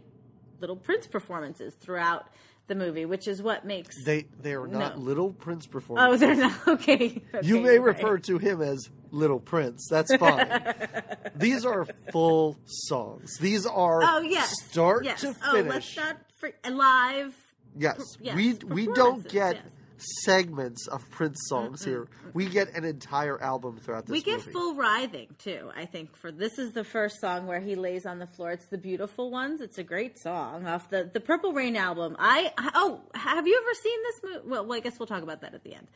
little 0.60 0.76
Prince 0.76 1.06
performances 1.06 1.74
throughout 1.74 2.28
the 2.68 2.74
movie, 2.74 3.04
which 3.04 3.28
is 3.28 3.42
what 3.42 3.64
makes 3.64 4.02
they 4.04 4.26
they 4.40 4.54
are 4.54 4.66
not 4.66 4.96
No. 4.96 5.02
little 5.02 5.32
Prince 5.32 5.66
performers. 5.66 6.04
Oh, 6.08 6.16
they're 6.16 6.34
not 6.34 6.52
okay. 6.68 7.22
you 7.42 7.56
okay, 7.56 7.60
may 7.64 7.74
you're 7.74 7.82
refer 7.82 8.14
right. 8.14 8.22
to 8.24 8.38
him 8.38 8.60
as 8.62 8.88
Little 9.10 9.38
Prince. 9.40 9.86
That's 9.90 10.14
fine. 10.16 10.74
These 11.36 11.64
are 11.64 11.86
full 12.12 12.56
songs. 12.66 13.36
These 13.38 13.66
are 13.66 14.02
Oh 14.02 14.20
yes, 14.20 14.54
start 14.68 15.04
yes. 15.04 15.20
to 15.20 15.34
Oh, 15.44 15.52
finish. 15.52 15.96
let's 15.96 15.96
not 15.96 16.74
live. 16.74 17.34
Yes, 17.78 18.16
yes, 18.20 18.34
we 18.36 18.54
we 18.54 18.86
don't 18.86 19.22
get 19.28 19.56
yes. 19.56 19.64
Segments 19.98 20.86
of 20.88 21.08
Prince 21.10 21.38
songs 21.48 21.84
here. 21.84 22.08
We 22.34 22.46
get 22.46 22.74
an 22.74 22.84
entire 22.84 23.40
album 23.42 23.78
throughout 23.78 24.06
this 24.06 24.12
We 24.12 24.22
get 24.22 24.38
movie. 24.38 24.52
full 24.52 24.74
writhing 24.74 25.28
too. 25.38 25.70
I 25.76 25.86
think 25.86 26.16
for 26.16 26.30
this 26.30 26.58
is 26.58 26.72
the 26.72 26.84
first 26.84 27.20
song 27.20 27.46
where 27.46 27.60
he 27.60 27.74
lays 27.74 28.06
on 28.06 28.18
the 28.18 28.26
floor. 28.26 28.52
It's 28.52 28.66
the 28.66 28.78
beautiful 28.78 29.30
ones. 29.30 29.60
It's 29.60 29.78
a 29.78 29.84
great 29.84 30.18
song 30.18 30.66
off 30.66 30.90
the 30.90 31.10
the 31.12 31.20
Purple 31.20 31.52
Rain 31.52 31.76
album. 31.76 32.16
I 32.18 32.52
oh, 32.74 33.00
have 33.14 33.46
you 33.46 33.60
ever 33.62 33.74
seen 33.74 33.98
this 34.02 34.20
movie? 34.22 34.48
Well, 34.48 34.66
well, 34.66 34.76
I 34.76 34.80
guess 34.80 34.98
we'll 34.98 35.06
talk 35.06 35.22
about 35.22 35.40
that 35.40 35.54
at 35.54 35.62
the 35.64 35.74
end. 35.74 35.88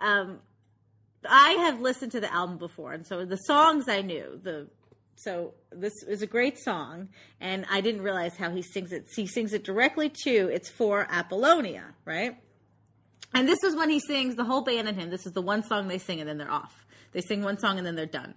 Um, 0.00 0.38
I 1.28 1.50
have 1.52 1.80
listened 1.80 2.12
to 2.12 2.20
the 2.20 2.32
album 2.32 2.58
before, 2.58 2.92
and 2.92 3.06
so 3.06 3.24
the 3.24 3.36
songs 3.36 3.88
I 3.88 4.02
knew. 4.02 4.40
The 4.42 4.68
so 5.16 5.54
this 5.72 5.92
is 6.06 6.22
a 6.22 6.26
great 6.26 6.58
song, 6.58 7.08
and 7.40 7.66
I 7.68 7.80
didn't 7.80 8.02
realize 8.02 8.36
how 8.36 8.50
he 8.50 8.62
sings 8.62 8.92
it. 8.92 9.08
He 9.14 9.26
sings 9.26 9.52
it 9.52 9.64
directly 9.64 10.12
to 10.24 10.30
"It's 10.48 10.68
for 10.68 11.06
Apollonia," 11.10 11.94
right? 12.04 12.36
And 13.34 13.48
this 13.48 13.62
is 13.62 13.76
when 13.76 13.90
he 13.90 14.00
sings 14.00 14.36
the 14.36 14.44
whole 14.44 14.62
band 14.62 14.88
and 14.88 14.98
him. 14.98 15.10
This 15.10 15.26
is 15.26 15.32
the 15.32 15.42
one 15.42 15.62
song 15.62 15.88
they 15.88 15.98
sing, 15.98 16.20
and 16.20 16.28
then 16.28 16.38
they're 16.38 16.50
off. 16.50 16.86
They 17.12 17.20
sing 17.20 17.42
one 17.42 17.58
song 17.58 17.78
and 17.78 17.86
then 17.86 17.94
they're 17.94 18.06
done. 18.06 18.34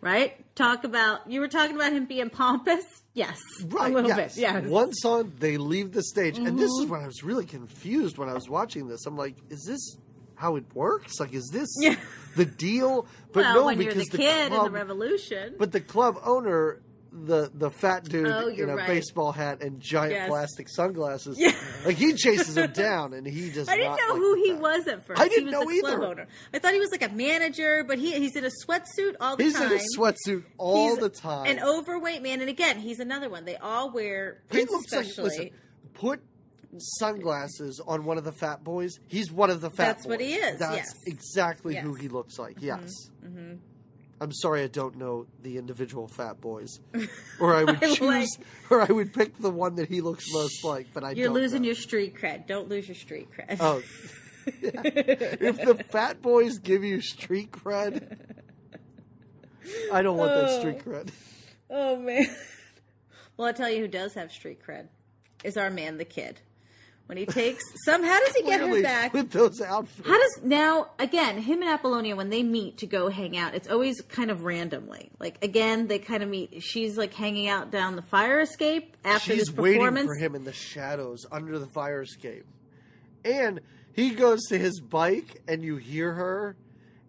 Right? 0.00 0.34
Talk 0.56 0.82
about 0.84 1.30
you 1.30 1.38
were 1.40 1.48
talking 1.48 1.76
about 1.76 1.92
him 1.92 2.06
being 2.06 2.28
pompous. 2.30 2.84
Yes, 3.14 3.38
Right, 3.66 3.92
a 3.92 3.94
little 3.94 4.08
yes. 4.10 4.34
bit. 4.36 4.40
Yes. 4.40 4.64
One 4.64 4.92
song, 4.94 5.32
they 5.38 5.58
leave 5.58 5.92
the 5.92 6.02
stage. 6.02 6.38
And 6.38 6.58
this 6.58 6.70
Mm-hmm. 6.70 6.84
is 6.84 6.90
when 6.90 7.00
I 7.02 7.06
was 7.06 7.22
really 7.22 7.44
confused 7.44 8.16
when 8.16 8.28
I 8.28 8.32
was 8.32 8.48
watching 8.48 8.88
this. 8.88 9.04
I'm 9.06 9.16
like, 9.18 9.36
is 9.50 9.64
this 9.66 9.96
how 10.34 10.56
it 10.56 10.64
works? 10.74 11.20
Like, 11.20 11.34
is 11.34 11.48
this 11.52 11.68
Yeah. 11.78 11.96
the 12.36 12.46
deal? 12.46 13.06
But 13.32 13.40
well, 13.54 13.70
no, 13.70 13.76
because 13.76 14.06
the 14.06 14.16
kid 14.16 14.48
club, 14.50 14.66
in 14.66 14.72
the 14.72 14.78
revolution. 14.78 15.54
But 15.58 15.72
the 15.72 15.80
club 15.82 16.18
owner, 16.24 16.80
the 17.14 17.50
the 17.54 17.70
fat 17.70 18.04
dude 18.04 18.26
Oh, 18.26 18.48
in 18.48 18.70
a 18.70 18.74
right. 18.76 18.86
baseball 18.86 19.32
hat 19.32 19.62
and 19.62 19.78
giant 19.80 20.12
Yes. 20.12 20.28
plastic 20.28 20.68
sunglasses, 20.68 21.38
Yeah. 21.38 21.52
like 21.84 21.96
he 21.96 22.14
chases 22.14 22.56
him 22.56 22.72
down, 22.74 23.12
and 23.12 23.26
he 23.26 23.50
just. 23.50 23.70
I 23.70 23.76
didn't 23.76 23.96
know 23.96 24.16
who 24.16 24.34
he 24.42 24.52
was 24.54 24.86
at 24.88 25.06
first. 25.06 25.20
I 25.20 25.28
didn't 25.28 25.48
he 25.48 25.54
was 25.54 25.66
know 25.66 25.70
either. 25.90 26.04
owner. 26.04 26.26
I 26.54 26.58
thought 26.58 26.72
he 26.72 26.78
was 26.80 26.90
like 26.90 27.02
a 27.02 27.12
manager, 27.14 27.84
but 27.86 27.98
he 27.98 28.12
he's 28.18 28.34
in 28.34 28.44
a 28.46 28.50
sweatsuit 28.66 29.16
all 29.20 29.36
the 29.36 29.44
He's 29.44 29.52
time. 29.52 29.70
He's 29.70 29.82
in 29.82 29.86
a 29.86 29.98
sweatsuit 30.02 30.44
all 30.56 30.88
He's 30.90 30.98
the 30.98 31.10
time. 31.10 31.46
An 31.46 31.62
overweight 31.62 32.22
man, 32.22 32.40
and 32.40 32.48
again, 32.48 32.78
he's 32.78 32.98
another 32.98 33.28
one. 33.28 33.44
They 33.44 33.56
all 33.56 33.90
wear 33.92 34.42
he 34.50 34.64
looks 34.64 34.90
like 34.92 35.06
listen. 35.18 35.50
Put 35.94 36.20
sunglasses 36.78 37.80
on 37.86 38.04
one 38.04 38.18
of 38.18 38.24
the 38.24 38.32
fat 38.32 38.64
boys. 38.64 38.98
He's 39.08 39.30
one 39.30 39.50
of 39.50 39.60
the 39.60 39.70
fat 39.70 39.76
That's 39.96 40.04
boys. 40.06 40.10
what 40.10 40.20
he 40.20 40.34
is, 40.34 40.58
That's 40.58 40.76
yes. 40.76 40.94
exactly 41.06 41.74
who 41.76 41.88
Yes. 41.90 41.94
Mm-hmm. 41.96 42.02
he 42.02 42.08
looks 42.08 42.38
like. 42.38 42.56
Yes. 42.60 43.10
I'm 44.22 44.32
sorry, 44.32 44.62
I 44.62 44.68
don't 44.68 44.96
know 44.96 45.26
the 45.42 45.58
individual 45.58 46.06
fat 46.06 46.40
boys, 46.40 46.78
or 47.40 47.56
I 47.56 47.64
would 47.64 47.76
I 47.82 47.94
choose, 47.94 48.00
like- 48.00 48.46
or 48.70 48.80
I 48.80 48.92
would 48.92 49.12
pick 49.12 49.36
the 49.38 49.50
one 49.50 49.74
that 49.76 49.88
he 49.88 50.00
looks 50.00 50.32
most 50.32 50.62
like. 50.62 50.86
But 50.94 51.02
I 51.02 51.10
You're 51.10 51.28
losing 51.28 51.62
know. 51.62 51.66
your 51.66 51.74
street 51.74 52.14
cred. 52.14 52.46
Don't 52.46 52.68
lose 52.68 52.86
your 52.86 52.94
street 52.94 53.28
cred. 53.36 53.56
Oh, 53.58 53.82
if 54.46 55.60
the 55.60 55.84
fat 55.90 56.22
boys 56.22 56.58
give 56.58 56.84
you 56.84 57.00
street 57.00 57.50
cred, 57.50 58.16
I 59.92 60.02
don't 60.02 60.16
want 60.16 60.32
that 60.34 60.60
street 60.60 60.82
oh. 60.86 60.90
cred. 60.90 61.10
Oh 61.68 61.96
man. 61.96 62.26
Well, 63.36 63.48
I'll 63.48 63.54
tell 63.54 63.70
you 63.70 63.80
who 63.80 63.88
does 63.88 64.14
have 64.14 64.30
street 64.30 64.60
cred 64.64 64.86
is 65.42 65.56
our 65.56 65.70
man, 65.70 65.98
the 65.98 66.04
kid. 66.04 66.40
When 67.06 67.18
he 67.18 67.26
takes 67.26 67.62
some, 67.84 68.02
how 68.02 68.18
does 68.24 68.34
he 68.34 68.42
get 68.42 68.60
her 68.60 68.82
back? 68.82 69.12
with 69.12 69.30
those 69.30 69.60
outfits. 69.60 70.08
How 70.08 70.16
does 70.18 70.40
now 70.42 70.90
again 70.98 71.36
him 71.38 71.60
and 71.60 71.70
Apollonia 71.70 72.16
when 72.16 72.30
they 72.30 72.42
meet 72.42 72.78
to 72.78 72.86
go 72.86 73.08
hang 73.10 73.36
out? 73.36 73.54
It's 73.54 73.68
always 73.68 74.00
kind 74.02 74.30
of 74.30 74.44
randomly. 74.44 75.10
Like 75.18 75.44
again, 75.44 75.88
they 75.88 75.98
kind 75.98 76.22
of 76.22 76.28
meet. 76.28 76.62
She's 76.62 76.96
like 76.96 77.12
hanging 77.12 77.48
out 77.48 77.70
down 77.70 77.96
the 77.96 78.02
fire 78.02 78.40
escape 78.40 78.96
after 79.04 79.32
She's 79.34 79.46
this 79.48 79.54
waiting 79.56 79.80
performance. 79.80 80.06
for 80.06 80.14
him 80.14 80.34
in 80.34 80.44
the 80.44 80.52
shadows 80.52 81.26
under 81.30 81.58
the 81.58 81.66
fire 81.66 82.00
escape. 82.02 82.46
And 83.24 83.60
he 83.92 84.10
goes 84.14 84.40
to 84.48 84.58
his 84.58 84.80
bike, 84.80 85.42
and 85.46 85.62
you 85.62 85.76
hear 85.76 86.12
her. 86.14 86.56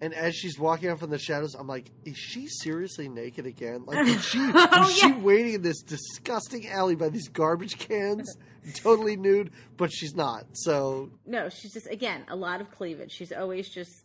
And 0.03 0.13
as 0.13 0.35
she's 0.35 0.59
walking 0.59 0.89
out 0.89 0.99
from 0.99 1.11
the 1.11 1.17
shadows, 1.17 1.55
I'm 1.55 1.65
like, 1.65 1.89
is 2.03 2.17
she 2.17 2.47
seriously 2.47 3.07
naked 3.07 3.45
again? 3.45 3.85
Like, 3.85 4.05
is 4.07 4.25
she, 4.25 4.37
Oh, 4.37 4.85
is 4.89 4.97
she 4.97 5.13
waiting 5.13 5.53
in 5.53 5.61
this 5.61 5.81
disgusting 5.81 6.67
alley 6.67 6.95
by 6.95 7.07
these 7.07 7.29
garbage 7.29 7.77
cans, 7.77 8.35
totally 8.73 9.15
nude? 9.15 9.51
But 9.77 9.93
she's 9.93 10.13
not. 10.13 10.43
So, 10.51 11.09
No, 11.25 11.47
she's 11.47 11.71
just 11.71 11.87
again 11.89 12.25
a 12.27 12.35
lot 12.35 12.59
of 12.59 12.69
cleavage. 12.69 13.13
She's 13.13 13.31
always 13.31 13.69
just 13.69 14.03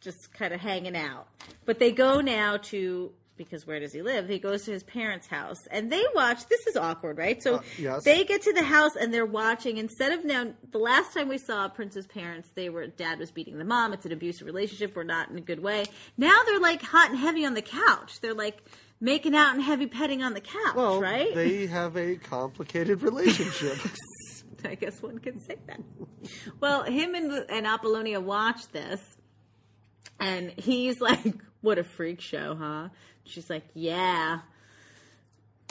just 0.00 0.32
kind 0.32 0.54
of 0.54 0.60
hanging 0.60 0.96
out. 0.96 1.26
But 1.66 1.80
they 1.80 1.92
go 1.92 2.22
now 2.22 2.56
to 2.70 3.12
because 3.36 3.66
where 3.66 3.78
does 3.80 3.92
he 3.92 4.02
live? 4.02 4.28
He 4.28 4.38
goes 4.38 4.64
to 4.64 4.72
his 4.72 4.82
parents' 4.82 5.26
house 5.26 5.66
and 5.70 5.90
they 5.92 6.02
watch. 6.14 6.46
This 6.48 6.66
is 6.66 6.76
awkward, 6.76 7.18
right? 7.18 7.42
So 7.42 7.56
Uh, 7.56 7.62
yes. 7.78 8.04
they 8.04 8.24
get 8.24 8.42
to 8.42 8.52
the 8.52 8.62
house 8.62 8.96
and 8.96 9.12
they're 9.12 9.26
watching 9.26 9.76
instead 9.78 10.12
of 10.12 10.24
now. 10.24 10.52
The 10.72 10.78
last 10.78 11.12
time 11.14 11.28
we 11.28 11.38
saw 11.38 11.68
Prince's 11.68 12.06
parents, 12.06 12.48
they 12.54 12.68
were 12.68 12.86
dad 12.86 13.18
was 13.18 13.30
beating 13.30 13.58
the 13.58 13.64
mom. 13.64 13.92
It's 13.92 14.06
an 14.06 14.12
abusive 14.12 14.46
relationship. 14.46 14.94
We're 14.96 15.04
not 15.04 15.30
in 15.30 15.38
a 15.38 15.42
good 15.42 15.62
way. 15.62 15.84
Now 16.16 16.36
they're 16.46 16.60
like 16.60 16.82
hot 16.82 17.10
and 17.10 17.18
heavy 17.18 17.44
on 17.46 17.54
the 17.54 17.62
couch. 17.62 18.20
They're 18.20 18.34
like 18.34 18.62
making 19.00 19.34
out 19.36 19.54
and 19.54 19.62
heavy 19.62 19.86
petting 19.86 20.22
on 20.22 20.32
the 20.32 20.40
couch, 20.40 20.74
well, 20.74 21.00
right? 21.00 21.34
they 21.34 21.66
have 21.66 21.96
a 21.96 22.16
complicated 22.16 23.02
relationship. 23.02 23.76
I 24.64 24.74
guess 24.74 25.00
one 25.02 25.18
could 25.18 25.40
say 25.46 25.56
that. 25.66 25.80
Well, 26.60 26.82
him 26.84 27.14
and, 27.14 27.30
and 27.50 27.66
Apollonia 27.66 28.20
watch 28.20 28.66
this, 28.72 29.00
and 30.18 30.50
he's 30.56 31.00
like, 31.00 31.34
"What 31.60 31.78
a 31.78 31.84
freak 31.84 32.20
show, 32.20 32.56
huh?" 32.58 32.88
She's 33.26 33.50
like, 33.50 33.64
"Yeah." 33.74 34.40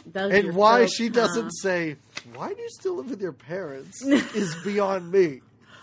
Those 0.05 0.33
and 0.33 0.55
why 0.55 0.81
folks, 0.81 0.95
she 0.95 1.07
huh? 1.07 1.13
doesn't 1.13 1.51
say, 1.51 1.95
why 2.35 2.53
do 2.53 2.61
you 2.61 2.69
still 2.69 2.95
live 2.97 3.09
with 3.09 3.21
your 3.21 3.31
parents, 3.33 4.03
is 4.05 4.55
beyond 4.63 5.11
me. 5.11 5.41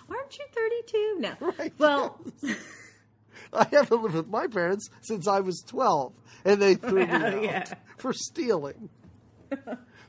Aren't 0.09 0.39
you 0.39 0.45
thirty-two? 0.55 1.17
No. 1.19 1.35
Right, 1.59 1.73
Well, 1.79 2.21
I 3.53 3.67
haven't 3.73 4.03
lived 4.03 4.15
with 4.15 4.29
my 4.29 4.47
parents 4.47 4.89
since 5.03 5.27
I 5.27 5.41
was 5.41 5.63
12, 5.67 6.13
and 6.45 6.63
they 6.63 6.75
threw 6.75 7.07
me 7.07 7.13
out 7.13 7.43
yeah. 7.43 7.65
for 7.99 8.13
stealing. 8.13 8.89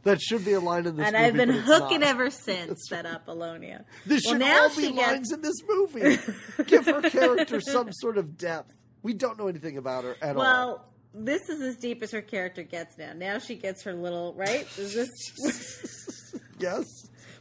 That 0.03 0.21
should 0.21 0.45
be 0.45 0.53
a 0.53 0.59
line 0.59 0.85
in 0.85 0.95
this 0.97 1.07
and 1.07 1.15
movie. 1.15 1.15
And 1.15 1.17
I've 1.17 1.33
been 1.33 1.63
hooking 1.63 2.01
not. 2.01 2.09
ever 2.09 2.29
since 2.29 2.87
that 2.89 3.05
Apollonia. 3.05 3.85
This 4.05 4.23
well, 4.25 4.33
should 4.33 4.39
now 4.39 4.63
all 4.63 4.75
be 4.75 4.91
gets- 4.91 4.97
lines 4.97 5.31
in 5.31 5.41
this 5.41 5.55
movie. 5.67 6.17
Give 6.65 6.85
her 6.85 7.01
character 7.01 7.59
some 7.61 7.91
sort 7.91 8.17
of 8.17 8.37
depth. 8.37 8.73
We 9.01 9.13
don't 9.13 9.37
know 9.37 9.47
anything 9.47 9.77
about 9.77 10.03
her 10.03 10.15
at 10.21 10.35
all. 10.35 10.41
Well, 10.41 10.85
this 11.13 11.49
is 11.49 11.61
as 11.61 11.75
deep 11.77 12.01
as 12.03 12.11
her 12.11 12.21
character 12.21 12.63
gets 12.63 12.97
now. 12.97 13.13
Now 13.13 13.39
she 13.39 13.55
gets 13.55 13.83
her 13.83 13.93
little 13.93 14.33
right. 14.35 14.67
Is 14.77 14.93
this? 14.95 16.39
Yes. 16.59 16.85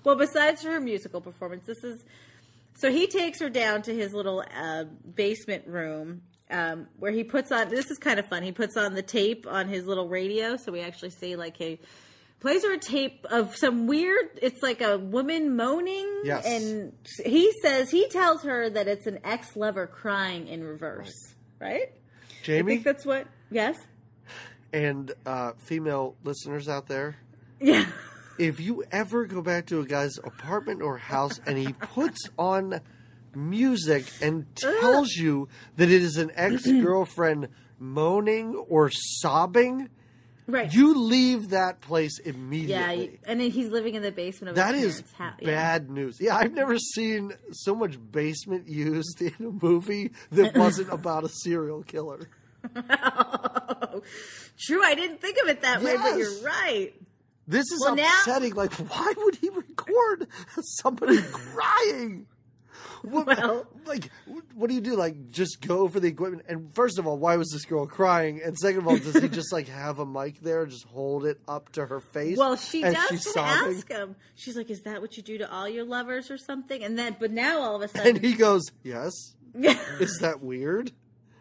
Well, 0.05 0.17
besides 0.17 0.63
her 0.65 0.81
musical 0.81 1.21
performance, 1.21 1.65
this 1.67 1.85
is 1.85 2.03
so 2.77 2.91
he 2.91 3.07
takes 3.07 3.39
her 3.41 3.49
down 3.49 3.83
to 3.83 3.95
his 3.95 4.13
little 4.13 4.43
uh, 4.57 4.85
basement 5.15 5.69
room 5.69 6.23
um, 6.51 6.89
where 6.99 7.13
he 7.13 7.23
puts 7.23 7.53
on. 7.53 7.69
This 7.69 7.91
is 7.91 7.99
kind 7.99 8.19
of 8.19 8.27
fun. 8.27 8.43
He 8.43 8.51
puts 8.51 8.77
on 8.77 8.95
the 8.95 9.03
tape 9.03 9.47
on 9.49 9.69
his 9.69 9.87
little 9.87 10.09
radio, 10.09 10.57
so 10.57 10.73
we 10.73 10.81
actually 10.81 11.11
see 11.11 11.37
like 11.37 11.57
he 11.57 11.79
plays 12.41 12.65
her 12.65 12.73
a 12.73 12.79
tape 12.79 13.25
of 13.31 13.55
some 13.57 13.87
weird. 13.87 14.31
It's 14.43 14.61
like 14.63 14.81
a 14.81 14.99
woman 14.99 15.55
moaning, 15.55 16.23
Yes. 16.25 16.45
and 16.45 16.93
he 17.25 17.53
says 17.63 17.91
he 17.91 18.09
tells 18.09 18.43
her 18.43 18.69
that 18.71 18.89
it's 18.89 19.07
an 19.07 19.21
ex 19.23 19.55
lover 19.55 19.87
crying 19.87 20.49
in 20.49 20.65
reverse. 20.65 21.13
Right? 21.61 21.93
I 21.93 22.45
Jamie 22.45 22.73
think 22.73 22.85
that's 22.85 23.07
what. 23.07 23.29
Yes. 23.53 23.79
and 24.73 25.13
uh, 25.27 25.53
female 25.59 26.17
listeners 26.25 26.69
out 26.69 26.87
there, 26.87 27.17
Yeah. 27.61 27.87
if 28.39 28.59
you 28.61 28.85
ever 28.91 29.27
go 29.27 29.43
back 29.43 29.67
to 29.67 29.81
a 29.81 29.85
guy's 29.87 30.17
apartment 30.19 30.83
or 30.83 30.97
house 30.99 31.41
and 31.47 31.59
he 31.59 31.73
puts 31.75 32.29
on 32.39 32.81
music 33.35 34.05
and 34.21 34.47
tells 34.57 35.11
you 35.13 35.49
that 35.77 35.91
it 35.91 36.03
is 36.03 36.17
an 36.17 36.31
ex 36.35 36.67
girlfriend 36.67 37.49
moaning 37.79 38.55
or 38.55 38.91
sobbing, 38.93 39.89
Right. 40.49 40.73
you 40.75 40.95
leave 40.95 41.51
that 41.51 41.81
place 41.81 42.19
yeah, 42.25 42.31
immediately. 42.33 43.05
you- 43.13 43.19
and 43.25 43.41
then 43.41 43.51
he's 43.51 43.69
living 43.69 43.95
in 43.95 44.03
the 44.03 44.11
basement 44.11 44.51
of 44.51 44.57
That 44.57 44.75
his 44.75 44.85
is 44.97 45.03
parents' 45.03 45.13
house. 45.15 45.39
Yeah. 45.41 45.47
bad 45.47 45.91
news. 45.91 46.19
Yeah, 46.21 46.37
I've 46.37 46.53
never 46.53 46.79
seen 46.79 47.33
so 47.53 47.75
much 47.75 47.97
basement 48.11 48.69
used 48.69 49.23
in 49.23 49.35
a 49.39 49.65
movie 49.65 50.11
that 50.33 50.57
wasn't 50.57 50.93
about 50.93 51.25
a 51.25 51.29
serial 51.29 51.83
killer. 51.85 52.29
True, 54.59 54.83
I 54.85 54.95
didn't 54.95 55.21
think 55.21 55.39
of 55.43 55.49
it 55.49 55.63
that 55.63 55.83
way, 55.83 55.97
but 55.97 56.17
you're 56.17 56.41
right. 56.43 56.93
This 57.49 57.71
is 57.73 57.81
Well, 57.81 57.97
now- 57.97 58.05
upsetting. 58.21 58.55
Like, 58.55 58.73
why 58.75 59.13
would 59.17 59.35
he 59.37 59.49
record 59.51 60.29
somebody 60.61 61.19
crying? 61.21 62.27
What, 63.03 63.27
Well- 63.27 63.67
like, 63.85 64.11
what 64.55 64.69
do 64.69 64.75
you 64.75 64.81
do? 64.81 64.95
Like, 64.95 65.31
just 65.31 65.61
go 65.61 65.89
for 65.89 65.99
the 65.99 66.07
equipment? 66.07 66.45
And 66.49 66.73
first 66.73 67.01
of 67.01 67.07
all, 67.07 67.19
why 67.19 67.37
was 67.37 67.51
this 67.51 67.65
girl 67.65 67.85
crying? 67.85 68.41
And 68.45 68.57
second 68.57 68.83
of 68.83 68.87
all, 68.87 68.97
does 68.97 69.21
he 69.21 69.29
just 69.29 69.53
like 69.53 69.67
have 69.69 69.99
a 69.99 70.07
mic 70.07 70.39
there, 70.41 70.63
and 70.63 70.71
just 70.71 70.85
hold 70.87 71.27
it 71.27 71.41
up 71.49 71.73
to 71.73 71.85
her 71.85 71.99
face? 72.01 72.39
Well, 72.39 72.55
she 72.57 72.83
does 72.83 72.97
she's 73.09 73.25
to 73.25 73.31
sobbing? 73.31 73.77
ask 73.77 73.89
him. 73.89 74.15
She's 74.37 74.57
like, 74.57 74.71
"Is 74.71 74.83
that 74.83 75.01
what 75.01 75.17
you 75.17 75.23
do 75.25 75.39
to 75.39 75.51
all 75.53 75.69
your 75.69 75.85
lovers 75.85 76.31
or 76.31 76.39
something?" 76.39 76.85
And 76.85 76.97
then, 76.97 77.17
but 77.19 77.33
now 77.33 77.61
all 77.61 77.75
of 77.75 77.83
a 77.83 77.89
sudden, 77.89 78.17
And 78.17 78.25
he 78.25 78.35
goes, 78.35 78.63
"Yes." 78.85 79.13
Is 79.55 80.19
that 80.23 80.41
weird? 80.41 80.93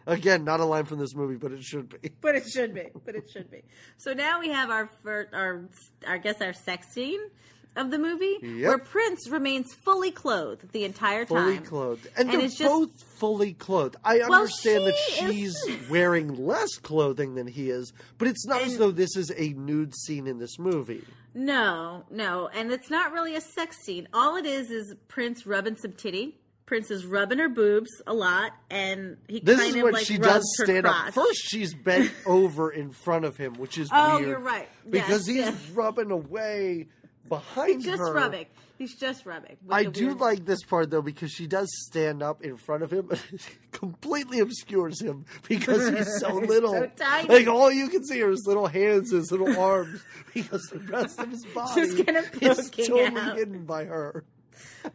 Again, 0.06 0.44
not 0.44 0.60
a 0.60 0.64
line 0.64 0.84
from 0.84 0.98
this 0.98 1.14
movie, 1.14 1.36
but 1.36 1.52
it 1.52 1.62
should 1.62 1.88
be. 2.00 2.10
but 2.20 2.34
it 2.34 2.48
should 2.48 2.74
be. 2.74 2.88
But 3.04 3.14
it 3.14 3.30
should 3.30 3.50
be. 3.50 3.62
So 3.98 4.12
now 4.12 4.40
we 4.40 4.48
have 4.50 4.70
our 4.70 4.90
first, 5.02 5.32
our 5.32 5.64
I 6.06 6.18
guess 6.18 6.40
our 6.40 6.52
sex 6.52 6.88
scene 6.92 7.20
of 7.74 7.90
the 7.90 7.98
movie 7.98 8.36
Yep. 8.42 8.68
where 8.68 8.78
Prince 8.78 9.30
remains 9.30 9.72
fully 9.72 10.10
clothed 10.10 10.72
the 10.72 10.84
entire 10.84 11.24
Fully 11.24 11.40
time. 11.40 11.54
Fully 11.54 11.66
clothed, 11.68 12.06
and, 12.18 12.28
And 12.28 12.40
they're 12.40 12.48
just- 12.48 12.58
both 12.60 12.90
fully 13.18 13.54
clothed. 13.54 13.96
I 14.04 14.20
understand 14.20 14.86
that 14.88 14.96
she 14.96 15.26
she's 15.32 15.56
is- 15.66 15.88
wearing 15.90 16.34
less 16.46 16.74
clothing 16.82 17.34
than 17.34 17.46
he 17.46 17.70
is, 17.70 17.92
but 18.18 18.28
it's 18.28 18.44
not 18.46 18.60
as 18.62 18.76
though 18.76 18.90
this 18.90 19.16
is 19.16 19.32
a 19.36 19.50
nude 19.54 19.94
scene 19.94 20.26
in 20.26 20.38
this 20.38 20.58
movie. 20.58 21.02
No, 21.34 22.04
no, 22.10 22.48
and 22.52 22.70
it's 22.72 22.90
not 22.90 23.12
really 23.12 23.36
a 23.36 23.40
sex 23.40 23.78
scene. 23.86 24.06
All 24.12 24.36
it 24.36 24.44
is 24.44 24.70
is 24.70 24.94
Prince 25.08 25.46
rubbing 25.46 25.76
some 25.76 25.92
titty. 25.92 26.36
Prince 26.72 26.90
is 26.90 27.04
rubbing 27.04 27.38
her 27.38 27.50
boobs 27.50 27.90
a 28.06 28.14
lot, 28.14 28.52
and 28.70 29.18
he 29.28 29.40
This 29.40 29.58
kind 29.58 29.68
is 29.68 29.76
of 29.76 29.82
when 29.82 29.92
like 29.92 30.06
she 30.06 30.14
rubs 30.16 30.24
does 30.26 30.54
her 30.60 30.64
stand 30.64 30.84
crotch. 30.86 31.08
up. 31.08 31.12
First, 31.14 31.40
she's 31.44 31.74
bent 31.74 32.10
over 32.26 32.70
in 32.70 32.92
front 32.92 33.26
of 33.26 33.36
him, 33.36 33.52
which 33.56 33.76
is 33.76 33.90
Oh, 33.92 34.16
weird. 34.16 34.28
you're 34.30 34.38
right. 34.38 34.68
because 34.88 35.10
Yes, 35.10 35.26
he's 35.26 35.36
yes. 35.36 35.68
rubbing 35.74 36.10
away 36.10 36.88
behind 37.28 37.74
He's 37.74 37.84
just 37.84 37.98
her. 37.98 38.14
rubbing. 38.14 38.46
He's 38.78 38.94
just 38.98 39.26
rubbing. 39.26 39.58
I 39.68 39.84
do 39.84 40.06
weird- 40.06 40.20
like 40.20 40.44
this 40.46 40.62
part 40.64 40.88
though 40.90 41.02
because 41.02 41.30
she 41.30 41.46
does 41.46 41.68
stand 41.90 42.22
up 42.22 42.42
in 42.42 42.56
front 42.56 42.82
of 42.84 42.90
him, 42.90 43.10
completely 43.72 44.38
obscures 44.40 44.98
him 45.02 45.26
because 45.46 45.90
he's 45.90 46.20
so 46.20 46.34
little. 46.52 46.72
so 46.72 46.90
tiny. 46.96 47.28
Like 47.28 47.48
all 47.48 47.70
you 47.70 47.88
can 47.90 48.02
see 48.02 48.22
are 48.22 48.30
his 48.30 48.44
little 48.46 48.66
hands, 48.66 49.12
his 49.12 49.30
little 49.30 49.54
arms, 49.60 50.00
because 50.32 50.62
the 50.72 50.78
rest 50.78 51.20
of 51.20 51.28
his 51.30 51.44
body 51.54 51.82
Just 51.82 52.06
kind 52.06 52.16
of 52.16 52.42
is 52.42 52.70
totally 52.70 53.04
out. 53.20 53.36
hidden 53.36 53.66
by 53.66 53.84
her. 53.84 54.24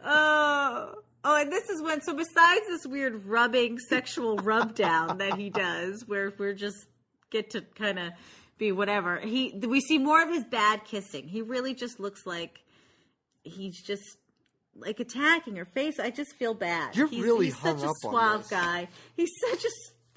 Oh, 0.04 0.94
oh, 1.28 1.40
and 1.40 1.52
this 1.52 1.68
is 1.68 1.82
when. 1.82 2.00
So 2.00 2.14
besides 2.14 2.62
this 2.68 2.86
weird 2.86 3.26
rubbing, 3.26 3.78
sexual 3.78 4.36
rub 4.36 4.74
down 4.74 5.18
that 5.18 5.36
he 5.36 5.50
does, 5.50 6.04
where 6.06 6.32
we're 6.38 6.54
just 6.54 6.86
get 7.30 7.50
to 7.50 7.60
kind 7.60 7.98
of 7.98 8.12
be 8.56 8.72
whatever. 8.72 9.18
He 9.18 9.52
we 9.66 9.80
see 9.80 9.98
more 9.98 10.22
of 10.22 10.30
his 10.30 10.44
bad 10.44 10.84
kissing. 10.84 11.28
He 11.28 11.42
really 11.42 11.74
just 11.74 12.00
looks 12.00 12.26
like 12.26 12.60
he's 13.42 13.80
just 13.82 14.16
like 14.74 15.00
attacking 15.00 15.56
her 15.56 15.64
face. 15.66 15.98
I 15.98 16.10
just 16.10 16.34
feel 16.36 16.54
bad. 16.54 16.96
You're 16.96 17.08
he's, 17.08 17.22
really 17.22 17.46
he's 17.46 17.58
such 17.58 17.82
a 17.82 17.92
suave 18.00 18.48
guy. 18.48 18.88
He's 19.16 19.30
such 19.50 19.64
a 19.64 19.68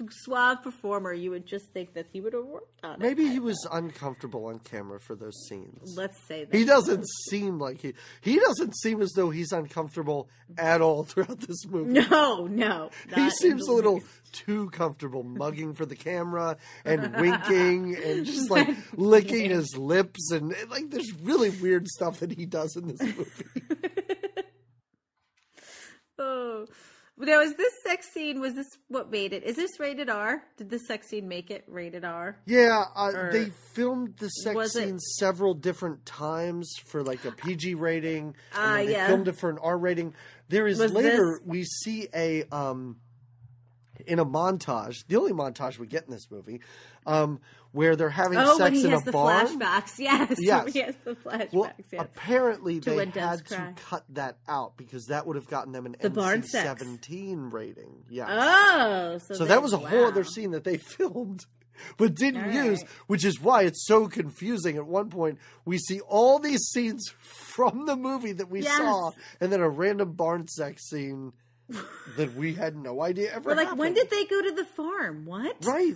suave 0.09 0.63
performer. 0.63 1.13
You 1.13 1.31
would 1.31 1.45
just 1.45 1.71
think 1.73 1.93
that 1.93 2.07
he 2.11 2.21
would 2.21 2.33
have 2.33 2.45
worked 2.45 2.83
on 2.83 2.93
it. 2.93 2.99
Maybe 2.99 3.27
he 3.27 3.39
was 3.39 3.67
uncomfortable 3.71 4.45
on 4.45 4.59
camera 4.59 4.99
for 4.99 5.15
those 5.15 5.35
scenes. 5.47 5.93
Let's 5.97 6.17
say 6.27 6.45
that 6.45 6.55
He 6.57 6.65
doesn't 6.65 7.05
seem 7.29 7.59
like 7.59 7.81
he. 7.81 7.93
He 8.21 8.39
doesn't 8.39 8.75
seem 8.77 9.01
as 9.01 9.11
though 9.15 9.29
he's 9.29 9.51
uncomfortable 9.51 10.29
at 10.57 10.81
all 10.81 11.03
throughout 11.05 11.39
this 11.41 11.65
movie. 11.67 11.91
No, 12.09 12.47
no. 12.47 12.89
he 13.13 13.29
seems 13.31 13.67
a 13.67 13.71
little 13.73 13.95
least. 13.95 14.07
too 14.33 14.69
comfortable, 14.71 15.23
mugging 15.23 15.73
for 15.73 15.85
the 15.85 15.95
camera 15.95 16.57
and 16.85 17.15
winking 17.21 17.95
and 17.95 18.25
just 18.25 18.49
like 18.49 18.67
licking 18.95 19.49
his 19.49 19.75
lips 19.77 20.31
and 20.31 20.55
like 20.69 20.89
there's 20.89 21.11
really 21.21 21.49
weird 21.49 21.87
stuff 21.87 22.19
that 22.19 22.31
he 22.31 22.45
does 22.45 22.75
in 22.75 22.87
this 22.87 23.01
movie. 23.01 23.27
Oh. 26.23 26.65
Now, 27.21 27.41
is 27.41 27.53
this 27.55 27.71
sex 27.85 28.07
scene, 28.11 28.41
was 28.41 28.55
this 28.55 28.67
what 28.87 29.11
made 29.11 29.31
it? 29.33 29.43
Is 29.43 29.55
this 29.55 29.79
rated 29.79 30.09
R? 30.09 30.41
Did 30.57 30.69
this 30.69 30.87
sex 30.87 31.07
scene 31.07 31.27
make 31.27 31.51
it 31.51 31.63
rated 31.67 32.03
R? 32.03 32.37
Yeah, 32.45 32.83
uh, 32.95 33.31
they 33.31 33.51
filmed 33.73 34.17
the 34.17 34.27
sex 34.29 34.55
was 34.55 34.75
it- 34.75 34.83
scene 34.87 34.99
several 34.99 35.53
different 35.53 36.05
times 36.05 36.73
for 36.85 37.03
like 37.03 37.23
a 37.25 37.31
PG 37.31 37.75
rating. 37.75 38.35
Ah, 38.55 38.75
then 38.77 38.85
they 38.87 38.91
yeah. 38.93 39.07
filmed 39.07 39.27
it 39.27 39.37
for 39.37 39.49
an 39.49 39.59
R 39.61 39.77
rating. 39.77 40.15
There 40.49 40.65
is 40.67 40.79
Was 40.79 40.91
later 40.91 41.37
this- 41.39 41.45
we 41.45 41.63
see 41.63 42.07
a 42.13 42.43
um 42.51 42.97
in 44.07 44.17
a 44.17 44.25
montage, 44.25 45.05
the 45.07 45.15
only 45.17 45.31
montage 45.31 45.77
we 45.77 45.85
get 45.85 46.05
in 46.05 46.11
this 46.11 46.31
movie, 46.31 46.59
um, 47.05 47.39
where 47.73 47.95
they're 47.95 48.09
having 48.09 48.37
Oh, 48.37 48.57
sex 48.57 48.75
he 48.75 48.83
in 48.85 48.91
has 48.91 49.01
a 49.01 49.05
the 49.05 49.11
barn. 49.11 49.47
flashbacks. 49.47 49.93
Yes. 49.99 50.35
Yes. 50.39 50.73
He 50.73 50.79
has 50.79 50.95
the 51.05 51.15
flashbacks. 51.15 51.53
Well, 51.53 51.71
yes. 51.91 52.01
apparently 52.01 52.79
To 52.81 52.89
they 52.89 53.05
had 53.05 53.45
to 53.47 53.73
cut 53.87 54.03
that 54.09 54.37
out 54.47 54.75
because 54.77 55.05
that 55.07 55.25
would 55.25 55.35
have 55.37 55.47
gotten 55.47 55.71
them 55.71 55.85
an 55.85 55.95
The. 55.99 56.09
NC-17 56.09 57.51
rating. 57.51 58.03
Yeah. 58.09 58.25
Oh. 58.29 59.17
So, 59.19 59.35
so 59.35 59.43
they- 59.43 59.49
that 59.49 59.61
was 59.63 59.73
a 59.73 59.77
whole 59.77 60.05
other 60.05 60.23
scene 60.23 60.51
that 60.51 60.63
they 60.63 60.77
filmed 60.97 61.45
but 61.97 62.13
didn't 62.13 62.43
All 62.55 62.65
use, 62.65 62.83
which 63.07 63.25
is 63.25 63.41
why 63.41 63.63
it's 63.63 63.87
so 63.87 64.07
confusing. 64.07 64.77
At 64.77 64.85
one 64.85 65.09
point, 65.09 65.39
we 65.65 65.79
see 65.79 65.99
all 66.01 66.37
these 66.37 66.59
scenes 66.71 67.07
from 67.21 67.85
the 67.87 67.95
movie 67.95 68.33
that 68.33 68.49
we 68.51 68.61
Yes. 68.61 68.77
saw, 68.77 69.11
and 69.39 69.51
then 69.51 69.61
a 69.61 69.69
random 69.69 70.11
barn 70.13 70.47
sex 70.47 70.87
scene 70.89 71.33
that 72.17 72.35
we 72.35 72.53
had 72.53 72.75
no 72.75 73.01
idea 73.01 73.33
ever 73.33 73.49
We're 73.51 73.55
like, 73.55 73.75
when 73.77 73.93
did 73.93 74.09
they 74.11 74.25
go 74.25 74.41
to 74.43 74.51
the 74.51 74.65
farm? 74.65 75.25
What? 75.25 75.55
Right. 75.65 75.95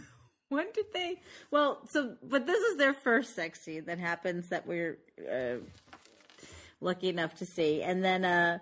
When 0.56 0.72
did 0.74 0.86
they? 0.94 1.20
Well, 1.52 1.80
so 1.90 2.16
but 2.24 2.46
this 2.48 2.62
is 2.64 2.78
their 2.78 2.94
first 2.94 3.36
sex 3.36 3.62
scene 3.62 3.86
that 3.86 4.00
happens 4.00 4.50
that 4.50 4.66
we're 4.66 4.98
uh, 5.32 5.58
lucky 6.82 7.10
enough 7.10 7.36
to 7.36 7.46
see, 7.46 7.82
and 7.84 8.04
then 8.04 8.26
uh, 8.26 8.60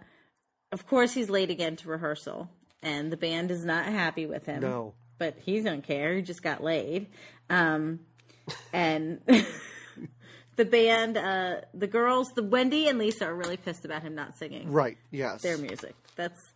of 0.71 0.87
course 0.87 1.13
he's 1.13 1.29
late 1.29 1.49
again 1.49 1.75
to 1.77 1.89
rehearsal, 1.89 2.49
and 2.81 3.11
the 3.11 3.17
band 3.17 3.51
is 3.51 3.63
not 3.63 3.85
happy 3.85 4.25
with 4.25 4.45
him. 4.45 4.61
No. 4.61 4.93
but 5.17 5.37
he 5.45 5.61
don't 5.61 5.83
care. 5.83 6.15
He 6.15 6.21
just 6.21 6.41
got 6.43 6.63
laid, 6.63 7.07
um, 7.49 7.99
and. 8.73 9.21
The 10.55 10.65
band, 10.65 11.17
uh, 11.17 11.61
the 11.73 11.87
girls, 11.87 12.33
the 12.33 12.43
Wendy 12.43 12.87
and 12.87 12.99
Lisa 12.99 13.25
are 13.25 13.33
really 13.33 13.57
pissed 13.57 13.85
about 13.85 14.03
him 14.03 14.13
not 14.13 14.37
singing 14.37 14.71
Right. 14.71 14.99
Yes. 15.09 15.41
their 15.41 15.57
music. 15.57 15.95
That's 16.15 16.52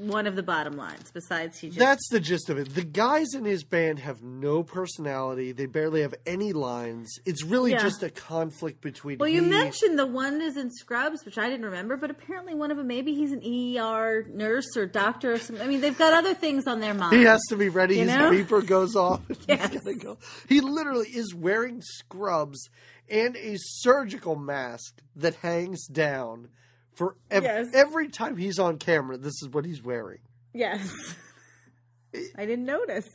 one 0.00 0.26
of 0.26 0.36
the 0.36 0.42
bottom 0.42 0.76
lines. 0.76 1.10
Besides, 1.12 1.58
he 1.58 1.68
just 1.68 1.78
That's 1.78 2.08
the 2.10 2.18
gist 2.20 2.48
of 2.50 2.58
it. 2.58 2.74
The 2.74 2.82
guys 2.84 3.34
in 3.34 3.44
his 3.44 3.62
band 3.64 3.98
have 4.00 4.22
no 4.22 4.62
personality. 4.62 5.52
They 5.52 5.66
barely 5.66 6.00
have 6.02 6.14
any 6.26 6.52
lines. 6.52 7.10
It's 7.24 7.44
really 7.44 7.72
Yeah. 7.72 7.82
just 7.82 8.02
a 8.02 8.10
conflict 8.10 8.80
between. 8.80 9.18
Well, 9.18 9.28
you 9.28 9.42
mentioned 9.42 9.98
the 9.98 10.06
one 10.06 10.40
is 10.40 10.56
in 10.56 10.70
Scrubs, 10.70 11.24
which 11.24 11.38
I 11.38 11.48
didn't 11.48 11.66
remember, 11.66 11.96
but 11.96 12.10
apparently 12.10 12.54
one 12.54 12.70
of 12.70 12.76
them, 12.76 12.86
maybe 12.86 13.14
he's 13.14 13.32
an 13.32 13.42
ER 13.44 14.24
nurse 14.32 14.76
or 14.76 14.86
doctor 14.86 15.32
or 15.32 15.38
something. 15.38 15.64
I 15.64 15.68
mean, 15.68 15.80
they've 15.80 15.96
got 15.98 16.12
other 16.14 16.34
things 16.34 16.66
on 16.66 16.80
their 16.80 16.94
mind. 16.94 17.16
He 17.16 17.24
has 17.24 17.40
to 17.50 17.56
be 17.56 17.68
ready. 17.68 17.96
You 17.96 18.04
His 18.06 18.14
know? 18.16 18.30
beeper 18.30 18.64
goes 18.66 18.96
off. 18.96 19.20
He's 19.28 19.38
Yes. 19.48 19.70
gotta 19.74 19.94
go. 19.94 20.18
He 20.48 20.60
literally 20.60 21.08
is 21.08 21.34
wearing 21.34 21.82
scrubs 21.82 22.68
and 23.10 23.36
a 23.36 23.56
surgical 23.58 24.36
mask 24.36 25.02
that 25.16 25.34
hangs 25.36 25.86
down 25.86 26.48
for 26.94 27.16
ev- 27.30 27.42
Yes. 27.42 27.68
every 27.74 28.08
time 28.08 28.36
he's 28.36 28.58
on 28.58 28.78
camera. 28.78 29.16
This 29.16 29.34
is 29.42 29.48
what 29.50 29.64
he's 29.64 29.82
wearing, 29.82 30.20
Yes. 30.52 31.14
I 32.36 32.44
didn't 32.46 32.66
notice. 32.66 33.08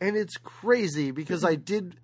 and 0.00 0.16
it's 0.16 0.36
crazy 0.36 1.10
because 1.10 1.44
I 1.44 1.56
did 1.56 1.96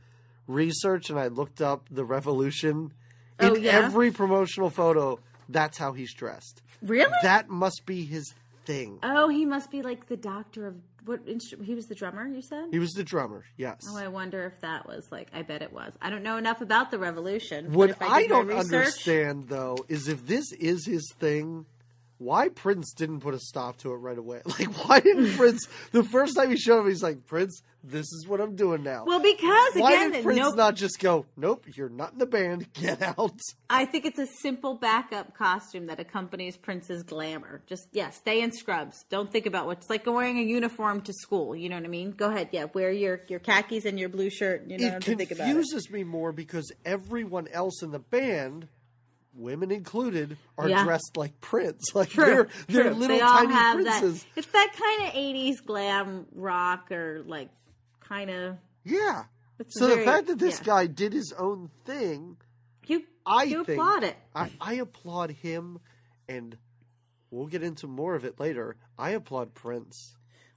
research 0.48 1.08
and 1.10 1.18
I 1.18 1.28
looked 1.28 1.60
up 1.62 1.86
the 1.90 2.04
Revolution. 2.04 2.92
In 3.40 3.50
Oh, 3.50 3.54
yeah? 3.56 3.72
every 3.72 4.10
promotional 4.10 4.70
photo, 4.70 5.18
that's 5.48 5.78
how 5.78 5.92
he's 5.92 6.12
dressed. 6.14 6.60
Really? 6.82 7.12
That 7.22 7.48
must 7.48 7.82
be 7.86 8.04
his 8.04 8.34
thing. 8.64 8.98
oh, 9.02 9.28
he 9.28 9.44
must 9.44 9.70
be 9.70 9.82
like 9.82 10.06
the 10.08 10.16
doctor 10.16 10.66
of 10.66 10.76
what 11.04 11.20
instrument? 11.26 11.66
He 11.68 11.74
was 11.74 11.86
the 11.86 11.94
drummer, 11.94 12.26
you 12.26 12.40
said? 12.40 12.66
He 12.70 12.78
was 12.78 12.92
the 12.92 13.04
drummer. 13.04 13.44
Yes. 13.56 13.84
Oh, 13.88 13.96
I 13.96 14.08
wonder 14.08 14.44
if 14.46 14.60
that 14.60 14.86
was 14.86 15.10
like, 15.12 15.28
I 15.34 15.42
bet 15.42 15.60
it 15.60 15.72
was. 15.72 15.92
I 16.00 16.08
don't 16.10 16.22
know 16.22 16.38
enough 16.38 16.60
about 16.62 16.90
the 16.90 16.98
revolution. 16.98 17.72
What 17.72 17.90
if 17.90 18.00
I, 18.00 18.26
don't 18.26 18.46
research- 18.46 18.64
understand 18.64 19.48
though 19.48 19.84
is 19.88 20.08
if 20.08 20.26
this 20.26 20.50
is 20.52 20.86
his 20.86 21.12
thing, 21.18 21.66
why 22.18 22.48
Prince 22.48 22.92
didn't 22.92 23.20
put 23.20 23.34
a 23.34 23.38
stop 23.38 23.78
to 23.78 23.92
it 23.92 23.96
right 23.96 24.18
away? 24.18 24.40
Like, 24.58 24.86
why 24.86 25.00
didn't 25.00 25.32
Prince 25.32 25.66
the 25.90 26.04
first 26.04 26.36
time 26.36 26.50
he 26.50 26.56
showed 26.56 26.80
up, 26.80 26.86
he's 26.86 27.02
like, 27.02 27.26
Prince, 27.26 27.60
this 27.82 28.06
is 28.12 28.26
what 28.26 28.40
I'm 28.40 28.56
doing 28.56 28.82
now. 28.82 29.04
Well, 29.04 29.20
because 29.20 29.74
why 29.74 29.92
again, 29.92 30.10
did 30.12 30.22
Prince 30.24 30.38
nope, 30.38 30.56
not 30.56 30.74
just 30.74 30.98
go, 31.00 31.26
Nope, 31.36 31.66
you're 31.74 31.90
not 31.90 32.12
in 32.12 32.18
the 32.18 32.26
band, 32.26 32.72
get 32.72 33.02
out? 33.02 33.38
I 33.68 33.84
think 33.84 34.06
it's 34.06 34.18
a 34.18 34.26
simple 34.26 34.74
backup 34.74 35.36
costume 35.36 35.86
that 35.86 36.00
accompanies 36.00 36.56
Prince's 36.56 37.02
glamour. 37.02 37.62
Just 37.66 37.88
yeah, 37.92 38.10
stay 38.10 38.40
in 38.40 38.52
scrubs. 38.52 39.04
Don't 39.10 39.30
think 39.30 39.46
about 39.46 39.66
what 39.66 39.78
it's 39.78 39.90
like 39.90 40.06
wearing 40.06 40.38
a 40.38 40.42
uniform 40.42 41.02
to 41.02 41.12
school. 41.12 41.54
You 41.54 41.68
know 41.68 41.76
what 41.76 41.84
I 41.84 41.88
mean? 41.88 42.12
Go 42.12 42.30
ahead, 42.30 42.48
yeah, 42.52 42.66
wear 42.72 42.90
your 42.90 43.20
your 43.28 43.40
khakis 43.40 43.84
and 43.84 43.98
your 43.98 44.08
blue 44.08 44.30
shirt. 44.30 44.64
You 44.68 44.78
know, 44.78 44.86
it 44.86 44.90
don't 44.90 45.18
think 45.18 45.30
about 45.30 45.48
it. 45.48 45.52
confuses 45.52 45.90
me 45.90 46.04
more 46.04 46.32
because 46.32 46.72
everyone 46.84 47.48
else 47.48 47.82
in 47.82 47.90
the 47.90 47.98
band, 47.98 48.68
women 49.37 49.70
included, 49.70 50.37
are 50.59 50.68
Yeah. 50.68 50.85
dressed 50.85 51.16
like 51.16 51.41
Prince. 51.41 51.82
Like 51.95 52.11
True, 52.11 52.24
they're 52.24 52.49
they're 52.68 52.82
true. 52.85 52.95
little 52.95 53.16
they 53.16 53.22
tiny 53.22 53.85
princes. 53.85 54.22
that. 54.22 54.28
It's 54.37 54.49
that 54.53 54.72
kind 54.78 55.09
of 55.09 55.14
'80s 55.14 55.64
glam 55.64 56.26
rock 56.35 56.91
or 56.93 57.22
like 57.26 57.49
kind 58.01 58.30
of 58.30 58.57
Yeah. 58.85 59.24
So 59.68 59.87
very- 59.89 60.01
the 60.01 60.05
fact 60.05 60.26
that 60.28 60.39
this 60.39 60.59
yeah. 60.61 60.64
guy 60.66 60.87
did 60.87 61.12
his 61.12 61.32
own 61.39 61.70
thing 61.85 62.37
you. 62.87 63.05
I 63.26 63.45
you 63.45 63.64
think- 63.64 63.78
applaud 63.78 64.05
it. 64.05 64.16
I, 64.35 64.51
I 64.61 64.74
applaud 64.74 65.30
him 65.30 65.78
and 66.28 66.57
we'll 67.30 67.47
get 67.47 67.62
into 67.62 67.87
more 67.87 68.14
of 68.14 68.24
it 68.24 68.39
later. 68.39 68.76
I 68.99 69.11
applaud 69.11 69.55
Prince. 69.55 70.14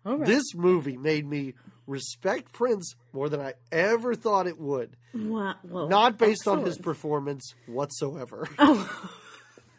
All 0.08 0.18
right. 0.18 0.26
This 0.26 0.56
movie 0.56 0.96
made 0.98 1.26
me 1.28 1.54
respect 1.86 2.54
Prince 2.54 2.96
more 3.14 3.28
than 3.30 3.42
I 3.42 3.54
ever 3.72 4.16
thought 4.16 4.48
it 4.48 4.58
would. 4.60 4.96
Wow. 5.14 5.56
Whoa, 5.64 5.88
Not 5.88 6.18
based 6.18 6.48
on 6.48 6.66
his 6.66 6.78
performance 6.78 7.54
whatsoever. 7.66 8.48
Oh, 8.60 9.10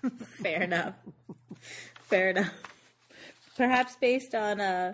fair 0.42 0.62
enough. 0.62 0.94
Fair 2.02 2.30
enough. 2.30 2.52
Perhaps 3.56 3.96
based 4.00 4.34
on 4.34 4.60
uh, 4.60 4.92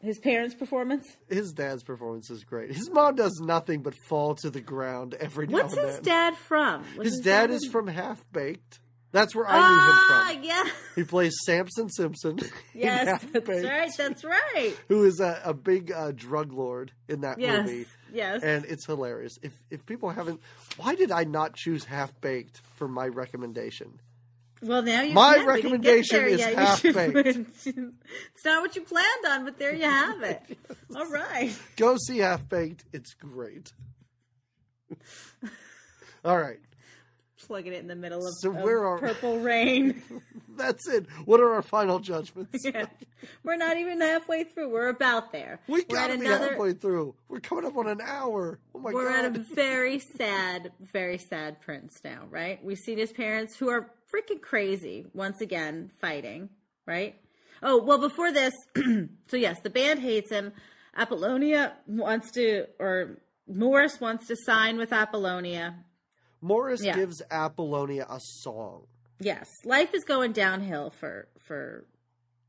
his 0.00 0.18
parents' 0.18 0.54
performance. 0.54 1.06
His 1.28 1.52
dad's 1.52 1.82
performance 1.82 2.30
is 2.30 2.44
great. 2.44 2.72
His 2.72 2.88
mom 2.90 3.16
does 3.16 3.38
nothing 3.44 3.82
but 3.82 3.94
fall 3.94 4.34
to 4.36 4.48
the 4.50 4.62
ground 4.62 5.14
every 5.20 5.46
now 5.46 5.58
What's 5.58 5.76
and 5.76 5.88
his 5.88 5.98
dad 5.98 6.36
from? 6.36 6.84
Was 6.96 7.08
His 7.08 7.20
dad 7.20 7.50
in- 7.50 7.56
is 7.56 7.66
from 7.66 7.86
Half 7.86 8.24
Baked. 8.32 8.80
That's 9.12 9.34
where 9.34 9.46
I 9.46 9.58
Ah, 9.58 9.70
knew 10.28 10.34
him 10.34 10.36
from. 10.36 10.44
yeah. 10.44 10.72
He 10.94 11.02
plays 11.04 11.34
Samson 11.44 11.88
Simpson. 11.88 12.38
Yes, 12.74 13.20
that's 13.32 13.48
right. 13.48 13.90
That's 13.96 14.24
right. 14.24 14.76
Who 14.88 15.04
is 15.04 15.18
a, 15.20 15.40
a 15.44 15.52
big 15.52 15.90
uh, 15.92 16.12
drug 16.14 16.52
lord 16.52 16.92
in 17.08 17.22
that 17.22 17.38
Yes. 17.40 17.66
movie. 17.66 17.86
Yes. 18.12 18.42
And 18.42 18.64
it's 18.66 18.86
hilarious. 18.86 19.38
If 19.42 19.52
if 19.70 19.84
people 19.86 20.10
haven't, 20.10 20.40
why 20.76 20.94
did 20.94 21.10
I 21.10 21.24
not 21.24 21.54
choose 21.56 21.84
Half 21.84 22.20
Baked 22.20 22.60
for 22.76 22.86
my 22.88 23.06
recommendation? 23.08 23.98
well, 24.62 24.82
now 24.82 25.00
you 25.02 25.14
My 25.14 25.36
can. 25.38 25.46
Recommendation 25.46 26.24
is 26.26 26.38
yet. 26.40 26.54
Half-baked. 26.54 27.16
it's 27.66 28.44
not 28.44 28.60
what 28.62 28.76
you 28.76 28.82
planned 28.82 29.24
on, 29.28 29.44
but 29.44 29.58
there 29.58 29.74
you 29.74 29.84
have 29.84 30.22
it. 30.22 30.42
All 30.96 31.08
right. 31.08 31.50
Go 31.76 31.96
see 31.96 32.18
Half 32.18 32.48
Baked. 32.48 32.84
It's 32.92 33.14
great. 33.14 33.72
All 36.24 36.36
right, 36.38 36.58
Plugging 37.50 37.72
it 37.72 37.80
in 37.80 37.88
the 37.88 37.96
middle 37.96 38.24
of, 38.24 38.32
So 38.38 38.50
of 38.50 38.58
where 38.62 38.86
are- 38.86 38.98
Purple 39.00 39.40
Rain. 39.40 40.00
that's 40.56 40.86
it. 40.88 41.06
What 41.24 41.40
are 41.40 41.52
our 41.52 41.62
final 41.62 41.98
judgments? 41.98 42.56
Yeah. 42.64 42.86
We're 43.42 43.56
not 43.56 43.76
even 43.76 44.00
halfway 44.00 44.44
through. 44.44 44.70
We're 44.70 44.86
about 44.88 45.32
there. 45.32 45.58
We 45.66 45.80
We're 45.88 45.96
gotta 45.96 46.16
be 46.16 46.26
another. 46.26 46.50
halfway 46.50 46.74
through. 46.74 47.16
We're 47.28 47.40
coming 47.40 47.64
up 47.66 47.76
on 47.76 47.88
an 47.88 48.00
hour. 48.00 48.60
Oh 48.72 48.78
my 48.78 48.92
We're 48.92 49.08
god! 49.10 49.24
at 49.24 49.36
a 49.36 49.38
very 49.54 49.98
sad, 49.98 50.70
very 50.92 51.18
sad 51.18 51.60
prince 51.60 51.98
now, 52.04 52.22
right? 52.30 52.64
We've 52.64 52.78
seen 52.78 52.98
his 52.98 53.12
parents 53.12 53.56
who 53.56 53.68
are 53.68 53.90
freaking 54.14 54.40
crazy 54.40 55.06
once 55.12 55.40
again 55.40 55.90
fighting, 56.00 56.50
right? 56.86 57.16
Oh, 57.64 57.82
well, 57.82 57.98
before 57.98 58.30
this, 58.30 58.54
so 59.26 59.36
yes, 59.36 59.58
the 59.64 59.70
band 59.70 59.98
hates 59.98 60.30
him. 60.30 60.52
Apollonia 60.96 61.72
wants 61.88 62.30
to, 62.32 62.66
or 62.78 63.18
Morris 63.48 64.00
wants 64.00 64.28
to 64.28 64.36
sign 64.36 64.78
with 64.78 64.92
Apollonia. 64.92 65.74
Morris 66.40 66.82
Yeah. 66.82 66.96
gives 66.96 67.22
Apollonia 67.30 68.06
a 68.08 68.18
song. 68.20 68.86
Yes, 69.18 69.48
life 69.64 69.94
is 69.94 70.04
going 70.04 70.32
downhill 70.32 70.90
for 70.90 71.28
for 71.38 71.84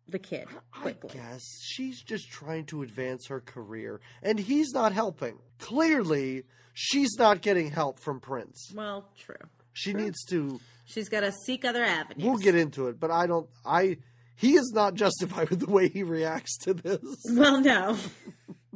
the 0.07 0.19
kid 0.19 0.47
I 0.73 0.79
quickly. 0.81 1.11
guess 1.13 1.41
she's 1.61 2.01
just 2.01 2.29
trying 2.29 2.65
to 2.67 2.81
advance 2.81 3.27
her 3.27 3.39
career, 3.41 3.99
and 4.23 4.39
he's 4.39 4.71
not 4.73 4.93
helping. 4.93 5.39
Clearly, 5.59 6.43
she's 6.73 7.15
not 7.17 7.41
getting 7.41 7.71
help 7.71 7.99
from 7.99 8.19
Prince. 8.19 8.71
Well, 8.73 9.09
true. 9.17 9.35
She 9.73 9.93
needs 9.93 10.23
to. 10.25 10.59
She's 10.85 11.07
got 11.09 11.21
to 11.21 11.31
seek 11.45 11.63
other 11.63 11.83
avenues. 11.83 12.25
We'll 12.27 12.37
get 12.37 12.55
into 12.55 12.87
it, 12.87 12.99
but 12.99 13.11
I 13.11 13.27
don't. 13.27 13.47
I. 13.65 13.97
He 14.35 14.55
is 14.55 14.71
not 14.73 14.95
justified 14.95 15.49
with 15.49 15.59
the 15.59 15.69
way 15.71 15.87
he 15.87 16.03
reacts 16.03 16.57
to 16.59 16.73
this. 16.73 16.99
Well, 17.29 17.61
no. 17.61 17.95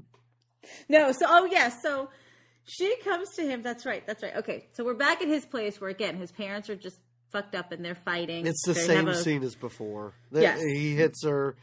no, 0.90 1.12
so, 1.12 1.26
oh, 1.28 1.46
yeah, 1.46 1.70
so 1.70 2.10
she 2.66 2.96
comes 3.04 3.30
to 3.36 3.44
him. 3.44 3.62
That's 3.62 3.86
right, 3.86 4.06
that's 4.06 4.22
right. 4.24 4.36
Okay, 4.38 4.68
so 4.74 4.84
we're 4.84 4.94
back 4.96 5.22
at 5.22 5.28
his 5.28 5.46
place 5.46 5.80
where, 5.80 5.90
again, 5.90 6.18
his 6.18 6.32
parents 6.32 6.70
are 6.70 6.76
just 6.76 7.00
fucked 7.32 7.56
up 7.56 7.72
and 7.72 7.84
they're 7.84 7.96
fighting. 7.96 8.46
It's 8.48 8.64
the 8.66 8.74
They 8.74 8.80
same 8.88 9.08
a- 9.08 9.16
scene 9.16 9.44
as 9.44 9.56
before. 9.56 10.14
Yes. 10.32 10.62
He 10.62 10.96
hits 10.96 11.24
her, 11.24 11.56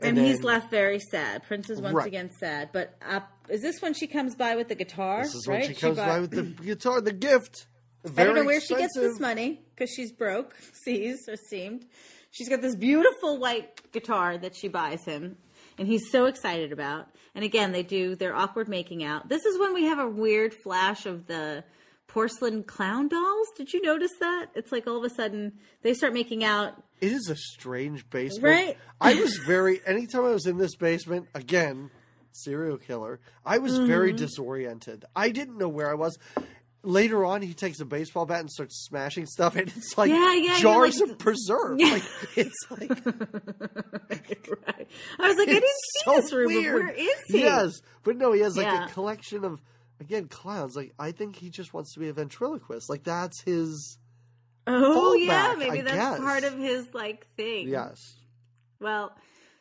And, 0.00 0.16
and, 0.18 0.26
he's 0.26 0.36
then 0.38 0.44
left 0.46 0.70
very 0.70 0.98
sad. 0.98 1.42
Prince 1.44 1.70
is 1.70 1.80
once 1.80 1.94
Right. 1.94 2.06
again 2.06 2.30
sad. 2.38 2.70
But 2.72 2.94
uh, 3.06 3.20
is 3.48 3.62
this 3.62 3.80
when 3.80 3.94
she 3.94 4.06
comes 4.06 4.34
by 4.34 4.56
with 4.56 4.68
the 4.68 4.74
guitar? 4.74 5.22
This 5.22 5.34
is 5.34 5.46
right? 5.48 5.62
when 5.62 5.68
she 5.74 5.80
comes 5.80 5.96
bought- 5.96 6.08
by 6.08 6.20
with 6.20 6.30
the 6.30 6.42
guitar, 6.42 7.00
the 7.00 7.12
gift. 7.12 7.66
I 8.04 8.08
don't 8.22 8.28
know 8.28 8.34
Very 8.34 8.46
where 8.46 8.60
she 8.60 8.76
gets 8.76 8.94
this 8.94 9.18
money 9.18 9.62
because 9.74 9.90
she's 9.90 10.12
broke, 10.12 10.54
sees 10.84 11.28
or 11.28 11.36
seemed. 11.36 11.86
She's 12.30 12.48
got 12.48 12.60
this 12.62 12.76
beautiful 12.76 13.38
white 13.38 13.90
guitar 13.92 14.36
that 14.38 14.54
she 14.54 14.68
buys 14.68 15.04
him, 15.04 15.38
and 15.78 15.86
he's 15.88 16.10
so 16.10 16.26
excited 16.26 16.72
about. 16.72 17.08
And 17.34 17.44
again, 17.44 17.72
they 17.72 17.82
do 17.82 18.14
their 18.14 18.34
awkward 18.34 18.68
making 18.68 19.04
out. 19.04 19.28
This 19.28 19.44
is 19.44 19.58
when 19.58 19.74
we 19.74 19.84
have 19.84 19.98
a 19.98 20.08
weird 20.08 20.54
flash 20.54 21.04
of 21.06 21.26
the 21.26 21.64
porcelain 22.06 22.62
clown 22.62 23.08
dolls. 23.08 23.48
Did 23.56 23.72
you 23.72 23.82
notice 23.82 24.12
that? 24.20 24.46
It's 24.54 24.72
like 24.72 24.86
all 24.86 24.96
of 24.96 25.04
a 25.04 25.14
sudden 25.14 25.52
they 25.82 25.92
start 25.92 26.14
making 26.14 26.44
out. 26.44 26.74
It 27.00 27.12
is 27.12 27.28
a 27.28 27.36
strange 27.36 28.08
basement. 28.08 28.44
Right. 28.44 28.78
I 29.00 29.14
was 29.14 29.36
very 29.46 29.80
anytime 29.86 30.24
I 30.24 30.30
was 30.32 30.46
in 30.46 30.56
this 30.56 30.76
basement, 30.76 31.26
again, 31.34 31.90
serial 32.32 32.78
killer, 32.78 33.20
I 33.44 33.58
was 33.58 33.76
very 33.78 34.10
Mm-hmm. 34.12 34.24
disoriented. 34.24 35.04
I 35.14 35.28
didn't 35.30 35.58
know 35.58 35.68
where 35.68 35.90
I 35.90 35.94
was. 35.94 36.18
Later 36.86 37.24
on 37.24 37.42
he 37.42 37.52
takes 37.52 37.80
a 37.80 37.84
baseball 37.84 38.26
bat 38.26 38.40
and 38.40 38.50
starts 38.50 38.84
smashing 38.86 39.26
stuff 39.26 39.56
and 39.56 39.68
it's 39.76 39.98
like 39.98 40.10
Yeah, 40.10 40.34
yeah, 40.34 40.58
jars 40.60 41.00
like- 41.00 41.10
of 41.10 41.18
preserve. 41.18 41.78
Yeah. 41.80 41.90
Like 41.94 42.02
it's 42.36 42.66
like 42.70 42.90
right. 44.66 44.88
I 45.18 45.28
was 45.28 45.36
like, 45.36 45.48
I 45.48 45.52
didn't 45.52 45.62
see 45.64 46.00
so 46.04 46.16
this 46.20 46.32
room. 46.32 46.46
weird. 46.46 46.82
Where 46.84 46.92
is 46.94 47.22
he? 47.28 47.40
Yes. 47.40 47.72
But 48.04 48.16
no, 48.16 48.32
he 48.32 48.40
has 48.40 48.56
like 48.56 48.66
a 48.88 48.92
collection 48.92 49.44
of 49.44 49.60
again 50.00 50.28
clowns. 50.28 50.76
Like 50.76 50.92
I 50.98 51.10
think 51.12 51.36
he 51.36 51.50
just 51.50 51.74
wants 51.74 51.92
to 51.94 52.00
be 52.00 52.08
a 52.08 52.12
ventriloquist. 52.12 52.88
Like 52.88 53.02
that's 53.02 53.42
his 53.42 53.98
Oh 54.68 55.14
yeah, 55.14 55.54
maybe 55.58 55.80
I 55.80 55.82
that's 55.82 55.96
guess. 55.96 56.18
part 56.20 56.44
of 56.44 56.58
his 56.58 56.86
like 56.94 57.26
thing. 57.36 57.68
yes. 57.68 57.98
Well, 58.80 59.12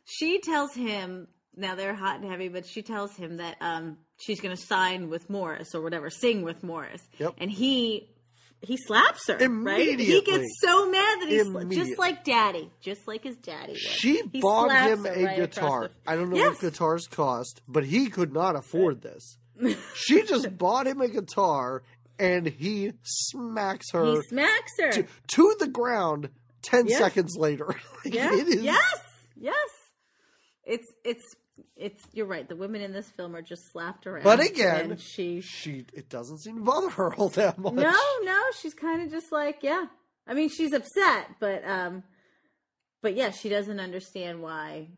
she 0.06 0.40
tells 0.42 0.74
him 0.74 1.28
now 1.56 1.76
they're 1.76 1.96
hot 1.96 2.20
and 2.20 2.30
heavy, 2.30 2.50
but 2.50 2.66
she 2.66 2.82
tells 2.82 3.16
him 3.16 3.38
that 3.38 3.56
um, 3.62 3.98
she's 4.18 4.40
going 4.42 4.56
to 4.56 4.62
sign 4.62 5.10
with 5.10 5.30
Morris 5.30 5.74
or 5.76 5.82
whatever, 5.82 6.10
sing 6.10 6.42
with 6.44 6.64
Morris. 6.64 7.02
Yep. 7.20 7.36
And 7.38 7.52
he 7.52 8.10
he 8.62 8.78
slaps 8.78 9.28
her. 9.28 9.38
Right? 9.48 10.00
He 10.00 10.22
gets 10.22 10.46
so 10.62 10.90
mad 10.90 11.22
that 11.22 11.28
he's 11.30 11.78
just 11.78 12.00
like 12.00 12.24
Daddy, 12.24 12.72
just 12.82 13.08
like 13.08 13.24
his 13.24 13.36
daddy. 13.36 13.74
Was. 13.74 13.80
She 13.82 14.24
He 14.32 14.40
bought 14.42 14.72
him 14.72 15.06
a 15.06 15.24
right 15.24 15.36
guitar. 15.38 15.90
the- 15.90 15.92
I 16.12 16.16
don't 16.16 16.30
know 16.32 16.38
Yes. 16.38 16.54
what 16.54 16.62
guitars 16.62 17.06
cost, 17.08 17.62
but 17.68 17.86
he 17.86 18.10
could 18.10 18.34
not 18.34 18.56
afford 18.56 19.02
this. 19.02 19.38
she 19.96 20.24
just 20.24 20.58
bought 20.58 20.88
him 20.88 21.00
a 21.02 21.08
guitar 21.08 21.84
and 22.18 22.48
he 22.48 22.94
smacks 23.04 23.92
her 23.92 24.06
He 24.06 24.22
smacks 24.30 24.72
her. 24.80 24.92
to, 24.94 25.06
to 25.28 25.56
the 25.60 25.68
ground 25.68 26.30
10 26.64 26.88
Yeah. 26.88 26.98
seconds 26.98 27.36
later. 27.38 27.68
Like, 28.04 28.14
Yeah. 28.16 28.32
is- 28.34 28.64
Yes. 28.64 29.00
Yes. 29.38 29.70
It's 30.64 30.88
it's 31.04 31.36
it's. 31.76 32.04
You're 32.14 32.26
right. 32.26 32.48
The 32.48 32.56
women 32.56 32.82
in 32.82 32.94
this 32.94 33.10
film 33.10 33.36
are 33.36 33.42
just 33.42 33.72
slapped 33.72 34.08
around. 34.08 34.24
But 34.24 34.40
again, 34.40 34.92
and 34.92 35.00
she 35.00 35.42
She 35.42 35.86
it 35.94 36.10
doesn't 36.10 36.40
seem 36.40 36.56
to 36.58 36.62
bother 36.62 36.90
her 36.90 37.14
all 37.16 37.30
that 37.30 37.58
much. 37.58 37.74
No, 37.74 37.96
no, 38.24 38.42
she's 38.60 38.74
kind 38.74 39.02
of 39.02 39.12
just 39.12 39.32
like, 39.32 39.60
yeah. 39.62 39.86
I 40.28 40.34
mean, 40.34 40.50
she's 40.50 40.74
upset, 40.74 41.28
but 41.40 41.64
um, 41.68 42.04
but 43.02 43.16
yeah, 43.16 43.32
she 43.32 43.50
doesn't 43.50 43.80
understand 43.80 44.42
why. 44.42 44.90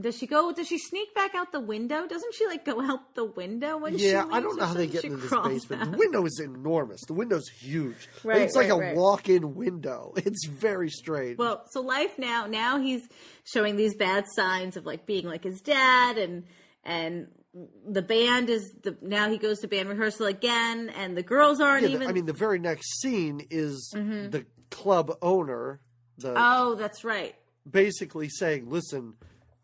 And 0.00 0.04
does 0.04 0.16
she 0.16 0.26
go? 0.26 0.50
Does 0.50 0.66
she 0.66 0.78
sneak 0.78 1.14
back 1.14 1.34
out 1.34 1.52
the 1.52 1.60
window? 1.60 2.06
Doesn't 2.06 2.34
she 2.34 2.46
like 2.46 2.64
go 2.64 2.80
out 2.80 3.14
the 3.14 3.26
window 3.26 3.76
when 3.76 3.98
she? 3.98 4.10
Yeah, 4.12 4.24
I 4.32 4.40
don't 4.40 4.56
know 4.58 4.64
how 4.64 4.72
they 4.72 4.86
get 4.86 5.04
into 5.04 5.18
this 5.18 5.30
basement. 5.30 5.82
out. 5.82 5.92
The 5.92 5.98
window 5.98 6.24
is 6.24 6.40
enormous. 6.42 7.02
The 7.06 7.12
window's 7.12 7.46
huge. 7.50 8.08
Like, 8.24 8.24
Right, 8.24 8.40
it's 8.40 8.56
like 8.56 8.70
a 8.70 8.76
right. 8.76 8.96
walk-in 8.96 9.54
window. 9.54 10.14
It's 10.16 10.46
very 10.46 10.88
strange. 10.88 11.36
Well, 11.36 11.64
so 11.70 11.82
life 11.82 12.18
now. 12.18 12.46
Now 12.46 12.78
he's 12.80 13.02
showing 13.44 13.76
these 13.76 13.94
bad 13.94 14.24
signs 14.34 14.78
of 14.78 14.86
like 14.86 15.04
being 15.04 15.26
like 15.26 15.44
his 15.44 15.60
dad, 15.60 16.16
and 16.16 16.44
and 16.82 17.26
the 17.86 18.00
band 18.00 18.48
is 18.48 18.72
the 18.82 18.96
now 19.02 19.28
he 19.28 19.36
goes 19.36 19.58
to 19.58 19.68
band 19.68 19.90
rehearsal 19.90 20.24
again, 20.28 20.88
and 20.96 21.14
the 21.14 21.22
girls 21.22 21.60
aren't 21.60 21.82
Yeah, 21.82 21.88
the- 21.88 21.94
even. 21.96 22.08
I 22.08 22.12
mean, 22.12 22.24
the 22.24 22.32
very 22.32 22.58
next 22.58 23.02
scene 23.02 23.46
is 23.50 23.92
Mhm. 23.94 24.30
the 24.30 24.46
club 24.70 25.14
owner, 25.20 25.82
the 26.16 26.32
oh, 26.34 26.74
that's 26.76 27.04
right. 27.04 27.34
basically 27.70 28.30
saying, 28.30 28.70
"Listen, 28.70 29.12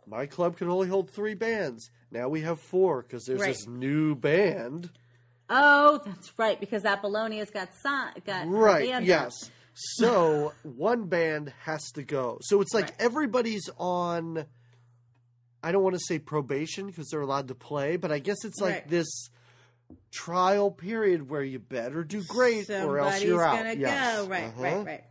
my 0.07 0.27
club 0.27 0.57
can 0.57 0.69
only 0.69 0.89
hold 0.89 1.11
three 1.11 1.35
bands. 1.35 1.91
Now 2.11 2.29
we 2.29 2.41
have 2.43 2.61
four 2.61 3.03
because 3.03 3.25
there's 3.25 3.41
Right. 3.41 3.49
this 3.55 3.67
new 3.67 4.15
band." 4.15 4.91
Oh, 5.49 6.01
that's 6.05 6.37
right, 6.39 6.59
because 6.59 6.85
Apollonia's 6.85 7.51
got 7.51 7.69
si- 7.75 8.21
got 8.25 8.49
Right? 8.49 8.89
band 8.89 9.07
Yes. 9.07 9.33
up. 9.45 9.51
So 9.75 10.53
one 10.63 11.05
band 11.07 11.53
has 11.65 11.91
to 11.93 12.03
go. 12.03 12.39
So 12.43 12.61
it's 12.61 12.75
like 12.75 12.87
Right. 12.87 12.95
everybody's 13.01 13.69
on. 13.79 14.47
I 15.63 15.73
don't 15.73 15.83
want 15.83 15.95
to 15.95 16.01
say 16.07 16.19
probation 16.19 16.87
because 16.87 17.09
they're 17.11 17.21
allowed 17.21 17.49
to 17.49 17.55
play, 17.55 17.97
but 17.97 18.11
I 18.13 18.19
guess 18.21 18.37
it's 18.45 18.61
like 18.61 18.75
Right. 18.75 18.89
this 18.89 19.31
trial 20.13 20.71
period 20.71 21.29
where 21.29 21.43
you 21.43 21.59
better 21.59 22.03
do 22.05 22.23
great 22.25 22.69
or 22.71 22.99
else 22.99 23.23
you're 23.23 23.45
out. 23.45 23.57
gonna 23.59 23.75
Yes. 23.75 24.17
go. 24.17 24.27
Right, 24.29 24.45
Uh-huh. 24.45 24.63
right, 24.63 24.87
right. 24.87 25.05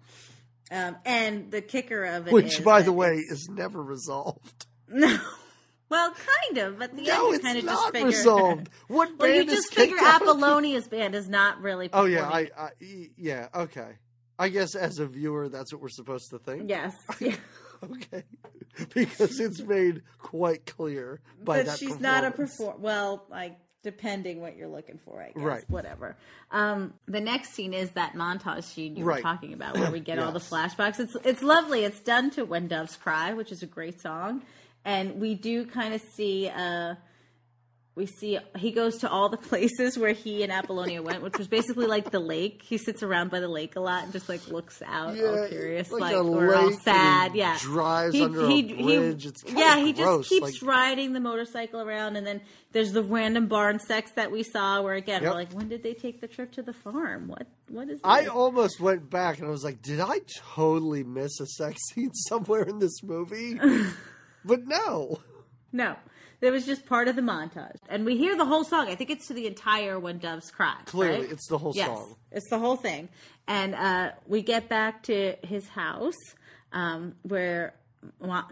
Um, 0.72 0.98
and 1.06 1.52
the 1.52 1.62
kicker 1.62 2.04
of 2.04 2.28
it 2.28 2.34
Which, 2.34 2.64
by 2.64 2.82
the 2.82 2.92
way, 2.92 3.18
is 3.30 3.48
never 3.50 3.82
resolved. 3.82 4.66
no. 4.90 5.18
Well, 5.88 6.14
kind 6.14 6.58
of. 6.58 6.82
At 6.82 6.96
the 6.96 7.04
No, 7.04 7.32
end, 7.32 7.44
kind 7.44 7.58
of 7.58 7.64
just 7.64 7.74
not 7.76 7.92
figure. 7.94 8.08
resolved. 8.08 8.70
What 8.88 9.18
well, 9.20 9.30
you 9.30 9.46
just 9.46 9.74
figure? 9.74 9.98
Apollonia's 9.98 10.88
band 10.88 11.14
is 11.16 11.30
not 11.30 11.62
really. 11.62 11.90
Oh 11.94 12.06
yeah. 12.06 12.28
I, 12.28 12.50
I 12.58 12.70
yeah 13.18 13.48
okay. 13.54 13.98
I 14.38 14.50
guess 14.50 14.76
as 14.76 15.00
a 15.00 15.06
viewer, 15.06 15.48
that's 15.48 15.72
what 15.72 15.82
we're 15.82 15.90
supposed 15.90 16.32
to 16.32 16.40
think. 16.40 16.70
Yes. 16.70 16.96
Yeah. 17.20 17.36
Okay. 17.84 18.24
because 18.94 19.40
it's 19.40 19.60
made 19.62 20.02
quite 20.18 20.66
clear 20.66 21.20
by 21.44 21.58
but 21.58 21.66
that 21.68 21.78
she's 21.78 22.00
not 22.00 22.24
a 22.24 22.32
perform. 22.32 22.82
Well, 22.82 23.26
like 23.30 23.58
depending 23.84 24.42
what 24.42 24.56
you're 24.56 24.68
looking 24.70 24.98
for, 24.98 25.22
I 25.22 25.28
guess. 25.28 25.36
Right. 25.36 25.64
Whatever. 25.70 26.18
Um, 26.52 26.94
the 27.08 27.20
next 27.22 27.54
scene 27.54 27.74
is 27.74 27.92
that 27.92 28.14
montage 28.14 28.64
scene 28.64 28.96
you 28.96 29.06
were 29.06 29.22
talking 29.22 29.54
about, 29.54 29.78
where 29.78 29.92
we 29.92 30.00
get 30.10 30.18
all 30.20 30.32
the 30.32 30.40
flashbacks. 30.40 31.00
It's 31.00 31.16
it's 31.24 31.44
lovely. 31.44 31.84
It's 31.84 32.00
done 32.00 32.32
to 32.32 32.46
"When 32.46 32.68
Doves 32.68 32.96
Cry," 32.96 33.34
which 33.34 33.52
is 33.52 33.62
a 33.62 33.68
great 33.68 34.02
song, 34.02 34.42
and 34.86 35.20
we 35.20 35.36
do 35.36 35.66
kind 35.66 35.94
of 35.94 36.02
see. 36.16 36.48
Uh, 36.50 36.96
we 37.98 38.06
see 38.08 38.38
he 38.58 38.72
goes 38.72 38.98
to 38.98 39.10
all 39.10 39.30
the 39.30 39.38
places 39.52 39.98
where 39.98 40.12
he 40.12 40.44
and 40.44 40.52
Apollonia 40.52 41.02
went, 41.02 41.22
which 41.24 41.38
was 41.38 41.48
basically 41.48 41.86
like 41.88 42.12
the 42.12 42.20
lake. 42.20 42.62
He 42.62 42.78
sits 42.78 43.02
around 43.04 43.32
by 43.32 43.40
the 43.40 43.48
lake 43.48 43.78
a 43.78 43.80
lot 43.80 44.04
and 44.04 44.12
just 44.12 44.28
like 44.28 44.46
looks 44.50 44.82
out, 44.86 45.18
all 45.18 45.48
curious, 45.48 45.90
like 45.92 46.02
like, 46.02 46.14
or 46.14 46.24
lake, 46.50 46.58
all 46.58 46.72
sad. 46.74 47.32
he 47.32 47.38
Yeah, 47.40 47.58
drives 47.62 48.20
under 48.20 48.42
a 48.48 48.48
bridge. 48.64 49.26
It's 49.26 49.44
kinda 49.44 49.62
yeah, 49.62 49.78
he 49.78 49.94
gross, 49.94 50.28
just 50.28 50.30
keeps 50.30 50.62
like- 50.62 50.70
riding 50.70 51.14
the 51.14 51.22
motorcycle 51.22 51.80
around, 51.80 52.18
and 52.18 52.28
then 52.28 52.42
there's 52.74 52.92
the 52.92 53.02
random 53.02 53.48
barn 53.48 53.80
sex 53.80 54.12
that 54.18 54.30
we 54.30 54.44
saw. 54.44 54.82
Where 54.82 54.96
again, 54.96 55.22
Yep. 55.24 55.32
we're 55.32 55.38
like, 55.38 55.54
when 55.54 55.70
did 55.70 55.82
they 55.82 55.94
take 55.94 56.20
the 56.20 56.28
trip 56.28 56.52
to 56.56 56.62
the 56.64 56.74
farm? 56.74 57.30
What 57.30 57.48
what 57.70 57.84
is? 57.88 58.02
This? 58.02 58.02
I 58.04 58.26
almost 58.26 58.82
went 58.82 59.10
back 59.10 59.38
and 59.40 59.48
I 59.48 59.52
was 59.52 59.64
like, 59.64 59.82
did 59.82 60.02
I 60.02 60.20
totally 60.54 61.06
miss 61.06 61.40
a 61.40 61.46
sex 61.46 61.80
scene 61.94 62.12
somewhere 62.28 62.64
in 62.64 62.80
this 62.80 63.02
movie? 63.04 63.58
but 64.46 64.68
no. 64.68 65.20
no, 65.74 65.96
it 66.42 66.52
was 66.52 66.66
just 66.66 66.86
part 66.86 67.08
of 67.08 67.16
the 67.16 67.22
montage, 67.22 67.78
and 67.90 68.06
we 68.06 68.18
hear 68.18 68.38
the 68.38 68.46
whole 68.46 68.64
song. 68.64 68.88
I 68.88 68.96
think 68.96 69.10
it's 69.10 69.28
to 69.28 69.34
the 69.34 69.48
entire 69.48 70.00
"When 70.00 70.20
Doves 70.20 70.52
Cry." 70.52 70.76
Clearly, 70.86 71.22
right? 71.22 71.32
it's 71.32 71.48
the 71.48 71.58
whole 71.58 71.74
Yes, 71.76 71.88
song. 71.88 72.16
it's 72.32 72.50
the 72.50 72.60
whole 72.60 72.76
thing, 72.76 73.10
and 73.48 73.76
uh, 73.76 74.12
we 74.28 74.42
get 74.42 74.70
back 74.70 75.04
to 75.04 75.36
his 75.44 75.68
house 75.68 76.14
um, 76.72 77.16
where 77.24 77.74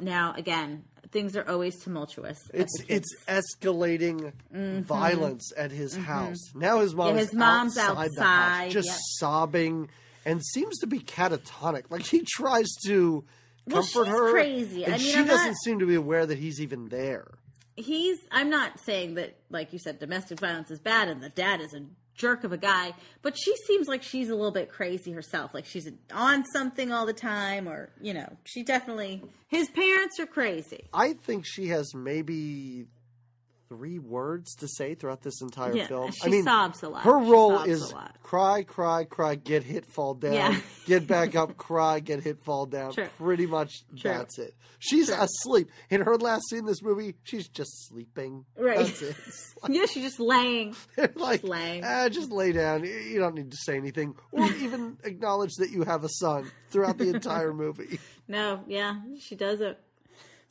now 0.02 0.34
again 0.36 0.84
things 1.12 1.38
are 1.38 1.48
always 1.48 1.80
tumultuous. 1.82 2.40
It's 2.54 2.74
it's 2.88 3.16
escalating 3.28 4.34
violence 4.52 5.52
at 5.56 5.72
his 5.72 5.96
house. 5.96 6.40
Now 6.56 6.80
his 6.80 6.96
mom 6.96 7.10
Mm-hmm. 7.10 7.18
Yeah, 7.18 7.22
his 7.24 7.34
mom's 7.34 7.78
outside, 7.78 8.08
outside, 8.08 8.64
house, 8.64 8.74
just 8.74 8.88
yep. 8.88 8.98
sobbing 9.20 9.90
and 10.26 10.44
seems 10.44 10.80
to 10.80 10.88
be 10.88 11.00
catatonic. 11.00 11.84
Like 11.90 12.06
he 12.06 12.24
tries 12.26 12.70
to 12.88 13.24
Well, 13.68 13.82
comfort 13.82 14.06
she's 14.06 14.14
her, 14.14 14.32
crazy. 14.32 14.84
and 14.86 14.94
I 14.96 14.98
mean, 14.98 15.08
she 15.08 15.20
I'm 15.20 15.26
doesn't 15.28 15.48
not- 15.48 15.58
seem 15.64 15.80
to 15.80 15.86
be 15.86 15.96
aware 15.96 16.26
that 16.26 16.38
he's 16.38 16.60
even 16.62 16.90
there. 16.90 17.28
he's 17.76 18.20
i'm 18.32 18.50
not 18.52 18.80
saying 18.82 19.16
that 19.16 19.36
like 19.50 19.74
you 19.74 19.80
said 19.80 19.98
domestic 20.00 20.40
violence 20.40 20.70
is 20.70 20.80
bad 20.80 21.08
and 21.08 21.24
the 21.24 21.30
dad 21.30 21.60
is 21.60 21.74
a 21.74 21.82
jerk 22.14 22.44
of 22.44 22.52
a 22.52 22.58
guy 22.58 22.94
but 23.24 23.36
she 23.36 23.56
seems 23.66 23.88
like 23.88 24.04
she's 24.04 24.30
a 24.30 24.36
little 24.36 24.52
bit 24.52 24.70
crazy 24.70 25.12
herself 25.12 25.52
like 25.56 25.66
she's 25.66 25.90
on 26.14 26.46
something 26.46 26.92
all 26.92 27.08
the 27.08 27.14
time 27.14 27.68
or 27.68 27.90
you 28.00 28.14
know 28.14 28.32
she 28.44 28.62
definitely 28.64 29.24
his 29.48 29.68
parents 29.70 30.20
are 30.20 30.28
crazy 30.28 30.84
I 30.94 31.14
think 31.14 31.46
she 31.48 31.70
has 31.70 31.96
maybe 31.96 32.86
three 33.74 33.98
words 33.98 34.54
to 34.56 34.68
say 34.68 34.94
throughout 34.94 35.22
this 35.24 35.42
entire 35.42 35.76
Yeah, 35.76 35.88
film. 35.88 36.12
she 36.12 36.28
I 36.28 36.30
mean, 36.30 36.44
sobs 36.44 36.84
a 36.84 36.90
lot. 36.90 37.02
Her 37.04 37.18
role 37.18 37.64
is 37.64 37.92
cry, 38.22 38.62
cry, 38.64 39.04
cry, 39.06 39.34
get 39.36 39.64
hit, 39.64 39.86
fall 39.86 40.14
down, 40.14 40.34
Yeah. 40.34 40.60
get 40.86 41.08
back 41.08 41.36
up, 41.36 41.58
cry, 41.58 42.00
get 42.00 42.22
hit, 42.22 42.44
fall 42.44 42.66
down. 42.68 42.94
True. 42.94 43.08
Pretty 43.18 43.48
much 43.48 43.84
True. 43.98 44.12
that's 44.12 44.38
it. 44.38 44.54
She's 44.80 45.10
asleep. 45.10 45.70
In 45.90 46.02
her 46.02 46.18
last 46.18 46.44
scene 46.50 46.60
in 46.60 46.66
this 46.66 46.82
movie, 46.84 47.16
she's 47.24 47.48
just 47.48 47.88
sleeping. 47.88 48.46
Right. 48.58 48.78
That's 48.78 49.02
it. 49.02 49.16
Like, 49.64 49.72
yeah 49.78 49.86
she's 49.86 50.04
just 50.04 50.20
laying 50.20 50.76
like 51.16 51.42
laying. 51.44 51.84
ah, 51.86 52.10
just 52.10 52.32
lay 52.32 52.52
down. 52.52 52.84
You 52.84 53.18
don't 53.18 53.34
need 53.34 53.50
to 53.52 53.58
say 53.58 53.78
anything 53.78 54.14
or 54.34 54.44
even 54.46 54.98
acknowledge 55.06 55.54
that 55.60 55.70
you 55.72 55.84
have 55.84 56.04
a 56.04 56.10
son 56.10 56.52
throughout 56.70 56.98
the 56.98 57.10
entire 57.10 57.54
movie. 57.54 57.98
no 58.28 58.62
yeah 58.68 58.96
she 59.22 59.36
does 59.36 59.62
it 59.62 59.80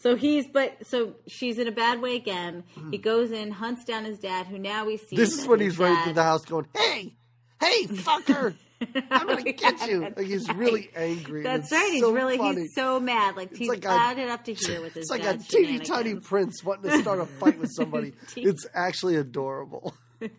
so 0.02 0.16
he's 0.16 0.46
but 0.48 0.86
so 0.86 1.14
she's 1.26 1.58
in 1.58 1.68
a 1.68 1.72
bad 1.72 2.00
way 2.00 2.16
again 2.16 2.64
he 2.90 2.98
goes 2.98 3.30
in 3.30 3.52
hunts 3.52 3.84
down 3.84 4.04
his 4.04 4.18
dad 4.18 4.46
who 4.46 4.58
now 4.58 4.84
we 4.84 4.96
see. 4.96 5.16
This 5.16 5.38
is 5.38 5.46
when 5.46 5.60
he's 5.60 5.78
running 5.78 5.96
dad- 5.96 6.04
through 6.04 6.12
the 6.14 6.22
house 6.22 6.44
going, 6.44 6.66
hey, 6.76 7.14
hey, 7.60 7.86
fucker. 7.86 8.54
I'm 9.10 9.28
gonna 9.28 9.44
oh, 9.46 9.52
get 9.52 9.88
you. 9.88 10.00
Like 10.00 10.18
he's 10.26 10.48
right. 10.48 10.56
really 10.58 10.90
angry. 10.96 11.44
That's 11.44 11.70
right. 11.70 11.92
He's 11.92 12.02
so 12.02 12.12
really 12.12 12.36
funny. 12.36 12.62
he's 12.62 12.74
so 12.74 12.98
mad. 12.98 13.36
Like 13.36 13.54
he's 13.54 13.68
like 13.68 13.84
a- 13.84 13.90
added 13.90 14.28
up 14.28 14.44
to 14.46 14.54
here 14.54 14.80
with 14.80 14.94
his 14.94 15.08
It's 15.08 15.10
like 15.10 15.24
a 15.24 15.38
teeny 15.38 15.78
tiny 15.78 16.16
prince 16.16 16.64
wanting 16.64 16.90
to 16.90 16.98
start 16.98 17.20
a 17.20 17.26
fight 17.26 17.60
with 17.60 17.70
somebody. 17.72 18.12
It's 18.36 18.66
actually 18.74 19.16
adorable. 19.16 19.94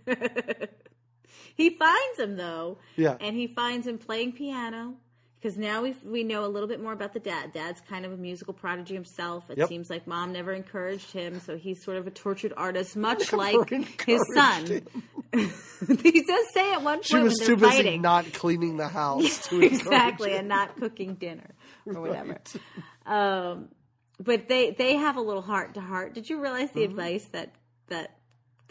He 1.55 1.69
finds 1.69 2.19
him 2.19 2.35
though, 2.35 2.79
Yeah. 2.95 3.17
and 3.19 3.35
he 3.35 3.47
finds 3.47 3.85
him 3.85 3.97
playing 3.97 4.33
piano 4.33 4.95
because 5.43 5.57
now 5.57 5.81
we 5.81 5.93
we 6.05 6.23
know 6.23 6.45
a 6.45 6.47
little 6.47 6.69
bit 6.69 6.81
more 6.81 6.93
about 6.93 7.13
the 7.13 7.19
dad. 7.19 7.51
Dad's 7.51 7.81
kind 7.81 8.05
of 8.05 8.13
a 8.13 8.17
musical 8.17 8.53
prodigy 8.53 8.93
himself. 8.93 9.49
It 9.49 9.57
Yep. 9.57 9.67
seems 9.67 9.89
like 9.89 10.07
mom 10.07 10.31
never 10.31 10.53
encouraged 10.53 11.11
him, 11.11 11.41
so 11.41 11.57
he's 11.57 11.83
sort 11.83 11.97
of 11.97 12.07
a 12.07 12.11
tortured 12.11 12.53
artist, 12.55 12.95
much 12.95 13.33
like 13.33 13.69
his 14.05 14.21
son. 14.33 14.87
he 15.33 16.21
does 16.23 16.45
say 16.53 16.71
at 16.73 16.81
one 16.81 16.97
point 16.99 17.05
She 17.05 17.17
was 17.17 17.37
too 17.39 17.57
busy 17.57 17.83
fighting, 17.83 18.01
not 18.01 18.31
cleaning 18.33 18.77
the 18.77 18.87
house 18.87 19.39
to 19.49 19.61
exactly, 19.61 20.31
him. 20.31 20.39
and 20.39 20.47
not 20.47 20.77
cooking 20.77 21.15
dinner 21.15 21.49
or 21.85 21.99
whatever. 22.01 22.39
Um, 23.05 23.67
but 24.19 24.47
they 24.47 24.71
they 24.71 24.95
have 24.95 25.17
a 25.17 25.21
little 25.21 25.41
heart 25.41 25.73
to 25.73 25.81
heart. 25.81 26.13
Did 26.13 26.29
you 26.29 26.39
realize 26.41 26.71
the 26.71 26.81
Mm-hmm. 26.81 26.91
advice 26.91 27.25
that 27.33 27.53
that 27.87 28.15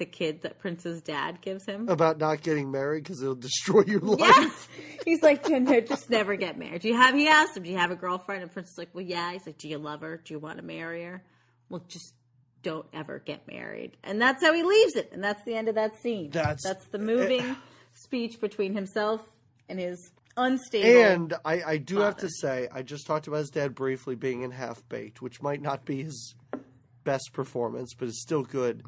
the 0.03 0.07
kid 0.07 0.43
that 0.43 0.59
Prince's 0.59 1.01
dad 1.01 1.41
gives 1.41 1.65
him? 1.65 1.89
About 1.89 2.19
not 2.19 2.43
getting 2.43 2.73
married 2.73 3.05
because 3.05 3.23
it'll 3.23 3.37
destroy 3.37 3.85
your 3.87 4.01
life. 4.01 4.19
Yes. 4.21 4.69
He's 5.05 5.23
like, 5.23 5.49
no, 5.49 5.59
no, 5.61 5.81
just 5.81 6.11
never 6.11 6.35
get 6.35 6.59
married. 6.59 6.83
Do 6.83 6.89
you 6.89 6.97
have? 6.97 7.15
He 7.15 7.29
asked 7.29 7.57
him, 7.57 7.63
do 7.63 7.71
you 7.71 7.79
have 7.79 7.93
a 7.93 7.97
girlfriend? 7.97 8.43
And 8.43 8.51
Prince 8.53 8.71
is 8.71 8.79
like, 8.79 8.89
well, 8.93 9.05
yeah. 9.05 9.33
He's 9.33 9.47
like, 9.47 9.59
do 9.59 9.69
you 9.69 9.79
love 9.79 10.01
her? 10.01 10.21
Do 10.25 10.35
you 10.35 10.41
want 10.41 10.59
to 10.59 10.65
marry 10.65 11.05
her? 11.05 11.23
Well, 11.69 11.85
just 11.87 12.15
don't 12.63 12.87
ever 12.93 13.21
get 13.21 13.47
married. 13.47 13.97
And 14.03 14.21
that's 14.21 14.43
how 14.43 14.53
he 14.53 14.65
leaves 14.65 14.97
it. 14.97 15.11
And 15.13 15.23
that's 15.23 15.43
the 15.45 15.55
end 15.55 15.69
of 15.69 15.77
that 15.77 15.97
scene. 16.03 16.31
That's- 16.31 16.63
that's 16.65 16.87
the 16.89 16.99
moving 16.99 17.57
speech 17.93 18.41
between 18.41 18.75
himself 18.75 19.21
and 19.69 19.79
his 19.79 20.11
unstable. 20.37 21.01
And 21.05 21.35
I, 21.45 21.63
I 21.63 21.77
do 21.77 21.99
have 21.99 22.17
to 22.19 22.29
say, 22.29 22.69
I 22.73 22.83
just 22.83 23.07
talked 23.07 23.29
about 23.29 23.39
his 23.39 23.51
dad 23.51 23.75
briefly 23.77 24.17
being 24.17 24.43
in 24.43 24.51
Half 24.51 24.89
Baked, 24.89 25.23
which 25.23 25.41
might 25.43 25.63
not 25.63 25.85
be 25.85 26.03
his 26.03 26.35
best 27.05 27.31
performance, 27.33 27.95
but 27.95 28.09
is 28.09 28.21
still 28.23 28.43
good. 28.43 28.83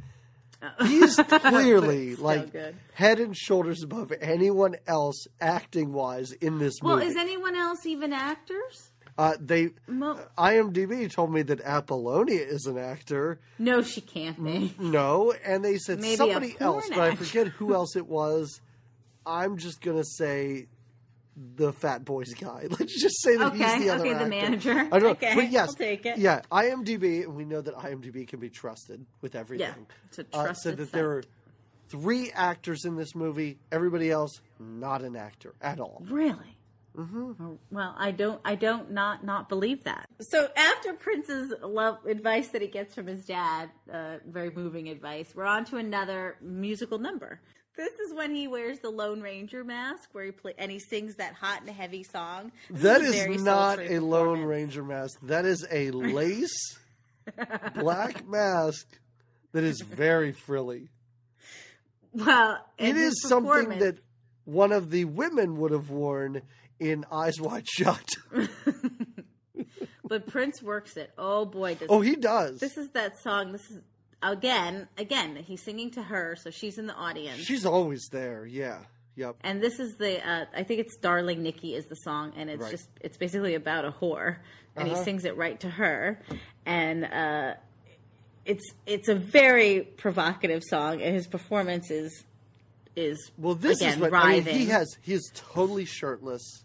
He's 0.87 1.17
clearly 1.17 2.15
Still 2.15 2.25
like 2.25 2.53
good. 2.53 2.77
head 2.95 3.21
and 3.21 3.37
shoulders 3.37 3.83
above 3.83 4.13
anyone 4.21 4.77
else 4.87 5.27
acting 5.41 5.93
wise 5.93 6.33
in 6.33 6.59
this 6.59 6.75
well, 6.83 6.97
movie. 6.97 7.07
Well, 7.07 7.11
is 7.13 7.17
anyone 7.17 7.57
else 7.57 7.87
even 7.87 8.13
actors? 8.13 8.91
uh, 9.17 9.35
they 9.41 9.71
Mo- 9.87 10.19
IMDb 10.37 11.11
told 11.11 11.33
me 11.33 11.43
that 11.43 11.61
Apollonia 11.61 12.41
is 12.43 12.67
an 12.67 12.79
actor. 12.79 13.39
no, 13.59 13.81
she 13.83 14.01
can't 14.01 14.43
be. 14.43 14.75
No, 14.79 15.33
and 15.45 15.65
they 15.65 15.79
said 15.79 16.01
Maybe 16.01 16.17
somebody 16.17 16.57
else, 16.59 16.89
but 16.89 16.99
I 16.99 17.15
forget 17.15 17.47
who 17.49 17.75
else 17.75 17.95
it 17.97 18.07
was. 18.09 18.61
I'm 19.27 19.57
just 19.57 19.81
gonna 19.81 20.05
say 20.05 20.67
the 21.57 21.73
Fat 21.73 22.05
Boys 22.05 22.33
guy. 22.35 22.67
Let's 22.71 23.01
just 23.01 23.23
say 23.23 23.37
that 23.37 23.53
he's 23.55 23.85
the 23.85 23.91
other 23.91 24.07
okay, 24.07 24.15
the 24.19 24.27
manager. 24.29 24.89
I 24.93 24.99
don't 24.99 25.13
Okay, 25.13 25.35
but 25.35 25.51
yes, 25.51 25.69
I'll 25.71 25.75
take 25.75 26.07
it. 26.07 26.19
Yeah, 26.19 26.43
IMDb, 26.51 27.25
and 27.25 27.35
we 27.35 27.45
know 27.45 27.61
that 27.61 27.75
IMDb 27.75 28.27
can 28.27 28.41
be 28.41 28.51
trusted 28.51 29.05
with 29.21 29.35
everything. 29.35 29.67
Yeah, 29.69 29.95
it's 30.09 30.19
a 30.19 30.27
Uh, 30.33 30.45
trusted 30.45 30.63
said 30.73 30.77
that 30.79 30.85
site. 30.87 30.93
there 30.93 31.11
are 31.11 31.25
three 31.89 32.31
actors 32.33 32.85
in 32.85 32.97
this 32.97 33.15
movie. 33.15 33.59
Everybody 33.73 34.11
else, 34.11 34.41
not 34.59 35.03
an 35.03 35.17
actor 35.17 35.55
at 35.61 35.81
all. 35.81 36.03
Really? 36.09 36.57
Mm-hmm. 36.97 37.55
Well, 37.73 37.95
I 37.99 38.13
don't, 38.13 38.41
I 38.45 38.55
don't 38.55 38.93
not 38.93 39.25
not 39.25 39.49
believe 39.49 39.83
that. 39.83 40.09
So 40.21 40.49
after 40.57 40.93
Prince's 40.93 41.53
love 41.61 41.99
advice 42.07 42.49
that 42.49 42.63
he 42.63 42.69
gets 42.69 42.95
from 42.95 43.09
his 43.09 43.27
dad, 43.27 43.71
uh, 43.93 44.19
very 44.25 44.51
moving 44.51 44.89
advice, 44.89 45.33
we're 45.35 45.45
on 45.45 45.65
to 45.67 45.77
another 45.79 46.37
musical 46.41 46.99
number. 46.99 47.41
This 47.77 47.93
is 47.95 48.15
when 48.15 48.33
he 48.35 48.47
wears 48.47 48.79
the 48.79 48.91
Lone 48.91 49.21
Ranger 49.21 49.65
mask, 49.65 50.11
where 50.13 50.25
he 50.25 50.31
play 50.31 50.55
and 50.59 50.71
he 50.71 50.79
sings 50.79 51.17
that 51.17 51.35
hot 51.35 51.61
and 51.63 51.71
heavy 51.71 52.05
song. 52.05 52.53
This 52.71 52.83
That 52.83 53.03
is 53.03 53.15
very 53.15 53.37
not 53.39 53.81
a 53.81 53.99
Lone. 53.99 54.43
Ranger 54.43 54.85
mask. 54.85 55.19
That 55.23 55.45
is 55.45 55.67
a 55.71 55.91
lace 55.93 56.79
black 57.75 58.27
mask 58.29 58.87
that 59.53 59.65
is 59.65 59.81
very 59.81 60.33
frilly. 60.33 60.89
Well, 62.13 62.65
It 62.79 62.97
is 62.97 63.21
something 63.23 63.81
that 63.81 63.99
one 64.45 64.71
of 64.71 64.91
the 64.91 65.05
women 65.07 65.59
would 65.59 65.73
have 65.73 65.91
worn 65.91 66.43
in 66.79 67.05
Eyes 67.11 67.41
Wide 67.41 67.67
Shut. 67.69 68.09
But 70.07 70.27
Prince 70.27 70.63
works 70.63 70.97
it. 70.99 71.11
Oh 71.17 71.47
boy, 71.47 71.77
does 71.77 71.89
oh, 71.91 72.01
he 72.03 72.15
does. 72.15 72.61
this 72.61 72.77
is 72.77 72.91
that 72.91 73.19
song. 73.23 73.53
This 73.53 73.69
is 73.71 73.81
again, 74.33 74.89
again. 74.99 75.37
He's 75.37 75.63
singing 75.63 75.91
to 75.93 76.03
her, 76.03 76.37
so 76.37 76.51
she's 76.51 76.79
in 76.79 76.87
the 76.87 76.95
audience. 76.95 77.41
She's 77.41 77.65
always 77.67 78.09
there. 78.11 78.47
Yeah. 78.47 78.79
Yep. 79.17 79.37
and 79.43 79.63
this 79.63 79.79
is 79.79 79.95
the 79.95 80.29
uh, 80.29 80.47
I 80.57 80.65
think 80.65 80.81
it's 80.81 80.97
"Darling 80.97 81.41
Nikki" 81.45 81.77
is 81.77 81.87
the 81.87 81.95
song, 81.95 82.33
and 82.37 82.51
it's 82.51 82.61
Right. 82.63 82.71
just 82.73 82.89
it's 83.01 83.17
basically 83.17 83.55
about 83.55 83.85
a 83.85 83.93
whore, 83.93 84.39
and 84.75 84.89
Uh-huh. 84.89 84.99
he 84.99 85.05
sings 85.05 85.25
it 85.25 85.37
right 85.37 85.59
to 85.61 85.71
her, 85.71 86.21
and 86.67 87.05
uh, 87.05 87.55
it's 88.45 88.65
it's 88.87 89.09
a 89.09 89.15
very 89.15 89.83
provocative 89.83 90.65
song, 90.65 91.01
and 91.01 91.15
his 91.15 91.29
performance 91.29 91.93
is 91.93 92.25
is 92.97 93.31
Well, 93.39 93.55
this 93.55 93.81
again 93.81 93.95
is 93.95 93.99
what 94.01 94.15
I 94.15 94.41
mean. 94.41 94.45
He 94.47 94.67
has. 94.67 94.89
He 95.03 95.13
is 95.13 95.31
totally 95.35 95.85
shirtless. 95.85 96.65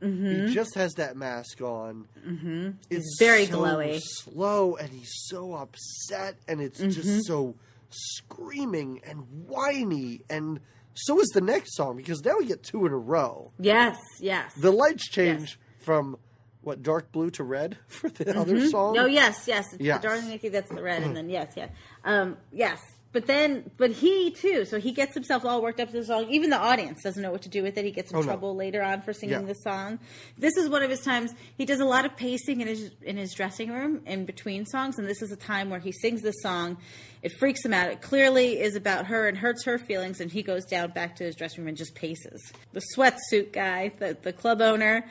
He 0.00 0.52
just 0.54 0.74
has 0.76 0.94
that 0.94 1.16
mask 1.16 1.60
on. 1.60 2.06
Mm-hmm. 2.26 2.70
It's 2.88 3.16
Mm-hmm. 3.20 3.24
very 3.24 3.46
so 3.46 3.58
glowy. 3.58 4.00
slow, 4.02 4.76
and 4.76 4.88
he's 4.90 5.12
so 5.26 5.52
upset, 5.54 6.36
and 6.48 6.60
it's 6.60 6.80
Mm-hmm. 6.80 6.90
just 6.90 7.26
so 7.26 7.54
screaming 7.90 9.00
and 9.04 9.24
whiny. 9.46 10.22
And 10.30 10.60
so 10.94 11.20
is 11.20 11.28
the 11.28 11.40
next 11.40 11.76
song 11.76 11.96
because 11.96 12.24
now 12.24 12.36
we 12.38 12.46
get 12.46 12.62
two 12.62 12.86
in 12.86 12.92
a 12.92 12.96
row. 12.98 13.52
Yes, 13.58 13.98
yes. 14.20 14.52
The 14.54 14.70
lights 14.70 15.08
change 15.08 15.58
from 15.78 16.16
what 16.62 16.82
dark 16.82 17.10
blue 17.12 17.30
to 17.30 17.42
red 17.44 17.78
for 17.86 18.08
the 18.10 18.38
other 18.38 18.68
song. 18.68 18.96
Oh 18.98 19.06
yes, 19.06 19.44
yes. 19.46 19.72
It's 19.72 19.82
Yes. 19.82 20.00
the 20.02 20.08
Darling 20.08 20.28
Nikki. 20.28 20.48
That's 20.48 20.70
the 20.70 20.82
red, 20.82 21.02
and 21.02 21.16
then 21.16 21.28
yes, 21.30 21.52
yes, 21.56 21.70
um, 22.04 22.36
yes. 22.52 22.80
But 23.12 23.26
then, 23.26 23.68
but 23.76 23.90
he 23.90 24.30
too. 24.30 24.64
So 24.64 24.78
he 24.78 24.92
gets 24.92 25.14
himself 25.14 25.44
all 25.44 25.60
worked 25.62 25.80
up 25.80 25.88
to 25.90 25.96
the 25.96 26.04
song. 26.04 26.28
Even 26.30 26.48
the 26.50 26.58
audience 26.60 27.02
doesn't 27.02 27.20
know 27.20 27.32
what 27.32 27.42
to 27.42 27.48
do 27.48 27.60
with 27.60 27.76
it. 27.76 27.84
He 27.84 27.90
gets 27.90 28.12
in 28.12 28.16
Oh, 28.16 28.20
no. 28.20 28.26
trouble 28.26 28.54
later 28.54 28.84
on 28.84 29.02
for 29.02 29.12
singing 29.12 29.40
Yeah. 29.40 29.46
the 29.46 29.54
song. 29.54 29.98
This 30.38 30.56
is 30.56 30.68
one 30.68 30.84
of 30.84 30.90
his 30.90 31.00
times. 31.00 31.34
He 31.58 31.64
does 31.64 31.80
a 31.80 31.84
lot 31.84 32.04
of 32.04 32.16
pacing 32.16 32.60
in 32.60 32.68
his 32.68 32.92
in 33.02 33.16
his 33.16 33.34
dressing 33.34 33.72
room 33.72 34.02
in 34.06 34.26
between 34.26 34.64
songs, 34.64 34.96
and 34.96 35.08
this 35.08 35.22
is 35.22 35.32
a 35.32 35.36
time 35.36 35.70
where 35.70 35.80
he 35.80 35.90
sings 35.90 36.22
this 36.22 36.36
song. 36.40 36.76
It 37.22 37.32
freaks 37.32 37.64
him 37.64 37.74
out. 37.74 37.90
It 37.90 38.00
clearly 38.00 38.60
is 38.60 38.76
about 38.76 39.06
her 39.06 39.26
and 39.26 39.36
hurts 39.36 39.64
her 39.64 39.76
feelings, 39.76 40.20
and 40.20 40.30
he 40.30 40.44
goes 40.44 40.64
down 40.64 40.92
back 40.92 41.16
to 41.16 41.24
his 41.24 41.34
dressing 41.34 41.62
room 41.64 41.68
and 41.68 41.76
just 41.76 41.96
paces. 41.96 42.40
The 42.74 42.82
sweatsuit 42.96 43.52
guy, 43.52 43.90
the 43.98 44.16
the 44.22 44.32
club 44.32 44.60
owner. 44.62 45.04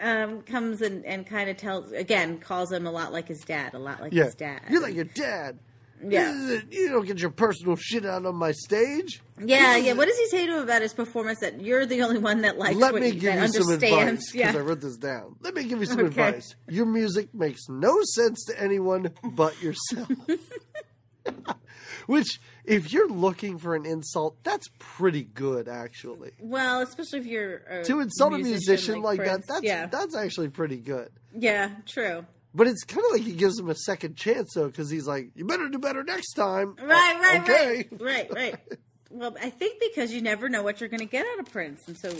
Um, 0.00 0.40
comes 0.40 0.80
and, 0.80 1.04
and 1.04 1.26
kind 1.26 1.50
of 1.50 1.58
tells 1.58 1.92
again 1.92 2.38
calls 2.38 2.72
him 2.72 2.86
a 2.86 2.90
lot 2.90 3.12
like 3.12 3.28
his 3.28 3.40
dad, 3.40 3.74
a 3.74 3.78
lot 3.78 4.00
like 4.00 4.14
yeah, 4.14 4.24
his 4.24 4.34
dad. 4.34 4.62
you're 4.70 4.80
like 4.80 4.94
your 4.94 5.04
dad. 5.04 5.58
Yeah. 6.04 6.60
You 6.70 6.88
don't 6.90 7.06
get 7.06 7.18
your 7.20 7.30
personal 7.30 7.76
shit 7.76 8.04
out 8.04 8.26
on 8.26 8.34
my 8.36 8.52
stage. 8.52 9.20
Yeah, 9.44 9.76
yeah. 9.76 9.92
What 9.92 10.08
does 10.08 10.16
he 10.18 10.26
say 10.28 10.46
to 10.46 10.56
him 10.56 10.62
about 10.62 10.82
his 10.82 10.92
performance? 10.94 11.40
That 11.40 11.60
you're 11.60 11.86
the 11.86 12.02
only 12.02 12.18
one 12.18 12.42
that 12.42 12.58
likes 12.58 12.76
Let 12.76 12.92
what 12.92 13.02
me 13.02 13.08
you, 13.08 13.14
give 13.20 13.34
that 13.34 13.46
you 13.54 13.62
some 13.62 13.72
advice 13.72 13.92
understands. 13.92 14.32
because 14.32 14.54
Yeah. 14.54 14.60
I 14.60 14.62
wrote 14.64 14.80
this 14.80 14.96
down. 14.96 15.36
Let 15.40 15.54
me 15.54 15.64
give 15.64 15.80
you 15.80 15.86
some 15.86 15.98
Okay. 16.00 16.06
advice. 16.08 16.54
Your 16.68 16.86
music 16.86 17.34
makes 17.34 17.68
no 17.68 17.98
sense 18.14 18.44
to 18.46 18.60
anyone 18.60 19.12
but 19.22 19.60
yourself. 19.62 20.08
Which, 22.06 22.40
if 22.64 22.92
you're 22.92 23.08
looking 23.08 23.58
for 23.58 23.76
an 23.76 23.86
insult, 23.86 24.36
that's 24.42 24.66
pretty 24.80 25.22
good, 25.22 25.68
actually. 25.68 26.32
Well, 26.40 26.80
especially 26.82 27.20
if 27.20 27.26
you're 27.26 27.56
a 27.68 27.84
To 27.84 28.00
insult 28.00 28.34
a 28.34 28.38
musician 28.38 29.02
like, 29.02 29.18
that, 29.20 29.26
Prince. 29.26 29.46
that's 29.46 29.62
yeah, 29.62 29.86
that's 29.86 30.16
actually 30.16 30.48
pretty 30.48 30.78
good. 30.78 31.10
yeah, 31.38 31.70
true. 31.86 32.26
But 32.54 32.66
it's 32.66 32.84
kind 32.84 33.04
of 33.06 33.12
like 33.12 33.22
he 33.22 33.32
gives 33.32 33.58
him 33.58 33.70
a 33.70 33.74
second 33.74 34.16
chance, 34.16 34.52
though, 34.54 34.66
because 34.66 34.90
he's 34.90 35.06
like, 35.06 35.30
"You 35.34 35.46
better 35.46 35.68
do 35.68 35.78
better 35.78 36.04
next 36.04 36.34
time." 36.34 36.76
Right, 36.76 37.18
right, 37.20 37.40
okay. 37.42 37.88
right, 37.90 38.00
right, 38.00 38.34
right. 38.34 38.54
Well, 39.14 39.36
I 39.42 39.50
think 39.50 39.78
because 39.78 40.10
you 40.10 40.22
never 40.22 40.48
know 40.48 40.62
what 40.62 40.80
you're 40.80 40.88
going 40.88 41.00
to 41.00 41.04
get 41.04 41.26
out 41.26 41.38
of 41.38 41.52
Prince, 41.52 41.86
and 41.86 41.98
so 41.98 42.10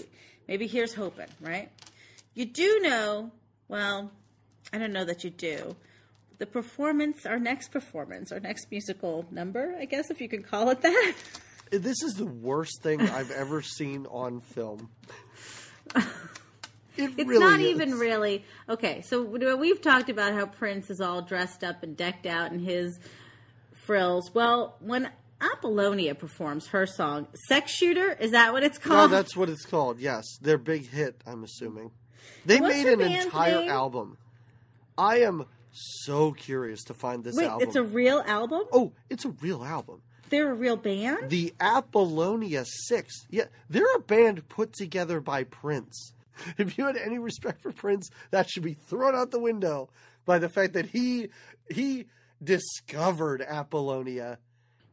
maybe 0.46 0.66
here's 0.66 0.92
hoping. 0.92 1.28
Right? 1.40 1.70
You 2.34 2.44
do 2.44 2.80
know. 2.82 3.30
Well, 3.66 4.12
I 4.74 4.78
don't 4.78 4.92
know 4.92 5.06
that 5.06 5.24
you 5.24 5.30
do. 5.30 5.74
The 6.36 6.44
performance, 6.44 7.24
our 7.24 7.38
next 7.38 7.68
performance, 7.68 8.30
our 8.30 8.40
next 8.40 8.70
musical 8.70 9.24
number, 9.30 9.74
I 9.80 9.86
guess 9.86 10.10
if 10.10 10.20
you 10.20 10.28
can 10.28 10.42
call 10.42 10.68
it 10.68 10.82
that. 10.82 11.14
This 11.70 12.02
is 12.02 12.12
the 12.14 12.26
worst 12.26 12.82
thing 12.82 13.00
I've 13.00 13.30
ever 13.30 13.62
seen 13.62 14.04
on 14.06 14.42
film. 14.42 14.90
It 16.96 17.10
It's 17.16 17.28
really 17.28 17.38
not 17.38 17.60
is. 17.60 17.66
even 17.68 17.98
really 17.98 18.44
okay. 18.68 19.00
So 19.02 19.22
we- 19.22 19.54
we've 19.54 19.80
talked 19.80 20.10
about 20.10 20.34
how 20.34 20.46
Prince 20.46 20.90
is 20.90 21.00
all 21.00 21.22
dressed 21.22 21.64
up 21.64 21.82
and 21.82 21.96
decked 21.96 22.26
out 22.26 22.52
in 22.52 22.58
his 22.58 22.98
frills. 23.72 24.32
Well, 24.34 24.76
when 24.80 25.10
Apollonia 25.40 26.14
performs 26.14 26.68
her 26.68 26.86
song 26.86 27.26
"Sex 27.48 27.72
Shooter," 27.72 28.12
is 28.12 28.30
that 28.32 28.52
what 28.52 28.62
it's 28.62 28.78
No, 28.84 28.94
called? 28.94 29.10
that's 29.10 29.36
what 29.36 29.48
it's 29.48 29.64
called. 29.64 29.98
Yes, 30.00 30.24
their 30.40 30.58
big 30.58 30.88
hit. 30.88 31.20
I'm 31.26 31.42
assuming 31.44 31.90
they 32.46 32.60
What's 32.60 32.74
made 32.76 32.86
an 32.86 33.00
entire 33.00 33.60
name? 33.62 33.70
album. 33.70 34.18
I 34.98 35.20
am 35.20 35.46
so 35.72 36.32
curious 36.32 36.84
to 36.84 36.94
find 36.94 37.24
this 37.24 37.34
Wait, 37.34 37.46
album. 37.46 37.66
it's 37.66 37.76
a 37.76 37.82
real 37.82 38.22
album. 38.26 38.64
oh, 38.72 38.92
it's 39.08 39.24
a 39.24 39.30
real 39.30 39.64
album. 39.64 40.02
They're 40.28 40.50
a 40.50 40.54
real 40.54 40.76
band. 40.76 41.28
The 41.30 41.52
Apollonia 41.60 42.64
Six. 42.66 43.26
Yeah, 43.30 43.46
they're 43.68 43.94
a 43.96 44.00
band 44.00 44.48
put 44.48 44.72
together 44.74 45.20
by 45.20 45.44
Prince. 45.44 46.12
If 46.58 46.78
you 46.78 46.86
had 46.86 46.96
any 46.96 47.18
respect 47.18 47.60
for 47.62 47.72
Prince, 47.72 48.10
that 48.30 48.48
should 48.50 48.62
be 48.62 48.74
thrown 48.74 49.14
out 49.14 49.30
the 49.30 49.40
window 49.40 49.88
by 50.24 50.38
the 50.38 50.48
fact 50.48 50.74
that 50.74 50.86
he 50.86 51.28
he 51.70 52.06
discovered 52.42 53.42
Apollonia. 53.42 54.38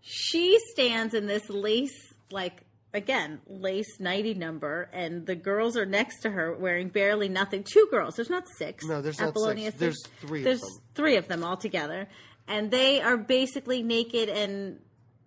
she 0.02 0.58
stands 0.72 1.14
in 1.14 1.26
this 1.28 1.50
lace, 1.50 2.14
like 2.32 2.62
again, 2.94 3.40
lace 3.48 4.00
nighty 4.00 4.34
number, 4.34 4.90
and 4.94 5.26
the 5.26 5.36
girls 5.36 5.78
are 5.78 5.86
next 5.86 6.22
to 6.22 6.30
her 6.32 6.54
wearing 6.56 6.90
barely 6.90 7.30
nothing. 7.30 7.64
Two 7.64 7.88
girls. 7.92 8.16
There's 8.16 8.30
not 8.30 8.44
six. 8.58 8.86
No, 8.86 9.02
there's 9.02 9.20
not 9.20 9.30
Apollonia 9.30 9.72
six. 9.72 9.78
There's 9.80 10.04
three 10.22 10.40
of 10.40 10.46
There's 10.46 10.62
them. 10.62 10.70
three 10.96 11.18
of 11.18 11.28
them 11.28 11.44
all 11.44 11.58
together, 11.58 12.08
and 12.48 12.72
they 12.72 13.02
are 13.02 13.18
basically 13.18 13.84
naked 13.84 14.30
and 14.30 14.80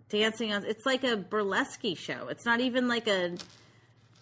dancing 0.09 0.53
on. 0.53 0.65
It's 0.65 0.87
like 0.87 1.05
a 1.05 1.17
burlesque 1.17 1.85
show. 1.97 2.29
It's 2.29 2.45
not 2.45 2.61
even 2.61 2.89
like 2.89 3.07
a. 3.09 3.37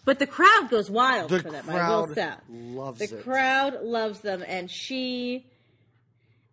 But 0.03 0.17
the 0.19 0.27
crowd 0.27 0.67
goes 0.69 0.89
wild 0.89 1.29
The 1.29 1.39
for 1.41 1.51
them. 1.51 1.69
I 1.69 1.73
will 1.89 2.05
crowd 2.07 2.15
say. 2.15 2.31
loves 2.49 2.99
The 2.99 3.17
it. 3.17 3.23
crowd 3.23 3.83
loves 3.83 4.21
them, 4.21 4.43
and 4.47 4.69
she. 4.69 5.45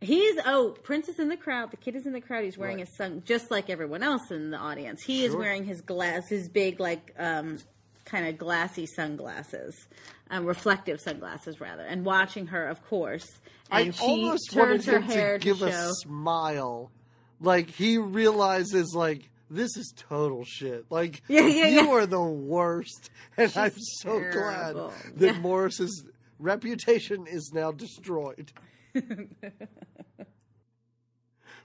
He's 0.01 0.39
oh, 0.47 0.77
Prince 0.85 1.09
is 1.09 1.19
in 1.19 1.29
the 1.29 1.37
crowd. 1.37 1.73
The 1.73 1.77
kid 1.77 1.97
is 1.97 2.07
in 2.07 2.13
the 2.13 2.21
crowd. 2.21 2.45
He's 2.45 2.57
wearing 2.57 2.77
Right. 2.79 2.87
his 2.87 2.97
sun 2.97 3.23
just 3.27 3.51
like 3.51 3.69
everyone 3.69 4.03
else 4.05 4.31
in 4.31 4.51
the 4.51 4.57
audience. 4.57 5.03
He 5.03 5.25
is 5.25 5.35
wearing 5.35 5.65
his 5.65 5.81
glass, 5.81 6.29
his 6.29 6.49
big 6.49 6.79
like 6.79 7.13
um, 7.19 7.59
kind 8.05 8.29
of 8.29 8.39
glassy 8.39 8.87
sunglasses, 8.87 9.89
um, 10.31 10.45
reflective 10.47 11.01
sunglasses 11.01 11.61
rather, 11.61 11.83
and 11.83 12.05
watching 12.05 12.47
her, 12.49 12.69
of 12.69 12.85
course. 12.87 13.27
And 13.73 13.89
I 13.89 13.91
she 13.91 14.05
almost 14.05 14.55
wanted 14.55 14.85
her 14.85 14.97
him 14.99 15.03
hair 15.03 15.39
to 15.39 15.45
give 15.45 15.59
to 15.59 15.67
a 15.67 15.91
smile, 15.95 16.93
like 17.41 17.69
he 17.71 17.99
realizes 17.99 18.95
like 18.95 19.29
this 19.51 19.77
is 19.77 19.93
total 19.97 20.45
shit. 20.45 20.87
Like 20.91 21.23
Yeah, 21.29 21.43
yeah, 21.47 21.67
you 21.69 21.85
yeah. 21.87 21.91
are 21.93 22.07
the 22.07 22.23
worst, 22.23 23.11
and 23.37 23.53
I'm 23.57 23.73
so 23.77 24.19
terrible. 24.21 24.93
glad 24.93 25.17
that. 25.17 25.41
Morris's 25.41 26.05
reputation 26.39 27.27
is 27.27 27.51
now 27.55 27.73
destroyed. 27.73 28.53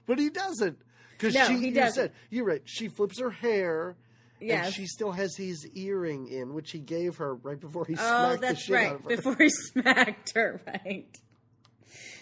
but 0.06 0.18
he 0.18 0.28
doesn't, 0.30 0.78
because 1.12 1.34
No, 1.34 1.46
she. 1.46 1.58
he 1.58 1.66
you 1.68 1.74
doesn't. 1.74 1.94
said 1.94 2.12
you're 2.30 2.44
right. 2.44 2.62
She 2.64 2.88
flips 2.88 3.20
her 3.20 3.30
hair. 3.30 3.96
Yes. 4.40 4.66
And 4.66 4.74
she 4.74 4.86
still 4.86 5.12
has 5.12 5.34
his 5.36 5.66
earring 5.74 6.28
in, 6.28 6.52
which 6.52 6.72
he 6.72 6.78
gave 6.78 7.16
her 7.16 7.34
right 7.36 7.58
before 7.58 7.86
he 7.86 7.94
Oh, 7.94 7.96
smacked 7.96 8.40
the 8.40 8.46
that's 8.48 8.60
shit 8.62 8.76
out 8.76 8.94
of 8.96 9.02
her. 9.04 9.08
Before 9.16 9.36
he 9.38 9.48
smacked 9.72 10.32
her, 10.34 10.60
right. 10.66 11.06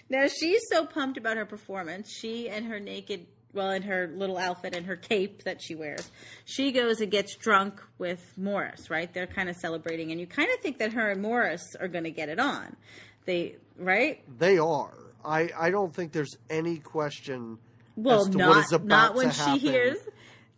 Now 0.09 0.29
she's 0.29 0.61
so 0.71 0.85
pumped 0.87 1.17
about 1.19 1.37
her 1.37 1.47
performance. 1.47 2.13
She 2.13 2.49
and 2.49 2.67
her 2.67 2.79
naked, 2.79 3.27
well, 3.55 3.71
in 3.71 3.83
her 3.83 4.11
little 4.15 4.39
outfit 4.39 4.75
and 4.75 4.87
her 4.87 4.97
cape 4.97 5.45
that 5.45 5.61
she 5.63 5.75
wears, 5.75 6.11
she 6.45 6.73
goes 6.73 7.01
and 7.01 7.11
gets 7.11 7.37
drunk 7.37 7.83
with 7.99 8.33
Morris, 8.37 8.91
right? 8.91 9.13
They're 9.13 9.27
kind 9.27 9.49
of 9.49 9.57
celebrating, 9.57 10.11
and 10.11 10.21
you 10.21 10.27
kind 10.27 10.49
of 10.53 10.61
think 10.61 10.79
that 10.79 10.93
her 10.93 11.11
and 11.11 11.21
Morris 11.23 11.75
are 11.79 11.89
going 11.89 12.05
to 12.05 12.11
get 12.11 12.29
it 12.29 12.39
on. 12.39 12.77
They, 13.25 13.57
right? 13.77 14.23
They 14.39 14.59
are. 14.59 14.95
I, 15.25 15.51
I 15.59 15.71
don't 15.71 15.95
think 15.95 16.13
there's 16.13 16.37
any 16.51 16.79
question 16.79 17.59
Well, 17.97 18.23
as 18.23 18.29
to 18.31 18.39
not 18.39 18.49
what 18.49 18.59
is 18.59 18.73
about 18.73 18.87
not 18.87 19.15
when 19.15 19.31
she 19.31 19.59
hears. 19.59 19.99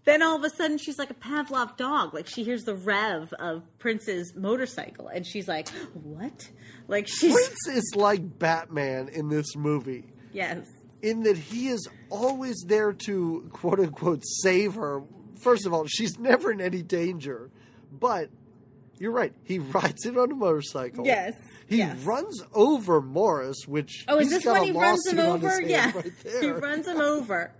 Then 0.05 0.22
all 0.22 0.36
of 0.36 0.45
a 0.45 0.51
sudden 0.51 0.76
she's 0.78 0.99
like 0.99 1.11
a 1.11 1.14
Pavlov 1.14 1.76
dog. 1.76 2.12
Like 2.12 2.26
she 2.26 2.45
hears 2.45 2.64
the 2.64 2.74
rev 2.74 3.32
of 3.38 3.62
Prince's 3.78 4.34
motorcycle, 4.36 5.09
and 5.09 5.26
she's 5.26 5.49
like, 5.49 5.68
"What?" 5.95 6.51
Like 6.88 7.09
she's 7.09 7.32
Prince 7.32 7.68
is 7.68 7.92
like 7.97 8.38
Batman 8.38 9.09
in 9.09 9.28
this 9.28 9.57
movie, 9.57 10.05
yes. 10.32 10.59
In 11.05 11.22
that 11.24 11.36
he 11.36 11.68
is 11.68 11.88
always 12.11 12.57
there 12.66 12.92
to 12.92 13.48
quote 13.52 13.78
unquote 13.80 14.22
save 14.42 14.74
her. 14.74 15.02
First 15.40 15.66
of 15.66 15.72
all, 15.74 15.86
she's 15.86 16.18
never 16.18 16.50
in 16.50 16.61
any 16.61 16.82
danger, 16.82 17.50
but 17.92 18.30
you're 18.98 19.12
right. 19.12 19.32
He 19.44 19.59
rides 19.59 20.07
it 20.07 20.16
on 20.16 20.32
a 20.32 20.34
motorcycle. 20.34 21.05
Yes, 21.05 21.34
He 21.66 21.78
yes. 21.78 21.98
runs 22.05 22.42
over 22.55 23.00
Morris, 23.02 23.66
which 23.66 24.05
Oh, 24.09 24.18
is 24.18 24.30
this 24.30 24.44
when 24.44 24.64
he 24.64 24.70
runs 24.70 25.07
him 25.07 25.18
lawsuit 25.18 25.32
on 25.32 25.40
his 25.40 25.52
over? 25.52 25.62
Yeah, 25.62 25.92
right 25.94 26.12
he 26.40 26.48
runs 26.48 26.86
him 26.88 27.00
over, 27.00 27.52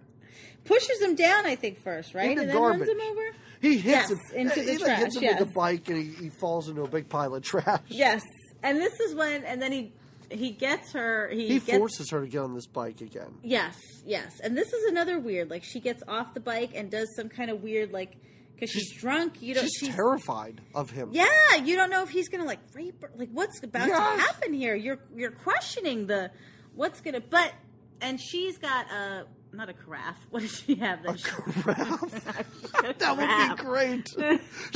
pushes 0.65 1.01
him 1.03 1.15
down. 1.15 1.45
I 1.45 1.57
think 1.57 1.79
first, 1.79 2.15
right, 2.15 2.31
Into 2.31 2.43
and 2.43 2.51
then 2.51 2.57
garbage. 2.57 2.89
runs 2.89 2.91
him 2.91 3.01
over. 3.11 3.23
He 3.61 3.79
hits 3.79 4.11
Yes, 4.11 4.11
him 4.11 4.19
into 4.49 4.55
he 4.61 4.67
the 4.67 4.73
like 4.73 4.81
trash, 4.81 4.99
hits 5.01 5.17
him 5.17 5.23
yes. 5.25 5.39
with 5.41 5.49
the 5.49 5.55
bike, 5.55 5.89
and 5.89 5.99
he, 5.99 6.25
he 6.25 6.31
falls 6.31 6.69
into 6.69 6.83
a 6.83 6.89
big 6.89 7.09
pile 7.09 7.35
of 7.35 7.43
trash. 7.43 7.81
Yes, 7.89 8.23
and 8.63 8.79
this 8.79 8.99
is 9.01 9.15
when, 9.15 9.45
and 9.45 9.61
then 9.61 9.73
he 9.73 9.93
he 10.35 10.51
gets 10.51 10.93
her. 10.93 11.29
He, 11.29 11.49
He 11.49 11.59
gets, 11.61 11.79
forces 11.79 12.11
her 12.11 12.21
to 12.23 12.27
get 12.27 12.41
on 12.41 12.55
this 12.55 12.67
bike 12.67 13.01
again. 13.01 13.35
Yes, 13.43 13.77
yes, 14.05 14.41
and 14.43 14.57
this 14.57 14.73
is 14.73 14.85
another 14.85 15.19
weird. 15.19 15.51
Like 15.51 15.65
she 15.65 15.81
gets 15.81 16.03
off 16.09 16.35
the 16.35 16.41
bike 16.41 16.71
and 16.75 16.91
does 16.91 17.15
some 17.17 17.29
kind 17.29 17.51
of 17.51 17.63
weird, 17.63 17.93
like 17.93 18.17
because 18.55 18.71
she's, 18.71 18.89
She's- 18.89 19.01
drunk. 19.01 19.43
You 19.43 19.55
don't. 19.55 19.65
She's, 19.65 19.77
she's 19.81 19.95
terrified 19.95 20.61
of 20.75 20.91
him. 20.91 21.11
Yeah, 21.13 21.27
you 21.63 21.77
don't 21.77 21.91
know 21.91 22.03
if 22.03 22.11
he's 22.11 22.29
gonna 22.29 22.45
like 22.45 22.61
rape 22.75 23.03
her. 23.03 23.11
Like 23.17 23.31
what's 23.33 23.63
about 23.63 23.89
Yes. 23.89 24.17
to 24.17 24.23
happen 24.23 24.53
here? 24.55 24.75
You're 24.75 24.99
you're 25.15 25.31
questioning 25.33 26.07
the 26.07 26.31
what's 26.75 27.01
gonna. 27.01 27.21
But 27.21 27.53
and 28.01 28.21
she's 28.21 28.59
got 28.59 28.91
a 28.91 29.27
not 29.57 29.69
a 29.69 29.73
carafe. 29.73 30.17
What 30.31 30.43
does 30.43 30.61
she 30.61 30.75
have? 30.77 31.03
That 31.03 31.19
she, 31.19 31.25
Carafe. 31.27 32.45
That 32.99 33.17
would 33.17 33.59
be 33.59 33.63
great. 33.65 34.09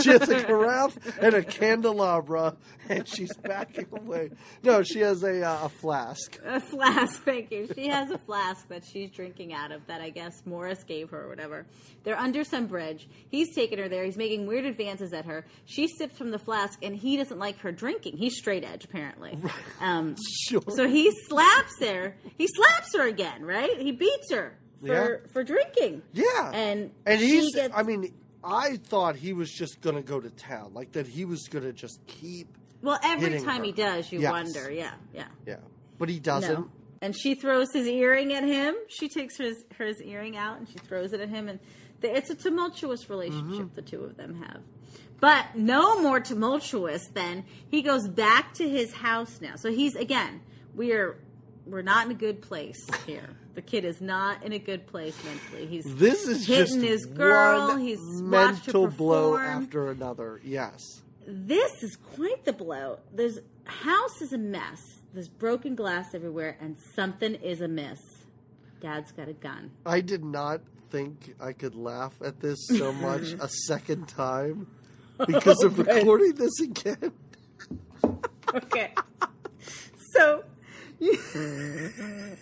She 0.01 0.11
has 0.11 0.29
a 0.29 0.43
carafe 0.45 0.97
and 1.20 1.35
a 1.35 1.43
candelabra, 1.43 2.57
and 2.89 3.07
she's 3.07 3.35
backing 3.37 3.87
away. 3.93 4.31
No, 4.62 4.83
she 4.83 5.01
has 5.01 5.22
a 5.22 5.43
uh, 5.47 5.64
a 5.64 5.68
flask. 5.68 6.39
A 6.45 6.61
flask, 6.61 7.22
thank 7.24 7.51
you. 7.51 7.68
She 7.74 7.89
has 7.89 8.11
a 8.11 8.18
flask 8.18 8.66
that 8.68 8.85
she's 8.85 9.11
drinking 9.11 9.53
out 9.53 9.72
of 9.72 9.87
that 9.89 10.01
I 10.01 10.11
guess 10.11 10.43
Morris 10.47 10.83
gave 10.85 11.11
her 11.11 11.24
or 11.24 11.29
whatever. 11.29 11.66
They're 12.05 12.18
under 12.18 12.45
some 12.45 12.66
bridge. 12.66 13.09
He's 13.29 13.55
taken 13.55 13.79
her 13.79 13.89
there. 13.89 14.05
He's 14.05 14.16
making 14.16 14.47
weird 14.47 14.64
advances 14.64 15.12
at 15.12 15.26
her. 15.26 15.45
She 15.66 15.87
sips 15.89 16.16
from 16.16 16.31
the 16.31 16.39
flask, 16.39 16.79
and 16.83 16.97
he 16.97 17.16
doesn't 17.16 17.39
like 17.39 17.59
her 17.59 17.72
drinking. 17.72 18.16
He's 18.16 18.37
straight 18.39 18.64
edge, 18.64 18.85
apparently. 18.85 19.39
Um, 19.81 20.16
Sure. 20.49 20.62
so 20.68 20.89
he 20.89 21.11
slaps 21.29 21.74
her. 21.81 22.16
He 22.39 22.47
slaps 22.47 22.97
her 22.97 23.07
again, 23.07 23.45
right? 23.45 23.79
He 23.79 23.93
beats 23.93 24.33
her 24.33 24.57
for, 24.81 24.87
Yeah. 25.22 25.31
for 25.33 25.43
drinking. 25.45 26.03
Yeah, 26.12 26.51
And 26.53 26.91
and 27.07 27.20
she 27.20 27.41
he's. 27.41 27.55
gets- 27.55 27.74
I 27.76 27.83
mean, 27.83 28.12
I 28.45 28.76
thought 28.76 29.16
he 29.16 29.33
was 29.33 29.51
just 29.51 29.81
gonna 29.81 30.03
go 30.03 30.20
to 30.20 30.31
town, 30.31 30.72
like 30.74 30.93
that. 30.93 31.07
He 31.07 31.24
was 31.24 31.49
gonna 31.49 31.72
just 31.72 32.01
keep. 32.07 32.49
Well, 32.83 32.99
every 33.03 33.41
time 33.41 33.59
her. 33.59 33.64
he 33.64 33.72
does, 33.72 34.11
you 34.12 34.20
Yes. 34.20 34.31
wonder. 34.31 34.70
Yeah, 34.70 34.95
yeah. 35.12 35.26
Yeah, 35.47 35.57
but 35.99 36.09
he 36.09 36.20
doesn't. 36.20 36.53
No. 36.55 36.70
And 37.01 37.16
she 37.16 37.35
throws 37.35 37.72
his 37.72 37.87
earring 37.87 38.33
at 38.33 38.45
him. 38.45 38.74
She 38.89 39.09
takes 39.09 39.37
his 39.37 39.64
her 39.76 39.93
earring 40.05 40.37
out 40.37 40.59
and 40.59 40.68
she 40.68 40.79
throws 40.79 41.12
it 41.12 41.20
at 41.20 41.29
him, 41.29 41.49
and 41.49 41.59
the, 42.01 42.16
it's 42.16 42.31
a 42.31 42.35
tumultuous 42.35 43.09
relationship 43.11 43.66
Mm-hmm. 43.66 43.74
the 43.74 43.83
two 43.83 44.03
of 44.05 44.16
them 44.16 44.35
have. 44.43 44.62
But 45.20 45.57
no 45.57 46.01
more 46.01 46.20
tumultuous 46.20 47.09
than 47.09 47.45
he 47.68 47.83
goes 47.83 48.07
back 48.09 48.55
to 48.55 48.68
his 48.68 48.93
house 48.93 49.41
now. 49.41 49.57
So 49.57 49.70
he's 49.72 49.97
again, 49.97 50.41
we 50.76 50.93
are 50.93 51.16
we're 51.66 51.83
not 51.83 52.07
in 52.07 52.12
a 52.12 52.14
good 52.14 52.41
place 52.43 52.87
here. 53.07 53.29
The 53.59 53.62
kid 53.62 53.84
is 53.84 54.00
not 54.00 54.44
in 54.44 54.52
a 54.52 54.59
good 54.61 54.86
place 54.86 55.16
mentally. 55.24 55.66
He's 55.66 55.82
This 55.96 56.28
is 56.28 56.46
hitting 56.46 56.80
his 56.80 57.06
girl. 57.06 57.74
He's 57.74 57.98
mental 58.22 58.86
blow 58.86 59.36
after 59.36 59.90
another. 59.90 60.40
Yes. 60.44 61.02
this 61.26 61.82
is 61.82 61.96
quite 62.14 62.44
the 62.44 62.52
blow. 62.52 63.00
There's 63.12 63.40
house 63.64 64.22
is 64.22 64.32
a 64.32 64.38
mess. 64.38 64.80
There's 65.12 65.26
broken 65.26 65.74
glass 65.74 66.14
everywhere, 66.14 66.56
and 66.61 66.76
something 66.94 67.34
is 67.34 67.61
amiss. 67.61 67.98
Dad's 68.80 69.11
got 69.11 69.26
a 69.26 69.32
gun. 69.32 69.72
I 69.84 70.02
did 70.02 70.24
not 70.24 70.61
think 70.90 71.34
I 71.40 71.52
could 71.52 71.74
laugh 71.74 72.14
at 72.24 72.38
this 72.38 72.59
so 72.68 72.92
much 73.02 73.32
a 73.40 73.48
second 73.48 74.06
time 74.06 74.68
because 75.26 75.64
of 75.64 75.80
oh, 75.80 75.82
recording 75.82 76.34
this 76.34 76.61
again. 76.61 77.12
Okay. 78.54 78.94
so 80.12 80.44
you 81.00 81.18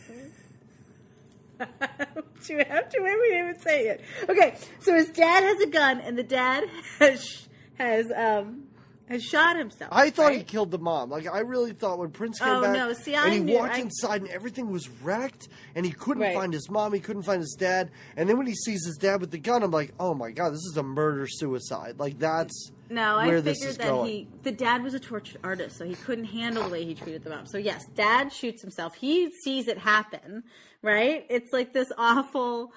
you 2.49 2.59
have 2.59 2.89
to? 2.91 3.01
We 3.01 3.09
didn't 3.09 3.49
even 3.49 3.61
say 3.61 3.89
it. 3.89 4.01
Okay, 4.29 4.57
so 4.81 4.95
his 4.95 5.09
dad 5.11 5.43
has 5.43 5.61
a 5.61 5.67
gun, 5.67 6.01
and 6.01 6.17
the 6.17 6.23
dad 6.23 6.65
has 6.99 7.49
has 7.79 8.11
um 8.15 8.66
has 9.09 9.23
shot 9.23 9.57
himself. 9.57 9.91
I 9.93 10.11
thought 10.11 10.33
he 10.35 10.43
killed 10.43 10.71
the 10.71 10.79
mom. 10.79 11.11
Like 11.11 11.27
I 11.33 11.41
really 11.41 11.73
thought 11.73 11.99
when 11.99 12.11
Prince 12.11 12.39
came 12.41 12.49
Oh, 12.49 12.61
back 12.63 12.73
no, 12.77 12.93
see, 12.93 13.15
and 13.15 13.31
I 13.31 13.35
he 13.35 13.41
knew- 13.41 13.55
walked 13.57 13.75
I- 13.75 13.79
inside 13.81 14.23
and 14.23 14.31
everything 14.31 14.71
was 14.71 14.89
wrecked 15.03 15.49
and 15.75 15.87
he 15.87 15.93
couldn't 15.93 16.23
Right. 16.23 16.35
find 16.35 16.53
his 16.53 16.69
mom, 16.71 16.93
he 16.93 17.01
couldn't 17.01 17.23
find 17.23 17.41
his 17.41 17.57
dad. 17.59 17.91
And 18.17 18.29
then 18.29 18.37
when 18.39 18.47
he 18.47 18.55
sees 18.55 18.85
his 18.85 18.97
dad 18.97 19.21
with 19.21 19.31
the 19.31 19.39
gun, 19.39 19.63
I'm 19.63 19.71
like, 19.71 19.93
oh 20.01 20.15
my 20.15 20.31
god, 20.33 20.51
this 20.51 20.65
is 20.71 20.77
a 20.77 20.83
murder 20.83 21.27
suicide. 21.29 21.99
Like 21.99 22.19
that's 22.19 22.73
No, 22.91 23.17
I 23.17 23.27
where 23.29 23.41
this 23.41 23.59
figured 23.59 23.71
is 23.71 23.77
that 23.79 23.87
going. 23.89 24.07
he 24.11 24.29
the 24.43 24.53
dad 24.53 24.83
was 24.83 24.95
a 24.95 25.01
tortured 25.01 25.41
artist, 25.45 25.77
so 25.77 25.85
he 25.85 25.95
couldn't 25.95 26.25
handle 26.27 26.65
the 26.65 26.71
way 26.71 26.85
he 26.85 26.95
treated 26.95 27.23
the 27.25 27.31
mom. 27.31 27.47
So 27.47 27.59
yes, 27.59 27.85
dad 27.95 28.33
shoots 28.33 28.61
himself. 28.63 28.95
He 28.97 29.31
sees 29.45 29.69
it 29.69 29.79
happen, 29.79 30.43
right? 30.83 31.25
It's 31.31 31.53
like 31.53 31.73
this 31.73 31.93
awful, 31.97 32.73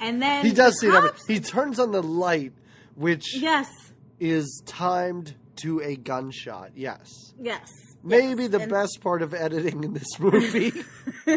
and 0.00 0.20
then 0.22 0.44
He 0.46 0.52
does 0.52 0.74
the 0.76 0.78
see 0.80 0.86
it 0.88 0.92
happen. 0.94 1.10
He 1.28 1.40
turns 1.40 1.78
on 1.78 1.92
the 1.92 2.02
light, 2.02 2.52
which 2.94 3.36
Yes, 3.36 3.68
is 4.18 4.62
timed 4.66 5.34
to 5.58 5.80
a 5.80 5.96
gunshot. 5.96 6.72
Yes. 6.76 7.08
yes. 7.40 7.70
Maybe 8.02 8.42
yes. 8.42 8.52
the 8.52 8.60
And- 8.60 8.70
best 8.70 9.00
part 9.00 9.22
of 9.22 9.34
editing 9.34 9.84
in 9.84 9.92
this 9.94 10.18
movie. 10.18 10.72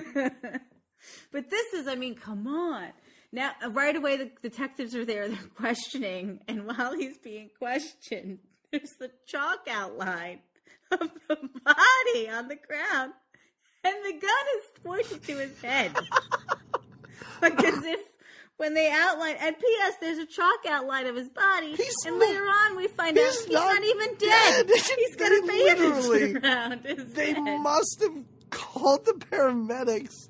But 1.31 1.49
this 1.49 1.73
is, 1.73 1.87
I 1.87 1.95
mean, 1.95 2.15
come 2.15 2.47
on. 2.47 2.89
Now, 3.31 3.51
uh, 3.63 3.69
right 3.69 3.95
away, 3.95 4.17
the 4.17 4.31
detectives 4.41 4.95
are 4.95 5.05
there. 5.05 5.27
They're 5.29 5.37
questioning, 5.55 6.39
and 6.47 6.65
while 6.65 6.93
he's 6.95 7.17
being 7.17 7.49
questioned, 7.57 8.39
there's 8.71 8.93
the 8.99 9.11
chalk 9.25 9.67
outline 9.69 10.39
of 10.91 10.99
the 11.27 11.35
body 11.65 12.29
on 12.29 12.47
the 12.47 12.55
ground, 12.55 13.13
and 13.83 13.95
the 14.05 14.13
gun 14.13 14.45
is 14.57 14.83
pointed 14.83 15.23
to 15.23 15.37
his 15.37 15.61
head, 15.61 15.91
like 17.41 17.61
as 17.63 17.83
if 17.83 17.99
when 18.57 18.73
they 18.73 18.91
outline. 18.91 19.35
And 19.39 19.57
P.S. 19.57 19.95
There's 20.01 20.17
a 20.17 20.25
chalk 20.25 20.59
outline 20.67 21.05
of 21.07 21.15
his 21.15 21.29
body, 21.29 21.75
He's 21.75 21.93
and 22.05 22.19
not- 22.19 22.27
later 22.27 22.43
on 22.43 22.75
we 22.75 22.87
find 22.87 23.17
out 23.17 23.23
he's 23.25 23.45
he's 23.45 23.53
not 23.53 23.75
not, 23.75 23.83
even 23.83 24.15
dead. 24.15 24.67
dead. 24.67 24.81
He's 24.97 25.15
got 25.15 25.31
a 25.31 25.47
bandage 25.47 26.35
around 26.43 26.85
his 26.85 27.13
they 27.13 27.33
head. 27.33 27.59
must 27.61 28.01
have 28.01 28.23
called 28.49 29.05
the 29.05 29.13
paramedics 29.13 30.29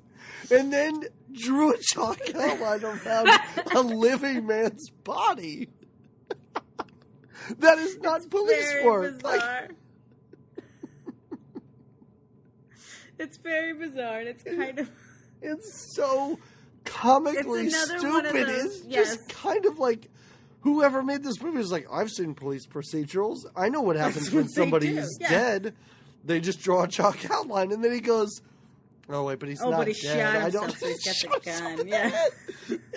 and 0.50 0.72
then 0.72 1.04
drew 1.32 1.72
a 1.74 1.78
chalk 1.78 2.18
outline 2.34 2.84
around 2.84 3.28
a 3.74 3.80
living 3.80 4.46
man's 4.46 4.88
body. 5.04 5.68
that 7.58 7.78
is 7.78 7.98
not 7.98 8.28
police 8.30 8.72
very 8.72 8.84
work. 8.84 9.22
Like, 9.22 9.40
bizarre. 9.40 9.68
it's 13.18 13.36
very 13.38 13.72
bizarre, 13.74 14.20
and 14.20 14.28
it's 14.28 14.42
kind 14.42 14.78
of 14.78 14.90
it's 15.42 15.94
so 15.94 16.38
comically 16.88 17.66
It's 17.66 17.90
another 17.90 18.08
one 18.10 18.24
of 18.26 18.30
stupid. 18.32 18.48
those- 18.48 18.64
it's 18.76 18.84
yes. 18.86 19.16
just 19.16 19.28
kind 19.28 19.64
of 19.66 19.78
like 19.78 20.08
whoever 20.62 21.02
made 21.02 21.22
this 21.22 21.40
movie 21.40 21.60
is 21.60 21.70
like, 21.72 21.86
I've 21.90 22.10
seen 22.10 22.34
police 22.34 22.66
procedurals. 22.66 23.38
I 23.56 23.68
know 23.68 23.80
what 23.80 23.96
happens 24.04 24.24
That's 24.24 24.32
when 24.34 24.44
what 24.44 24.52
somebody 24.52 24.88
do, 24.92 24.98
is 24.98 25.18
yeah. 25.20 25.28
dead. 25.30 25.74
They 26.24 26.40
just 26.40 26.60
draw 26.60 26.82
a 26.82 26.88
chalk 26.88 27.18
outline, 27.30 27.72
and 27.72 27.82
then 27.84 27.92
he 27.92 28.00
goes. 28.00 28.40
Oh 29.10 29.24
wait, 29.24 29.38
but 29.38 29.48
he's 29.48 29.62
Oh, 29.62 29.70
not 29.70 29.78
but 29.78 29.88
he 29.88 29.94
dead. 30.02 30.36
I 30.42 30.50
don't. 30.50 30.70
so 30.70 30.86
he's 30.88 31.22
got 31.22 31.42
the 31.42 31.50
gun, 31.50 31.88
yeah. 31.88 32.24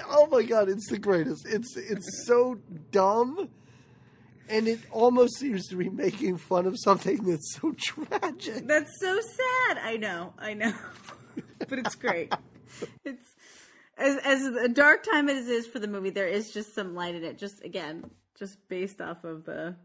Oh 0.09 0.27
my 0.29 0.43
god, 0.43 0.67
it's 0.67 0.89
the 0.89 0.99
greatest. 0.99 1.47
It's 1.47 1.77
it's 1.77 2.25
so 2.27 2.57
dumb, 2.91 3.47
and 4.49 4.67
it 4.67 4.79
almost 4.91 5.37
seems 5.37 5.67
to 5.67 5.77
be 5.77 5.87
making 5.89 6.35
fun 6.37 6.65
of 6.65 6.75
something 6.77 7.23
that's 7.23 7.55
so 7.55 7.73
tragic. 7.79 8.67
that's 8.67 8.91
so 8.99 9.19
sad. 9.21 9.77
I 9.81 9.95
know, 9.97 10.33
I 10.37 10.53
know, 10.53 10.73
but 11.69 11.79
it's 11.79 11.95
great. 11.95 12.33
It's 13.05 13.29
as 14.01 14.17
as 14.17 14.43
a 14.43 14.67
dark 14.67 15.03
time 15.03 15.29
as 15.29 15.47
it 15.47 15.51
is 15.51 15.67
for 15.67 15.79
the 15.79 15.87
movie. 15.87 16.09
There 16.09 16.27
is 16.27 16.51
just 16.51 16.73
some 16.75 16.95
light 16.95 17.15
in 17.15 17.23
it. 17.23 17.37
Just 17.37 17.63
again, 17.63 18.09
just 18.37 18.57
based 18.67 19.01
off 19.01 19.23
of 19.23 19.45
the. 19.45 19.75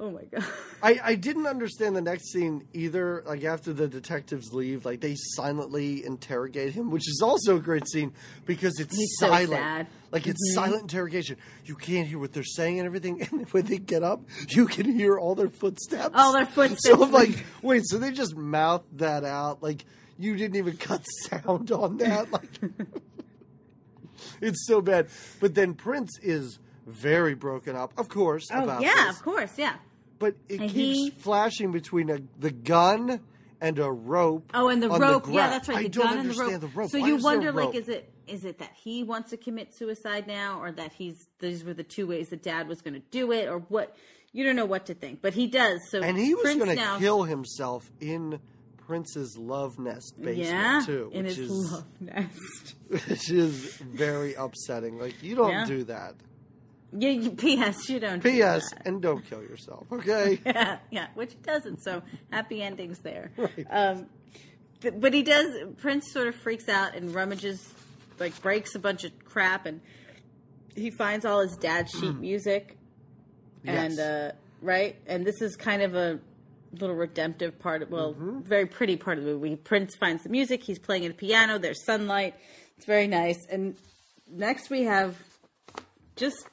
Oh 0.00 0.12
my 0.12 0.22
god. 0.24 0.44
I, 0.82 1.00
I 1.02 1.14
didn't 1.16 1.46
understand 1.46 1.96
the 1.96 2.00
next 2.00 2.30
scene 2.30 2.68
either. 2.72 3.24
Like 3.26 3.42
after 3.42 3.72
the 3.72 3.88
detectives 3.88 4.52
leave, 4.52 4.84
like 4.84 5.00
they 5.00 5.16
silently 5.16 6.04
interrogate 6.04 6.72
him, 6.72 6.90
which 6.90 7.08
is 7.08 7.20
also 7.22 7.56
a 7.56 7.60
great 7.60 7.88
scene 7.88 8.12
because 8.46 8.78
it's 8.78 8.96
He's 8.96 9.16
so 9.18 9.28
silent. 9.28 9.60
sad. 9.60 9.86
Like 10.12 10.28
it's 10.28 10.38
mm-hmm. 10.50 10.64
silent 10.64 10.82
interrogation. 10.82 11.36
You 11.64 11.74
can't 11.74 12.06
hear 12.06 12.20
what 12.20 12.32
they're 12.32 12.44
saying 12.44 12.78
and 12.78 12.86
everything. 12.86 13.26
And 13.32 13.48
when 13.50 13.66
they 13.66 13.78
get 13.78 14.04
up, 14.04 14.22
you 14.48 14.66
can 14.66 14.90
hear 14.92 15.18
all 15.18 15.34
their 15.34 15.50
footsteps. 15.50 16.10
All 16.14 16.32
their 16.32 16.46
footsteps. 16.46 16.84
So 16.84 17.02
I'm 17.02 17.10
like, 17.10 17.44
wait, 17.62 17.82
so 17.84 17.98
they 17.98 18.12
just 18.12 18.36
mouthed 18.36 18.98
that 18.98 19.24
out? 19.24 19.62
Like 19.62 19.84
you 20.18 20.36
didn't 20.36 20.56
even 20.56 20.76
cut 20.76 21.04
sound 21.28 21.70
on 21.72 21.96
that? 21.98 22.30
Like 22.30 22.60
it's 24.40 24.66
so 24.66 24.80
bad. 24.80 25.08
But 25.40 25.54
then 25.54 25.74
Prince 25.74 26.18
is 26.22 26.58
very 26.86 27.34
broken 27.34 27.76
up, 27.76 27.92
of 27.98 28.08
course. 28.08 28.46
Oh 28.52 28.64
about 28.64 28.82
yeah, 28.82 29.06
this 29.08 29.16
of 29.18 29.22
course, 29.22 29.52
yeah. 29.58 29.74
but 30.18 30.34
it 30.48 30.60
And 30.60 30.70
keeps 30.70 30.98
he- 30.98 31.10
flashing 31.10 31.70
between 31.72 32.10
a, 32.10 32.18
the 32.38 32.50
gun 32.50 33.20
and 33.60 33.78
a 33.78 33.90
rope. 33.90 34.50
Oh, 34.54 34.68
and 34.68 34.82
the 34.82 34.88
rope. 34.88 35.26
yeah, 35.28 35.50
that's 35.50 35.68
right. 35.68 35.78
I 35.78 35.82
The 35.84 35.88
don't 35.88 36.04
gun 36.06 36.18
and 36.18 36.30
the 36.30 36.34
rope. 36.40 36.60
the 36.60 36.66
rope. 36.68 36.90
So 36.90 37.00
Why 37.00 37.08
you 37.08 37.16
wonder, 37.18 37.52
like, 37.52 37.74
is 37.74 37.88
it 37.88 38.10
is 38.26 38.44
it 38.44 38.58
that 38.58 38.70
he 38.74 39.02
wants 39.02 39.30
to 39.30 39.36
commit 39.36 39.74
suicide 39.74 40.26
now, 40.26 40.60
or 40.60 40.70
that 40.72 40.92
he's 40.92 41.28
these 41.40 41.64
were 41.64 41.74
the 41.74 41.82
two 41.82 42.06
ways 42.06 42.28
that 42.28 42.42
Dad 42.42 42.68
was 42.68 42.80
going 42.82 42.94
to 42.94 43.02
do 43.10 43.32
it, 43.32 43.48
or 43.48 43.58
what? 43.58 43.96
You 44.32 44.44
don't 44.44 44.56
know 44.56 44.66
what 44.66 44.86
to 44.86 44.94
think, 44.94 45.22
but 45.22 45.32
he 45.34 45.46
does. 45.46 45.80
So 45.90 46.02
and 46.02 46.16
he 46.18 46.34
was 46.34 46.54
going 46.54 46.76
to 46.76 46.96
kill 46.98 47.24
himself 47.24 47.90
in 48.00 48.38
Prince's 48.88 49.36
love 49.36 49.78
nest 49.78 50.14
basement 50.16 50.38
yeah, 50.48 50.82
too, 50.84 51.10
which 51.14 51.26
his 51.26 51.38
is 51.38 51.72
love 51.72 51.84
nest. 52.00 52.74
which 52.88 53.30
is 53.30 53.76
very 53.76 54.32
upsetting. 54.34 54.98
Like 54.98 55.22
you 55.22 55.36
don't 55.36 55.50
Yeah. 55.50 55.64
do 55.66 55.84
that. 55.84 56.14
Yeah, 56.96 57.10
you, 57.10 57.30
P.S. 57.32 57.86
You 57.90 58.00
don't. 58.00 58.22
do 58.22 58.30
P.S. 58.30 58.62
that. 58.70 58.86
and 58.86 59.02
don't 59.02 59.22
kill 59.28 59.42
yourself. 59.42 59.86
Okay. 59.92 60.40
yeah, 60.46 60.78
yeah, 60.90 61.08
which 61.14 61.32
he 61.34 61.38
doesn't. 61.42 61.82
So 61.84 62.00
happy 62.32 62.62
endings 62.62 63.00
there. 63.00 63.30
Right. 63.36 63.66
Um, 63.68 64.06
th- 64.80 64.94
but 64.96 65.12
he 65.12 65.22
does. 65.22 65.46
Prince 65.76 66.10
sort 66.10 66.28
of 66.28 66.34
freaks 66.36 66.66
out 66.66 66.94
and 66.96 67.14
rummages, 67.14 67.68
like 68.18 68.40
breaks 68.40 68.74
a 68.74 68.78
bunch 68.78 69.04
of 69.04 69.12
crap, 69.22 69.66
and 69.66 69.82
he 70.74 70.90
finds 70.90 71.26
all 71.26 71.42
his 71.42 71.58
dad's 71.58 71.90
sheet 71.90 72.14
music, 72.16 72.78
and 73.66 73.92
Yes. 73.92 73.98
uh, 73.98 74.32
right, 74.62 74.96
and 75.06 75.26
this 75.26 75.42
is 75.42 75.56
kind 75.56 75.82
of 75.82 75.94
a 75.94 76.20
little 76.72 76.96
redemptive 76.96 77.58
part. 77.58 77.82
Of, 77.82 77.90
well, 77.90 78.14
Mm-hmm. 78.14 78.40
very 78.42 78.66
pretty 78.66 78.96
part 78.96 79.18
of 79.18 79.24
the 79.24 79.32
movie. 79.32 79.56
Prince 79.56 79.94
finds 79.96 80.22
the 80.22 80.28
music. 80.28 80.62
He's 80.62 80.78
playing 80.78 81.06
the 81.08 81.14
piano. 81.14 81.58
There's 81.58 81.84
sunlight. 81.84 82.34
It's 82.76 82.86
very 82.86 83.06
nice. 83.06 83.38
And 83.50 83.76
next 84.30 84.70
we 84.70 84.84
have 84.84 85.16
just 86.16 86.46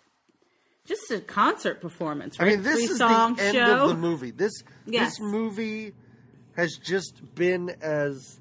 just 0.85 1.09
a 1.11 1.19
concert 1.19 1.81
performance. 1.81 2.35
I 2.39 2.45
mean, 2.45 2.61
this 2.61 2.75
Three 2.75 2.83
is 2.85 2.97
song 2.99 3.35
the 3.35 3.43
end 3.43 3.55
show. 3.55 3.83
of 3.83 3.89
the 3.89 3.95
movie. 3.95 4.31
This 4.31 4.51
Yes. 4.85 5.11
this 5.13 5.19
movie 5.19 5.93
has 6.55 6.77
just 6.77 7.21
been 7.35 7.75
as 7.81 8.39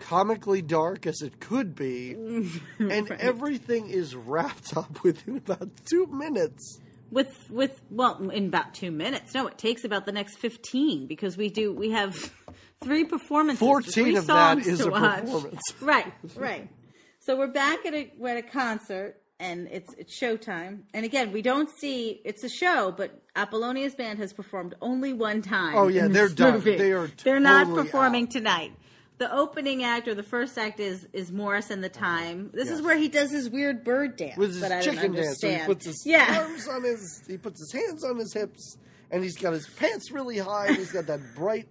comically 0.00 0.60
dark 0.60 1.06
as 1.06 1.22
it 1.22 1.38
could 1.40 1.74
be, 1.74 2.12
and 2.78 3.10
everything 3.12 3.88
is 3.88 4.14
wrapped 4.16 4.76
up 4.76 5.02
within 5.04 5.36
about 5.38 5.70
two 5.86 6.06
minutes. 6.06 6.80
With 7.10 7.48
with 7.50 7.80
well 7.90 8.30
in 8.30 8.46
about 8.46 8.74
two 8.74 8.90
minutes. 8.90 9.34
No, 9.34 9.46
it 9.46 9.58
takes 9.58 9.84
about 9.84 10.06
the 10.06 10.12
next 10.12 10.36
fifteen 10.36 11.06
because 11.06 11.36
we 11.36 11.48
do 11.50 11.72
we 11.72 11.90
have 11.90 12.14
three 12.82 13.04
performances. 13.04 13.60
Fourteen 13.60 13.92
three 13.92 14.16
of 14.16 14.26
that 14.26 14.58
is 14.58 14.80
to 14.80 14.88
a 14.88 14.90
watch. 14.90 15.20
performance. 15.20 15.60
Right, 15.80 16.12
right. 16.36 16.68
So 17.20 17.36
we're 17.36 17.46
back 17.52 17.86
at 17.86 17.94
a 17.94 18.12
we're 18.18 18.36
at 18.36 18.44
a 18.44 18.48
concert 18.48 19.20
and 19.40 19.68
it's 19.70 19.92
it's 19.94 20.18
showtime. 20.18 20.80
And 20.92 21.04
again, 21.04 21.32
we 21.32 21.42
don't 21.42 21.70
see 21.70 22.20
it's 22.24 22.44
a 22.44 22.48
show, 22.48 22.92
but 22.96 23.20
Apollonia's 23.36 23.94
band 23.94 24.18
has 24.20 24.32
performed 24.32 24.74
only 24.80 25.12
one 25.12 25.42
time. 25.42 25.74
Oh, 25.76 25.88
yeah, 25.88 26.06
they're 26.06 26.26
this 26.28 26.34
done. 26.34 26.54
movie. 26.54 26.76
They 26.76 26.92
are 26.92 27.08
Totally 27.08 27.22
They're 27.24 27.40
not 27.40 27.74
performing 27.74 28.24
out. 28.24 28.30
tonight. 28.30 28.72
The 29.18 29.32
opening 29.32 29.84
act 29.84 30.08
or 30.08 30.14
the 30.14 30.24
first 30.24 30.58
act 30.58 30.80
is 30.80 31.06
is 31.12 31.30
Morris 31.30 31.70
and 31.70 31.84
the 31.84 31.88
Time. 31.88 32.50
This 32.52 32.68
is 32.68 32.82
where 32.82 32.96
he 32.96 33.08
does 33.08 33.30
his 33.30 33.48
weird 33.48 33.84
bird 33.84 34.16
dance 34.16 34.36
With 34.36 34.50
his 34.50 34.60
that 34.60 34.72
I 34.72 34.80
don't 34.80 34.94
chicken 34.94 35.12
dance, 35.12 35.26
understand. 35.26 35.60
he 35.60 35.66
puts 35.66 35.86
his 35.86 36.02
yeah. 36.04 36.40
arms 36.42 36.68
on 36.68 36.82
his, 36.82 37.22
he 37.28 37.38
puts 37.38 37.60
his 37.60 37.72
hands 37.72 38.04
on 38.04 38.16
his 38.18 38.32
hips, 38.32 38.76
and 39.12 39.22
he's 39.22 39.36
got 39.36 39.52
his 39.52 39.68
pants 39.68 40.10
really 40.10 40.38
high, 40.38 40.66
and 40.66 40.76
he's 40.76 40.90
got 40.90 41.06
that 41.06 41.20
bright 41.36 41.68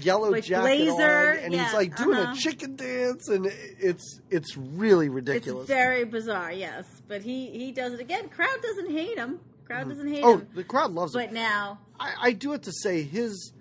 yellow 0.00 0.30
Like 0.30 0.44
jacket 0.44 0.62
blazer, 0.62 1.30
on, 1.30 1.38
and 1.38 1.54
yeah, 1.54 1.64
he's 1.64 1.74
like 1.74 1.96
doing 1.96 2.18
uh-huh. 2.18 2.32
a 2.32 2.36
chicken 2.36 2.76
dance, 2.76 3.28
and 3.28 3.46
it's 3.78 4.20
it's 4.30 4.56
really 4.56 5.06
It's 5.06 5.14
ridiculous. 5.14 5.68
very 5.68 6.04
bizarre, 6.04 6.52
yes. 6.52 6.84
But 7.06 7.22
he 7.22 7.46
he 7.50 7.72
does 7.72 7.92
it 7.92 8.00
again. 8.00 8.28
Crowd 8.28 8.60
doesn't 8.62 8.90
hate 8.90 9.16
him. 9.16 9.40
Crowd 9.66 9.88
doesn't 9.88 10.08
hate 10.08 10.24
oh, 10.24 10.38
him. 10.38 10.46
Oh, 10.50 10.54
the 10.56 10.64
crowd 10.64 10.92
loves 10.92 11.12
But 11.12 11.24
him. 11.24 11.28
But 11.28 11.34
now, 11.34 11.78
I, 12.00 12.14
I 12.22 12.32
do 12.32 12.52
have 12.52 12.62
to 12.62 12.72
say 12.72 13.02
his 13.02 13.52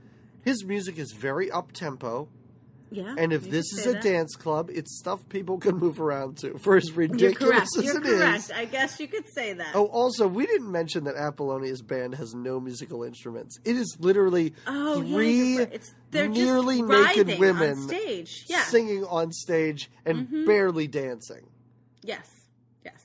his 0.43 0.63
music 0.63 0.97
is 0.97 1.11
very 1.11 1.51
up 1.51 1.71
tempo, 1.71 2.29
yeah. 2.89 3.15
and 3.17 3.33
if 3.33 3.49
this 3.49 3.65
is 3.73 3.85
a 3.87 3.93
that. 3.93 4.03
dance 4.03 4.35
club, 4.35 4.69
it's 4.73 4.97
stuff 4.99 5.27
people 5.29 5.57
can 5.57 5.77
move 5.77 5.99
around 5.99 6.37
to. 6.39 6.57
For 6.59 6.77
as 6.77 6.87
you're 6.87 6.95
ridiculous 6.95 7.69
correct. 7.73 7.77
as 7.77 7.83
You're 7.85 7.97
it 7.97 8.03
correct. 8.03 8.37
is. 8.37 8.51
I 8.51 8.65
guess 8.65 8.99
you 8.99 9.07
could 9.07 9.25
say 9.33 9.53
that. 9.53 9.71
Oh, 9.75 9.85
also, 9.87 10.27
we 10.27 10.45
didn't 10.45 10.71
mention 10.71 11.03
that 11.05 11.15
Apollonia's 11.15 11.81
band 11.81 12.15
has 12.15 12.33
no 12.33 12.59
musical 12.59 13.03
instruments. 13.03 13.57
It 13.65 13.75
is 13.75 13.97
literally 13.99 14.53
Oh, 14.67 15.01
yeah, 15.01 15.15
three. 15.15 15.67
They're 16.11 16.29
nearly 16.29 16.79
just 16.81 17.17
naked 17.17 17.39
women 17.39 17.71
on 17.79 17.87
stage. 17.87 18.45
Yeah. 18.47 18.57
Mm-hmm. 18.59 18.69
singing 18.71 19.03
on 19.05 19.31
stage 19.31 19.89
and 20.05 20.45
barely 20.45 20.87
dancing. 20.87 21.47
Yes. 22.03 22.29
Yes. 22.85 23.03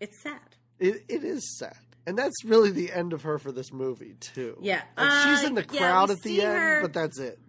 It's 0.00 0.22
sad. 0.22 0.38
It, 0.78 1.04
it 1.08 1.24
is 1.24 1.56
sad. 1.58 1.76
And 2.06 2.16
that's 2.16 2.44
really 2.44 2.70
the 2.70 2.92
end 2.92 3.12
of 3.12 3.22
her 3.22 3.36
for 3.38 3.50
this 3.50 3.72
movie, 3.72 4.14
too. 4.20 4.56
Yeah. 4.60 4.82
Like, 4.96 5.10
she's 5.26 5.42
Uh, 5.44 5.48
in 5.48 5.54
the 5.56 5.64
crowd 5.64 6.08
we 6.10 6.14
at 6.14 6.22
the 6.22 6.42
end, 6.42 6.52
her- 6.58 6.82
but 6.82 6.92
that's 6.92 7.18
it. 7.18 7.40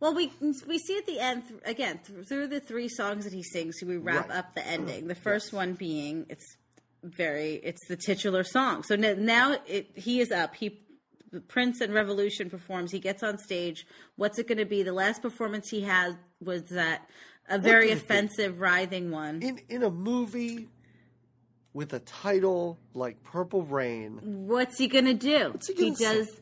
Well, 0.00 0.14
we 0.14 0.32
we 0.66 0.78
see 0.78 0.96
at 0.98 1.06
the 1.06 1.20
end 1.20 1.42
again 1.64 2.00
th- 2.06 2.26
through 2.26 2.48
the 2.48 2.60
three 2.60 2.88
songs 2.88 3.24
that 3.24 3.32
he 3.34 3.42
sings. 3.42 3.76
We 3.84 3.96
wrap 3.98 4.28
Right. 4.30 4.38
up 4.38 4.54
the 4.54 4.66
ending. 4.66 5.06
The 5.08 5.14
first 5.14 5.52
one 5.52 5.74
being 5.74 6.26
it's 6.30 6.56
very 7.02 7.54
it's 7.62 7.86
the 7.86 7.96
titular 7.96 8.42
song. 8.44 8.82
So 8.82 8.96
now 8.96 9.56
it, 9.66 9.90
he 9.94 10.20
is 10.20 10.30
up. 10.30 10.54
He 10.54 10.80
the 11.32 11.40
Prince 11.40 11.80
and 11.80 11.94
Revolution 11.94 12.50
performs. 12.50 12.90
He 12.92 12.98
gets 12.98 13.22
on 13.22 13.38
stage. 13.38 13.86
What's 14.16 14.38
it 14.40 14.48
going 14.48 14.58
to 14.58 14.64
be? 14.64 14.82
The 14.82 14.92
last 14.92 15.22
performance 15.22 15.68
he 15.68 15.80
had 15.82 16.18
was 16.40 16.64
that 16.70 17.08
a 17.48 17.56
very 17.58 17.88
could 17.88 17.98
it 17.98 18.08
be? 18.08 18.14
offensive, 18.14 18.58
writhing 18.60 19.12
one. 19.12 19.40
In, 19.40 19.60
in 19.68 19.82
a 19.84 19.90
movie 19.90 20.68
with 21.72 21.92
a 21.92 22.00
title 22.00 22.78
like 22.94 23.22
Purple 23.22 23.62
Rain, 23.62 24.18
What's 24.22 24.76
he 24.76 24.88
going 24.88 25.04
to 25.04 25.14
do? 25.14 25.54
he 25.68 25.74
gonna 25.90 25.94
say? 25.96 26.04
does. 26.16 26.39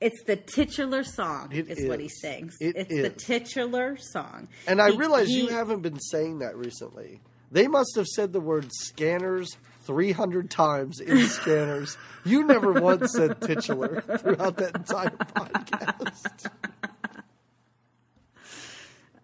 It's 0.00 0.22
the 0.24 0.36
titular 0.36 1.04
song. 1.04 1.50
It 1.52 1.68
is, 1.68 1.86
what 1.88 2.00
he 2.00 2.08
sings. 2.08 2.56
It 2.60 2.74
it's 2.76 2.88
the 2.94 3.10
titular 3.10 3.96
song. 3.98 4.48
and 4.66 4.80
I 4.80 4.90
He- 4.92 4.96
realize 4.96 5.28
he- 5.28 5.42
you 5.42 5.48
haven't 5.48 5.80
been 5.82 6.00
saying 6.00 6.38
that 6.38 6.56
recently. 6.56 7.20
They 7.52 7.66
must 7.68 7.96
have 7.96 8.06
said 8.06 8.32
the 8.32 8.40
word 8.40 8.70
scanners 8.72 9.56
300 9.82 10.50
times 10.50 11.00
in 11.00 11.26
scanners. 11.26 11.96
You 12.24 12.44
never 12.46 12.72
once 12.72 13.12
said 13.12 13.40
titular 13.40 14.00
throughout 14.18 14.56
that 14.58 14.76
entire 14.76 15.10
podcast. 15.10 16.50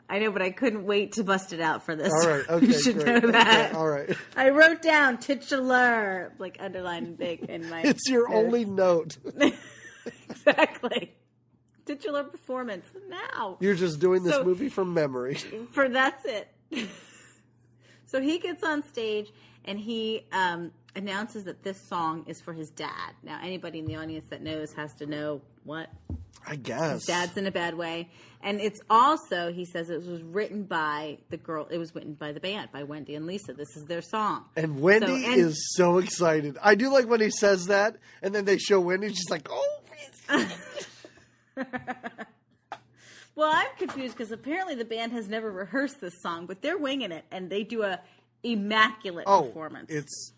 I 0.08 0.20
know, 0.20 0.30
but 0.30 0.40
I 0.40 0.50
couldn't 0.50 0.84
wait 0.84 1.12
to 1.12 1.24
bust 1.24 1.52
it 1.52 1.60
out 1.60 1.82
for 1.84 1.96
this. 1.96 2.12
All 2.12 2.28
right, 2.28 2.44
okay, 2.50 2.66
you 2.66 2.80
should 2.80 2.94
great. 2.98 3.22
know 3.24 3.30
that. 3.32 3.70
Okay, 3.70 3.76
all 3.78 3.88
right. 3.88 4.16
I 4.36 4.50
wrote 4.50 4.80
down 4.80 5.18
titular, 5.18 6.32
like 6.38 6.58
underlined 6.60 7.18
big 7.18 7.40
in 7.44 7.68
my. 7.68 7.82
It's 7.82 8.08
your 8.08 8.28
notes. 8.28 8.44
only 8.46 8.64
note. 8.64 9.16
Exactly 10.28 11.12
titular 11.84 12.24
performance 12.24 12.84
now. 13.08 13.56
You're 13.60 13.74
just 13.76 14.00
doing 14.00 14.24
this 14.24 14.34
So- 14.34 14.44
movie 14.44 14.68
from 14.68 14.92
memory. 14.92 15.34
For 15.70 15.88
that's 15.88 16.24
it. 16.24 16.48
so 18.06 18.20
he 18.20 18.38
gets 18.38 18.62
on 18.64 18.82
stage 18.82 19.30
and 19.64 19.78
he 19.78 20.26
um, 20.32 20.72
announces 20.94 21.44
that 21.44 21.62
this 21.62 21.80
song 21.88 22.24
is 22.26 22.40
for 22.40 22.52
his 22.52 22.70
dad. 22.70 23.12
Now, 23.22 23.38
anybody 23.42 23.78
in 23.80 23.84
the 23.86 23.96
audience 23.96 24.26
that 24.30 24.42
knows 24.42 24.72
has 24.74 24.94
to 24.94 25.06
know 25.06 25.42
what 25.64 25.88
I 26.46 26.54
guess. 26.56 27.06
dad's 27.06 27.36
in 27.36 27.46
a 27.46 27.50
bad 27.50 27.74
way. 27.74 28.08
And 28.42 28.60
it's 28.60 28.80
also, 28.88 29.52
he 29.52 29.64
says, 29.64 29.90
it 29.90 30.04
was 30.06 30.22
written 30.22 30.62
by 30.64 31.18
the 31.30 31.36
girl. 31.36 31.66
It 31.70 31.78
was 31.78 31.94
written 31.96 32.14
by 32.14 32.30
the 32.32 32.38
band, 32.38 32.70
by 32.72 32.84
Wendy 32.84 33.16
and 33.16 33.26
Lisa. 33.26 33.52
This 33.54 33.76
is 33.76 33.84
their 33.86 34.02
song. 34.02 34.44
And 34.56 34.80
Wendy 34.80 35.06
So- 35.06 35.30
and- 35.30 35.40
is 35.40 35.74
so 35.76 35.98
excited. 35.98 36.56
I 36.62 36.76
do 36.76 36.92
like 36.92 37.08
when 37.08 37.20
he 37.20 37.30
says 37.30 37.66
that, 37.66 37.96
and 38.22 38.32
then 38.34 38.44
they 38.44 38.58
show 38.58 38.78
Wendy. 38.80 39.08
She's 39.08 39.30
like, 39.30 39.48
"Oh, 39.50 39.78
Well, 43.36 43.52
I'm 43.54 43.66
confused 43.76 44.16
because 44.16 44.32
apparently 44.32 44.74
the 44.74 44.86
band 44.86 45.12
has 45.12 45.28
never 45.28 45.52
rehearsed 45.52 46.00
this 46.00 46.14
song, 46.22 46.46
but 46.46 46.62
they're 46.62 46.78
winging 46.78 47.12
it, 47.12 47.26
and 47.30 47.50
they 47.50 47.64
do 47.64 47.82
a 47.82 48.00
immaculate 48.42 49.24
oh, 49.26 49.42
performance. 49.42 49.90
it's 49.90 50.32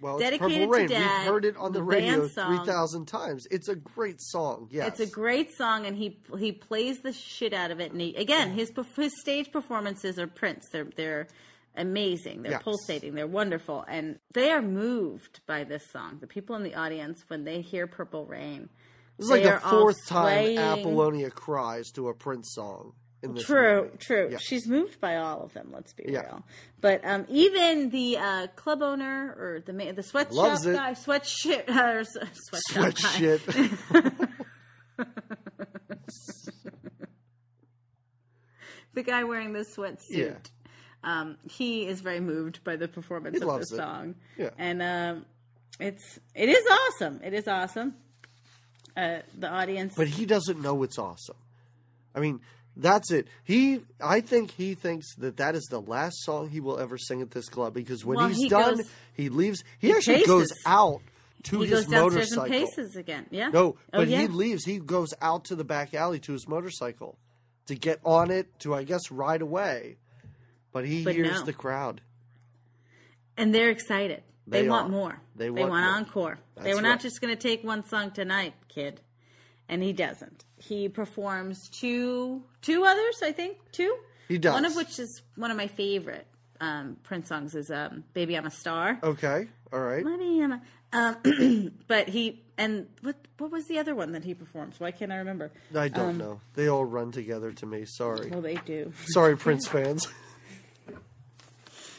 well, 0.00 0.18
Dedicated 0.18 0.58
it's 0.58 0.66
Purple 0.66 0.72
to 0.72 0.78
Rain. 0.78 0.88
Dad, 0.88 1.24
We've 1.24 1.32
heard 1.32 1.44
it 1.46 1.56
on 1.56 1.72
the, 1.72 1.80
the 1.80 1.82
radio 1.82 2.28
three 2.28 2.64
thousand 2.64 3.06
times. 3.06 3.48
It's 3.50 3.68
a 3.68 3.74
great 3.74 4.20
song. 4.20 4.68
Yes, 4.70 4.88
It's 4.88 5.00
a 5.00 5.12
great 5.12 5.52
song, 5.56 5.86
and 5.86 5.96
he 5.96 6.20
he 6.38 6.52
plays 6.52 7.00
the 7.00 7.12
shit 7.12 7.52
out 7.52 7.72
of 7.72 7.80
it. 7.80 7.90
And 7.90 8.00
he, 8.00 8.14
again, 8.14 8.52
his 8.52 8.72
his 8.94 9.20
stage 9.20 9.50
performances 9.50 10.18
are 10.20 10.28
Prince. 10.28 10.68
They're 10.70 10.86
they're 10.96 11.26
amazing. 11.74 12.42
They're 12.42 12.52
Yes. 12.52 12.62
pulsating. 12.62 13.14
They're 13.14 13.26
wonderful, 13.26 13.84
and 13.88 14.20
they 14.32 14.52
are 14.52 14.62
moved 14.62 15.40
by 15.46 15.64
this 15.64 15.90
song. 15.90 16.18
The 16.20 16.28
people 16.28 16.54
in 16.54 16.62
the 16.62 16.76
audience 16.76 17.24
when 17.26 17.42
they 17.42 17.62
hear 17.62 17.88
"Purple 17.88 18.26
Rain." 18.26 18.68
This 19.18 19.26
is 19.26 19.30
like 19.30 19.42
the 19.44 19.60
fourth 19.68 19.96
time. 20.08 20.58
Apollonia 20.58 21.30
cries 21.30 21.90
to 21.92 22.08
a 22.08 22.14
Prince 22.14 22.52
song 22.54 22.92
in 23.22 23.34
this 23.34 23.44
True, 23.44 23.84
movie. 23.84 23.96
true. 23.98 24.28
Yeah. 24.32 24.38
She's 24.40 24.66
moved 24.68 25.00
by 25.00 25.16
all 25.16 25.42
of 25.42 25.52
them. 25.54 25.70
Let's 25.72 25.92
be 25.92 26.04
Yeah. 26.08 26.20
real. 26.22 26.44
But 26.80 27.04
um, 27.04 27.24
even 27.28 27.90
the 27.90 28.18
uh, 28.18 28.46
club 28.56 28.82
owner 28.82 29.34
or 29.38 29.62
the 29.64 29.72
ma- 29.72 29.92
the 29.92 30.02
sweatshop 30.02 30.34
Loves 30.34 30.66
it. 30.66 30.74
guy, 30.74 30.94
sweat 30.94 31.26
shit, 31.26 31.68
uh, 31.68 32.02
sweatshop 32.04 32.94
Sweat 32.98 33.40
guy. 33.46 33.70
the 38.94 39.02
guy 39.02 39.24
wearing 39.24 39.52
the 39.52 39.60
sweatsuit. 39.60 39.98
Yeah. 40.10 40.34
Um, 41.02 41.36
he 41.50 41.86
is 41.86 42.00
very 42.00 42.20
moved 42.20 42.64
by 42.64 42.76
the 42.76 42.88
performance 42.88 43.38
He 43.38 43.44
of 43.44 43.60
this 43.60 43.70
song. 43.70 44.14
Yeah. 44.38 44.50
And 44.58 44.82
um, 44.82 45.26
it's 45.80 46.18
it 46.34 46.48
is 46.48 46.64
awesome. 46.70 47.20
It 47.22 47.34
is 47.34 47.46
awesome. 47.48 47.94
Uh, 48.96 49.18
the 49.38 49.48
audience. 49.50 49.94
but 49.96 50.06
he 50.08 50.24
doesn't 50.26 50.60
know 50.62 50.82
it's 50.84 50.98
awesome. 50.98 51.36
I 52.14 52.20
mean, 52.20 52.40
that's 52.76 53.10
it. 53.10 53.26
He, 53.44 53.80
I 54.00 54.20
think 54.20 54.52
he 54.52 54.74
thinks 54.74 55.14
that 55.16 55.36
that 55.38 55.54
is 55.56 55.64
the 55.70 55.80
last 55.80 56.16
song 56.24 56.48
he 56.48 56.60
will 56.60 56.78
ever 56.78 56.96
sing 56.98 57.20
at 57.22 57.30
this 57.32 57.48
club 57.48 57.74
because 57.74 58.04
when 58.04 58.16
Well, 58.18 58.28
he's 58.28 58.36
he 58.38 58.48
done, 58.48 58.76
goes- 58.76 58.90
he 59.14 59.28
leaves. 59.28 59.64
He, 59.80 59.92
actually 59.92 60.14
paces. 60.16 60.28
goes 60.28 60.52
out 60.66 61.00
to 61.44 61.60
he 61.60 61.66
his 61.68 61.88
motorcycle. 61.88 62.42
and 62.44 62.52
paces 62.52 62.96
again. 62.96 63.26
Yeah. 63.30 63.48
No, 63.48 63.76
Oh, 63.92 63.98
but 63.98 64.08
yeah. 64.08 64.22
he 64.22 64.28
leaves. 64.28 64.64
He 64.64 64.78
goes 64.78 65.12
out 65.20 65.44
to 65.46 65.56
the 65.56 65.64
back 65.64 65.92
alley 65.94 66.18
to 66.20 66.32
his 66.32 66.46
motorcycle 66.48 67.18
to 67.66 67.74
get 67.74 67.98
on 68.04 68.30
it 68.30 68.46
to, 68.60 68.74
I 68.74 68.84
guess, 68.84 69.10
ride 69.10 69.42
away. 69.42 69.96
But 70.72 70.86
he 70.86 71.04
But 71.04 71.14
hears 71.14 71.40
no. 71.40 71.46
the 71.46 71.52
crowd. 71.52 72.00
and 73.36 73.54
they're 73.54 73.70
excited. 73.70 74.22
They, 74.46 74.62
They 74.62 74.68
want 74.68 74.86
are. 74.86 74.90
more. 74.90 75.20
They 75.36 75.50
want, 75.50 75.72
encore. 75.72 76.38
they 76.56 76.64
That's 76.64 76.76
were 76.76 76.82
not 76.82 76.90
right. 76.90 77.00
just 77.00 77.20
going 77.20 77.34
to 77.34 77.40
take 77.40 77.64
one 77.64 77.84
song 77.86 78.10
tonight, 78.10 78.54
kid. 78.68 79.00
And 79.68 79.82
he 79.82 79.92
doesn't. 79.92 80.44
He 80.58 80.88
performs 80.90 81.68
two 81.70 82.42
two 82.60 82.84
others, 82.84 83.20
I 83.22 83.32
think, 83.32 83.56
two. 83.72 83.96
He 84.28 84.36
does. 84.38 84.52
One 84.52 84.66
of 84.66 84.76
which 84.76 84.98
is 84.98 85.22
one 85.36 85.50
of 85.50 85.56
my 85.56 85.68
favorite 85.68 86.26
um, 86.60 86.96
Prince 87.02 87.28
songs 87.28 87.54
is 87.54 87.70
um, 87.70 88.04
"Baby 88.12 88.36
I'm 88.36 88.44
a 88.44 88.50
Star." 88.50 88.98
Okay, 89.02 89.46
all 89.72 89.80
right. 89.80 90.04
Baby 90.04 90.42
I'm 90.42 90.52
a. 90.52 90.60
Um, 90.92 91.72
but 91.88 92.08
he 92.08 92.42
and 92.58 92.86
what 93.00 93.16
what 93.38 93.50
was 93.50 93.66
the 93.66 93.78
other 93.78 93.94
one 93.94 94.12
that 94.12 94.24
he 94.24 94.34
performs? 94.34 94.78
Why 94.78 94.90
can't 94.90 95.10
I 95.10 95.16
remember? 95.16 95.50
I 95.74 95.88
don't 95.88 96.10
um, 96.10 96.18
know. 96.18 96.40
They 96.54 96.68
all 96.68 96.84
run 96.84 97.10
together 97.10 97.50
to 97.52 97.66
me. 97.66 97.84
Sorry. 97.86 98.28
Well, 98.28 98.42
they 98.42 98.56
do. 98.56 98.92
Sorry, 99.06 99.36
Prince 99.36 99.66
fans. 99.68 100.06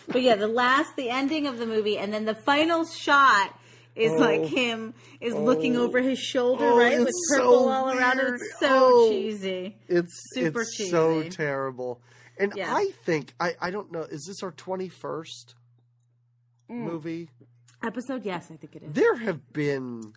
But 0.07 0.21
yeah, 0.21 0.35
the 0.35 0.47
last, 0.47 0.95
the 0.95 1.09
ending 1.09 1.47
of 1.47 1.57
the 1.57 1.65
movie, 1.65 1.97
and 1.97 2.13
then 2.13 2.25
the 2.25 2.35
final 2.35 2.85
shot 2.85 3.57
is 3.95 4.11
like 4.11 4.43
him 4.45 4.93
is 5.21 5.33
looking 5.33 5.77
over 5.77 6.01
his 6.01 6.19
shoulder, 6.19 6.65
Oh, 6.65 6.77
right, 6.77 6.99
with 6.99 7.09
purple 7.29 7.63
so 7.63 7.69
all 7.69 7.89
around 7.91 8.19
it. 8.19 8.25
It's 8.33 8.59
so 8.59 8.67
Oh. 8.71 9.09
cheesy. 9.09 9.77
It's 9.87 10.11
Super 10.33 10.63
cheesy. 10.65 10.83
it's 10.83 10.91
so 10.91 11.23
terrible. 11.29 12.01
And 12.37 12.51
Yeah. 12.55 12.73
I 12.75 12.91
think 13.05 13.33
I 13.39 13.55
I 13.61 13.71
don't 13.71 13.91
know. 13.93 14.01
Is 14.01 14.25
this 14.27 14.43
our 14.43 14.51
twenty 14.51 14.89
first 14.89 15.55
Mm. 16.69 16.75
movie? 16.83 17.29
Episode, 17.83 18.25
yes, 18.25 18.49
I 18.51 18.57
think 18.57 18.75
it 18.75 18.83
is. 18.83 18.91
There 18.93 19.15
have 19.15 19.53
been, 19.53 20.13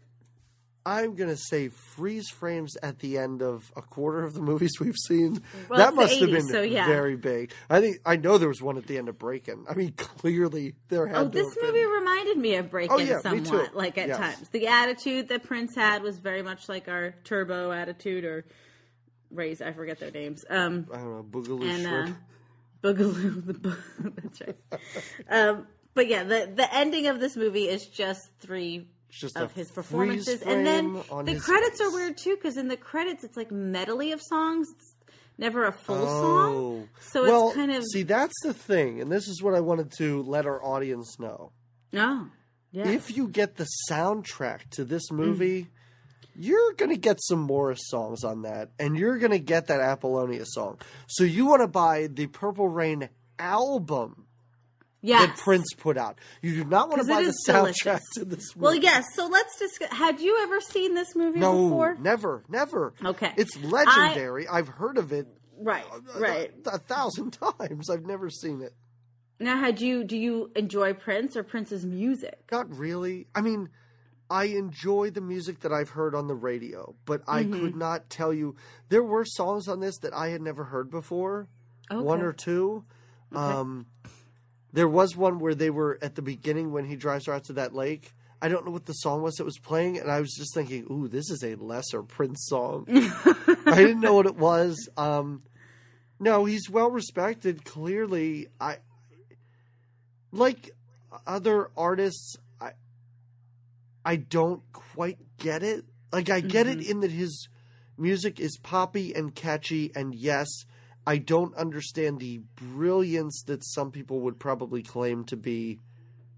I'm 0.88 1.16
gonna 1.16 1.36
say, 1.36 1.68
freeze 1.68 2.30
frames 2.30 2.74
at 2.82 2.98
the 3.00 3.18
end 3.18 3.42
of 3.42 3.70
a 3.76 3.82
quarter 3.82 4.24
of 4.24 4.32
the 4.32 4.40
movies 4.40 4.72
we've 4.80 4.96
seen. 4.96 5.42
Well, 5.68 5.78
that 5.78 5.94
must 5.94 6.18
have 6.18 6.30
been 6.30 6.48
so 6.48 6.62
yeah. 6.62 6.86
very 6.86 7.14
big. 7.14 7.52
I 7.68 7.80
think 7.82 7.98
I 8.06 8.16
know 8.16 8.38
there 8.38 8.48
was 8.48 8.62
one 8.62 8.78
at 8.78 8.86
the 8.86 8.96
end 8.96 9.10
of 9.10 9.18
Breakin'. 9.18 9.66
I 9.68 9.74
mean, 9.74 9.92
clearly 9.92 10.74
there 10.88 11.06
had. 11.06 11.16
Oh, 11.18 11.28
this 11.28 11.54
movie 11.60 11.80
been. 11.80 11.90
reminded 11.90 12.38
me 12.38 12.54
of 12.54 12.70
Breakin' 12.70 12.96
Oh, 12.96 12.98
yeah, 12.98 13.16
me 13.16 13.22
somewhat, 13.44 13.70
too. 13.72 13.76
like 13.76 13.98
at 13.98 14.08
Yes. 14.08 14.16
times. 14.16 14.48
The 14.48 14.68
attitude 14.68 15.28
that 15.28 15.42
Prince 15.42 15.74
had 15.74 16.02
was 16.02 16.18
very 16.18 16.42
much 16.42 16.70
like 16.70 16.88
our 16.88 17.14
Turbo 17.22 17.70
attitude 17.70 18.24
or 18.24 18.46
Ray's, 19.30 19.60
I 19.60 19.72
forget 19.72 20.00
their 20.00 20.10
names. 20.10 20.46
Um, 20.48 20.86
I 20.90 20.96
don't 20.96 21.10
know, 21.10 21.22
Boogaloo 21.22 21.68
and 21.68 21.86
uh, 21.86 22.12
Boogaloo. 22.82 23.44
The 23.62 23.76
that's 24.22 24.40
right. 24.40 24.56
um, 25.28 25.66
but 25.92 26.08
yeah, 26.08 26.22
the 26.22 26.50
the 26.54 26.74
ending 26.74 27.08
of 27.08 27.20
this 27.20 27.36
movie 27.36 27.68
is 27.68 27.84
just 27.86 28.30
three 28.38 28.88
of 29.36 29.52
his 29.52 29.70
performances, 29.70 30.42
and 30.42 30.66
then 30.66 30.92
the 31.24 31.38
credits 31.40 31.80
are 31.80 31.90
weird 31.90 32.16
too 32.16 32.36
because 32.36 32.56
in 32.56 32.68
the 32.68 32.76
credits 32.76 33.24
it's 33.24 33.36
like 33.36 33.50
medley 33.50 34.12
of 34.12 34.20
songs. 34.22 34.68
It's 34.76 34.94
never 35.38 35.66
a 35.66 35.72
full 35.72 35.96
Oh. 35.96 36.06
song, 36.22 36.88
so 37.00 37.22
well, 37.22 37.46
it's 37.48 37.56
kind 37.56 37.72
of 37.72 37.84
see 37.92 38.02
that's 38.02 38.34
the 38.42 38.52
thing, 38.54 39.00
and 39.00 39.10
this 39.10 39.28
is 39.28 39.42
what 39.42 39.54
I 39.54 39.60
wanted 39.60 39.92
to 39.98 40.22
let 40.22 40.46
our 40.46 40.62
audience 40.64 41.18
know. 41.18 41.52
no. 41.92 42.28
Yeah. 42.70 42.86
If 42.86 43.16
you 43.16 43.28
get 43.28 43.56
the 43.56 43.66
soundtrack 43.90 44.68
to 44.72 44.84
Mm. 44.84 44.88
this 44.88 45.10
movie, 45.10 45.68
you're 46.36 46.74
going 46.74 46.90
to 46.90 46.98
get 46.98 47.16
some 47.22 47.38
Morris 47.40 47.80
songs 47.84 48.24
on 48.24 48.42
that, 48.42 48.72
and 48.78 48.94
you're 48.94 49.16
going 49.18 49.30
to 49.30 49.38
get 49.38 49.68
that 49.68 49.80
Apollonia 49.80 50.44
song. 50.44 50.78
So 51.06 51.24
you 51.24 51.46
want 51.46 51.62
to 51.62 51.66
buy 51.66 52.08
the 52.08 52.26
Purple 52.26 52.68
Rain 52.68 53.08
album 53.38 54.26
yes. 55.02 55.26
that 55.26 55.36
Prince 55.38 55.66
put 55.76 55.96
out. 55.96 56.18
You 56.42 56.54
do 56.56 56.64
not 56.64 56.88
want 56.88 57.02
to 57.02 57.08
buy 57.08 57.22
the 57.22 57.34
soundtrack 57.48 57.54
delicious. 57.84 58.02
to 58.14 58.24
this 58.24 58.56
movie. 58.56 58.64
Well, 58.64 58.74
yes. 58.74 59.04
So 59.14 59.26
let's 59.26 59.58
discuss. 59.58 59.90
Had 59.90 60.20
you 60.20 60.38
ever 60.42 60.60
seen 60.60 60.94
this 60.94 61.14
movie 61.16 61.40
No, 61.40 61.52
before? 61.68 61.96
never, 62.00 62.44
never. 62.48 62.94
Okay. 63.04 63.32
It's 63.36 63.56
legendary. 63.62 64.46
I've 64.48 64.68
heard 64.68 64.98
of 64.98 65.12
it 65.12 65.26
Right, 65.60 65.84
right. 66.16 66.52
a, 66.66 66.70
a 66.76 66.78
thousand 66.78 67.32
times. 67.58 67.90
I've 67.90 68.06
never 68.06 68.30
seen 68.30 68.62
it. 68.62 68.74
Now, 69.40 69.56
had 69.58 69.80
you? 69.80 70.04
Do 70.04 70.16
you 70.16 70.50
enjoy 70.56 70.94
Prince 70.94 71.36
or 71.36 71.42
Prince's 71.42 71.84
music? 71.84 72.38
Not 72.52 72.76
really. 72.76 73.26
I 73.34 73.40
mean, 73.40 73.68
I 74.30 74.44
enjoy 74.46 75.10
the 75.10 75.20
music 75.20 75.60
that 75.60 75.72
I've 75.72 75.90
heard 75.90 76.14
on 76.14 76.26
the 76.28 76.34
radio, 76.34 76.94
but 77.06 77.22
I 77.26 77.42
Mm-hmm. 77.44 77.60
could 77.60 77.76
not 77.76 78.10
tell 78.10 78.32
you. 78.34 78.56
There 78.88 79.02
were 79.02 79.24
songs 79.24 79.68
on 79.68 79.80
this 79.80 79.98
that 79.98 80.12
I 80.12 80.28
had 80.28 80.42
never 80.42 80.64
heard 80.64 80.90
before, 80.90 81.48
one 81.90 82.20
or 82.22 82.32
two. 82.32 82.84
Um, 83.34 83.86
there 84.72 84.88
was 84.88 85.16
one 85.16 85.38
where 85.38 85.54
they 85.54 85.70
were 85.70 85.98
at 86.02 86.14
the 86.14 86.22
beginning 86.22 86.72
when 86.72 86.84
he 86.84 86.96
drives 86.96 87.26
her 87.26 87.32
out 87.32 87.44
to 87.44 87.54
that 87.54 87.74
lake. 87.74 88.12
I 88.40 88.48
don't 88.48 88.64
know 88.64 88.70
what 88.70 88.86
the 88.86 88.92
song 88.92 89.22
was 89.22 89.34
that 89.36 89.44
was 89.44 89.58
playing, 89.58 89.98
and 89.98 90.10
I 90.10 90.20
was 90.20 90.32
just 90.32 90.54
thinking, 90.54 90.86
"Ooh, 90.90 91.08
this 91.08 91.30
is 91.30 91.42
a 91.42 91.56
lesser 91.56 92.02
Prince 92.02 92.46
song." 92.46 92.84
I 93.66 93.76
didn't 93.76 94.00
know 94.00 94.14
what 94.14 94.26
it 94.26 94.36
was. 94.36 94.88
Um, 94.96 95.42
no, 96.20 96.44
he's 96.44 96.70
well 96.70 96.90
respected. 96.90 97.64
Clearly, 97.64 98.48
I 98.60 98.76
like 100.30 100.70
other 101.26 101.70
artists. 101.76 102.36
I 102.60 102.72
I 104.04 104.16
don't 104.16 104.62
quite 104.72 105.18
get 105.38 105.62
it. 105.62 105.84
Like 106.12 106.30
I 106.30 106.40
get 106.40 106.66
it 106.66 106.88
in 106.88 107.00
that 107.00 107.10
his 107.10 107.48
music 107.96 108.38
is 108.38 108.56
poppy 108.62 109.14
and 109.14 109.34
catchy, 109.34 109.90
and 109.94 110.14
yes, 110.14 110.48
I 111.08 111.16
don't 111.16 111.54
understand 111.56 112.18
the 112.18 112.42
brilliance 112.56 113.42
that 113.46 113.64
some 113.64 113.90
people 113.90 114.20
would 114.20 114.38
probably 114.38 114.82
claim 114.82 115.24
to 115.24 115.36
be 115.38 115.78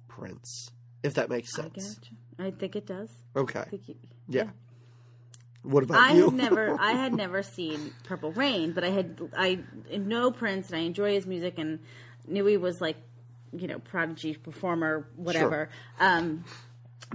Prince. 0.07 0.71
If 1.03 1.15
that 1.15 1.29
makes 1.29 1.53
sense. 1.57 1.99
you. 2.09 2.17
I 2.47 2.53
think 2.53 2.77
it 2.77 2.87
does. 2.87 3.11
Okay. 3.35 3.65
I 3.73 3.81
you, 3.87 3.97
Yeah. 4.29 4.51
What 5.63 5.83
about 5.83 5.99
I 6.01 6.13
you? 6.13 6.27
had 6.27 6.35
never, 6.35 6.77
I 6.81 6.93
had 6.93 7.13
never 7.13 7.43
seen 7.43 7.93
Purple 8.05 8.31
Rain, 8.31 8.71
but 8.71 8.85
I 8.85 8.91
had, 8.91 9.21
I 9.37 9.59
know 9.91 10.31
Prince 10.31 10.69
and 10.69 10.77
I 10.77 10.83
enjoy 10.83 11.15
his 11.15 11.27
music 11.27 11.59
and 11.59 11.81
knew 12.29 12.47
he 12.47 12.57
was 12.57 12.81
like, 12.81 12.97
you 13.53 13.67
know, 13.67 13.81
prodigy 13.81 14.35
performer, 14.35 15.09
whatever. 15.17 15.69
Um, 15.99 16.45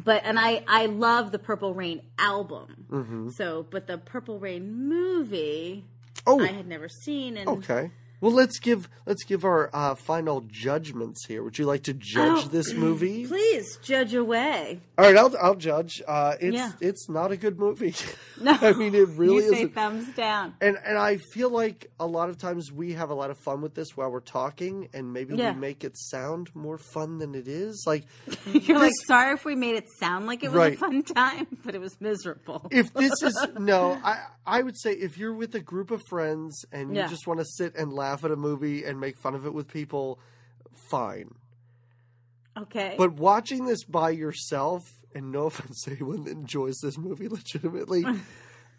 but 0.03 0.23
and 0.25 0.37
I, 0.37 0.61
I 0.67 0.87
love 0.87 1.31
the 1.31 1.39
Purple 1.39 1.73
Rain 1.73 2.01
album. 2.19 2.85
Mm-hmm. 2.91 3.29
So, 3.29 3.65
but 3.69 3.87
the 3.87 3.97
Purple 3.97 4.39
Rain 4.39 4.89
movie, 4.89 5.85
oh, 6.27 6.39
I 6.39 6.47
had 6.47 6.67
never 6.67 6.89
seen. 6.89 7.37
And 7.37 7.49
Okay. 7.49 7.91
Well, 8.25 8.33
let's 8.33 8.57
give 8.57 8.89
let's 9.05 9.23
give 9.23 9.45
our 9.45 9.69
uh, 9.71 9.93
final 9.93 10.41
judgments 10.47 11.27
here. 11.27 11.43
Would 11.43 11.59
you 11.59 11.65
like 11.65 11.83
to 11.83 11.93
judge 11.93 12.45
Oh, 12.45 12.47
this 12.47 12.73
movie? 12.73 13.27
please 13.27 13.77
judge 13.83 14.15
away. 14.15 14.79
All 14.97 15.05
right, 15.05 15.15
I'll 15.15 15.31
I'll 15.39 15.53
judge. 15.53 16.01
Uh, 16.07 16.33
it's 16.41 16.55
Yeah. 16.55 16.71
it's 16.81 17.07
not 17.07 17.31
a 17.31 17.37
good 17.37 17.59
movie. 17.59 17.93
No, 18.41 18.51
I 18.51 18.73
mean 18.73 18.93
it 18.95 19.07
really 19.15 19.35
you 19.35 19.41
say 19.49 19.55
isn't. 19.59 19.75
thumbs 19.75 20.07
down. 20.13 20.55
And 20.59 20.77
and 20.85 20.97
I 20.97 21.17
feel 21.33 21.49
like 21.49 21.89
a 22.01 22.05
lot 22.05 22.29
of 22.29 22.37
times 22.37 22.69
we 22.69 22.91
have 22.91 23.09
a 23.09 23.13
lot 23.13 23.29
of 23.29 23.37
fun 23.37 23.61
with 23.61 23.75
this 23.75 23.95
while 23.95 24.11
we're 24.11 24.19
talking, 24.19 24.89
and 24.93 25.13
maybe 25.13 25.35
Yeah. 25.35 25.53
we 25.53 25.59
make 25.59 25.85
it 25.85 25.95
sound 25.97 26.49
more 26.53 26.77
fun 26.77 27.19
than 27.19 27.33
it 27.33 27.47
is. 27.47 27.85
Like 27.87 28.03
You're 28.51 28.79
like, 28.79 28.91
sorry 29.07 29.35
if 29.35 29.45
we 29.45 29.55
made 29.55 29.75
it 29.75 29.85
sound 30.01 30.25
like 30.27 30.43
it 30.43 30.47
was 30.49 30.57
Right. 30.57 30.73
a 30.73 30.77
fun 30.77 31.03
time, 31.03 31.47
but 31.63 31.75
it 31.75 31.79
was 31.79 31.95
miserable. 32.01 32.67
if 32.71 32.91
this 32.93 33.13
is 33.21 33.47
no, 33.57 33.91
I 34.03 34.23
I 34.45 34.61
would 34.63 34.77
say 34.77 34.91
if 34.93 35.17
you're 35.17 35.33
with 35.33 35.55
a 35.55 35.61
group 35.61 35.91
of 35.91 36.01
friends 36.09 36.65
and 36.73 36.93
you 36.95 37.07
just 37.07 37.27
want 37.27 37.39
to 37.39 37.45
sit 37.45 37.75
and 37.77 37.93
laugh 37.93 38.14
at 38.23 38.31
a 38.31 38.35
movie 38.35 38.83
and 38.83 38.99
make 38.99 39.17
fun 39.17 39.35
of 39.35 39.45
it 39.45 39.53
with 39.53 39.67
people, 39.67 40.19
fine. 40.89 41.33
okay. 42.57 42.95
But 42.97 43.13
watching 43.13 43.65
this 43.65 43.83
by 43.83 44.11
yourself, 44.11 44.83
and 45.13 45.31
no 45.31 45.45
offense 45.47 45.81
to 45.83 45.91
anyone 45.91 46.23
that 46.25 46.31
enjoys 46.31 46.77
this 46.81 46.97
movie 46.97 47.27
legitimately, 47.29 48.05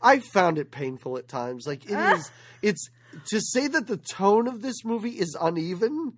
I 0.00 0.20
found 0.20 0.58
it 0.58 0.70
painful 0.70 1.18
at 1.18 1.28
times. 1.28 1.66
Like 1.66 1.84
it 1.90 1.98
is, 1.98 2.30
it's 2.62 2.88
to 3.30 3.40
say 3.40 3.66
that 3.68 3.86
the 3.86 3.96
tone 3.96 4.46
of 4.46 4.62
this 4.62 4.84
movie 4.84 5.10
is 5.10 5.36
uneven 5.40 6.14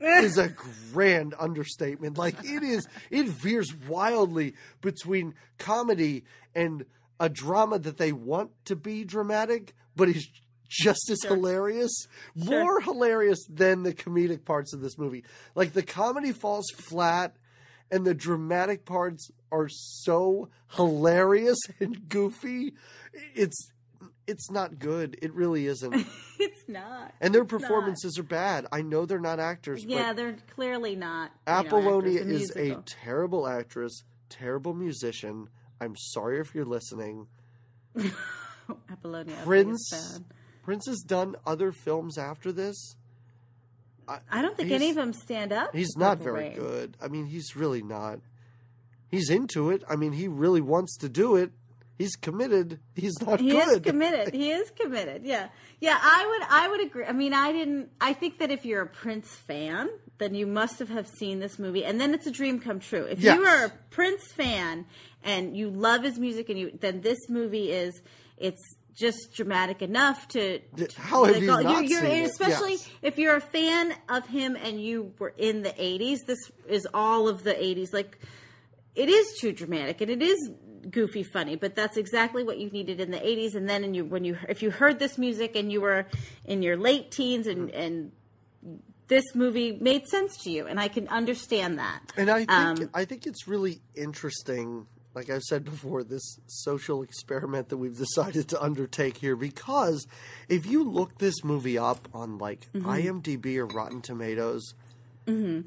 is 0.00 0.38
a 0.38 0.54
grand 0.92 1.34
understatement. 1.38 2.18
Like 2.18 2.36
it 2.44 2.62
is, 2.62 2.86
it 3.10 3.26
veers 3.26 3.74
wildly 3.88 4.54
between 4.80 5.34
comedy 5.58 6.24
and 6.54 6.84
a 7.18 7.28
drama 7.28 7.78
that 7.78 7.96
they 7.96 8.12
want 8.12 8.50
to 8.66 8.76
be 8.76 9.04
dramatic, 9.04 9.74
but 9.94 10.08
is 10.08 10.28
just 10.68 11.10
as 11.10 11.22
hilarious, 11.26 12.06
more 12.34 12.80
hilarious 12.80 13.44
than 13.48 13.82
the 13.82 13.92
comedic 13.94 14.44
parts 14.44 14.72
of 14.74 14.80
this 14.80 14.98
movie. 14.98 15.24
Like 15.54 15.72
the 15.72 15.82
comedy 15.82 16.32
falls 16.32 16.66
flat, 16.74 17.36
and 17.90 18.04
the 18.04 18.14
dramatic 18.14 18.84
parts 18.84 19.30
are 19.52 19.68
so 19.68 20.48
hilarious 20.74 21.58
and 21.80 22.08
goofy. 22.08 22.74
It's 23.34 23.70
it's 24.26 24.50
not 24.50 24.80
good. 24.80 25.16
It 25.22 25.32
really 25.34 25.66
isn't. 25.66 25.94
it's 26.40 26.68
not. 26.68 27.14
And 27.20 27.32
their 27.32 27.42
It's 27.42 27.52
not. 27.52 27.60
performances 27.60 28.18
are 28.18 28.24
bad. 28.24 28.66
I 28.72 28.82
know 28.82 29.06
they're 29.06 29.20
not 29.20 29.38
actors, 29.38 29.84
Yeah, 29.84 30.12
they're 30.14 30.36
clearly 30.52 30.96
not. 30.96 31.30
you 31.46 31.52
know, 31.52 31.60
Apollonia 31.60 32.22
is 32.22 32.50
a 32.56 32.74
terrible 32.86 33.46
actress, 33.46 34.02
terrible 34.28 34.74
musician. 34.74 35.48
I'm 35.80 35.94
sorry 35.96 36.40
if 36.40 36.56
you're 36.56 36.64
listening. 36.64 37.28
Apollonia. 38.90 39.36
Prince. 39.44 40.20
Prince 40.66 40.86
has 40.88 40.98
done 41.06 41.36
other 41.46 41.70
films 41.70 42.18
after 42.18 42.50
this. 42.50 42.96
I 44.30 44.42
don't 44.42 44.56
think 44.56 44.72
any 44.72 44.90
of 44.90 44.96
them 44.96 45.12
stand 45.12 45.52
up. 45.52 45.74
He's 45.74 45.96
not 45.96 46.18
very 46.18 46.48
Rain. 46.48 46.54
good. 46.56 46.96
I 47.00 47.06
mean, 47.08 47.26
he's 47.26 47.54
really 47.56 47.82
not. 47.82 48.18
He's 49.08 49.30
into 49.30 49.70
it. 49.70 49.82
I 49.88 49.94
mean, 49.96 50.12
he 50.12 50.26
really 50.28 50.60
wants 50.60 50.96
to 50.98 51.08
do 51.08 51.36
it. 51.36 51.52
He's 51.98 52.14
committed. 52.16 52.80
He's 52.96 53.14
not 53.22 53.40
He 53.40 53.50
good. 53.50 53.68
is 53.68 53.78
committed. 53.80 54.34
He 54.34 54.50
is 54.50 54.70
committed. 54.78 55.24
Yeah, 55.24 55.48
yeah. 55.80 55.98
I 56.00 56.26
would. 56.26 56.48
I 56.50 56.68
would 56.68 56.80
agree. 56.86 57.04
I 57.04 57.12
mean, 57.12 57.32
I 57.32 57.52
didn't. 57.52 57.90
I 58.00 58.12
think 58.12 58.38
that 58.38 58.50
if 58.50 58.64
you're 58.66 58.82
a 58.82 58.86
Prince 58.88 59.28
fan, 59.28 59.88
then 60.18 60.34
you 60.34 60.46
must 60.46 60.78
have 60.80 60.88
have 60.90 61.06
seen 61.08 61.38
this 61.40 61.58
movie, 61.58 61.84
and 61.84 62.00
then 62.00 62.12
it's 62.12 62.26
a 62.26 62.30
dream 62.32 62.58
come 62.60 62.80
true. 62.80 63.04
If 63.04 63.20
Yes. 63.20 63.38
you 63.38 63.44
are 63.46 63.64
a 63.66 63.70
Prince 63.90 64.30
fan 64.32 64.84
and 65.24 65.56
you 65.56 65.70
love 65.70 66.02
his 66.02 66.18
music, 66.18 66.48
and 66.50 66.58
you 66.58 66.70
then 66.80 67.00
this 67.00 67.28
movie 67.30 67.70
is 67.72 68.02
it's 68.36 68.75
just 68.96 69.32
dramatic 69.34 69.82
enough 69.82 70.26
to. 70.28 70.60
How 70.96 71.24
have 71.24 71.40
you 71.40 71.46
not 71.46 71.62
you're, 71.62 71.80
seen 71.86 71.90
you're, 71.90 72.04
it? 72.04 72.30
Especially 72.30 72.72
Yes. 72.72 72.90
if 73.02 73.18
you're 73.18 73.36
a 73.36 73.40
fan 73.40 73.94
of 74.08 74.26
him 74.26 74.56
and 74.56 74.82
you 74.82 75.12
were 75.18 75.34
in 75.36 75.62
the 75.62 75.70
'80s. 75.70 76.24
This 76.26 76.50
is 76.66 76.88
all 76.92 77.28
of 77.28 77.44
the 77.44 77.52
'80s. 77.54 77.92
Like 77.92 78.18
it 78.94 79.08
is 79.08 79.38
too 79.38 79.52
dramatic 79.52 80.00
and 80.00 80.10
it 80.10 80.22
is 80.22 80.50
goofy 80.88 81.24
funny 81.24 81.56
but 81.56 81.74
that's 81.74 81.96
exactly 81.96 82.44
what 82.44 82.58
you 82.58 82.70
needed 82.70 83.00
in 83.00 83.10
the 83.10 83.18
80s 83.18 83.56
and 83.56 83.68
then 83.68 83.82
in 83.82 83.92
you 83.92 84.04
when 84.04 84.24
you 84.24 84.38
if 84.48 84.62
you 84.62 84.70
heard 84.70 85.00
this 85.00 85.18
music 85.18 85.56
and 85.56 85.72
you 85.72 85.80
were 85.80 86.06
in 86.44 86.62
your 86.62 86.76
late 86.76 87.10
teens 87.10 87.48
and 87.48 87.70
and 87.70 88.12
this 89.08 89.24
movie 89.34 89.78
made 89.80 90.06
sense 90.08 90.36
to 90.38 90.50
you, 90.50 90.66
and 90.66 90.80
I 90.80 90.88
can 90.88 91.06
understand 91.08 91.78
that. 91.78 92.00
And 92.16 92.28
I 92.30 92.38
think 92.38 92.50
Um, 92.50 92.90
I 92.94 93.04
think 93.04 93.26
it's 93.26 93.46
really 93.46 93.80
interesting, 93.94 94.86
like 95.16 95.30
I've 95.30 95.42
said 95.42 95.64
before, 95.64 96.04
this 96.04 96.38
social 96.46 97.02
experiment 97.02 97.70
that 97.70 97.78
we've 97.78 97.96
decided 97.96 98.48
to 98.48 98.62
undertake 98.62 99.16
here. 99.16 99.34
Because 99.34 100.06
if 100.48 100.66
you 100.66 100.84
look 100.84 101.16
this 101.18 101.42
movie 101.42 101.78
up 101.78 102.06
on 102.14 102.36
like 102.38 102.68
Mm-hmm. 102.74 102.86
IMDb 102.88 103.56
or 103.56 103.66
Rotten 103.66 104.02
Tomatoes, 104.02 104.74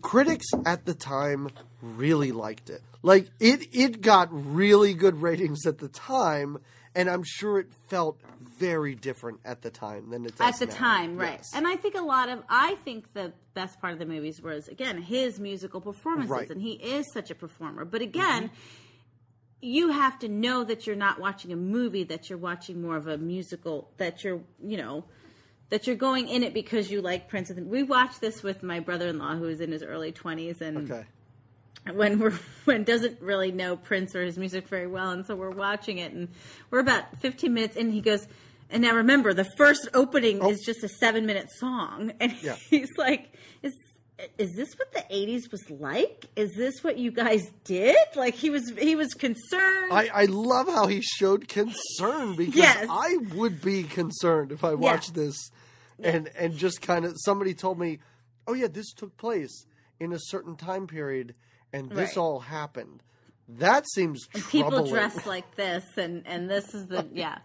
critics 0.01 0.45
at 0.65 0.85
the 0.85 0.93
time 0.93 1.49
really 1.81 2.31
liked 2.31 2.69
it. 2.69 2.81
Like 3.01 3.29
it, 3.39 3.67
it 3.73 4.01
got 4.01 4.29
really 4.31 4.93
good 4.93 5.21
ratings 5.21 5.65
at 5.65 5.79
the 5.79 5.87
time, 5.87 6.59
and 6.95 7.09
I'm 7.09 7.23
sure 7.23 7.59
it 7.59 7.67
felt 7.87 8.19
very 8.57 8.93
different 8.95 9.39
at 9.45 9.61
the 9.61 9.69
time 9.69 10.09
than 10.11 10.25
it 10.25 10.37
does 10.37 10.53
at 10.53 10.59
the 10.59 10.73
now. 10.73 10.79
time, 10.79 11.17
right? 11.17 11.33
Yes. 11.39 11.51
And 11.55 11.65
I 11.67 11.75
think 11.77 11.95
a 11.95 12.01
lot 12.01 12.29
of 12.29 12.43
I 12.49 12.75
think 12.85 13.13
the 13.13 13.31
best 13.53 13.79
part 13.81 13.93
of 13.93 13.99
the 13.99 14.05
movies 14.05 14.41
was 14.41 14.67
again 14.67 15.01
his 15.01 15.39
musical 15.39 15.81
performances, 15.81 16.29
Right. 16.29 16.49
and 16.49 16.61
he 16.61 16.73
is 16.73 17.05
such 17.13 17.31
a 17.31 17.35
performer. 17.35 17.85
But 17.85 18.01
again, 18.01 18.51
you 19.61 19.91
have 19.91 20.19
to 20.19 20.29
know 20.29 20.63
that 20.63 20.87
you're 20.87 20.95
not 20.95 21.19
watching 21.19 21.51
a 21.51 21.55
movie; 21.55 22.03
that 22.05 22.29
you're 22.29 22.39
watching 22.39 22.81
more 22.81 22.95
of 22.95 23.07
a 23.07 23.17
musical. 23.17 23.89
That 23.97 24.23
you're, 24.23 24.41
you 24.63 24.77
know. 24.77 25.05
That 25.69 25.85
you're 25.85 25.95
going 25.95 26.29
in 26.29 26.41
it 26.41 26.55
because 26.55 26.89
you 26.89 26.99
like 26.99 27.29
Prince. 27.29 27.51
And 27.51 27.69
we 27.69 27.83
watched 27.83 28.21
this 28.21 28.41
with 28.41 28.63
my 28.63 28.79
brother-in-law, 28.79 29.35
who 29.35 29.45
is 29.45 29.61
in 29.61 29.71
his 29.71 29.83
early 29.83 30.11
twenties, 30.11 30.61
and 30.61 30.91
okay. 30.91 31.05
when 31.93 32.17
we're 32.17 32.33
when 32.65 32.83
doesn't 32.83 33.21
really 33.21 33.51
know 33.51 33.75
Prince 33.75 34.15
or 34.15 34.23
his 34.23 34.37
music 34.37 34.67
very 34.67 34.87
well, 34.87 35.11
and 35.11 35.25
so 35.25 35.35
we're 35.35 35.51
watching 35.51 35.99
it, 35.99 36.11
and 36.11 36.29
we're 36.71 36.79
about 36.79 37.19
15 37.19 37.53
minutes 37.53 37.75
in. 37.75 37.91
He 37.91 38.01
goes, 38.01 38.27
and 38.71 38.81
now 38.81 38.95
remember, 38.95 39.33
the 39.33 39.49
first 39.57 39.89
opening 39.93 40.41
oh. 40.41 40.49
is 40.49 40.61
just 40.61 40.83
a 40.83 40.89
seven 40.89 41.25
minute 41.25 41.49
song, 41.51 42.13
and 42.19 42.31
Oh. 42.31 42.35
Yeah. 42.41 42.55
he's 42.69 42.97
like, 42.97 43.31
"Is 43.61 43.73
is 44.37 44.51
this 44.55 44.69
what 44.77 44.91
the 44.93 45.03
80s 45.13 45.51
was 45.51 45.69
like? 45.69 46.25
Is 46.35 46.51
this 46.55 46.83
what 46.83 46.97
you 46.97 47.11
guys 47.11 47.51
did?" 47.63 47.95
Like 48.15 48.35
he 48.35 48.49
was 48.49 48.69
he 48.77 48.95
was 48.95 49.13
concerned. 49.13 49.91
I, 49.91 50.09
I 50.13 50.25
love 50.25 50.67
how 50.67 50.87
he 50.87 51.01
showed 51.01 51.47
concern 51.47 52.35
because 52.35 52.55
Yes. 52.55 52.87
I 52.89 53.17
would 53.33 53.61
be 53.61 53.83
concerned 53.83 54.51
if 54.51 54.63
I 54.63 54.73
watched 54.75 55.13
this 55.13 55.35
and 56.03 56.29
and 56.37 56.55
just 56.57 56.81
kind 56.81 57.05
of 57.05 57.13
somebody 57.17 57.53
told 57.53 57.79
me, 57.79 57.99
"Oh 58.47 58.53
yeah, 58.53 58.67
this 58.67 58.91
took 58.93 59.15
place 59.17 59.65
in 59.99 60.13
a 60.13 60.19
certain 60.19 60.55
time 60.55 60.87
period 60.87 61.35
and 61.73 61.89
this 61.89 62.15
Right. 62.15 62.17
all 62.17 62.39
happened." 62.39 63.03
That 63.47 63.89
seems 63.89 64.27
people 64.27 64.69
troubling. 64.69 64.91
dress 64.93 65.25
like 65.25 65.55
this 65.55 65.83
and 65.97 66.21
and 66.27 66.49
this 66.49 66.73
is 66.75 66.85
the 66.87 67.07
yeah 67.13 67.39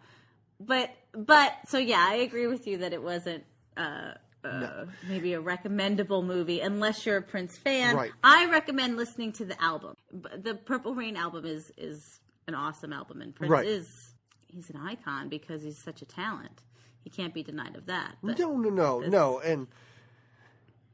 but 0.61 0.91
but 1.13 1.55
so 1.69 1.79
yeah 1.79 2.05
i 2.09 2.17
agree 2.17 2.47
with 2.47 2.67
you 2.67 2.77
that 2.79 2.93
it 2.93 3.03
wasn't 3.03 3.43
uh 3.79 4.13
uh, 4.45 4.87
maybe 5.09 5.33
a 5.33 5.41
recommendable 5.41 6.23
movie 6.23 6.61
unless 6.61 7.05
you're 7.07 7.17
a 7.17 7.23
Prince 7.23 7.57
fan. 7.57 7.97
Right. 7.97 8.13
I 8.23 8.47
recommend 8.47 8.97
listening 8.97 9.33
to 9.35 9.45
the 9.45 9.61
album. 9.63 9.97
The 10.13 10.55
Purple 10.55 10.95
Rain 10.95 11.17
album 11.17 11.45
is 11.45 11.73
is 11.77 12.21
an 12.47 12.55
awesome 12.55 12.93
album, 12.93 13.21
and 13.21 13.35
Prince 13.35 13.51
Right. 13.51 13.67
is 13.67 14.15
he's 14.47 14.71
an 14.71 14.77
icon 14.77 15.29
because 15.29 15.63
he's 15.63 15.79
such 15.79 16.03
a 16.03 16.05
talent. 16.05 16.63
He 17.03 17.11
can't 17.11 17.35
be 17.35 17.43
denied 17.43 17.77
of 17.77 17.87
that. 17.87 18.17
But 18.23 18.39
No, 18.39 18.57
no, 18.57 18.71
no, 18.71 19.01
no, 19.01 19.39
and 19.41 19.67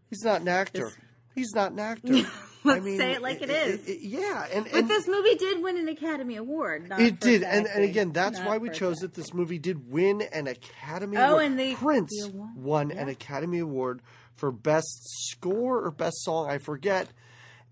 he's 0.09 0.25
not 0.25 0.41
an 0.41 0.49
actor. 0.49 0.93
He's 1.35 1.53
not 1.55 1.73
an 1.73 1.79
actor. 1.79 2.13
Let's 2.65 2.85
say 2.85 3.13
it 3.13 3.23
like 3.23 3.41
it 3.41 3.49
is. 3.49 3.89
yeah, 4.03 4.47
and, 4.53 4.67
but 4.71 4.87
this 4.87 5.09
movie 5.09 5.35
did 5.37 5.63
win 5.63 5.79
an 5.79 5.89
Academy 5.89 6.37
Award. 6.37 6.93
It 6.99 7.19
did, 7.19 7.43
and, 7.43 7.67
and 7.67 7.85
again, 7.85 8.13
that's 8.13 8.39
Not 8.39 8.47
why 8.47 8.59
we 8.59 8.69
chose 8.69 9.03
it. 9.03 9.15
This 9.15 9.33
movie 9.33 9.59
did 9.59 9.91
win 9.91 10.21
an 10.21 10.47
Academy 10.47 11.17
Oh, 11.17 11.31
Award. 11.31 11.45
and 11.47 11.59
the- 11.59 11.75
Prince 11.77 12.11
the 12.23 12.29
award. 12.29 12.51
won 12.57 12.91
an 12.91 13.09
Academy 13.09 13.61
Award 13.61 14.03
for 14.35 14.53
Best 14.53 15.01
Score 15.31 15.83
or 15.87 15.91
Best 15.91 16.23
Song, 16.23 16.51
I 16.51 16.59
forget. 16.59 17.09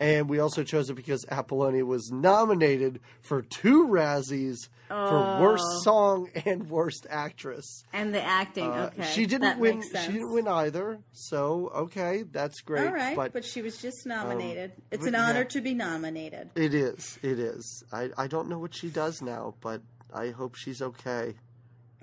And 0.00 0.28
we 0.28 0.38
also 0.38 0.62
chose 0.62 0.90
it 0.90 0.94
because 0.94 1.26
Apollonia 1.28 1.84
was 1.84 2.12
nominated 2.12 3.00
for 3.20 3.42
two 3.42 3.88
Razzies 3.88 4.68
for 4.86 5.40
Worst 5.40 5.64
Oh. 5.66 5.80
Song 5.82 6.30
and 6.46 6.70
Worst 6.70 7.06
Actress. 7.10 7.84
and 7.92 8.14
the 8.14 8.22
acting. 8.22 8.70
Uh, 8.70 8.90
okay, 8.92 9.10
she 9.12 9.26
didn't 9.26 9.42
that 9.42 9.58
win. 9.58 9.82
She 9.82 10.12
didn't 10.12 10.32
win 10.32 10.48
either. 10.48 11.00
So 11.12 11.70
okay, 11.74 12.24
that's 12.30 12.60
great. 12.60 12.86
All 12.86 12.94
right, 12.94 13.16
but, 13.16 13.32
but, 13.32 13.44
she 13.44 13.60
was 13.60 13.82
just 13.82 14.06
nominated. 14.06 14.72
it's 14.90 15.04
but 15.04 15.08
an 15.08 15.14
honor 15.16 15.40
yeah. 15.40 15.48
to 15.48 15.60
be 15.60 15.74
nominated. 15.74 16.50
it 16.54 16.74
is. 16.74 17.18
It 17.22 17.38
is. 17.38 17.84
I 17.92 18.10
I 18.16 18.26
don't 18.28 18.48
know 18.48 18.58
what 18.58 18.74
she 18.74 18.88
does 18.88 19.20
now, 19.20 19.54
but 19.60 19.82
I 20.14 20.30
hope 20.30 20.54
she's 20.54 20.80
okay. 20.80 21.34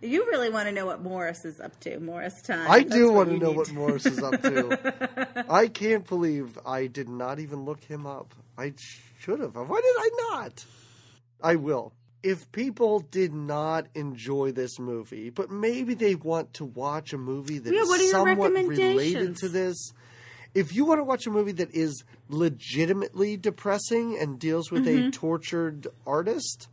You 0.00 0.24
really 0.26 0.50
want 0.50 0.68
to 0.68 0.72
know 0.72 0.86
what 0.86 1.02
Morris 1.02 1.44
is 1.44 1.58
up 1.60 1.78
to, 1.80 1.98
Morris 1.98 2.40
Time. 2.42 2.70
I 2.70 2.80
That's 2.82 2.94
do 2.94 3.12
want 3.12 3.30
to 3.30 3.38
know 3.38 3.48
need 3.48 3.56
what 3.56 3.72
Morris 3.72 4.06
is 4.06 4.22
up 4.22 4.40
to. 4.42 5.44
I 5.50 5.66
can't 5.66 6.06
believe 6.06 6.58
I 6.64 6.86
did 6.86 7.08
not 7.08 7.40
even 7.40 7.64
look 7.64 7.82
him 7.82 8.06
up. 8.06 8.34
I 8.56 8.74
should 9.18 9.40
have. 9.40 9.54
Why 9.56 9.80
did 9.80 9.96
I 9.98 10.10
not? 10.30 10.64
I 11.42 11.56
will. 11.56 11.92
If 12.22 12.50
people 12.52 13.00
did 13.00 13.34
not 13.34 13.86
enjoy 13.94 14.52
this 14.52 14.78
movie, 14.78 15.28
but 15.30 15.50
maybe 15.50 15.94
they 15.94 16.14
want 16.14 16.54
to 16.54 16.64
watch 16.64 17.12
a 17.12 17.18
movie 17.18 17.58
that 17.58 17.74
is 17.74 17.88
Yeah, 17.88 17.96
your 17.96 18.10
somewhat 18.10 18.52
related 18.52 19.36
to 19.38 19.48
this, 19.48 19.92
if 20.54 20.74
you 20.74 20.84
want 20.86 21.00
to 21.00 21.04
watch 21.04 21.26
a 21.26 21.30
movie 21.30 21.52
that 21.52 21.74
is 21.74 22.04
legitimately 22.30 23.36
depressing 23.36 24.16
and 24.18 24.38
deals 24.38 24.70
with 24.70 24.86
Mm-hmm. 24.86 25.08
a 25.08 25.10
tortured 25.10 25.86
artist, 26.06 26.68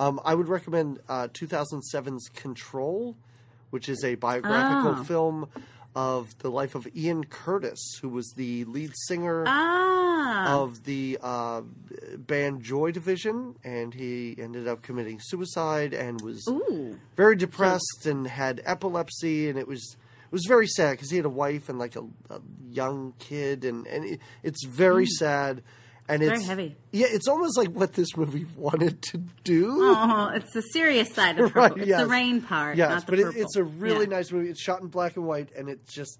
um, 0.00 0.18
I 0.24 0.34
would 0.34 0.48
recommend 0.48 0.98
uh, 1.08 1.28
2007's 1.28 2.28
Control, 2.30 3.16
which 3.70 3.88
is 3.88 4.02
a 4.04 4.16
biographical 4.16 4.96
Ah. 5.00 5.04
film 5.04 5.48
of 5.94 6.36
the 6.38 6.50
life 6.50 6.74
of 6.74 6.88
Ian 6.96 7.24
Curtis, 7.24 7.98
who 8.00 8.08
was 8.08 8.32
the 8.36 8.64
lead 8.64 8.92
singer 9.06 9.44
Ah, 9.46 10.56
of 10.60 10.84
the 10.84 11.18
uh, 11.20 11.62
band 12.16 12.62
Joy 12.62 12.92
Division, 12.92 13.56
and 13.64 13.92
he 13.92 14.36
ended 14.38 14.66
up 14.68 14.82
committing 14.82 15.18
suicide 15.20 15.92
and 15.92 16.20
was 16.22 16.44
ooh, 16.48 16.98
very 17.16 17.36
depressed 17.36 18.06
and 18.06 18.26
had 18.26 18.60
epilepsy, 18.64 19.48
and 19.48 19.58
it 19.58 19.66
was 19.68 19.96
it 20.24 20.32
was 20.32 20.44
very 20.46 20.68
sad 20.68 20.92
because 20.92 21.10
he 21.10 21.16
had 21.16 21.26
a 21.26 21.28
wife 21.28 21.68
and 21.68 21.78
like 21.78 21.96
a, 21.96 22.02
a 22.30 22.40
young 22.70 23.12
kid, 23.18 23.64
and 23.64 23.86
and 23.88 24.04
it, 24.04 24.20
it's 24.44 24.64
very 24.64 25.06
sad. 25.06 25.62
And. 26.10 26.22
Very 26.22 26.36
it's 26.38 26.46
heavy. 26.46 26.76
Yeah, 26.92 27.06
it's 27.10 27.28
almost 27.28 27.56
like 27.56 27.68
what 27.68 27.92
this 27.94 28.16
movie 28.16 28.46
wanted 28.56 29.00
to 29.02 29.18
do. 29.44 29.76
oh, 29.80 30.30
it's 30.34 30.52
the 30.52 30.62
serious 30.62 31.12
side 31.14 31.38
of 31.38 31.54
Right, 31.54 31.68
purple. 31.70 31.80
It's 31.82 31.88
yes. 31.88 32.00
the 32.00 32.06
rain 32.08 32.40
part, 32.42 32.76
Yes, 32.76 32.90
not 32.90 33.06
the 33.06 33.12
but 33.12 33.18
it, 33.20 33.36
it's 33.36 33.56
a 33.56 33.64
really 33.64 34.06
Yeah. 34.06 34.16
nice 34.16 34.32
movie. 34.32 34.48
It's 34.50 34.60
shot 34.62 34.80
in 34.82 34.88
black 34.88 35.16
and 35.16 35.26
white, 35.26 35.50
and 35.56 35.68
it 35.68 35.86
just 35.88 36.18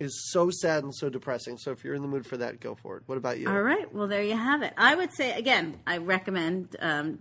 is 0.00 0.28
so 0.30 0.48
sad 0.50 0.84
and 0.84 0.94
so 0.94 1.08
depressing. 1.08 1.58
So 1.58 1.72
if 1.72 1.82
you're 1.84 1.94
in 1.94 2.02
the 2.02 2.08
mood 2.08 2.24
for 2.26 2.36
that, 2.36 2.60
go 2.60 2.74
for 2.76 2.96
it. 2.98 3.02
What 3.06 3.18
about 3.18 3.38
you? 3.40 3.48
All 3.48 3.60
right, 3.62 3.92
well 3.92 4.06
there 4.06 4.22
you 4.22 4.36
have 4.36 4.62
it. 4.62 4.72
I 4.76 4.94
would 4.94 5.12
say 5.12 5.32
again, 5.32 5.76
I 5.86 5.96
recommend 5.98 6.76
um, 6.80 7.18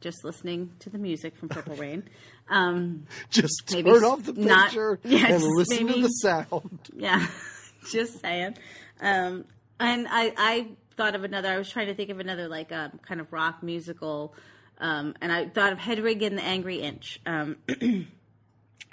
just 0.00 0.24
listening 0.24 0.72
to 0.80 0.90
the 0.90 0.98
music 0.98 1.36
from 1.36 1.48
Purple 1.48 1.76
Rain. 1.84 2.02
Um, 2.48 3.06
Just 3.30 3.72
Maybe 3.72 3.90
turn 3.90 4.04
off 4.04 4.22
the 4.24 4.32
not- 4.32 4.66
picture 4.66 5.00
yeah, 5.04 5.26
and 5.34 5.42
listen 5.42 5.86
to 5.88 6.00
the 6.02 6.08
sound. 6.08 6.78
Yeah, 6.94 7.26
just 7.90 8.20
saying. 8.20 8.56
Um, 9.00 9.44
and 9.80 10.06
I, 10.08 10.32
I 10.36 10.68
thought 10.96 11.14
of 11.14 11.24
another. 11.24 11.48
I 11.48 11.58
was 11.58 11.68
trying 11.70 11.86
to 11.88 11.94
think 11.94 12.10
of 12.10 12.20
another 12.20 12.48
like 12.48 12.72
um, 12.72 12.98
kind 13.06 13.20
of 13.20 13.32
rock 13.32 13.62
musical, 13.62 14.34
um, 14.78 15.14
and 15.20 15.30
I 15.32 15.48
thought 15.48 15.72
of 15.72 15.78
Hedwig 15.78 16.22
and 16.22 16.36
the 16.38 16.42
Angry 16.44 16.80
Inch. 16.80 17.20
Um, 17.26 17.56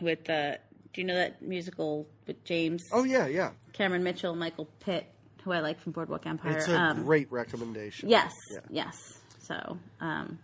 with 0.01 0.29
uh, 0.29 0.53
do 0.93 1.01
you 1.01 1.03
know 1.07 1.15
that 1.15 1.41
musical 1.41 2.07
with 2.27 2.43
James 2.43 2.83
Oh 2.91 3.03
yeah, 3.03 3.27
yeah. 3.27 3.51
Cameron 3.73 4.03
Mitchell, 4.03 4.35
Michael 4.35 4.67
Pitt, 4.79 5.05
who 5.43 5.51
I 5.51 5.59
like 5.59 5.79
from 5.79 5.91
Boardwalk 5.93 6.25
Empire? 6.25 6.57
It's 6.57 6.67
a 6.67 6.77
um, 6.79 7.03
great 7.03 7.31
recommendation. 7.31 8.09
yes, 8.09 8.33
Yeah. 8.51 8.59
yes. 8.69 9.19
So 9.39 9.77
um, 9.99 10.39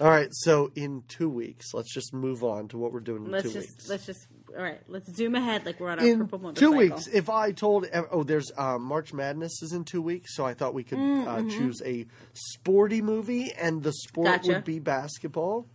All 0.00 0.08
right, 0.08 0.28
so 0.30 0.70
in 0.76 1.02
two 1.08 1.28
weeks, 1.28 1.74
let's 1.74 1.92
just 1.92 2.14
move 2.14 2.44
on 2.44 2.68
to 2.68 2.78
what 2.78 2.92
we're 2.92 3.00
doing 3.00 3.24
in 3.24 3.30
let's 3.32 3.48
2 3.48 3.52
just 3.52 3.68
weeks. 3.68 3.88
let's 3.88 4.06
just 4.06 4.26
all 4.56 4.62
right. 4.62 4.80
Let's 4.88 5.14
zoom 5.14 5.34
ahead 5.34 5.66
like 5.66 5.80
we're 5.80 5.90
on 5.90 5.98
our 5.98 6.06
in 6.06 6.20
purple 6.20 6.38
motorcycle. 6.38 6.72
two 6.72 6.76
weeks, 6.78 7.06
if 7.08 7.28
I 7.28 7.52
told, 7.52 7.86
oh, 8.10 8.22
there's 8.22 8.50
uh, 8.56 8.78
March 8.78 9.12
Madness 9.12 9.62
is 9.62 9.72
in 9.72 9.84
two 9.84 10.00
weeks, 10.02 10.34
so 10.36 10.44
I 10.44 10.54
thought 10.54 10.74
we 10.74 10.84
could 10.84 10.98
Mm, 10.98 11.26
uh, 11.26 11.36
mm-hmm. 11.38 11.48
choose 11.50 11.82
a 11.84 12.06
sporty 12.32 13.02
movie, 13.02 13.52
and 13.52 13.82
the 13.82 13.92
sport 13.92 14.26
Gotcha. 14.26 14.48
would 14.52 14.64
be 14.64 14.78
basketball. 14.78 15.66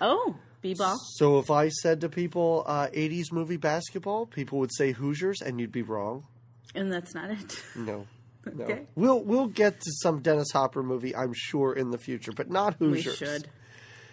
Oh, 0.00 0.36
b-ball. 0.60 0.98
So 1.14 1.38
if 1.38 1.50
I 1.50 1.68
said 1.68 2.00
to 2.02 2.08
people, 2.08 2.64
uh, 2.66 2.88
80s 2.88 3.32
movie 3.32 3.56
basketball, 3.56 4.26
people 4.26 4.58
would 4.58 4.74
say 4.74 4.92
Hoosiers, 4.92 5.40
and 5.40 5.58
you'd 5.60 5.72
be 5.72 5.82
wrong. 5.82 6.24
And 6.74 6.92
that's 6.92 7.14
not 7.14 7.30
it. 7.30 7.62
No. 7.74 8.06
No. 8.54 8.62
Okay. 8.62 8.86
We'll 8.94 9.24
we'll 9.24 9.48
get 9.48 9.80
to 9.80 9.90
some 10.02 10.20
Dennis 10.20 10.52
Hopper 10.52 10.80
movie, 10.84 11.16
I'm 11.16 11.32
sure, 11.34 11.72
in 11.72 11.90
the 11.90 11.98
future, 11.98 12.30
but 12.30 12.48
not 12.48 12.78
We 12.78 12.86
Hoosiers. 13.02 13.16
should. 13.16 13.48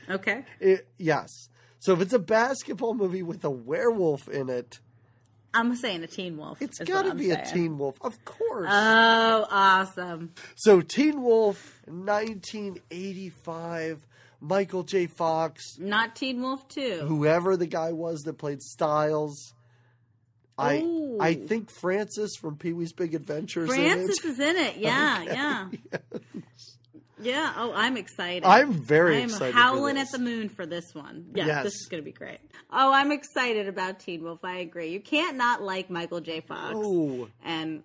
Okay. 0.10 0.44
It- 0.60 0.88
yes. 0.98 1.50
So 1.84 1.92
if 1.92 2.00
it's 2.00 2.14
a 2.14 2.20
basketball 2.20 2.94
movie 2.94 3.24
with 3.24 3.44
a 3.44 3.50
werewolf 3.50 4.30
in 4.30 4.48
it, 4.48 4.80
I'm 5.54 5.76
saying 5.76 6.02
a 6.02 6.08
Teen 6.08 6.38
Wolf. 6.38 6.62
It's 6.62 6.80
got 6.80 7.02
to 7.02 7.14
be 7.14 7.32
a. 7.32 7.46
Teen 7.46 7.78
Wolf, 7.78 7.98
of 8.00 8.24
course. 8.24 8.70
Oh, 8.72 9.48
awesome! 9.52 10.32
so 10.56 10.80
Teen 10.80 11.22
Wolf, 11.22 11.82
1985, 11.88 14.08
Michael 14.40 14.84
J. 14.84 15.08
Fox, 15.08 15.78
Not 15.78 16.16
Teen 16.16 16.42
Wolf 16.42 16.70
Two. 16.70 17.04
whoever 17.06 17.58
the 17.58 17.68
guy 17.68 17.92
was 17.92 18.22
that 18.22 18.38
played 18.38 18.62
Stiles. 18.62 19.54
I 20.58 20.78
Ooh. 20.78 21.18
I 21.20 21.34
think 21.34 21.70
Francis 21.70 22.38
from 22.38 22.56
Pee 22.56 22.72
Wee's 22.72 22.94
Big 22.94 23.14
Adventures. 23.14 23.68
Francis 23.68 24.24
in 24.24 24.30
it. 24.30 24.32
is 24.32 24.40
in 24.40 24.56
it. 24.56 24.78
Yeah, 24.82 25.24
yeah. 25.24 25.68
Yeah. 27.22 27.54
Oh, 27.58 27.72
I'm 27.74 27.96
excited. 27.98 28.44
I'm 28.46 28.74
very 28.74 29.18
I'm 29.18 29.26
excited. 29.26 29.54
howling 29.54 29.98
at 29.98 30.10
the 30.12 30.20
moon 30.20 30.50
for 30.50 30.66
this 30.66 30.86
one. 30.94 31.28
Yeah, 31.36 31.46
Yes. 31.46 31.64
this 31.64 31.74
is 31.74 31.88
going 31.90 32.02
to 32.02 32.06
be 32.06 32.12
great. 32.12 32.40
Oh, 32.72 32.92
I'm 32.92 33.12
excited 33.12 33.68
about 33.68 34.00
Teen 34.00 34.24
Wolf. 34.24 34.40
I 34.44 34.58
agree. 34.58 34.90
You 34.90 35.00
can't 35.00 35.38
not 35.38 35.62
like 35.62 35.90
Michael 35.90 36.22
J. 36.22 36.42
Fox. 36.42 36.74
Oh, 36.76 37.28
And 37.44 37.84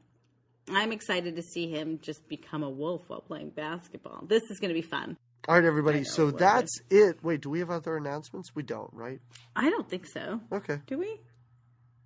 I'm 0.71 0.93
excited 0.93 1.37
to 1.37 1.43
see 1.43 1.71
him 1.71 1.99
just 2.03 2.27
become 2.29 2.63
a 2.63 2.71
wolf 2.71 3.03
while 3.09 3.21
playing 3.21 3.51
basketball. 3.51 4.25
This 4.27 4.43
is 4.51 4.59
going 4.61 4.69
to 4.71 4.75
be 4.75 4.83
fun. 4.87 5.17
all 5.47 5.55
right, 5.55 5.65
everybody. 5.65 6.05
So 6.05 6.31
that's 6.31 6.81
it. 6.91 7.23
Wait, 7.23 7.41
do 7.43 7.51
we 7.51 7.59
have 7.61 7.71
other 7.71 7.97
announcements? 7.97 8.55
We 8.55 8.63
don't, 8.63 8.93
right? 8.93 9.21
I 9.57 9.71
don't 9.71 9.89
think 9.89 10.07
so. 10.07 10.41
Okay. 10.53 10.79
Do 10.87 10.99
we? 10.99 11.21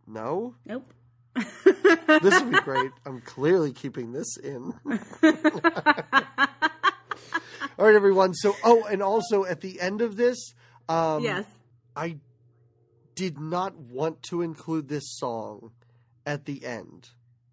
No. 0.07 0.55
Nope. 0.67 0.93
This 1.65 2.41
would 2.43 2.53
be 2.53 2.61
great. 2.61 2.91
I'm 3.07 3.21
clearly 3.23 3.73
keeping 3.73 4.13
this 4.13 4.37
in. 4.37 4.75
All 7.79 7.87
right, 7.87 7.95
everyone. 7.95 8.35
So, 8.35 8.55
oh, 8.65 8.85
and 8.85 9.03
also 9.03 9.45
at 9.45 9.61
the 9.61 9.81
end 9.81 10.03
of 10.03 10.17
this, 10.17 10.55
um, 10.89 11.23
yes. 11.23 11.45
I 11.97 12.19
did 13.15 13.39
not 13.39 13.77
want 13.77 14.23
to 14.25 14.43
include 14.43 14.89
this 14.89 15.05
song 15.07 15.73
at 16.27 16.45
the 16.45 16.65
end, 16.65 17.11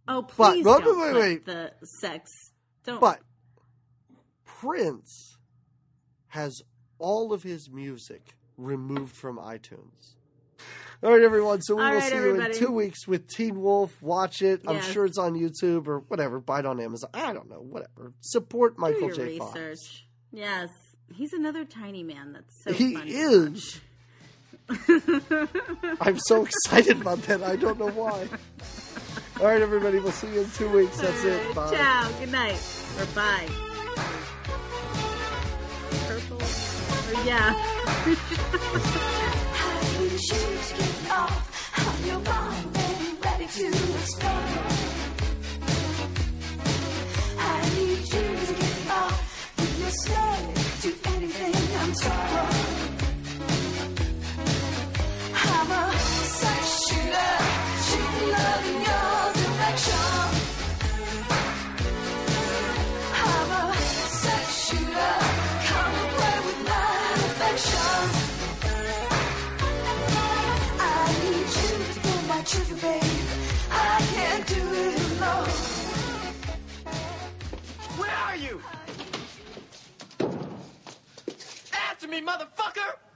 Oh, 0.07 0.21
But- 0.23 0.29
please 0.53 0.65
wait, 0.65 0.83
don't 0.83 0.99
wait, 0.99 1.11
put 1.13 1.21
wait. 1.21 1.45
the 1.45 1.73
sex. 2.01 2.31
Don't. 2.83 2.99
but 2.99 3.19
Prince 4.45 5.37
has 6.27 6.61
all 6.97 7.33
of 7.33 7.43
his 7.43 7.69
music 7.69 8.35
removed 8.57 9.15
from 9.15 9.37
iTunes. 9.37 10.15
All 11.01 11.11
right, 11.11 11.21
everyone. 11.21 11.61
So 11.61 11.75
we 11.75 11.81
All 11.81 11.91
will 11.91 11.99
right, 11.99 12.09
see 12.11 12.15
you 12.15 12.41
in 12.41 12.51
two 12.53 12.71
weeks 12.71 13.07
with 13.07 13.27
Teen 13.27 13.61
Wolf. 13.61 14.01
Watch 14.01 14.41
it. 14.41 14.61
I'm 14.67 14.81
sure 14.81 15.05
it's 15.05 15.17
on 15.17 15.33
YouTube 15.33 15.87
or 15.87 15.99
whatever. 15.99 16.39
Buy 16.41 16.59
it 16.59 16.65
on 16.65 16.81
Amazon. 16.81 17.09
I 17.13 17.31
don't 17.31 17.49
know. 17.49 17.61
Whatever. 17.61 18.13
Support 18.19 18.75
do 18.75 18.81
Michael 18.81 19.07
your 19.07 19.15
J. 19.15 19.37
Fox. 19.37 20.03
Research. 20.31 20.47
Yes. 20.49 20.69
He's 21.13 21.33
another 21.33 21.65
tiny 21.65 22.03
man 22.03 22.33
that's 22.33 22.63
so 22.63 22.71
He 22.71 22.93
funny. 22.95 23.11
is. 23.11 23.79
I'm 26.01 26.19
so 26.19 26.45
excited 26.45 27.01
about 27.01 27.21
that. 27.23 27.41
I 27.43 27.55
don't 27.55 27.79
know 27.79 27.89
why. 27.89 28.27
All 29.39 29.47
right, 29.47 29.61
everybody. 29.61 29.99
We'll 29.99 30.11
see 30.11 30.31
you 30.33 30.41
in 30.41 30.49
two 30.51 30.69
weeks. 30.69 30.97
That's 30.99 31.23
All 31.23 31.31
it. 31.31 31.55
Bye. 31.55 31.75
Ciao. 31.75 32.11
Good 32.19 32.31
night. 32.31 32.61
Or 32.99 33.05
bye. 33.15 33.47
Purple. 36.07 36.37
Or 36.37 37.25
yeah. 37.25 37.55
You? 78.39 78.61
Answer 81.89 82.07
me, 82.07 82.21
motherfucker! 82.21 83.08